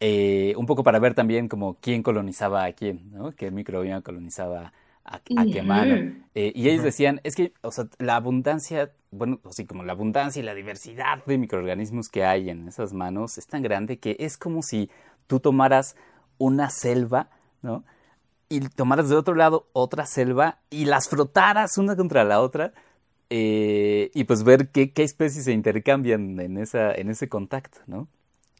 Eh, 0.00 0.54
un 0.56 0.66
poco 0.66 0.84
para 0.84 0.98
ver 1.00 1.14
también 1.14 1.48
como 1.48 1.74
quién 1.80 2.02
colonizaba 2.02 2.64
a 2.64 2.72
quién, 2.72 3.10
¿no? 3.12 3.32
Qué 3.32 3.50
microbioma 3.50 4.00
colonizaba 4.02 4.60
a, 4.66 4.72
a 5.04 5.62
mano. 5.62 5.94
Ujú. 5.94 6.14
Eh, 6.34 6.52
y 6.54 6.68
ellos 6.68 6.84
decían, 6.84 7.20
es 7.24 7.34
que, 7.34 7.52
o 7.62 7.72
sea, 7.72 7.86
la 7.98 8.16
abundancia, 8.16 8.92
bueno, 9.10 9.40
así 9.44 9.66
como 9.66 9.82
la 9.82 9.92
abundancia 9.92 10.40
y 10.40 10.44
la 10.44 10.54
diversidad 10.54 11.24
de 11.24 11.38
microorganismos 11.38 12.08
que 12.08 12.24
hay 12.24 12.50
en 12.50 12.68
esas 12.68 12.92
manos 12.92 13.38
es 13.38 13.46
tan 13.46 13.62
grande 13.62 13.98
que 13.98 14.16
es 14.20 14.36
como 14.36 14.62
si 14.62 14.90
tú 15.26 15.40
tomaras 15.40 15.96
una 16.38 16.70
selva, 16.70 17.30
¿no? 17.62 17.84
Y 18.48 18.60
tomaras 18.60 19.08
de 19.08 19.16
otro 19.16 19.34
lado 19.34 19.68
otra 19.72 20.06
selva 20.06 20.58
y 20.70 20.84
las 20.84 21.08
frotaras 21.08 21.76
una 21.76 21.96
contra 21.96 22.24
la 22.24 22.40
otra 22.40 22.72
eh, 23.30 24.10
y 24.14 24.24
pues 24.24 24.42
ver 24.42 24.68
qué, 24.68 24.92
qué 24.92 25.02
especies 25.02 25.44
se 25.44 25.52
intercambian 25.52 26.40
en, 26.40 26.56
esa, 26.56 26.94
en 26.94 27.10
ese 27.10 27.28
contacto, 27.28 27.80
¿no? 27.86 28.08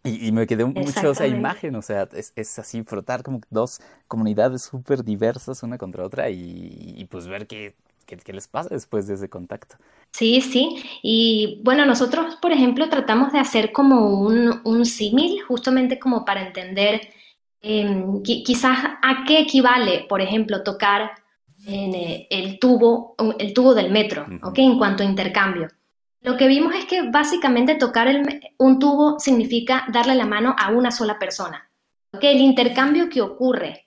Y, 0.05 0.27
y 0.29 0.33
me 0.33 0.47
quedé 0.47 0.65
mucho 0.65 1.11
esa 1.11 1.27
imagen, 1.27 1.75
o 1.77 1.83
sea, 1.83 2.09
es, 2.13 2.33
es 2.37 2.59
así 2.59 2.83
frotar 2.85 3.23
como 3.23 3.41
dos 3.51 3.81
comunidades 4.07 4.63
súper 4.63 5.05
diversas 5.05 5.63
una 5.63 5.77
contra 5.79 6.05
otra 6.05 6.31
y, 6.31 6.95
y, 6.97 7.05
pues 7.07 7.27
ver 7.27 7.47
qué, 7.47 7.75
qué, 8.07 8.17
qué 8.17 8.33
les 8.33 8.49
pasa 8.49 8.69
después 8.75 9.07
de 9.07 9.15
ese 9.15 9.29
contacto. 9.29 9.77
Sí, 10.13 10.41
sí. 10.41 10.83
Y 11.03 11.61
bueno, 11.65 11.85
nosotros, 11.87 12.37
por 12.43 12.51
ejemplo, 12.53 12.89
tratamos 12.89 13.33
de 13.33 13.39
hacer 13.39 13.73
como 13.73 14.21
un, 14.21 14.61
un 14.65 14.85
símil, 14.87 15.43
justamente 15.43 15.99
como 15.99 16.25
para 16.25 16.47
entender 16.47 17.01
eh, 17.63 17.87
qui- 18.23 18.43
quizás 18.45 18.79
a 19.03 19.25
qué 19.27 19.41
equivale, 19.41 20.07
por 20.09 20.21
ejemplo, 20.21 20.63
tocar 20.63 21.13
en, 21.67 21.95
eh, 21.95 22.27
el 22.31 22.59
tubo, 22.59 23.15
el 23.39 23.53
tubo 23.55 23.75
del 23.75 23.91
metro, 23.93 24.27
Ujú. 24.27 24.39
¿ok? 24.43 24.59
En 24.59 24.79
cuanto 24.79 25.03
a 25.03 25.07
intercambio. 25.07 25.69
Lo 26.23 26.37
que 26.37 26.49
vimos 26.49 26.75
es 26.75 26.85
que 26.87 27.09
básicamente 27.11 27.77
tocar 27.77 28.09
el 28.09 28.41
un 28.59 28.79
tubo 28.79 29.19
significa 29.21 29.85
darle 29.93 30.15
la 30.15 30.27
mano 30.27 30.55
a 30.59 30.71
una 30.71 30.91
sola 30.91 31.19
persona. 31.19 31.69
¿ok? 32.13 32.25
El 32.25 32.39
intercambio 32.41 33.09
que 33.09 33.21
ocurre 33.23 33.87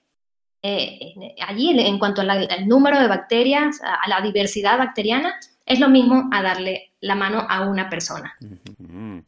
eh, 0.62 0.98
en- 1.16 1.32
allí 1.46 1.78
en, 1.78 1.98
cuanto 1.98 2.20
a 2.22 2.24
la- 2.24 2.34
al 2.34 2.66
número 2.68 2.98
de 3.00 3.08
bacterias, 3.08 3.82
a, 3.82 3.94
a 3.96 4.08
la 4.08 4.20
diversidad 4.22 4.78
bacteriana, 4.78 5.34
es 5.66 5.78
lo 5.80 5.88
mismo 5.88 6.28
a 6.32 6.42
darle 6.42 6.92
la 7.00 7.14
mano 7.14 7.44
a 7.48 7.68
una 7.68 7.90
persona. 7.90 8.34
Mm. 8.78 9.18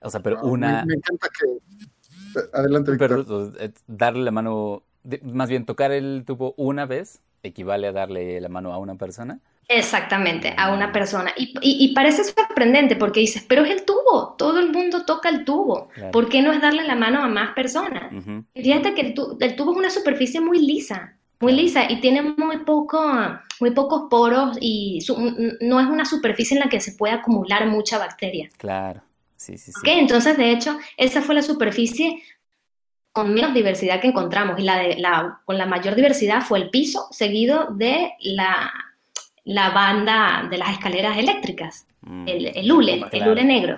O 0.00 0.10
sea, 0.10 0.20
pero 0.20 0.40
Wow, 0.40 0.52
una... 0.52 0.80
Me, 0.80 0.86
me 0.86 0.94
encanta 0.94 1.28
que. 1.28 2.40
Adelante, 2.52 2.90
Víctor. 2.92 3.24
Pero 3.26 3.52
eh, 3.58 3.72
darle 3.86 4.22
la 4.24 4.30
mano, 4.30 4.82
más 5.22 5.48
bien 5.48 5.64
tocar 5.66 5.92
el 5.92 6.24
tubo 6.26 6.54
una 6.56 6.86
vez 6.86 7.20
equivale 7.42 7.86
a 7.86 7.92
darle 7.92 8.40
la 8.40 8.48
mano 8.48 8.72
a 8.72 8.78
una 8.78 8.94
persona. 8.96 9.40
Exactamente, 9.70 10.54
a 10.56 10.72
una 10.72 10.92
persona. 10.92 11.30
Y, 11.36 11.52
y- 11.60 11.84
y 11.84 11.88
parece 11.94 12.24
sorprendente 12.24 12.96
porque 12.96 13.20
dices, 13.20 13.44
pero 13.46 13.64
es 13.64 13.70
el 13.70 13.84
tubo, 13.84 14.34
todo 14.38 14.58
el 14.60 14.72
mundo 14.72 15.04
toca 15.04 15.28
el 15.28 15.44
tubo. 15.44 15.88
Claro. 15.94 16.10
¿Por 16.10 16.28
qué 16.30 16.40
no 16.40 16.52
es 16.52 16.60
darle 16.62 16.84
la 16.84 16.94
mano 16.94 17.22
a 17.22 17.28
más 17.28 17.52
personas? 17.52 18.10
Ujú. 18.12 18.44
Y 18.54 18.62
Fíjate 18.62 18.94
que 18.94 19.02
el, 19.02 19.14
tu- 19.14 19.36
el 19.40 19.56
tubo 19.56 19.72
es 19.72 19.78
una 19.78 19.90
superficie 19.90 20.40
muy 20.40 20.58
lisa, 20.58 21.16
muy 21.40 21.52
lisa 21.52 21.84
y 21.90 22.00
tiene 22.00 22.22
muy 22.22 22.58
poco, 22.64 22.98
muy 23.60 23.72
pocos 23.72 24.04
poros 24.08 24.56
y 24.58 25.00
no 25.60 25.80
es 25.80 25.86
una 25.86 26.06
superficie 26.06 26.56
en 26.56 26.64
la 26.64 26.70
que 26.70 26.80
se 26.80 26.92
puede 26.92 27.12
acumular 27.12 27.66
mucha 27.66 27.98
bacteria. 27.98 28.48
Claro, 28.56 29.02
sí, 29.36 29.58
sí, 29.58 29.70
sí. 29.72 29.80
¿ok? 29.80 29.88
Entonces, 29.98 30.38
de 30.38 30.50
hecho, 30.50 30.78
esa 30.96 31.20
fue 31.20 31.34
la 31.34 31.42
superficie 31.42 32.22
con 33.12 33.34
menos 33.34 33.52
diversidad 33.52 34.00
que 34.00 34.08
encontramos 34.08 34.58
y 34.58 34.62
la, 34.62 34.78
de, 34.78 34.96
la 34.96 35.40
con 35.44 35.58
la 35.58 35.66
mayor 35.66 35.94
diversidad 35.94 36.40
fue 36.40 36.58
el 36.60 36.70
piso, 36.70 37.06
seguido 37.10 37.66
de 37.72 38.12
la, 38.20 38.70
la 39.48 39.70
banda 39.70 40.46
de 40.50 40.58
las 40.58 40.70
escaleras 40.72 41.16
eléctricas, 41.16 41.86
Mm. 42.02 42.28
el, 42.28 42.46
el 42.56 42.70
hule, 42.72 43.04
el 43.10 43.28
hule 43.28 43.44
negro. 43.44 43.76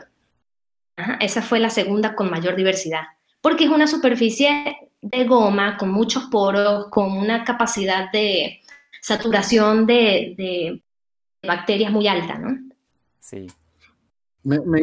Ajá, 0.96 1.14
esa 1.20 1.40
fue 1.40 1.58
la 1.58 1.70
segunda 1.70 2.14
con 2.14 2.28
mayor 2.30 2.54
diversidad, 2.54 3.02
porque 3.40 3.64
es 3.64 3.70
una 3.70 3.86
superficie 3.86 4.76
de 5.00 5.24
goma 5.24 5.78
con 5.78 5.90
muchos 5.90 6.24
poros, 6.24 6.88
con 6.90 7.12
una 7.12 7.44
capacidad 7.44 8.12
de 8.12 8.60
saturación 9.00 9.86
de, 9.86 10.34
de 10.36 10.82
bacterias 11.46 11.90
muy 11.90 12.06
alta, 12.08 12.36
¿no? 12.38 12.58
Sí, 13.20 13.46
Me, 14.42 14.58
me 14.60 14.80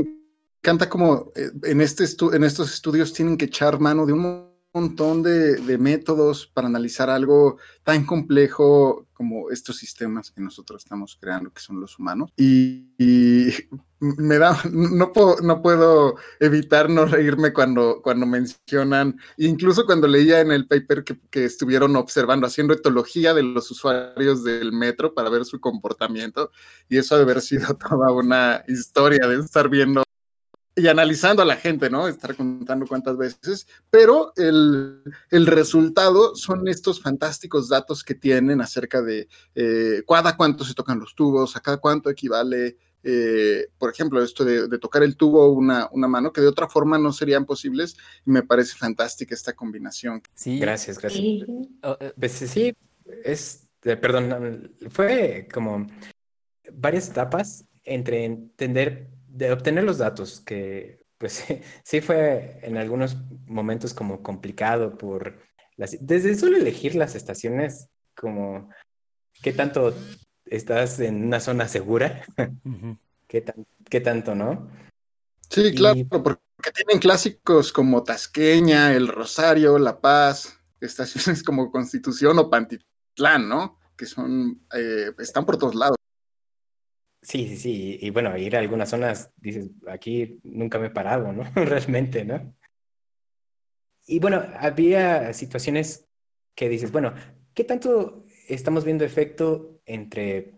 encanta 0.63 0.89
como 0.89 1.31
eh, 1.35 1.51
en, 1.63 1.81
este 1.81 2.05
estu- 2.05 2.33
en 2.33 2.43
estos 2.43 2.73
estudios 2.73 3.13
tienen 3.13 3.37
que 3.37 3.45
echar 3.45 3.79
mano 3.79 4.05
de 4.05 4.13
un 4.13 4.47
montón 4.73 5.23
de, 5.23 5.55
de 5.55 5.77
métodos 5.77 6.47
para 6.47 6.67
analizar 6.67 7.09
algo 7.09 7.57
tan 7.83 8.05
complejo 8.05 9.07
como 9.13 9.49
estos 9.49 9.77
sistemas 9.77 10.29
que 10.29 10.41
nosotros 10.41 10.83
estamos 10.83 11.17
creando, 11.19 11.51
que 11.51 11.59
son 11.59 11.81
los 11.81 11.97
humanos. 11.97 12.31
Y, 12.37 12.91
y 12.99 13.51
me 13.99 14.37
da, 14.37 14.55
no 14.71 15.11
puedo, 15.11 15.37
no 15.41 15.61
puedo 15.63 16.15
evitar 16.39 16.89
no 16.89 17.05
reírme 17.05 17.51
cuando, 17.51 18.01
cuando 18.03 18.27
mencionan, 18.27 19.19
incluso 19.37 19.85
cuando 19.87 20.07
leía 20.07 20.41
en 20.41 20.51
el 20.51 20.67
paper 20.67 21.03
que, 21.03 21.19
que 21.31 21.45
estuvieron 21.45 21.95
observando, 21.95 22.45
haciendo 22.45 22.75
etología 22.75 23.33
de 23.33 23.41
los 23.41 23.71
usuarios 23.71 24.43
del 24.43 24.71
metro 24.71 25.15
para 25.15 25.29
ver 25.29 25.45
su 25.45 25.59
comportamiento, 25.59 26.51
y 26.87 26.97
eso 26.97 27.15
ha 27.15 27.17
de 27.17 27.23
haber 27.23 27.41
sido 27.41 27.75
toda 27.89 28.11
una 28.11 28.63
historia 28.67 29.27
de 29.27 29.37
estar 29.37 29.67
viendo 29.69 30.03
y 30.77 30.87
analizando 30.87 31.41
a 31.41 31.45
la 31.45 31.55
gente, 31.57 31.89
¿no? 31.89 32.07
Estar 32.07 32.35
contando 32.35 32.85
cuántas 32.85 33.17
veces, 33.17 33.67
pero 33.89 34.31
el, 34.35 35.01
el 35.31 35.47
resultado 35.47 36.35
son 36.35 36.67
estos 36.67 37.01
fantásticos 37.01 37.67
datos 37.67 38.03
que 38.03 38.13
tienen 38.15 38.61
acerca 38.61 39.01
de 39.01 39.27
eh, 39.55 40.03
cada 40.07 40.37
cuánto 40.37 40.63
se 40.63 40.75
tocan 40.75 40.99
los 40.99 41.15
tubos, 41.15 41.55
a 41.55 41.61
cada 41.61 41.77
cuánto 41.77 42.09
equivale, 42.11 42.77
eh, 43.03 43.67
por 43.77 43.89
ejemplo, 43.91 44.21
esto 44.23 44.45
de, 44.45 44.67
de 44.67 44.77
tocar 44.79 45.01
el 45.01 45.17
tubo 45.17 45.51
una, 45.51 45.89
una 45.91 46.07
mano, 46.07 46.31
que 46.31 46.41
de 46.41 46.47
otra 46.47 46.67
forma 46.69 46.97
no 46.99 47.11
serían 47.11 47.45
posibles, 47.45 47.97
y 48.25 48.29
me 48.31 48.43
parece 48.43 48.75
fantástica 48.75 49.33
esta 49.33 49.53
combinación. 49.53 50.21
sí. 50.35 50.59
Gracias, 50.59 50.99
gracias. 50.99 51.23
Y- 51.23 51.45
Oh, 51.83 51.97
eh, 51.99 52.13
Pues 52.19 52.31
sí, 52.33 52.75
es, 53.23 53.67
eh, 53.83 53.97
perdón, 53.97 54.75
fue 54.89 55.47
como 55.51 55.87
varias 56.71 57.09
etapas 57.09 57.63
entre 57.83 58.25
entender, 58.25 59.07
de 59.37 59.51
obtener 59.51 59.83
los 59.83 59.99
datos, 59.99 60.41
que 60.41 60.99
pues 61.17 61.45
sí 61.83 62.01
fue 62.01 62.59
en 62.63 62.77
algunos 62.77 63.17
momentos 63.45 63.93
como 63.93 64.23
complicado 64.23 64.97
por 64.97 65.39
las, 65.75 65.95
desde 66.01 66.35
solo 66.35 66.57
elegir 66.57 66.95
las 66.95 67.15
estaciones, 67.15 67.87
como 68.15 68.69
qué 69.41 69.53
tanto 69.53 69.93
estás 70.45 70.99
en 70.99 71.23
una 71.23 71.39
zona 71.39 71.67
segura, 71.67 72.23
qué 73.27 73.41
tan, 73.41 73.67
qué 73.89 74.01
tanto, 74.01 74.33
¿no? 74.33 74.71
Sí, 75.49 75.67
Y- 75.67 75.75
claro, 75.75 76.23
porque 76.23 76.71
tienen 76.73 76.99
clásicos 76.99 77.71
como 77.71 78.03
Tasqueña, 78.03 78.93
El 78.93 79.07
Rosario, 79.07 79.77
La 79.77 80.01
Paz, 80.01 80.59
estaciones 80.81 81.43
como 81.43 81.71
Constitución 81.71 82.39
o 82.39 82.49
Pantitlán, 82.49 83.47
¿no? 83.47 83.79
Que 83.95 84.07
son, 84.07 84.65
eh, 84.73 85.11
están 85.19 85.45
por 85.45 85.57
todos 85.57 85.75
lados. 85.75 85.97
Sí, 87.27 87.45
sí, 87.49 87.57
sí. 87.57 87.97
Y 88.01 88.09
bueno, 88.11 88.37
ir 88.37 88.55
a 88.55 88.59
algunas 88.59 88.89
zonas, 88.89 89.33
dices, 89.35 89.69
aquí 89.87 90.39
nunca 90.43 90.79
me 90.79 90.87
he 90.87 90.89
parado, 90.91 91.33
¿no? 91.33 91.43
Realmente, 91.55 92.23
¿no? 92.23 92.55
Y 94.05 94.19
bueno, 94.19 94.43
había 94.59 95.33
situaciones 95.33 96.07
que 96.55 96.69
dices, 96.69 96.91
bueno, 96.91 97.13
¿qué 97.53 97.65
tanto 97.65 98.23
estamos 98.47 98.85
viendo 98.85 99.03
efecto 99.03 99.81
entre 99.85 100.53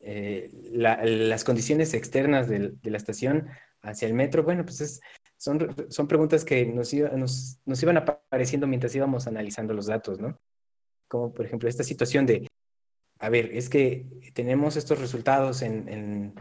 eh, 0.00 0.50
la- 0.72 1.04
las 1.04 1.44
condiciones 1.44 1.94
externas 1.94 2.48
del- 2.48 2.80
de 2.80 2.90
la 2.90 2.96
estación 2.96 3.48
hacia 3.82 4.08
el 4.08 4.14
metro? 4.14 4.42
Bueno, 4.44 4.64
pues 4.64 4.80
es, 4.80 5.00
son, 5.36 5.74
son 5.90 6.08
preguntas 6.08 6.44
que 6.44 6.64
nos, 6.66 6.92
iba- 6.94 7.10
nos, 7.10 7.58
nos 7.66 7.82
iban 7.82 7.98
apareciendo 7.98 8.66
mientras 8.66 8.94
íbamos 8.94 9.26
analizando 9.26 9.74
los 9.74 9.86
datos, 9.86 10.18
¿no? 10.20 10.38
Como 11.08 11.34
por 11.34 11.46
ejemplo 11.46 11.68
esta 11.68 11.84
situación 11.84 12.26
de 12.26 12.48
a 13.18 13.28
ver, 13.30 13.50
es 13.52 13.68
que 13.68 14.06
tenemos 14.34 14.76
estos 14.76 14.98
resultados 15.00 15.62
en, 15.62 15.88
en- 15.88 16.34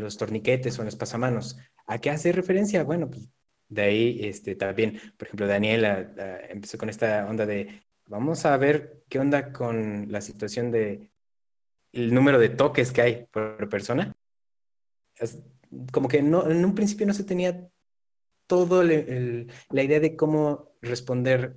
los 0.00 0.16
torniquetes 0.18 0.78
o 0.78 0.82
en 0.82 0.86
los 0.86 0.96
pasamanos. 0.96 1.58
¿A 1.86 1.98
qué 1.98 2.10
hace 2.10 2.32
referencia? 2.32 2.84
Bueno, 2.84 3.08
pues 3.10 3.28
de 3.68 3.82
ahí 3.82 4.20
este, 4.22 4.54
también, 4.54 5.00
por 5.16 5.26
ejemplo, 5.26 5.46
Daniela 5.46 6.12
ah, 6.18 6.38
empezó 6.50 6.76
con 6.76 6.88
esta 6.90 7.26
onda 7.26 7.46
de, 7.46 7.82
vamos 8.06 8.44
a 8.44 8.56
ver 8.56 9.04
qué 9.08 9.18
onda 9.18 9.52
con 9.52 10.12
la 10.12 10.20
situación 10.20 10.70
de 10.70 11.10
el 11.92 12.12
número 12.14 12.38
de 12.38 12.50
toques 12.50 12.92
que 12.92 13.02
hay 13.02 13.26
por 13.30 13.68
persona. 13.68 14.14
Como 15.92 16.08
que 16.08 16.22
no, 16.22 16.48
en 16.50 16.64
un 16.64 16.74
principio 16.74 17.06
no 17.06 17.14
se 17.14 17.24
tenía 17.24 17.68
el- 18.50 19.50
la 19.70 19.82
idea 19.82 20.00
de 20.00 20.16
cómo 20.16 20.72
responder 20.82 21.56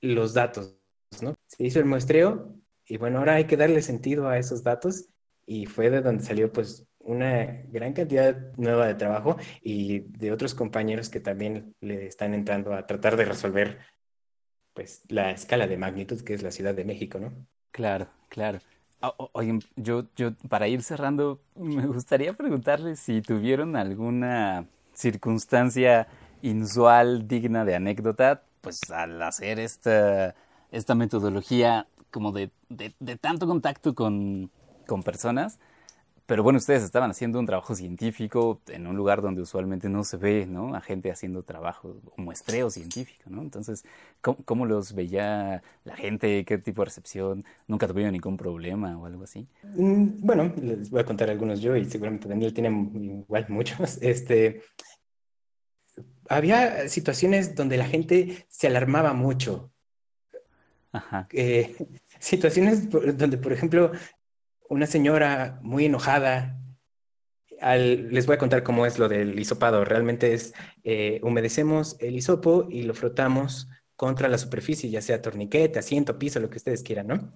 los 0.00 0.34
datos, 0.34 0.76
¿no? 1.22 1.34
Se 1.46 1.64
hizo 1.64 1.78
el 1.78 1.84
muestreo 1.84 2.56
y 2.90 2.98
bueno, 2.98 3.18
ahora 3.18 3.34
hay 3.36 3.46
que 3.46 3.56
darle 3.56 3.82
sentido 3.82 4.28
a 4.28 4.38
esos 4.38 4.62
datos 4.64 5.08
y 5.46 5.66
fue 5.66 5.90
de 5.90 6.02
donde 6.02 6.24
salió 6.24 6.52
pues 6.52 6.86
una 6.98 7.44
gran 7.68 7.92
cantidad 7.94 8.36
nueva 8.56 8.86
de 8.86 8.94
trabajo 8.94 9.36
y 9.62 10.00
de 10.00 10.32
otros 10.32 10.54
compañeros 10.54 11.08
que 11.10 11.20
también 11.20 11.74
le 11.80 12.06
están 12.06 12.34
entrando 12.34 12.74
a 12.74 12.86
tratar 12.86 13.16
de 13.16 13.24
resolver 13.26 13.78
pues 14.74 15.02
la 15.08 15.30
escala 15.32 15.66
de 15.68 15.76
magnitud 15.78 16.20
que 16.22 16.34
es 16.34 16.42
la 16.42 16.50
Ciudad 16.52 16.74
de 16.74 16.84
México, 16.84 17.18
¿no? 17.20 17.46
Claro, 17.72 18.08
claro. 18.28 18.60
O- 19.02 19.30
Oigan, 19.32 19.60
yo, 19.76 20.04
yo, 20.16 20.34
para 20.48 20.68
ir 20.68 20.82
cerrando, 20.82 21.40
me 21.54 21.86
gustaría 21.86 22.32
preguntarles 22.34 23.00
si 23.00 23.22
tuvieron 23.22 23.76
alguna 23.76 24.66
circunstancia 24.92 26.06
inusual 26.42 27.26
digna 27.28 27.64
de 27.64 27.76
anécdota, 27.76 28.42
pues 28.60 28.90
al 28.90 29.22
hacer 29.22 29.58
esta, 29.58 30.34
esta 30.70 30.94
metodología 30.94 31.86
como 32.10 32.32
de, 32.32 32.50
tanto 33.20 33.46
contacto 33.46 33.94
con, 33.94 34.50
personas. 35.04 35.58
Pero 36.26 36.42
bueno, 36.44 36.58
ustedes 36.58 36.82
estaban 36.82 37.10
haciendo 37.10 37.40
un 37.40 37.46
trabajo 37.46 37.74
científico 37.74 38.60
en 38.68 38.86
un 38.86 38.96
lugar 38.96 39.20
donde 39.20 39.42
usualmente 39.42 39.88
no 39.88 40.04
se 40.04 40.16
ve, 40.16 40.46
¿no? 40.46 40.74
A 40.76 40.80
gente 40.80 41.10
haciendo 41.10 41.42
trabajo, 41.42 41.96
un 42.16 42.24
muestreo 42.24 42.70
científico, 42.70 43.24
¿no? 43.30 43.42
Entonces, 43.42 43.84
¿cómo, 44.20 44.38
cómo 44.44 44.66
los 44.66 44.94
veía 44.94 45.62
la 45.84 45.96
gente? 45.96 46.44
¿Qué 46.44 46.58
tipo 46.58 46.82
de 46.82 46.86
recepción? 46.86 47.44
¿Nunca 47.66 47.88
tuvieron 47.88 48.12
ningún 48.12 48.36
problema 48.36 48.96
o 48.96 49.06
algo 49.06 49.24
así? 49.24 49.48
Mm, 49.62 50.20
Bueno, 50.20 50.52
les 50.62 50.90
voy 50.90 51.00
a 51.00 51.04
contar 51.04 51.30
algunos 51.30 51.60
yo 51.60 51.74
y 51.76 51.84
seguramente 51.84 52.28
Daniel 52.28 52.54
tiene 52.54 52.68
igual 52.70 53.46
muchos. 53.48 53.98
Este, 54.00 54.62
había 56.30 56.88
situaciones 56.88 57.56
donde 57.56 57.76
la 57.76 57.86
gente 57.86 58.46
se 58.48 58.68
alarmaba 58.68 59.12
mucho. 59.12 59.72
Ajá. 60.92 61.28
Eh, 61.32 61.76
situaciones 62.18 62.88
donde, 62.90 63.38
por 63.38 63.52
ejemplo, 63.52 63.92
una 64.68 64.86
señora 64.86 65.58
muy 65.62 65.86
enojada, 65.86 66.56
al- 67.60 68.08
les 68.12 68.26
voy 68.26 68.36
a 68.36 68.38
contar 68.38 68.62
cómo 68.62 68.86
es 68.86 68.98
lo 68.98 69.08
del 69.08 69.38
hisopado. 69.38 69.84
Realmente 69.84 70.32
es, 70.32 70.54
eh, 70.84 71.20
humedecemos 71.22 71.96
el 72.00 72.16
hisopo 72.16 72.66
y 72.70 72.82
lo 72.82 72.94
frotamos 72.94 73.68
contra 73.96 74.28
la 74.28 74.38
superficie, 74.38 74.88
ya 74.88 75.02
sea 75.02 75.20
torniquete, 75.20 75.78
asiento, 75.78 76.18
piso, 76.18 76.40
lo 76.40 76.48
que 76.48 76.56
ustedes 76.56 76.82
quieran, 76.82 77.08
¿no? 77.08 77.34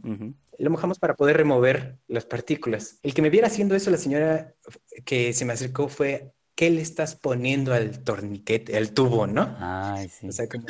Lo 0.59 0.71
mojamos 0.71 0.99
para 0.99 1.15
poder 1.15 1.37
remover 1.37 1.99
las 2.09 2.25
partículas. 2.25 2.99
El 3.03 3.13
que 3.13 3.21
me 3.21 3.29
viera 3.29 3.49
haciendo 3.49 3.75
eso, 3.75 3.91
la 3.91 3.99
señora 3.99 4.55
que 5.05 5.35
se 5.35 5.45
me 5.45 5.53
acercó 5.53 5.89
fue, 5.89 6.33
¿qué 6.55 6.71
le 6.71 6.81
estás 6.81 7.17
poniendo 7.17 7.75
al 7.75 8.03
torniquete, 8.03 8.79
al 8.79 8.93
tubo, 8.93 9.27
no? 9.27 9.55
Ay, 9.59 10.09
sí. 10.09 10.27
O 10.29 10.33
sea, 10.33 10.49
como, 10.49 10.67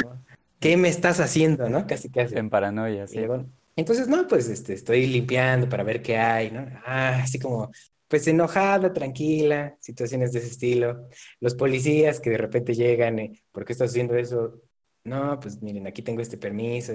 ¿qué 0.64 0.76
me 0.76 0.88
estás 0.88 1.20
haciendo, 1.20 1.68
no? 1.68 1.86
Casi, 1.86 2.10
casi. 2.10 2.36
En 2.36 2.50
paranoia, 2.50 3.06
sí. 3.06 3.18
luego, 3.18 3.46
Entonces, 3.76 4.08
no, 4.08 4.26
pues 4.26 4.48
este, 4.48 4.72
estoy 4.74 5.06
limpiando 5.06 5.68
para 5.68 5.82
ver 5.84 6.02
qué 6.02 6.16
hay, 6.16 6.50
¿no? 6.50 6.66
Ah, 6.84 7.20
así 7.22 7.38
como, 7.38 7.70
pues 8.08 8.26
enojada, 8.28 8.92
tranquila, 8.92 9.76
situaciones 9.80 10.32
de 10.32 10.38
ese 10.40 10.48
estilo. 10.48 11.08
Los 11.40 11.54
policías 11.54 12.20
que 12.20 12.30
de 12.30 12.38
repente 12.38 12.74
llegan, 12.74 13.18
eh, 13.18 13.42
¿por 13.52 13.64
qué 13.64 13.72
estás 13.72 13.90
haciendo 13.90 14.16
eso? 14.16 14.60
No, 15.04 15.38
pues 15.40 15.60
miren, 15.62 15.86
aquí 15.86 16.02
tengo 16.02 16.22
este 16.22 16.38
permiso. 16.38 16.92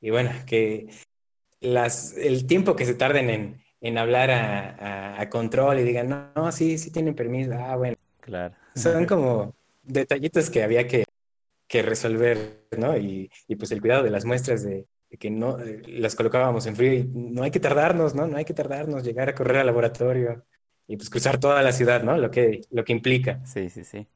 Y 0.00 0.10
bueno, 0.10 0.30
que 0.46 0.88
las, 1.60 2.14
el 2.16 2.46
tiempo 2.46 2.76
que 2.76 2.84
se 2.86 2.94
tarden 2.94 3.30
en, 3.30 3.62
en 3.80 3.98
hablar 3.98 4.30
a, 4.30 4.70
a- 5.16 5.20
a 5.22 5.30
control 5.30 5.80
y 5.80 5.84
digan, 5.84 6.08
no, 6.08 6.32
no, 6.36 6.52
sí, 6.52 6.78
sí 6.78 6.90
tienen 6.92 7.14
permiso. 7.14 7.52
Ah, 7.54 7.76
bueno, 7.76 7.96
Claro. 8.20 8.54
son 8.74 9.06
como 9.06 9.54
detallitos 9.84 10.50
que 10.50 10.62
había 10.64 10.86
que, 10.86 11.05
que 11.68 11.82
resolver, 11.82 12.66
¿no? 12.78 12.96
Y, 12.96 13.30
y 13.48 13.56
pues 13.56 13.70
el 13.72 13.80
cuidado 13.80 14.02
de 14.04 14.10
las 14.10 14.24
muestras 14.24 14.62
de, 14.62 14.86
de 15.10 15.18
que 15.18 15.30
no 15.30 15.58
eh, 15.60 15.82
las 15.86 16.14
colocábamos 16.14 16.66
en 16.66 16.76
frío 16.76 16.92
y 16.94 17.04
no 17.04 17.42
hay 17.42 17.50
que 17.50 17.60
tardarnos, 17.60 18.14
¿no? 18.14 18.26
No 18.26 18.36
hay 18.36 18.44
que 18.44 18.54
tardarnos, 18.54 19.04
llegar 19.04 19.28
a 19.28 19.34
correr 19.34 19.58
al 19.58 19.66
laboratorio 19.66 20.44
y 20.86 20.96
pues 20.96 21.10
cruzar 21.10 21.38
toda 21.38 21.62
la 21.62 21.72
ciudad, 21.72 22.02
¿no? 22.02 22.16
Lo 22.16 22.30
que, 22.30 22.62
lo 22.70 22.84
que 22.84 22.92
implica. 22.92 23.44
Sí, 23.44 23.68
sí, 23.70 23.84
sí. 23.84 24.06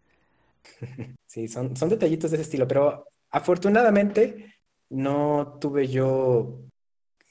Sí, 1.27 1.49
son, 1.49 1.77
son 1.77 1.89
detallitos 1.89 2.31
de 2.31 2.37
ese 2.37 2.43
estilo, 2.45 2.67
pero 2.67 3.07
afortunadamente 3.31 4.55
no 4.91 5.59
tuve 5.61 5.87
yo 5.87 6.61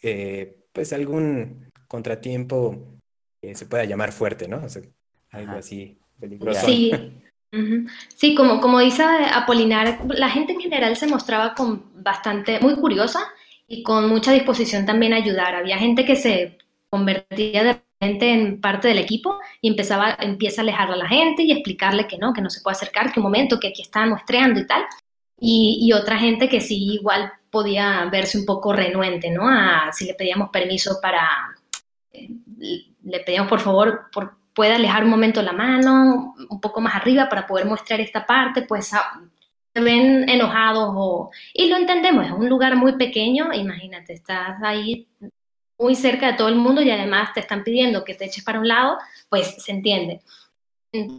eh, 0.01 0.65
pues 0.71 0.93
algún 0.93 1.69
contratiempo 1.87 2.99
que 3.41 3.55
se 3.55 3.65
pueda 3.65 3.85
llamar 3.85 4.11
fuerte, 4.11 4.47
¿no? 4.47 4.63
O 4.63 4.69
sea, 4.69 4.81
algo 5.31 5.51
Ajá. 5.51 5.59
así 5.59 5.97
peligroso. 6.19 6.67
Sí. 6.67 6.91
Sí, 8.15 8.35
como, 8.35 8.61
como 8.61 8.79
dice 8.79 9.03
Apolinar, 9.03 9.99
la 10.09 10.29
gente 10.29 10.53
en 10.53 10.59
general 10.59 10.95
se 10.95 11.07
mostraba 11.07 11.55
con 11.55 11.83
bastante, 12.03 12.59
muy 12.59 12.75
curiosa 12.75 13.19
y 13.67 13.81
con 13.83 14.07
mucha 14.07 14.31
disposición 14.31 14.85
también 14.85 15.13
a 15.13 15.17
ayudar. 15.17 15.55
Había 15.55 15.77
gente 15.77 16.05
que 16.05 16.15
se 16.15 16.57
convertía 16.89 17.63
de 17.63 17.73
repente 17.73 18.31
en 18.31 18.61
parte 18.61 18.87
del 18.87 18.99
equipo 18.99 19.39
y 19.61 19.69
empezaba, 19.69 20.15
empieza 20.19 20.61
a 20.61 20.63
alejar 20.63 20.91
a 20.91 20.95
la 20.95 21.07
gente 21.07 21.43
y 21.43 21.51
explicarle 21.51 22.07
que 22.07 22.17
no, 22.17 22.33
que 22.33 22.41
no 22.41 22.49
se 22.49 22.61
puede 22.61 22.75
acercar, 22.75 23.11
que 23.11 23.19
un 23.19 23.25
momento, 23.25 23.59
que 23.59 23.69
aquí 23.69 23.81
están 23.81 24.09
muestreando 24.09 24.59
y 24.59 24.67
tal. 24.67 24.83
Y, 25.41 25.91
otra 25.93 26.19
gente 26.19 26.49
que 26.49 26.59
sí 26.59 26.95
igual 26.95 27.31
podía 27.49 28.05
verse 28.11 28.37
un 28.37 28.45
poco 28.45 28.73
renuente, 28.73 29.31
¿no? 29.31 29.47
A 29.47 29.91
si 29.93 30.05
le 30.05 30.13
pedíamos 30.13 30.49
permiso 30.49 30.99
para, 31.01 31.27
eh, 32.11 32.29
le 33.03 33.19
pedíamos 33.21 33.49
por 33.49 33.61
favor, 33.61 34.07
por, 34.11 34.38
puede 34.53 34.73
alejar 34.73 35.03
un 35.03 35.09
momento 35.09 35.41
la 35.41 35.53
mano, 35.53 36.35
un 36.49 36.61
poco 36.61 36.81
más 36.81 36.95
arriba 36.95 37.29
para 37.29 37.47
poder 37.47 37.65
mostrar 37.65 37.99
esta 38.01 38.25
parte, 38.25 38.63
pues 38.63 38.93
ah, 38.93 39.21
se 39.73 39.81
ven 39.81 40.27
enojados 40.29 40.89
o... 40.95 41.31
Y 41.53 41.67
lo 41.67 41.77
entendemos, 41.77 42.25
es 42.25 42.31
un 42.31 42.49
lugar 42.49 42.75
muy 42.75 42.93
pequeño, 42.93 43.53
imagínate, 43.53 44.13
estás 44.13 44.61
ahí 44.63 45.07
muy 45.77 45.95
cerca 45.95 46.27
de 46.27 46.33
todo 46.33 46.49
el 46.49 46.55
mundo 46.55 46.81
y 46.81 46.91
además 46.91 47.33
te 47.33 47.39
están 47.39 47.63
pidiendo 47.63 48.03
que 48.03 48.13
te 48.15 48.25
eches 48.25 48.43
para 48.43 48.59
un 48.59 48.67
lado, 48.67 48.97
pues 49.29 49.63
se 49.63 49.71
entiende. 49.71 50.21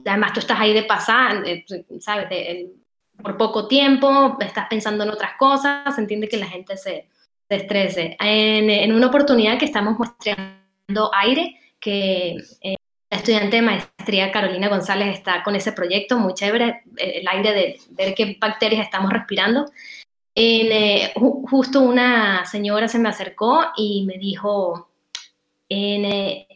Además 0.05 0.33
tú 0.35 0.41
estás 0.41 0.59
ahí 0.61 0.73
de 0.75 0.83
pasar, 0.83 1.47
eh, 1.47 1.65
¿sabes? 2.01 2.29
De- 2.29 2.71
por 3.23 3.37
poco 3.37 3.69
tiempo, 3.69 4.39
estás 4.41 4.67
pensando 4.69 5.05
en 5.05 5.11
otras 5.11 5.33
cosas, 5.39 5.95
se 5.95 6.01
entiende 6.01 6.27
que 6.29 6.39
la 6.39 6.47
gente 6.47 6.77
se, 6.79 7.07
se 7.49 7.55
estrese. 7.57 8.17
En, 8.19 8.71
en 8.71 8.95
una 8.95 9.09
oportunidad 9.09 9.59
que 9.59 9.67
estamos 9.67 9.99
mostrando 9.99 11.11
aire, 11.15 11.55
que 11.79 12.37
eh, 12.63 12.77
la 13.11 13.17
estudiante 13.17 13.57
de 13.57 13.63
maestría 13.63 14.31
Carolina 14.31 14.69
González 14.69 15.09
está 15.19 15.43
con 15.43 15.57
ese 15.57 15.73
proyecto, 15.73 16.19
muy 16.19 16.33
chévere, 16.35 16.83
eh, 16.97 17.21
el 17.21 17.29
aire 17.29 17.53
de 17.53 17.81
ver 17.91 18.15
qué 18.15 18.37
bacterias 18.41 18.85
estamos 18.85 19.13
respirando. 19.13 19.67
En, 20.35 20.71
eh, 20.71 21.13
ju- 21.17 21.45
justo 21.51 21.81
una 21.81 22.45
señora 22.47 22.87
se 22.87 23.01
me 23.01 23.09
acercó 23.09 23.65
y 23.77 24.05
me 24.07 24.17
dijo, 24.17 24.91
en, 25.69 26.05
eh, 26.05 26.47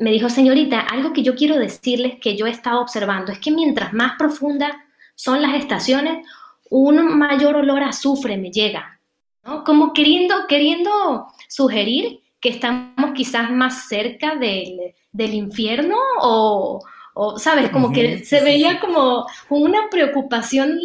me 0.00 0.10
dijo, 0.10 0.28
señorita, 0.28 0.80
algo 0.80 1.12
que 1.12 1.22
yo 1.22 1.36
quiero 1.36 1.56
decirles 1.56 2.18
que 2.20 2.36
yo 2.36 2.46
he 2.46 2.50
estado 2.50 2.80
observando 2.80 3.30
es 3.30 3.38
que 3.38 3.52
mientras 3.52 3.92
más 3.92 4.14
profundas 4.18 4.72
son 5.14 5.40
las 5.40 5.54
estaciones, 5.54 6.26
un 6.70 7.16
mayor 7.18 7.54
olor 7.54 7.84
a 7.84 7.90
azufre 7.90 8.36
me 8.36 8.50
llega, 8.50 8.98
¿no? 9.44 9.62
Como 9.62 9.92
queriendo, 9.92 10.34
queriendo 10.48 11.28
sugerir 11.48 12.21
que 12.42 12.48
estamos 12.48 13.12
quizás 13.14 13.52
más 13.52 13.88
cerca 13.88 14.34
del, 14.34 14.94
del 15.12 15.32
infierno 15.32 15.96
o, 16.20 16.84
o, 17.14 17.38
¿sabes? 17.38 17.70
Como 17.70 17.92
que 17.92 18.24
se 18.24 18.40
sí, 18.40 18.44
veía 18.44 18.72
sí. 18.72 18.78
como 18.80 19.26
una 19.48 19.88
preocupación 19.88 20.80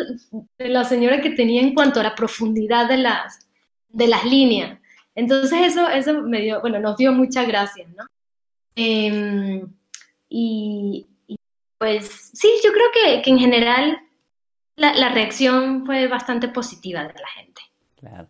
de 0.59 0.69
la 0.69 0.83
señora 0.83 1.19
que 1.19 1.31
tenía 1.31 1.61
en 1.61 1.73
cuanto 1.73 1.99
a 1.99 2.03
la 2.03 2.15
profundidad 2.15 2.87
de 2.87 2.97
las, 2.97 3.49
de 3.89 4.07
las 4.07 4.23
líneas. 4.23 4.79
Entonces 5.15 5.59
eso, 5.73 5.89
eso 5.89 6.21
me 6.21 6.41
dio, 6.41 6.61
bueno, 6.61 6.79
nos 6.79 6.95
dio 6.95 7.11
muchas 7.11 7.47
gracias, 7.47 7.89
¿no? 7.89 8.05
Em, 8.75 9.67
y, 10.29 11.07
y, 11.25 11.39
pues 11.79 12.29
sí, 12.33 12.51
yo 12.63 12.71
creo 12.71 12.87
que, 12.93 13.21
que 13.23 13.31
en 13.31 13.39
general 13.39 13.97
la, 14.75 14.93
la 14.93 15.09
reacción 15.09 15.87
fue 15.87 16.07
bastante 16.07 16.49
positiva 16.49 17.01
de 17.01 17.13
la 17.15 17.27
gente. 17.29 17.61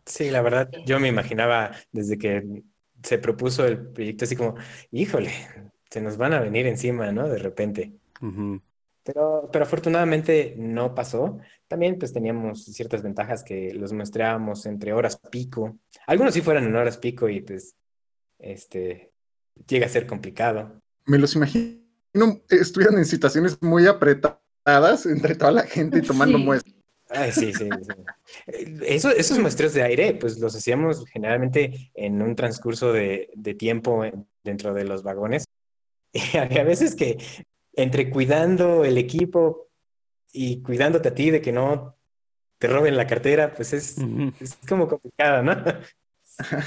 Sí, 0.06 0.30
la 0.30 0.42
verdad, 0.42 0.70
yo 0.86 0.98
me 1.02 1.10
imaginaba 1.10 1.72
desde 1.92 2.18
que 2.18 2.64
se 3.04 3.18
propuso 3.18 3.66
el 3.66 3.80
proyecto 3.80 4.26
así 4.26 4.36
como, 4.36 4.56
híjole, 4.92 5.32
se 5.90 6.02
nos 6.02 6.18
van 6.18 6.34
a 6.34 6.40
venir 6.40 6.66
encima, 6.68 7.12
¿no? 7.12 7.28
De 7.30 7.38
repente. 7.38 7.94
Pero, 9.04 9.50
pero 9.52 9.64
afortunadamente 9.64 10.56
no 10.58 10.94
pasó. 10.94 11.40
También 11.68 11.98
pues 11.98 12.12
teníamos 12.14 12.66
ciertas 12.66 13.02
ventajas 13.02 13.44
que 13.44 13.74
los 13.74 13.94
muestreábamos 13.94 14.66
entre 14.66 14.92
horas 14.94 15.18
pico. 15.32 15.78
Algunos 16.08 16.34
sí 16.34 16.42
fueran 16.42 16.66
en 16.66 16.76
horas 16.76 16.98
pico 16.98 17.30
y 17.30 17.42
pues 17.42 17.76
este 18.40 19.12
llega 19.68 19.86
a 19.86 19.90
ser 19.90 20.08
complicado. 20.08 20.82
Me 21.06 21.18
los 21.18 21.36
imagino, 21.36 21.80
estuvieran 22.50 22.98
en 22.98 23.06
situaciones 23.06 23.62
muy 23.62 23.88
apretadas 23.88 25.06
entre 25.06 25.36
toda 25.36 25.52
la 25.52 25.64
gente 25.64 26.00
y 26.00 26.02
tomando 26.02 26.38
Sí. 26.38 26.44
muestras. 26.44 26.76
Ay, 27.10 27.32
sí, 27.32 27.54
sí, 27.54 27.70
sí. 27.70 28.76
Eso, 28.86 29.10
esos 29.10 29.40
muestreos 29.40 29.74
de 29.74 29.84
aire, 29.84 30.14
pues 30.16 30.40
los 30.40 30.56
hacíamos 30.56 31.06
generalmente 31.08 31.92
en 31.94 32.22
un 32.22 32.36
transcurso 32.36 32.92
de, 32.92 33.30
de 33.36 33.54
tiempo 33.54 34.04
eh, 34.04 34.14
dentro 34.44 34.74
de 34.74 34.84
los 34.84 35.04
vagones. 35.04 35.46
Y 36.14 36.38
había 36.38 36.64
veces 36.64 36.96
que 36.96 37.18
entre 37.74 38.10
cuidando 38.10 38.86
el 38.86 38.98
equipo 38.98 39.68
y 40.32 40.62
cuidándote 40.62 41.10
a 41.10 41.14
ti 41.14 41.30
de 41.30 41.42
que 41.42 41.52
no 41.52 41.96
te 42.58 42.68
roben 42.68 42.98
la 42.98 43.08
cartera, 43.08 43.54
pues 43.54 43.74
es, 43.74 43.98
es 44.40 44.58
como 44.68 44.88
complicado, 44.88 45.44
¿no? 45.44 45.56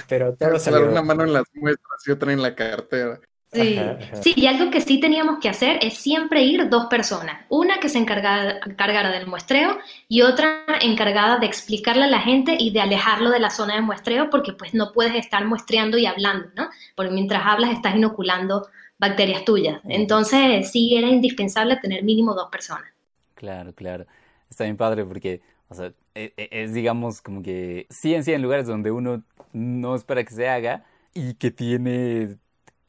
Pero 0.09 0.35
todo 0.35 0.59
salió. 0.59 0.89
una 0.89 1.03
mano 1.03 1.25
en 1.25 1.33
las 1.33 1.45
muestras 1.53 2.07
y 2.07 2.11
otra 2.11 2.33
en 2.33 2.43
la 2.43 2.55
cartera. 2.55 3.21
Sí, 3.53 3.75
Ajá, 3.77 3.99
ajá. 4.03 4.21
sí, 4.23 4.33
y 4.37 4.47
algo 4.47 4.71
que 4.71 4.81
sí 4.81 5.01
teníamos 5.01 5.41
que 5.41 5.49
hacer 5.49 5.79
es 5.83 5.95
siempre 5.99 6.43
ir 6.45 6.69
dos 6.69 6.87
personas, 6.87 7.45
una 7.49 7.79
que 7.81 7.89
se 7.89 7.99
encargara, 7.99 8.61
encargara 8.65 9.11
del 9.11 9.27
muestreo 9.27 9.77
y 10.09 10.23
otra 10.23 10.65
encargada 10.81 11.39
de 11.39 11.47
explicarle 11.47 12.05
a 12.05 12.09
la 12.09 12.21
gente 12.21 12.57
y 12.59 12.71
de 12.71 12.81
alejarlo 12.81 13.31
de 13.31 13.41
la 13.41 13.51
zona 13.51 13.75
de 13.75 13.83
muestreo 13.83 14.31
porque 14.31 14.53
pues 14.53 14.73
no 14.73 14.93
puedes 14.93 15.17
estar 15.17 15.45
muestreando 15.47 15.99
y 15.99 16.07
hablando, 16.07 16.49
¿no? 16.55 16.69
Porque 16.95 17.11
mientras 17.13 17.43
hablas 17.45 17.73
estás 17.73 17.97
inoculando 17.97 18.69
bacterias 18.99 19.45
tuyas. 19.45 19.81
Entonces 19.89 20.71
sí 20.71 20.97
era 20.97 21.09
indispensable 21.09 21.77
tener 21.77 22.05
mínimo 22.05 22.35
dos 22.35 22.51
personas. 22.51 22.89
Claro, 23.35 23.75
claro. 23.75 24.07
Está 24.51 24.65
bien 24.65 24.77
padre 24.77 25.05
porque, 25.05 25.41
o 25.69 25.75
sea, 25.75 25.95
e- 26.15 26.33
e- 26.37 26.49
es, 26.53 26.75
digamos 26.75 27.23
como 27.23 27.43
que 27.43 27.87
ciencia 27.91 28.35
en 28.35 28.43
lugares 28.43 28.67
donde 28.67 28.91
uno 28.91 29.23
no 29.53 29.95
espera 29.95 30.25
que 30.25 30.35
se 30.35 30.49
haga 30.49 30.85
y 31.15 31.35
que 31.35 31.51
tiene 31.51 32.37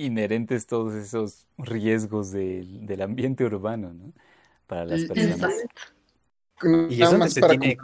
inherentes 0.05 0.67
todos 0.67 0.93
esos 0.93 1.47
riesgos 1.57 2.31
del, 2.31 2.85
del 2.85 3.01
ambiente 3.01 3.43
urbano, 3.45 3.93
¿no? 3.93 4.13
Para 4.67 4.85
las 4.85 5.01
Y- 5.01 5.03
y- 5.03 5.07
personas. 5.07 5.51
Y 6.63 6.93
es 6.93 6.99
Nada 6.99 7.11
donde 7.11 7.17
más 7.17 7.33
se 7.33 7.41
para 7.41 7.57
tiene-. 7.57 7.77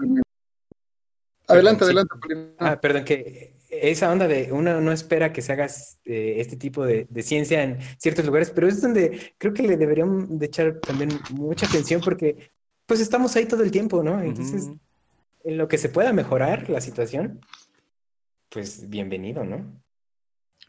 Adelante, 1.48 1.80
sí. 1.80 1.85
adelante. 1.85 2.15
Paulina. 2.19 2.53
Ah, 2.60 2.80
perdón, 2.81 3.06
que 3.06 3.56
esa 3.69 4.11
onda 4.11 4.27
de 4.27 4.52
uno 4.52 4.81
no 4.81 4.91
espera 4.91 5.31
que 5.34 5.41
se 5.41 5.52
haga 5.53 5.68
eh, 6.06 6.35
este 6.38 6.57
tipo 6.57 6.85
de, 6.85 7.06
de 7.10 7.23
ciencia 7.23 7.64
en 7.64 7.80
ciertos 7.98 8.26
lugares, 8.26 8.52
pero 8.52 8.68
es 8.68 8.81
donde 8.81 9.34
creo 9.38 9.53
que 9.53 9.64
le 9.64 9.77
deberían 9.77 10.38
de 10.39 10.45
echar 10.45 10.80
también 10.80 11.10
mucha 11.31 11.65
atención 11.65 12.02
porque 12.02 12.52
pues 12.85 12.99
estamos 13.02 13.35
ahí 13.35 13.45
todo 13.45 13.64
el 13.64 13.72
tiempo, 13.72 14.03
¿no? 14.03 14.22
Entonces, 14.22 14.69
en 15.44 15.57
lo 15.57 15.68
que 15.68 15.77
se 15.77 15.89
pueda 15.89 16.14
mejorar 16.14 16.69
la 16.69 16.80
situación, 16.81 17.41
pues 18.49 18.88
bienvenido, 18.89 19.44
¿no? 19.44 19.65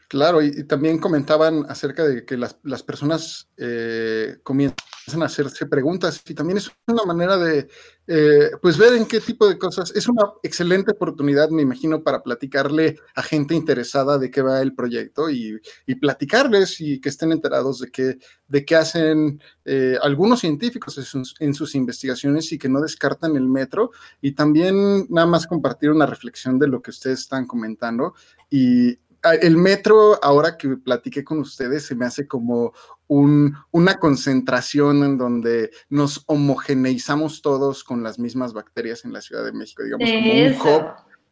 Claro, 0.09 0.41
y, 0.41 0.63
también 0.63 0.97
comentaban 0.97 1.67
acerca 1.69 2.03
de 2.03 2.25
que 2.25 2.35
las, 2.35 2.57
las 2.63 2.81
personas 2.81 3.47
eh, 3.57 4.37
comienzan 4.41 5.21
a 5.21 5.25
hacerse 5.25 5.67
preguntas 5.67 6.23
y 6.27 6.33
también 6.33 6.57
es 6.57 6.71
una 6.87 7.03
manera 7.03 7.37
de 7.37 7.67
eh, 8.07 8.49
pues 8.59 8.75
ver 8.79 8.93
en 8.93 9.05
qué 9.05 9.19
tipo 9.19 9.47
de 9.47 9.59
cosas. 9.59 9.91
Es 9.95 10.09
una 10.09 10.23
excelente 10.41 10.93
oportunidad, 10.93 11.49
me 11.51 11.61
imagino, 11.61 12.03
para 12.03 12.23
platicarle 12.23 12.97
a 13.13 13.21
gente 13.21 13.53
interesada 13.53 14.17
de 14.17 14.31
qué 14.31 14.41
va 14.41 14.63
el 14.63 14.73
proyecto 14.73 15.29
y, 15.29 15.61
y 15.85 15.93
platicarles 15.93 16.81
y 16.81 16.99
que 16.99 17.09
estén 17.09 17.31
enterados 17.31 17.77
de 17.77 17.91
qué, 17.91 18.17
de 18.47 18.65
qué 18.65 18.75
hacen 18.77 19.39
eh, 19.63 19.95
algunos 20.01 20.39
científicos 20.39 20.97
en 20.97 21.03
sus, 21.03 21.35
en 21.39 21.53
sus 21.53 21.75
investigaciones 21.75 22.51
y 22.51 22.57
que 22.57 22.67
no 22.67 22.81
descartan 22.81 23.35
el 23.35 23.47
metro. 23.47 23.91
Y 24.21 24.31
también 24.31 25.05
nada 25.11 25.27
más 25.27 25.45
compartir 25.45 25.91
una 25.91 26.07
reflexión 26.07 26.57
de 26.57 26.67
lo 26.67 26.81
que 26.81 26.89
ustedes 26.89 27.19
están 27.19 27.45
comentando. 27.45 28.15
Y 28.49 28.97
el 29.41 29.57
metro, 29.57 30.23
ahora 30.23 30.57
que 30.57 30.77
platiqué 30.77 31.23
con 31.23 31.39
ustedes, 31.39 31.85
se 31.85 31.95
me 31.95 32.05
hace 32.05 32.27
como 32.27 32.73
un, 33.07 33.55
una 33.71 33.97
concentración 33.97 35.03
en 35.03 35.17
donde 35.17 35.71
nos 35.89 36.23
homogeneizamos 36.27 37.41
todos 37.41 37.83
con 37.83 38.03
las 38.03 38.19
mismas 38.19 38.53
bacterias 38.53 39.03
en 39.05 39.13
la 39.13 39.21
Ciudad 39.21 39.43
de 39.43 39.51
México, 39.51 39.83
digamos, 39.83 40.09
como 40.09 40.31
un 40.33 40.53
hub 40.53 40.85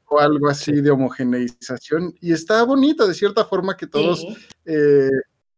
o 0.09 0.19
algo 0.19 0.49
así 0.49 0.71
de 0.73 0.89
homogeneización. 0.91 2.15
Y 2.21 2.33
está 2.33 2.63
bonito, 2.63 3.07
de 3.07 3.13
cierta 3.13 3.45
forma, 3.45 3.75
que 3.77 3.87
todos 3.87 4.21
Sí. 4.21 4.37
eh, 4.65 5.09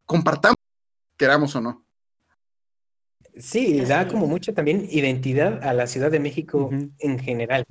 compartamos, 0.05 0.57
queramos 1.17 1.55
o 1.55 1.61
no. 1.61 1.85
Sí, 3.35 3.81
da 3.81 4.07
como 4.07 4.27
mucha 4.27 4.53
también 4.53 4.87
identidad 4.89 5.63
a 5.63 5.73
la 5.73 5.87
Ciudad 5.87 6.11
de 6.11 6.19
México 6.19 6.69
en 6.97 7.19
general. 7.19 7.65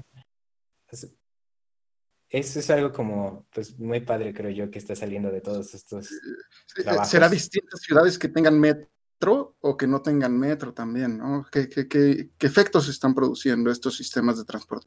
Es- 2.30 2.50
Eso 2.50 2.58
es 2.60 2.70
algo 2.70 2.92
como, 2.92 3.46
pues, 3.52 3.78
muy 3.78 4.00
padre, 4.00 4.34
creo 4.34 4.50
yo, 4.50 4.70
que 4.70 4.78
está 4.78 4.94
saliendo 4.94 5.30
de 5.30 5.40
todos 5.40 5.74
estos 5.74 6.10
Eh, 6.12 6.82
trabajos. 6.82 7.08
¿Será 7.08 7.28
distintas 7.28 7.80
ciudades 7.80 8.18
que 8.18 8.28
tengan 8.28 8.58
metro 8.60 9.56
o 9.60 9.76
que 9.76 9.86
no 9.86 10.02
tengan 10.02 10.38
metro 10.38 10.72
también? 10.74 11.18
¿no? 11.18 11.46
¿Qué, 11.50 11.68
qué- 11.68 11.88
qué- 11.88 12.30
qué 12.36 12.46
efectos 12.46 12.88
están 12.88 13.14
produciendo 13.14 13.70
estos 13.70 13.96
sistemas 13.96 14.36
de 14.38 14.44
transporte? 14.44 14.86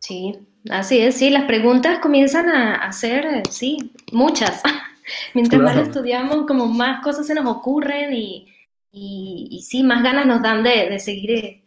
Sí, 0.00 0.34
así 0.70 0.98
es, 0.98 1.16
sí, 1.16 1.30
las 1.30 1.44
preguntas 1.44 1.98
comienzan 2.00 2.48
a, 2.50 2.74
a 2.76 2.92
ser, 2.92 3.24
eh, 3.24 3.42
sí, 3.50 3.92
muchas. 4.12 4.62
Mientras 5.34 5.62
más 5.62 5.76
estudiamos, 5.76 6.46
como 6.46 6.66
más 6.66 7.02
cosas 7.02 7.26
se 7.26 7.34
nos 7.34 7.46
ocurren 7.46 8.12
y, 8.12 8.46
y, 8.90 9.48
y 9.50 9.62
sí, 9.62 9.82
más 9.82 10.02
ganas 10.02 10.26
nos 10.26 10.42
dan 10.42 10.62
de, 10.62 10.88
de 10.90 10.98
seguir, 10.98 11.30
eh, 11.30 11.62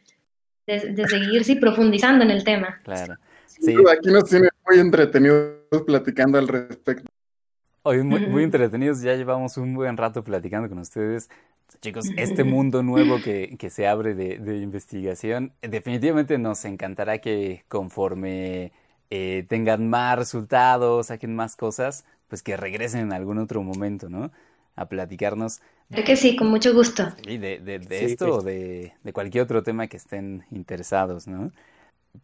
de, 0.68 0.80
de 0.94 1.07
seguir, 1.07 1.44
sí, 1.45 1.56
profundizando 1.56 2.23
en 2.26 2.31
el 2.31 2.44
tema. 2.44 2.80
Claro. 2.84 3.15
Sí. 3.59 3.75
aquí 3.91 4.09
nos 4.11 4.25
tiene 4.25 4.49
muy 4.67 4.79
entretenidos 4.79 5.57
platicando 5.85 6.38
al 6.38 6.47
respecto. 6.47 7.05
Hoy 7.84 8.03
muy, 8.03 8.25
muy 8.27 8.43
entretenidos, 8.45 9.01
ya 9.01 9.15
llevamos 9.15 9.57
un 9.57 9.73
buen 9.73 9.97
rato 9.97 10.23
platicando 10.23 10.69
con 10.69 10.79
ustedes. 10.79 11.29
Chicos, 11.81 12.05
este 12.17 12.43
mundo 12.43 12.81
nuevo 12.84 13.21
que, 13.21 13.55
que 13.59 13.69
se 13.69 13.88
abre 13.88 14.15
de, 14.15 14.38
de 14.39 14.57
investigación, 14.57 15.53
definitivamente 15.61 16.38
nos 16.38 16.63
encantará 16.65 17.19
que 17.19 17.63
conforme 17.67 18.71
eh, 19.09 19.45
tengan 19.49 19.89
más 19.89 20.17
resultados, 20.17 21.07
saquen 21.07 21.35
más 21.35 21.55
cosas, 21.55 22.05
pues 22.29 22.41
que 22.41 22.55
regresen 22.57 23.01
en 23.01 23.13
algún 23.13 23.38
otro 23.38 23.61
momento, 23.63 24.09
¿no? 24.09 24.31
A 24.75 24.88
platicarnos 24.88 25.61
Creo 25.89 26.03
que 26.05 26.15
sí, 26.15 26.35
con 26.35 26.47
mucho 26.49 26.73
gusto. 26.73 27.03
sí, 27.15 27.38
de, 27.38 27.59
de- 27.59 27.79
de 27.79 27.99
Sí, 27.99 28.05
esto 28.05 28.25
pues. 28.25 28.38
o 28.38 28.41
de, 28.41 28.93
de 29.03 29.13
cualquier 29.13 29.43
otro 29.43 29.63
tema 29.63 29.88
que 29.88 29.97
estén 29.97 30.45
interesados, 30.51 31.27
¿no? 31.27 31.51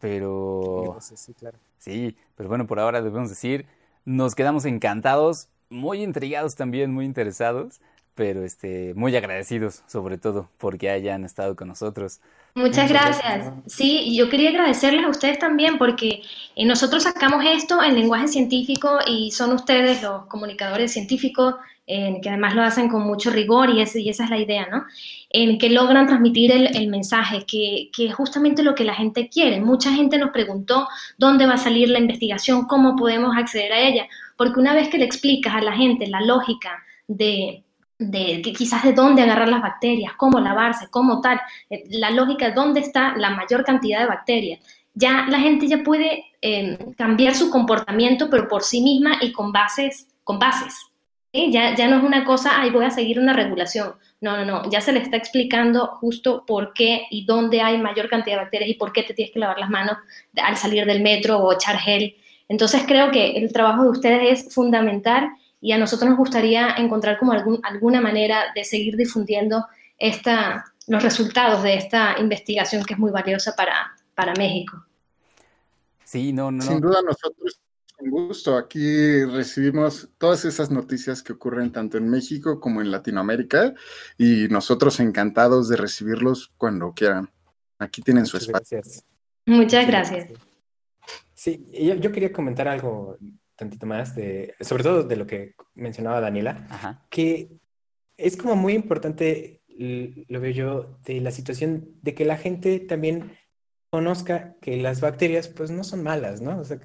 Pero... 0.00 0.96
sí, 1.00 1.34
claro. 1.34 1.58
Sí, 1.78 2.16
pero 2.36 2.48
bueno, 2.48 2.66
por 2.66 2.80
ahora 2.80 3.02
debemos 3.02 3.28
decir, 3.28 3.66
nos 4.04 4.34
quedamos 4.34 4.64
encantados, 4.64 5.48
muy 5.68 6.02
intrigados 6.02 6.54
también, 6.54 6.92
muy 6.92 7.04
interesados, 7.04 7.80
pero 8.14 8.44
este, 8.44 8.94
muy 8.94 9.14
agradecidos 9.16 9.82
sobre 9.86 10.18
todo 10.18 10.48
porque 10.58 10.90
hayan 10.90 11.24
estado 11.24 11.56
con 11.56 11.68
nosotros. 11.68 12.20
Muchas 12.54 12.84
Muchas 12.84 12.90
gracias. 12.90 13.44
gracias. 13.44 13.54
Sí, 13.66 14.16
yo 14.16 14.30
quería 14.30 14.50
agradecerles 14.50 15.04
a 15.04 15.08
ustedes 15.08 15.38
también 15.38 15.76
porque 15.76 16.22
eh, 16.54 16.64
nosotros 16.64 17.02
sacamos 17.02 17.44
esto 17.44 17.82
en 17.82 17.94
lenguaje 17.94 18.28
científico 18.28 18.98
y 19.06 19.32
son 19.32 19.52
ustedes 19.52 20.02
los 20.02 20.26
comunicadores 20.26 20.92
científicos 20.92 21.56
eh, 21.86 22.18
que 22.22 22.30
además 22.30 22.54
lo 22.54 22.62
hacen 22.62 22.88
con 22.88 23.02
mucho 23.02 23.30
rigor 23.30 23.68
y, 23.68 23.82
esa 23.82 23.98
es 23.98 24.30
la 24.30 24.38
idea, 24.38 24.66
¿no? 24.70 24.84
En 25.28 25.58
que 25.58 25.68
logran 25.68 26.06
transmitir 26.06 26.50
el, 26.50 26.88
mensaje, 26.88 27.44
que, 27.46 27.90
es 27.98 28.14
justamente 28.14 28.62
lo 28.62 28.74
que 28.74 28.84
la 28.84 28.94
gente 28.94 29.28
quiere. 29.28 29.60
Mucha 29.60 29.92
gente 29.92 30.16
nos 30.16 30.30
preguntó 30.30 30.88
dónde 31.18 31.44
va 31.44 31.54
a 31.54 31.58
salir 31.58 31.90
la 31.90 31.98
investigación, 31.98 32.66
cómo 32.66 32.96
podemos 32.96 33.36
acceder 33.36 33.72
a 33.72 33.80
ella, 33.80 34.06
porque 34.36 34.60
una 34.60 34.74
vez 34.74 34.88
que 34.88 34.96
le 34.96 35.04
explicas 35.04 35.54
a 35.54 35.60
la 35.60 35.72
gente 35.72 36.06
la 36.06 36.22
lógica 36.22 36.82
de, 37.06 37.62
de 37.98 38.40
quizás 38.56 38.82
de 38.82 38.94
dónde 38.94 39.20
agarrar 39.20 39.48
las 39.50 39.60
bacterias, 39.60 40.14
cómo 40.16 40.40
lavarse, 40.40 40.88
cómo 40.90 41.20
tal, 41.20 41.38
eh, 41.68 41.84
la 41.90 42.10
lógica 42.10 42.48
de 42.48 42.54
dónde 42.54 42.80
está 42.80 43.14
la 43.18 43.28
mayor 43.28 43.62
cantidad 43.62 44.00
de 44.00 44.06
bacterias. 44.06 44.60
Ya 44.94 45.26
la 45.28 45.40
gente 45.40 45.66
ya 45.66 45.82
puede 45.82 46.24
eh, 46.40 46.78
cambiar 46.96 47.34
su 47.34 47.50
comportamiento, 47.50 48.30
pero 48.30 48.48
por 48.48 48.62
sí 48.62 48.80
misma 48.80 49.18
y 49.20 49.32
con 49.32 49.52
bases, 49.52 50.08
con 50.22 50.38
bases. 50.38 50.93
Ya, 51.34 51.74
ya 51.74 51.88
no 51.88 51.96
es 51.98 52.04
una 52.04 52.24
cosa, 52.24 52.60
ay, 52.60 52.70
voy 52.70 52.84
a 52.84 52.90
seguir 52.90 53.18
una 53.18 53.32
regulación. 53.32 53.94
No, 54.20 54.36
no, 54.36 54.44
no. 54.44 54.70
Ya 54.70 54.80
se 54.80 54.92
le 54.92 55.00
está 55.00 55.16
explicando 55.16 55.88
justo 55.88 56.44
por 56.46 56.72
qué 56.72 57.06
y 57.10 57.26
dónde 57.26 57.60
hay 57.60 57.76
mayor 57.76 58.08
cantidad 58.08 58.36
de 58.36 58.42
bacterias 58.44 58.70
y 58.70 58.74
por 58.74 58.92
qué 58.92 59.02
te 59.02 59.14
tienes 59.14 59.32
que 59.32 59.40
lavar 59.40 59.58
las 59.58 59.68
manos 59.68 59.96
al 60.36 60.56
salir 60.56 60.86
del 60.86 61.02
metro 61.02 61.38
o 61.38 61.52
echar 61.52 61.76
gel. 61.76 62.14
Entonces 62.48 62.84
creo 62.86 63.10
que 63.10 63.32
el 63.32 63.52
trabajo 63.52 63.82
de 63.82 63.88
ustedes 63.90 64.46
es 64.46 64.54
fundamental 64.54 65.28
y 65.60 65.72
a 65.72 65.78
nosotros 65.78 66.08
nos 66.08 66.18
gustaría 66.18 66.76
encontrar 66.76 67.18
como 67.18 67.32
algún, 67.32 67.58
alguna 67.64 68.00
manera 68.00 68.52
de 68.54 68.62
seguir 68.62 68.96
difundiendo 68.96 69.66
esta, 69.98 70.64
los 70.86 71.02
resultados 71.02 71.64
de 71.64 71.74
esta 71.74 72.14
investigación 72.20 72.84
que 72.84 72.94
es 72.94 73.00
muy 73.00 73.10
valiosa 73.10 73.56
para, 73.56 73.96
para 74.14 74.34
México. 74.34 74.84
Sí, 76.04 76.32
no, 76.32 76.52
no, 76.52 76.62
Sin 76.62 76.80
duda 76.80 77.02
nosotros 77.02 77.58
con 78.10 78.26
gusto. 78.26 78.56
Aquí 78.56 79.24
recibimos 79.24 80.08
todas 80.18 80.44
esas 80.44 80.70
noticias 80.70 81.22
que 81.22 81.32
ocurren 81.32 81.72
tanto 81.72 81.98
en 81.98 82.08
México 82.08 82.60
como 82.60 82.80
en 82.80 82.90
Latinoamérica 82.90 83.74
y 84.18 84.48
nosotros 84.48 85.00
encantados 85.00 85.68
de 85.68 85.76
recibirlos 85.76 86.52
cuando 86.56 86.92
quieran. 86.92 87.30
Aquí 87.78 88.02
tienen 88.02 88.26
su 88.26 88.36
Muchas 88.36 88.48
espacio. 88.48 88.78
gracias. 88.78 89.06
Muchas 89.46 89.86
gracias. 89.86 90.28
Sí, 91.34 91.66
yo, 91.72 91.94
yo 91.94 92.12
quería 92.12 92.32
comentar 92.32 92.68
algo 92.68 93.18
tantito 93.56 93.86
más 93.86 94.14
de, 94.14 94.54
sobre 94.60 94.82
todo 94.82 95.02
de 95.02 95.16
lo 95.16 95.26
que 95.26 95.54
mencionaba 95.74 96.20
Daniela, 96.20 96.66
Ajá. 96.70 97.06
que 97.10 97.50
es 98.16 98.36
como 98.36 98.56
muy 98.56 98.72
importante, 98.72 99.60
lo 99.68 100.40
veo 100.40 100.52
yo, 100.52 100.98
de 101.04 101.20
la 101.20 101.30
situación 101.30 101.90
de 102.02 102.14
que 102.14 102.24
la 102.24 102.36
gente 102.36 102.80
también 102.80 103.36
conozca 103.90 104.56
que 104.60 104.76
las 104.76 105.00
bacterias 105.00 105.48
pues 105.48 105.70
no 105.70 105.84
son 105.84 106.02
malas, 106.02 106.40
¿no? 106.40 106.58
O 106.58 106.64
sea, 106.64 106.80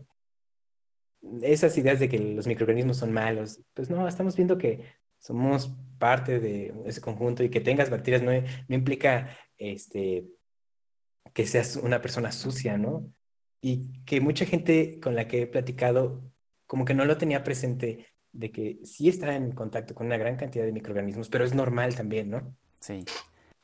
esas 1.41 1.77
ideas 1.77 1.99
de 1.99 2.09
que 2.09 2.19
los 2.19 2.47
microorganismos 2.47 2.97
son 2.97 3.11
malos, 3.11 3.61
pues 3.73 3.89
no, 3.89 4.07
estamos 4.07 4.35
viendo 4.35 4.57
que 4.57 4.83
somos 5.17 5.75
parte 5.97 6.39
de 6.39 6.73
ese 6.85 7.01
conjunto 7.01 7.43
y 7.43 7.49
que 7.49 7.59
tengas 7.59 7.89
bacterias 7.89 8.21
no, 8.21 8.31
no 8.31 8.75
implica 8.75 9.35
este, 9.57 10.25
que 11.33 11.45
seas 11.45 11.75
una 11.75 12.01
persona 12.01 12.31
sucia, 12.31 12.77
¿no? 12.77 13.11
Y 13.61 14.03
que 14.05 14.21
mucha 14.21 14.45
gente 14.45 14.99
con 15.01 15.15
la 15.15 15.27
que 15.27 15.41
he 15.41 15.47
platicado 15.47 16.23
como 16.65 16.85
que 16.85 16.93
no 16.93 17.03
lo 17.05 17.17
tenía 17.17 17.43
presente 17.43 18.07
de 18.31 18.51
que 18.51 18.79
sí 18.83 19.09
está 19.09 19.35
en 19.35 19.51
contacto 19.51 19.95
con 19.95 20.07
una 20.07 20.17
gran 20.17 20.37
cantidad 20.37 20.63
de 20.63 20.71
microorganismos, 20.71 21.29
pero 21.29 21.43
es 21.43 21.53
normal 21.53 21.95
también, 21.95 22.29
¿no? 22.29 22.55
Sí. 22.79 23.03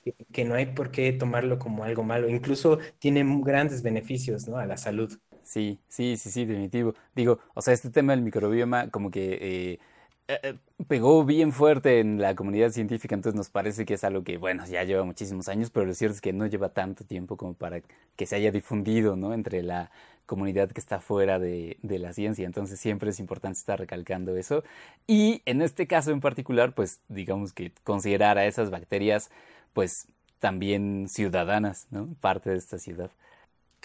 Que, 0.01 0.13
que 0.13 0.43
no 0.43 0.55
hay 0.55 0.67
por 0.67 0.91
qué 0.91 1.13
tomarlo 1.13 1.57
como 1.59 1.83
algo 1.83 2.03
malo, 2.03 2.27
incluso 2.27 2.79
tiene 2.99 3.23
grandes 3.43 3.81
beneficios, 3.81 4.47
¿no? 4.47 4.57
A 4.57 4.65
la 4.65 4.77
salud. 4.77 5.17
Sí, 5.45 5.79
sí, 5.87 6.17
sí, 6.17 6.31
sí, 6.31 6.45
definitivo. 6.45 6.95
Digo, 7.15 7.39
o 7.53 7.61
sea, 7.61 7.73
este 7.73 7.91
tema 7.91 8.13
del 8.13 8.23
microbioma 8.23 8.89
como 8.89 9.11
que 9.11 9.33
eh, 9.73 9.79
eh, 10.27 10.39
eh, 10.41 10.55
pegó 10.87 11.23
bien 11.23 11.51
fuerte 11.51 11.99
en 11.99 12.19
la 12.19 12.35
comunidad 12.35 12.71
científica, 12.71 13.13
entonces 13.13 13.37
nos 13.37 13.51
parece 13.51 13.85
que 13.85 13.93
es 13.93 14.03
algo 14.03 14.23
que, 14.23 14.37
bueno, 14.39 14.65
ya 14.65 14.83
lleva 14.83 15.03
muchísimos 15.03 15.47
años, 15.47 15.69
pero 15.69 15.85
lo 15.85 15.93
cierto 15.93 16.15
es 16.15 16.21
que 16.21 16.33
no 16.33 16.47
lleva 16.47 16.69
tanto 16.69 17.05
tiempo 17.05 17.37
como 17.37 17.53
para 17.53 17.81
que 18.15 18.25
se 18.25 18.35
haya 18.35 18.51
difundido, 18.51 19.15
¿no? 19.15 19.33
Entre 19.35 19.61
la 19.61 19.91
comunidad 20.25 20.71
que 20.71 20.79
está 20.81 20.99
fuera 20.99 21.37
de, 21.37 21.77
de 21.83 21.99
la 21.99 22.11
ciencia, 22.13 22.45
entonces 22.47 22.79
siempre 22.79 23.11
es 23.11 23.19
importante 23.19 23.59
estar 23.59 23.79
recalcando 23.79 24.35
eso. 24.37 24.63
Y 25.05 25.43
en 25.45 25.61
este 25.61 25.85
caso 25.87 26.09
en 26.11 26.21
particular, 26.21 26.73
pues 26.73 27.01
digamos 27.07 27.53
que 27.53 27.71
considerar 27.83 28.39
a 28.39 28.47
esas 28.47 28.71
bacterias, 28.71 29.29
pues 29.73 30.07
también 30.39 31.07
ciudadanas, 31.07 31.87
¿no? 31.91 32.07
Parte 32.21 32.49
de 32.49 32.57
esta 32.57 32.79
ciudad. 32.79 33.11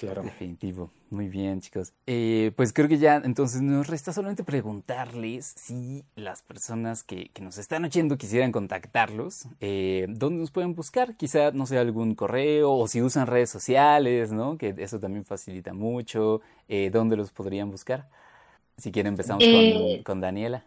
Claro. 0.01 0.23
Definitivo. 0.23 0.91
Muy 1.11 1.29
bien, 1.29 1.61
chicos. 1.61 1.93
Eh, 2.07 2.53
pues 2.57 2.73
creo 2.73 2.89
que 2.89 2.97
ya 2.97 3.17
entonces 3.23 3.61
nos 3.61 3.87
resta 3.87 4.15
solamente 4.15 4.45
preguntarles 4.45 5.45
si 5.45 6.05
las 6.17 6.41
personas 6.43 7.03
que, 7.03 7.29
que 7.35 7.43
nos 7.43 7.59
están 7.59 7.85
oyendo 7.85 8.17
quisieran 8.17 8.51
contactarlos, 8.51 9.47
eh, 9.61 10.07
¿dónde 10.09 10.41
nos 10.41 10.51
pueden 10.51 10.75
buscar? 10.75 11.17
Quizá, 11.17 11.51
no 11.51 11.67
sé, 11.67 11.77
algún 11.79 12.15
correo 12.15 12.73
o 12.73 12.89
si 12.89 13.03
usan 13.03 13.27
redes 13.27 13.51
sociales, 13.51 14.33
¿no? 14.33 14.57
Que 14.57 14.75
eso 14.79 14.99
también 15.01 15.27
facilita 15.27 15.75
mucho. 15.75 16.41
Eh, 16.69 16.89
¿dónde 16.91 17.17
los 17.19 17.31
podrían 17.31 17.71
buscar? 17.71 18.09
Si 18.79 18.93
quieren 18.93 19.13
empezamos 19.13 19.45
Eh, 19.47 19.97
con, 19.97 20.15
con 20.15 20.21
Daniela. 20.23 20.65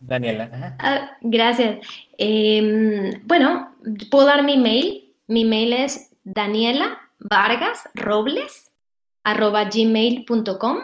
Daniela. 0.00 0.76
Ah, 0.78 1.10
gracias. 1.20 1.86
Em, 2.16 3.20
bueno, 3.26 3.74
puedo 4.10 4.26
dar 4.26 4.42
mi 4.42 4.56
mail. 4.56 5.12
Mi 5.26 5.44
mail 5.44 5.74
es 5.74 6.10
Daniela 6.24 6.98
Vargas 7.18 7.86
Robles 7.94 8.69
arroba 9.24 9.64
gmail.com 9.64 10.78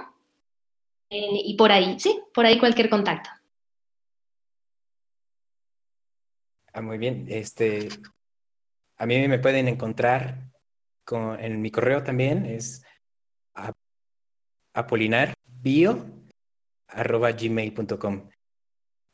y 1.08 1.54
por 1.56 1.70
ahí, 1.72 1.98
sí, 2.00 2.20
por 2.34 2.46
ahí 2.46 2.58
cualquier 2.58 2.90
contacto. 2.90 3.30
Ah, 6.72 6.82
muy 6.82 6.98
bien. 6.98 7.26
Este, 7.28 7.88
a 8.98 9.06
mí 9.06 9.28
me 9.28 9.38
pueden 9.38 9.68
encontrar 9.68 10.50
con, 11.04 11.38
en 11.40 11.62
mi 11.62 11.70
correo 11.70 12.02
también, 12.02 12.44
es 12.44 12.84
a- 13.54 13.72
apolinarbio 14.74 16.06
arroba 16.88 17.32
gmail.com. 17.32 18.28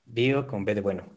Bio 0.04 0.46
con 0.46 0.64
B 0.64 0.74
de 0.74 0.80
bueno. 0.80 1.16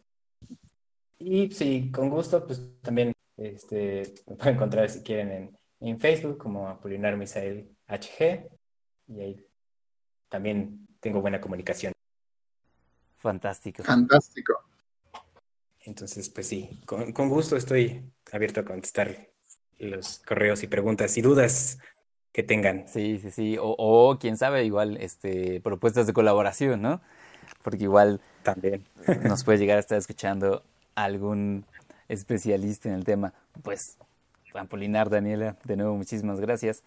Y 1.18 1.50
sí, 1.52 1.92
con 1.92 2.10
gusto, 2.10 2.46
pues 2.46 2.62
también 2.82 3.14
este, 3.38 4.14
me 4.28 4.36
pueden 4.36 4.56
encontrar 4.56 4.90
si 4.90 5.02
quieren 5.02 5.32
en, 5.32 5.58
en 5.80 6.00
Facebook 6.00 6.38
como 6.38 6.68
Apolinar 6.68 7.18
Misael 7.18 7.75
HG. 7.88 8.50
Y 9.08 9.22
ahí 9.22 9.48
también 10.30 10.88
tengo 11.00 11.22
buena 11.22 11.40
comunicación. 11.40 11.94
Fantástico. 13.18 13.84
Fantástico. 13.84 14.54
Entonces, 15.82 16.30
pues 16.30 16.48
sí, 16.48 16.82
con, 16.86 17.12
con 17.14 17.30
gusto 17.30 17.56
estoy 17.56 18.12
abierto 18.32 18.62
a 18.62 18.66
contestar 18.66 19.30
los 19.78 20.20
correos 20.20 20.64
y 20.64 20.68
preguntas 20.68 21.16
y 21.18 21.22
dudas 21.22 21.80
que 22.32 22.44
tengan. 22.44 22.88
Sí, 22.88 23.20
sí, 23.20 23.32
sí. 23.32 23.58
O, 23.58 23.76
o 23.78 24.18
quién 24.20 24.38
sabe, 24.38 24.66
igual, 24.66 24.98
este, 24.98 25.62
propuestas 25.62 26.08
de 26.08 26.14
colaboración, 26.14 26.82
¿no? 26.82 27.02
Porque 27.64 27.84
igual 27.84 28.20
También. 28.44 28.84
nos 29.24 29.44
puede 29.44 29.58
llegar 29.58 29.78
a 29.78 29.80
estar 29.80 29.98
escuchando 29.98 30.64
algún 30.96 31.66
especialista 32.10 32.90
en 32.90 32.96
el 32.96 33.06
tema. 33.06 33.34
Pues, 33.64 33.98
Apolinar, 34.54 35.10
Daniela, 35.10 35.58
de 35.64 35.78
nuevo, 35.78 35.96
muchísimas 35.96 36.40
gracias. 36.40 36.84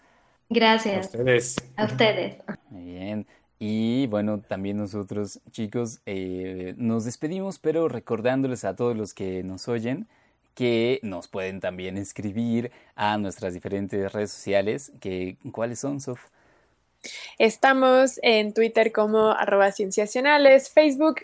A 0.49 0.53
Gracias 0.53 1.05
ustedes. 1.07 1.55
a 1.75 1.85
ustedes. 1.85 2.37
Muy 2.69 2.83
bien. 2.83 3.27
Y 3.59 4.07
bueno, 4.07 4.39
también 4.39 4.77
nosotros, 4.77 5.41
chicos, 5.51 6.01
eh, 6.05 6.73
nos 6.77 7.05
despedimos, 7.05 7.59
pero 7.59 7.87
recordándoles 7.87 8.63
a 8.63 8.75
todos 8.75 8.95
los 8.95 9.13
que 9.13 9.43
nos 9.43 9.67
oyen 9.67 10.07
que 10.59 10.99
nos 11.03 11.29
pueden 11.29 11.61
también 11.61 11.97
escribir 11.97 12.71
a 12.95 13.17
nuestras 13.17 13.53
diferentes 13.53 14.11
redes 14.11 14.31
sociales. 14.31 14.91
Que, 14.99 15.37
¿Cuáles 15.53 15.79
son, 15.79 16.01
Sof? 16.01 16.19
Estamos 17.37 18.19
en 18.23 18.53
Twitter 18.53 18.91
como 18.91 19.29
arroba 19.29 19.71
cienciacionales, 19.71 20.69
Facebook 20.69 21.21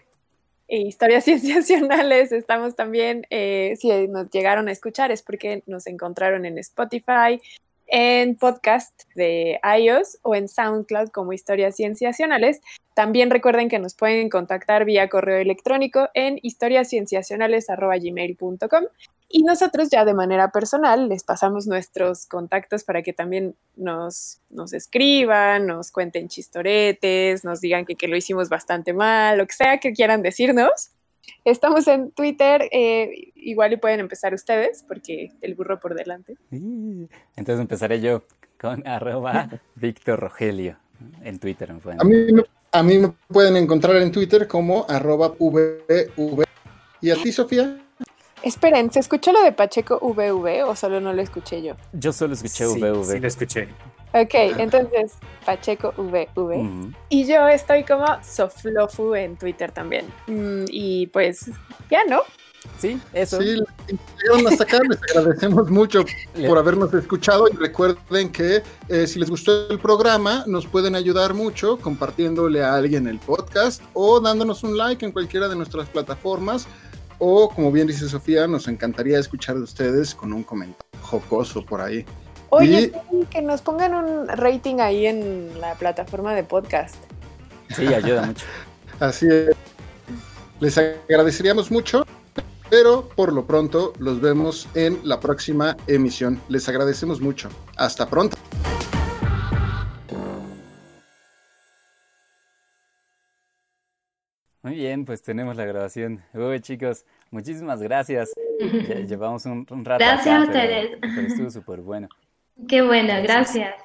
e 0.70 0.78
historias 0.78 1.26
cienciacionales. 1.26 2.32
Estamos 2.32 2.78
también, 2.78 3.28
eh, 3.30 3.76
si 3.78 4.08
nos 4.08 4.30
llegaron 4.30 4.70
a 4.70 4.72
escuchar, 4.72 5.12
es 5.12 5.22
porque 5.22 5.64
nos 5.66 5.86
encontraron 5.88 6.46
en 6.46 6.58
Spotify, 6.58 7.42
en 7.88 8.36
podcast 8.36 9.04
de 9.16 9.60
iOS 9.80 10.20
o 10.22 10.36
en 10.36 10.48
SoundCloud 10.48 11.10
como 11.10 11.34
historias 11.34 11.76
cienciacionales. 11.76 12.62
También 12.94 13.30
recuerden 13.30 13.70
que 13.70 13.80
nos 13.80 13.96
pueden 13.96 14.30
contactar 14.30 14.86
vía 14.86 15.10
correo 15.10 15.38
electrónico 15.38 16.10
en 16.14 16.40
historiascienciacionales.gmail.com 16.42 18.86
y 19.28 19.44
nosotros 19.44 19.90
ya 19.90 20.06
de 20.06 20.14
manera 20.14 20.52
personal 20.52 21.10
les 21.10 21.24
pasamos 21.24 21.68
nuestros 21.68 22.26
contactos 22.26 22.84
para 22.84 23.02
que 23.02 23.12
también 23.12 23.56
nos, 23.76 24.40
nos 24.50 24.72
escriban, 24.72 25.66
nos 25.66 25.92
cuenten 25.92 26.30
chistoretes, 26.30 27.44
nos 27.44 27.60
digan 27.60 27.86
que, 27.86 27.96
que 27.96 28.08
lo 28.08 28.16
hicimos 28.16 28.50
bastante 28.50 28.94
mal, 28.94 29.38
lo 29.38 29.48
que 29.48 29.54
sea 29.54 29.80
que 29.80 29.94
quieran 29.94 30.22
decirnos. 30.22 30.92
Estamos 31.44 31.88
en 31.88 32.12
Twitter, 32.12 32.68
eh, 32.72 33.32
igual 33.36 33.74
y 33.74 33.78
pueden 33.78 34.00
empezar 34.00 34.34
ustedes, 34.34 34.84
porque 34.88 35.32
el 35.42 35.56
burro 35.56 35.80
por 35.80 35.94
delante. 35.96 36.38
Entonces 36.52 37.60
empezaré 37.60 38.02
yo 38.02 38.24
con 38.60 38.86
arroba 38.88 39.50
Víctor 39.76 40.20
Rogelio 40.20 40.78
en 41.24 41.40
Twitter. 41.40 41.74
me 41.74 41.80
pueden- 41.80 42.02
A 42.02 42.04
mí, 42.04 42.16
me- 42.32 42.46
a 42.72 42.84
mí 42.84 42.98
me 42.98 43.10
pueden 43.28 43.56
encontrar 43.58 43.96
en 43.98 44.12
Twitter 44.12 44.48
como 44.48 44.86
arroba 44.90 45.30
VV. 45.40 46.46
¿Y 47.02 47.12
a 47.12 47.16
ti, 47.16 47.32
Sofía? 47.32 47.78
Esperen, 48.44 48.92
¿se 48.92 49.00
escuchó 49.00 49.32
lo 49.32 49.42
de 49.44 49.52
Pacheco 49.52 50.00
VV 50.02 50.64
o 50.64 50.76
solo 50.76 51.00
no 51.02 51.14
lo 51.14 51.22
escuché 51.22 51.62
yo? 51.64 51.76
Yo 51.94 52.12
solo 52.14 52.34
escuché 52.34 52.66
Sí, 52.68 52.80
VV. 52.82 53.04
sí 53.06 53.20
lo 53.20 53.28
escuché. 53.28 53.68
Ok, 54.16 54.34
entonces 54.58 55.12
Pacheco 55.46 55.94
VV. 55.98 56.36
Ujú. 56.36 56.94
Y 57.10 57.28
yo 57.28 57.50
estoy 57.50 57.84
como 57.84 58.06
Soflofu 58.24 59.14
en 59.14 59.36
Twitter 59.36 59.72
también. 59.74 60.06
Mm, 60.28 60.64
y 60.70 61.08
pues 61.08 61.52
ya, 61.90 62.06
¿no? 62.06 62.22
Sí, 62.78 62.98
eso. 63.14 63.42
Sí, 63.42 63.62
acá, 64.60 64.80
les 64.90 65.00
agradecemos 65.16 65.70
mucho 65.70 66.06
por 66.48 66.58
habernos 66.58 66.94
escuchado 66.94 67.48
y 67.52 67.56
recuerden 67.58 68.32
que 68.32 68.64
eh, 68.88 69.06
si 69.06 69.20
les 69.20 69.30
gustó 69.30 69.70
el 69.70 69.80
programa 69.80 70.46
nos 70.48 70.66
pueden 70.66 70.96
ayudar 70.96 71.34
mucho 71.34 71.78
compartiéndole 71.78 72.64
a 72.64 72.74
alguien 72.74 73.08
el 73.08 73.20
podcast 73.20 73.84
o 73.94 74.22
dándonos 74.22 74.64
un 74.64 74.78
like 74.78 75.06
en 75.06 75.12
cualquiera 75.12 75.50
de 75.50 75.58
nuestras 75.58 75.90
plataformas 75.90 76.68
o 77.20 77.50
como 77.50 77.72
bien 77.72 77.88
dice 77.88 78.08
Sofía, 78.08 78.48
nos 78.48 78.68
encantaría 78.68 79.20
escuchar 79.20 79.58
de 79.58 79.64
ustedes 79.64 80.16
con 80.16 80.34
un 80.34 80.44
comentario 80.44 80.86
jocoso 81.02 81.64
por 81.66 81.82
ahí. 81.82 82.06
Oye, 82.56 82.92
sí, 83.12 83.26
que 83.30 83.42
nos 83.42 83.62
pongan 83.62 83.94
un 83.94 84.28
rating 84.28 84.80
ahí 84.80 85.06
en 85.06 85.60
la 85.60 85.74
plataforma 85.76 86.34
de 86.34 86.44
podcast. 86.44 86.96
Sí, 87.76 87.88
ayuda 87.88 88.24
mucho. 88.28 88.46
Así 89.00 89.28
es. 89.28 89.56
Les 90.60 90.78
agradeceríamos 90.78 91.70
mucho, 91.72 92.06
pero 92.70 93.10
por 93.10 93.34
lo 93.34 93.46
pronto 93.46 93.94
los 94.00 94.22
vemos 94.22 94.68
en 94.74 95.00
la 95.04 95.20
próxima 95.20 95.76
emisión. 95.88 96.40
Les 96.48 96.68
agradecemos 96.70 97.20
mucho. 97.22 97.50
Hasta 97.78 98.08
pronto. 98.10 98.38
Muy 104.64 104.76
bien, 104.76 105.06
pues 105.06 105.22
tenemos 105.22 105.56
la 105.56 105.66
grabación. 105.66 106.24
Uy, 106.34 106.60
chicos, 106.60 107.06
muchísimas 107.30 107.82
gracias. 107.82 108.32
Llevamos 109.08 109.46
un, 109.46 109.66
un 109.70 109.86
rato. 109.86 110.04
Gracias 110.04 110.28
acá, 110.28 110.36
a 110.36 110.52
pero- 110.52 110.64
ustedes. 110.82 110.98
pero 111.02 111.28
estuvo 111.28 111.50
súper 111.52 111.82
bueno. 111.82 112.08
Qué 112.68 112.82
bueno, 112.82 113.14
gracias. 113.24 113.76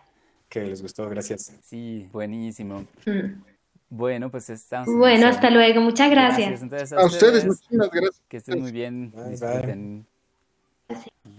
Que 0.48 0.62
les 0.62 0.82
gustó, 0.82 1.08
gracias. 1.08 1.52
Sí, 1.62 2.08
buenísimo. 2.12 2.86
Mm. 3.06 3.42
Bueno, 3.88 4.30
pues 4.30 4.50
estamos. 4.50 4.88
Bueno, 4.96 5.26
hasta 5.26 5.50
luego. 5.50 5.80
Muchas 5.80 6.10
gracias. 6.10 6.62
Entonces, 6.62 6.92
A 6.92 7.04
ustedes, 7.04 7.44
muchísimas 7.44 7.90
gracias. 7.90 8.22
Que 8.28 8.36
estén 8.36 8.60
muy 8.60 8.72
bien. 8.72 9.10
Bye, 9.12 9.36
bye. 9.36 10.04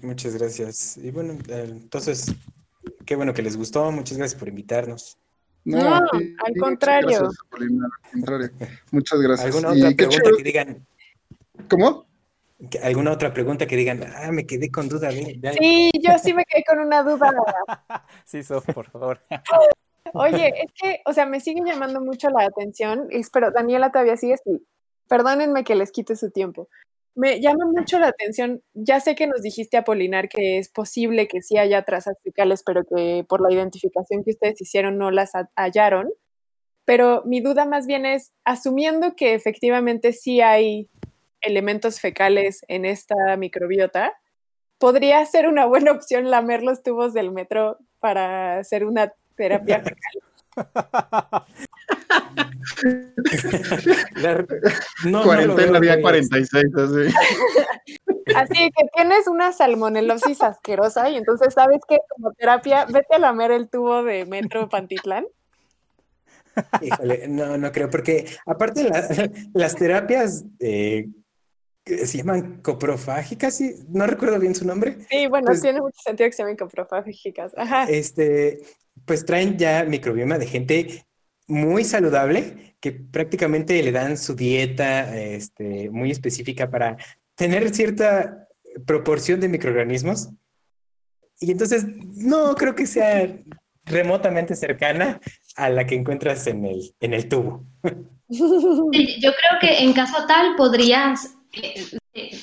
Muchas 0.02 0.36
gracias. 0.36 0.98
Y 0.98 1.12
bueno, 1.12 1.38
entonces, 1.48 2.34
qué 3.06 3.16
bueno 3.16 3.34
que 3.34 3.42
les 3.42 3.56
gustó. 3.56 3.90
Muchas 3.92 4.18
gracias 4.18 4.40
por 4.40 4.50
invitarnos. 4.50 5.18
No, 5.64 5.96
al 5.96 6.02
muchas 6.02 6.60
contrario. 6.60 7.20
gracias, 7.20 7.38
Paulina, 7.50 7.86
al 7.86 8.12
contrario. 8.12 8.52
Muchas 8.92 9.22
gracias. 9.22 9.56
¿Alguna 9.56 9.76
Y 9.76 9.84
otra 9.84 9.96
pregunta 9.96 10.32
que 10.38 10.44
digan? 10.44 10.88
¿Cómo? 11.70 12.06
¿Alguna 12.84 13.12
otra 13.12 13.34
pregunta 13.34 13.66
que 13.66 13.76
digan? 13.76 14.04
Ah, 14.16 14.32
me 14.32 14.46
quedé 14.46 14.70
con 14.72 14.88
duda. 14.90 15.10
ya- 15.12 15.54
Sí, 15.54 15.92
yo 16.02 16.18
sí 16.20 16.34
me 16.34 16.46
quedé 16.46 16.64
con 16.64 16.80
una 16.80 17.04
duda. 17.04 17.32
Sí, 18.26 18.44
Sof, 18.44 18.66
por 18.74 18.90
favor. 18.90 19.20
Oye, 20.14 20.54
es 20.64 20.72
que, 20.80 21.02
o 21.06 21.14
sea, 21.14 21.26
me 21.26 21.40
sigue 21.40 21.62
llamando 21.66 22.02
mucho 22.02 22.30
la 22.30 22.44
atención. 22.46 23.08
Espero, 23.12 23.52
Daniela, 23.52 23.92
todavía 23.92 24.18
sigue 24.18 24.36
sí. 24.44 24.66
Perdónenme 25.08 25.64
que 25.64 25.76
les 25.76 25.92
quite 25.92 26.16
su 26.16 26.32
tiempo. 26.32 26.68
Me 27.16 27.42
llama 27.42 27.66
mucho 27.66 28.00
la 28.00 28.08
atención. 28.08 28.62
Ya 28.74 29.00
sé 29.00 29.16
que 29.16 29.28
nos 29.28 29.42
dijiste, 29.42 29.78
Apolinar, 29.78 30.30
que 30.30 30.58
es 30.58 30.70
posible 30.70 31.28
que 31.28 31.42
sí 31.42 31.58
haya 31.58 31.84
trazas 31.84 32.16
fecales, 32.24 32.64
pero 32.66 32.84
que 32.84 33.26
por 33.28 33.42
la 33.42 33.54
identificación 33.54 34.24
que 34.24 34.32
ustedes 34.32 34.62
hicieron 34.62 34.98
no 34.98 35.12
las 35.12 35.36
ha- 35.36 35.50
hallaron. 35.56 36.10
Pero 36.86 37.24
mi 37.26 37.42
duda 37.42 37.66
más 37.66 37.86
bien 37.86 38.06
es, 38.06 38.34
asumiendo 38.44 39.16
que 39.16 39.34
efectivamente 39.34 40.14
sí 40.14 40.42
hay 40.42 40.90
elementos 41.42 42.00
fecales 42.00 42.64
en 42.68 42.86
esta 42.86 43.16
microbiota, 43.38 44.14
¿podría 44.78 45.26
ser 45.26 45.48
una 45.48 45.66
buena 45.66 45.92
opción 45.92 46.30
lamer 46.30 46.64
los 46.64 46.84
tubos 46.84 47.14
del 47.14 47.32
metro 47.32 47.78
para 48.00 48.58
hacer 48.60 48.86
una 48.86 49.14
terapia 49.36 49.82
fecal? 49.84 50.22
La- 54.16 54.36
no, 55.06 55.12
no 55.12 55.18
lo 55.20 55.24
Cuarentena 55.24 55.72
veo 55.72 55.82
día 55.82 55.94
muy- 55.94 56.02
46, 56.02 56.66
así. 56.76 57.16
Así 58.36 58.70
que 58.70 58.86
tienes 58.96 59.28
una 59.28 59.52
salmonelosis 59.52 60.42
asquerosa 60.42 61.10
y 61.10 61.18
entonces 61.18 61.54
sabes 61.54 61.82
que 61.88 61.98
como 62.10 62.32
terapia, 62.34 62.86
vete 62.86 63.16
a 63.16 63.20
lamer 63.20 63.52
el 63.52 63.70
tubo 63.70 64.04
de 64.04 64.26
metro 64.26 64.70
Pantitlán. 64.70 65.26
Híjole, 66.82 67.28
no, 67.28 67.58
no 67.58 67.72
creo, 67.74 67.90
porque 67.90 68.26
aparte 68.46 68.84
la- 68.88 69.30
las 69.54 69.76
terapias 69.76 70.46
eh, 70.60 71.08
se 71.86 72.18
llaman 72.18 72.62
coprofágicas, 72.62 73.56
sí, 73.58 73.74
no 73.90 74.06
recuerdo 74.06 74.40
bien 74.40 74.54
su 74.56 74.66
nombre, 74.66 74.98
Sí, 75.10 75.28
bueno, 75.28 75.48
Pues- 75.48 75.62
tiene 75.62 75.82
mucho 75.82 76.00
sentido 76.04 76.30
que 76.30 76.34
se 76.36 76.44
llamen 76.44 76.58
coprofágicas. 76.58 77.54
Ajá. 77.58 77.86
este, 77.90 78.60
pues 79.06 79.26
traen 79.26 79.58
ya 79.58 79.84
microbioma 79.84 80.38
de 80.38 80.46
gente 80.48 81.06
muy 81.48 81.84
saludable, 81.84 82.76
que 82.80 82.92
prácticamente 82.92 83.82
le 83.84 83.92
dan 83.92 84.18
su 84.18 84.36
dieta 84.36 85.18
este, 85.18 85.90
muy 85.90 86.12
específica 86.12 86.70
para 86.70 86.98
tener 87.36 87.74
cierta 87.74 88.48
proporción 88.86 89.40
de 89.40 89.50
microorganismos. 89.50 90.30
Y 91.40 91.52
entonces 91.52 91.86
no 92.16 92.56
creo 92.56 92.76
que 92.76 92.86
sea 92.88 93.28
remotamente 93.86 94.56
cercana 94.56 95.20
a 95.56 95.70
la 95.70 95.86
que 95.86 95.96
encuentras 95.96 96.46
en 96.48 96.66
el, 96.66 96.94
en 97.00 97.14
el 97.14 97.28
tubo. 97.28 97.66
Sí, 98.30 99.20
Yo 99.22 99.32
creo 99.32 99.60
que 99.60 99.80
en 99.84 99.94
caso 99.94 100.26
tal 100.28 100.56
podrías, 100.56 101.36
eh, 101.54 101.86
eh, 102.14 102.38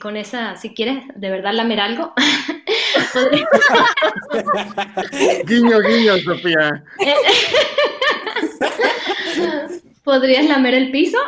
con 0.00 0.16
esa, 0.16 0.56
si 0.56 0.74
quieres 0.74 1.04
de 1.14 1.30
verdad 1.30 1.52
lamer 1.52 1.78
algo, 1.80 2.12
Guiño, 5.46 5.78
guiño, 5.80 6.18
Sofía. 6.18 6.84
podrías 10.04 10.46
lamer 10.46 10.74
el 10.74 10.90
piso. 10.90 11.18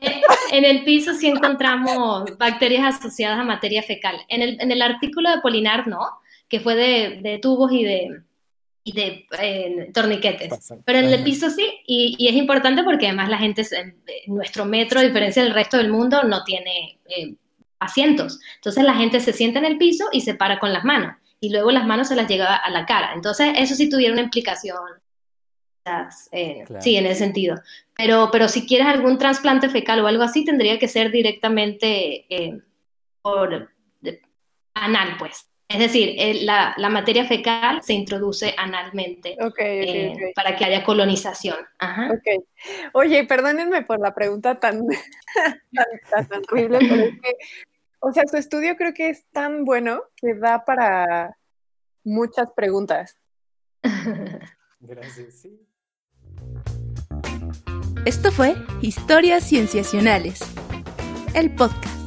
Eh, 0.00 0.20
En 0.52 0.64
el 0.64 0.84
piso 0.84 1.14
sí 1.14 1.28
encontramos 1.28 2.36
bacterias 2.38 2.96
asociadas 2.96 3.38
a 3.38 3.44
materia 3.44 3.82
fecal. 3.82 4.16
En 4.28 4.42
el, 4.42 4.60
en 4.60 4.72
el 4.72 4.82
artículo 4.82 5.30
de 5.30 5.40
Polinar 5.40 5.86
no, 5.86 6.00
que 6.48 6.60
fue 6.60 6.74
de, 6.74 7.20
de 7.22 7.38
tubos 7.38 7.72
y 7.72 7.84
de, 7.84 8.22
y 8.82 8.92
de 8.92 9.26
eh, 9.40 9.90
torniquetes. 9.92 10.72
Pero 10.84 10.98
en 11.00 11.12
el 11.12 11.22
piso 11.22 11.50
sí, 11.50 11.66
y, 11.86 12.16
y 12.18 12.28
es 12.28 12.34
importante 12.34 12.82
porque 12.82 13.06
además 13.06 13.28
la 13.28 13.38
gente, 13.38 13.62
en 13.72 13.94
nuestro 14.26 14.64
metro, 14.64 15.00
a 15.00 15.02
diferencia 15.02 15.42
del 15.42 15.52
resto 15.54 15.76
del 15.76 15.90
mundo, 15.90 16.22
no 16.24 16.44
tiene 16.44 16.98
eh, 17.06 17.34
asientos. 17.78 18.40
Entonces 18.56 18.82
la 18.84 18.94
gente 18.94 19.20
se 19.20 19.32
sienta 19.32 19.58
en 19.58 19.66
el 19.66 19.78
piso 19.78 20.06
y 20.12 20.22
se 20.22 20.34
para 20.34 20.58
con 20.58 20.72
las 20.72 20.84
manos, 20.84 21.14
y 21.40 21.50
luego 21.50 21.70
las 21.70 21.86
manos 21.86 22.08
se 22.08 22.16
las 22.16 22.26
llega 22.28 22.56
a 22.56 22.70
la 22.70 22.86
cara. 22.86 23.12
Entonces 23.14 23.52
eso 23.56 23.74
sí 23.74 23.88
tuviera 23.90 24.12
una 24.12 24.22
implicación, 24.22 24.78
eh, 26.32 26.62
Claro. 26.66 26.82
sí, 26.82 26.96
en 26.96 27.06
ese 27.06 27.16
sentido. 27.20 27.56
Pero, 27.96 28.28
pero 28.30 28.48
si 28.48 28.66
quieres 28.66 28.86
algún 28.86 29.18
trasplante 29.18 29.68
fecal 29.68 30.00
o 30.00 30.06
algo 30.06 30.22
así, 30.22 30.44
tendría 30.44 30.78
que 30.78 30.88
ser 30.88 31.10
directamente 31.10 32.26
eh, 32.34 32.60
por 33.22 33.70
de- 34.00 34.20
anal, 34.74 35.16
pues. 35.18 35.46
Es 35.70 35.78
decir, 35.78 36.16
el- 36.18 36.46
la, 36.46 36.74
la 36.78 36.88
materia 36.88 37.24
fecal 37.24 37.80
se 37.82 37.92
introduce 37.92 38.52
analmente 38.58 39.36
Ok, 39.40 39.50
ok, 39.52 39.60
eh, 39.60 40.32
para 40.34 40.56
que 40.56 40.64
haya 40.64 40.82
colonización. 40.82 41.56
Ajá. 41.78 42.10
Ok. 42.12 42.44
Oye, 42.92 43.24
perdónenme 43.24 43.82
por 43.82 44.00
la 44.00 44.12
pregunta 44.12 44.58
tan, 44.58 44.84
tan, 45.72 45.86
tan- 46.10 46.28
tan 46.28 46.42
horrible, 46.50 46.78
pero 46.80 47.02
es 47.04 47.12
que, 47.20 47.34
o 48.00 48.12
sea, 48.12 48.24
su 48.28 48.36
estudio 48.36 48.76
creo 48.76 48.92
que 48.92 49.10
es 49.10 49.24
tan 49.30 49.64
bueno 49.64 50.02
que 50.16 50.34
da 50.34 50.64
para 50.64 51.36
muchas 52.02 52.48
preguntas. 52.56 53.16
Gracias, 54.80 55.34
sí. 55.40 55.60
Esto 58.06 58.32
fue 58.32 58.56
Historias 58.80 59.44
Cienciacionales, 59.48 60.40
el 61.34 61.54
podcast. 61.54 61.99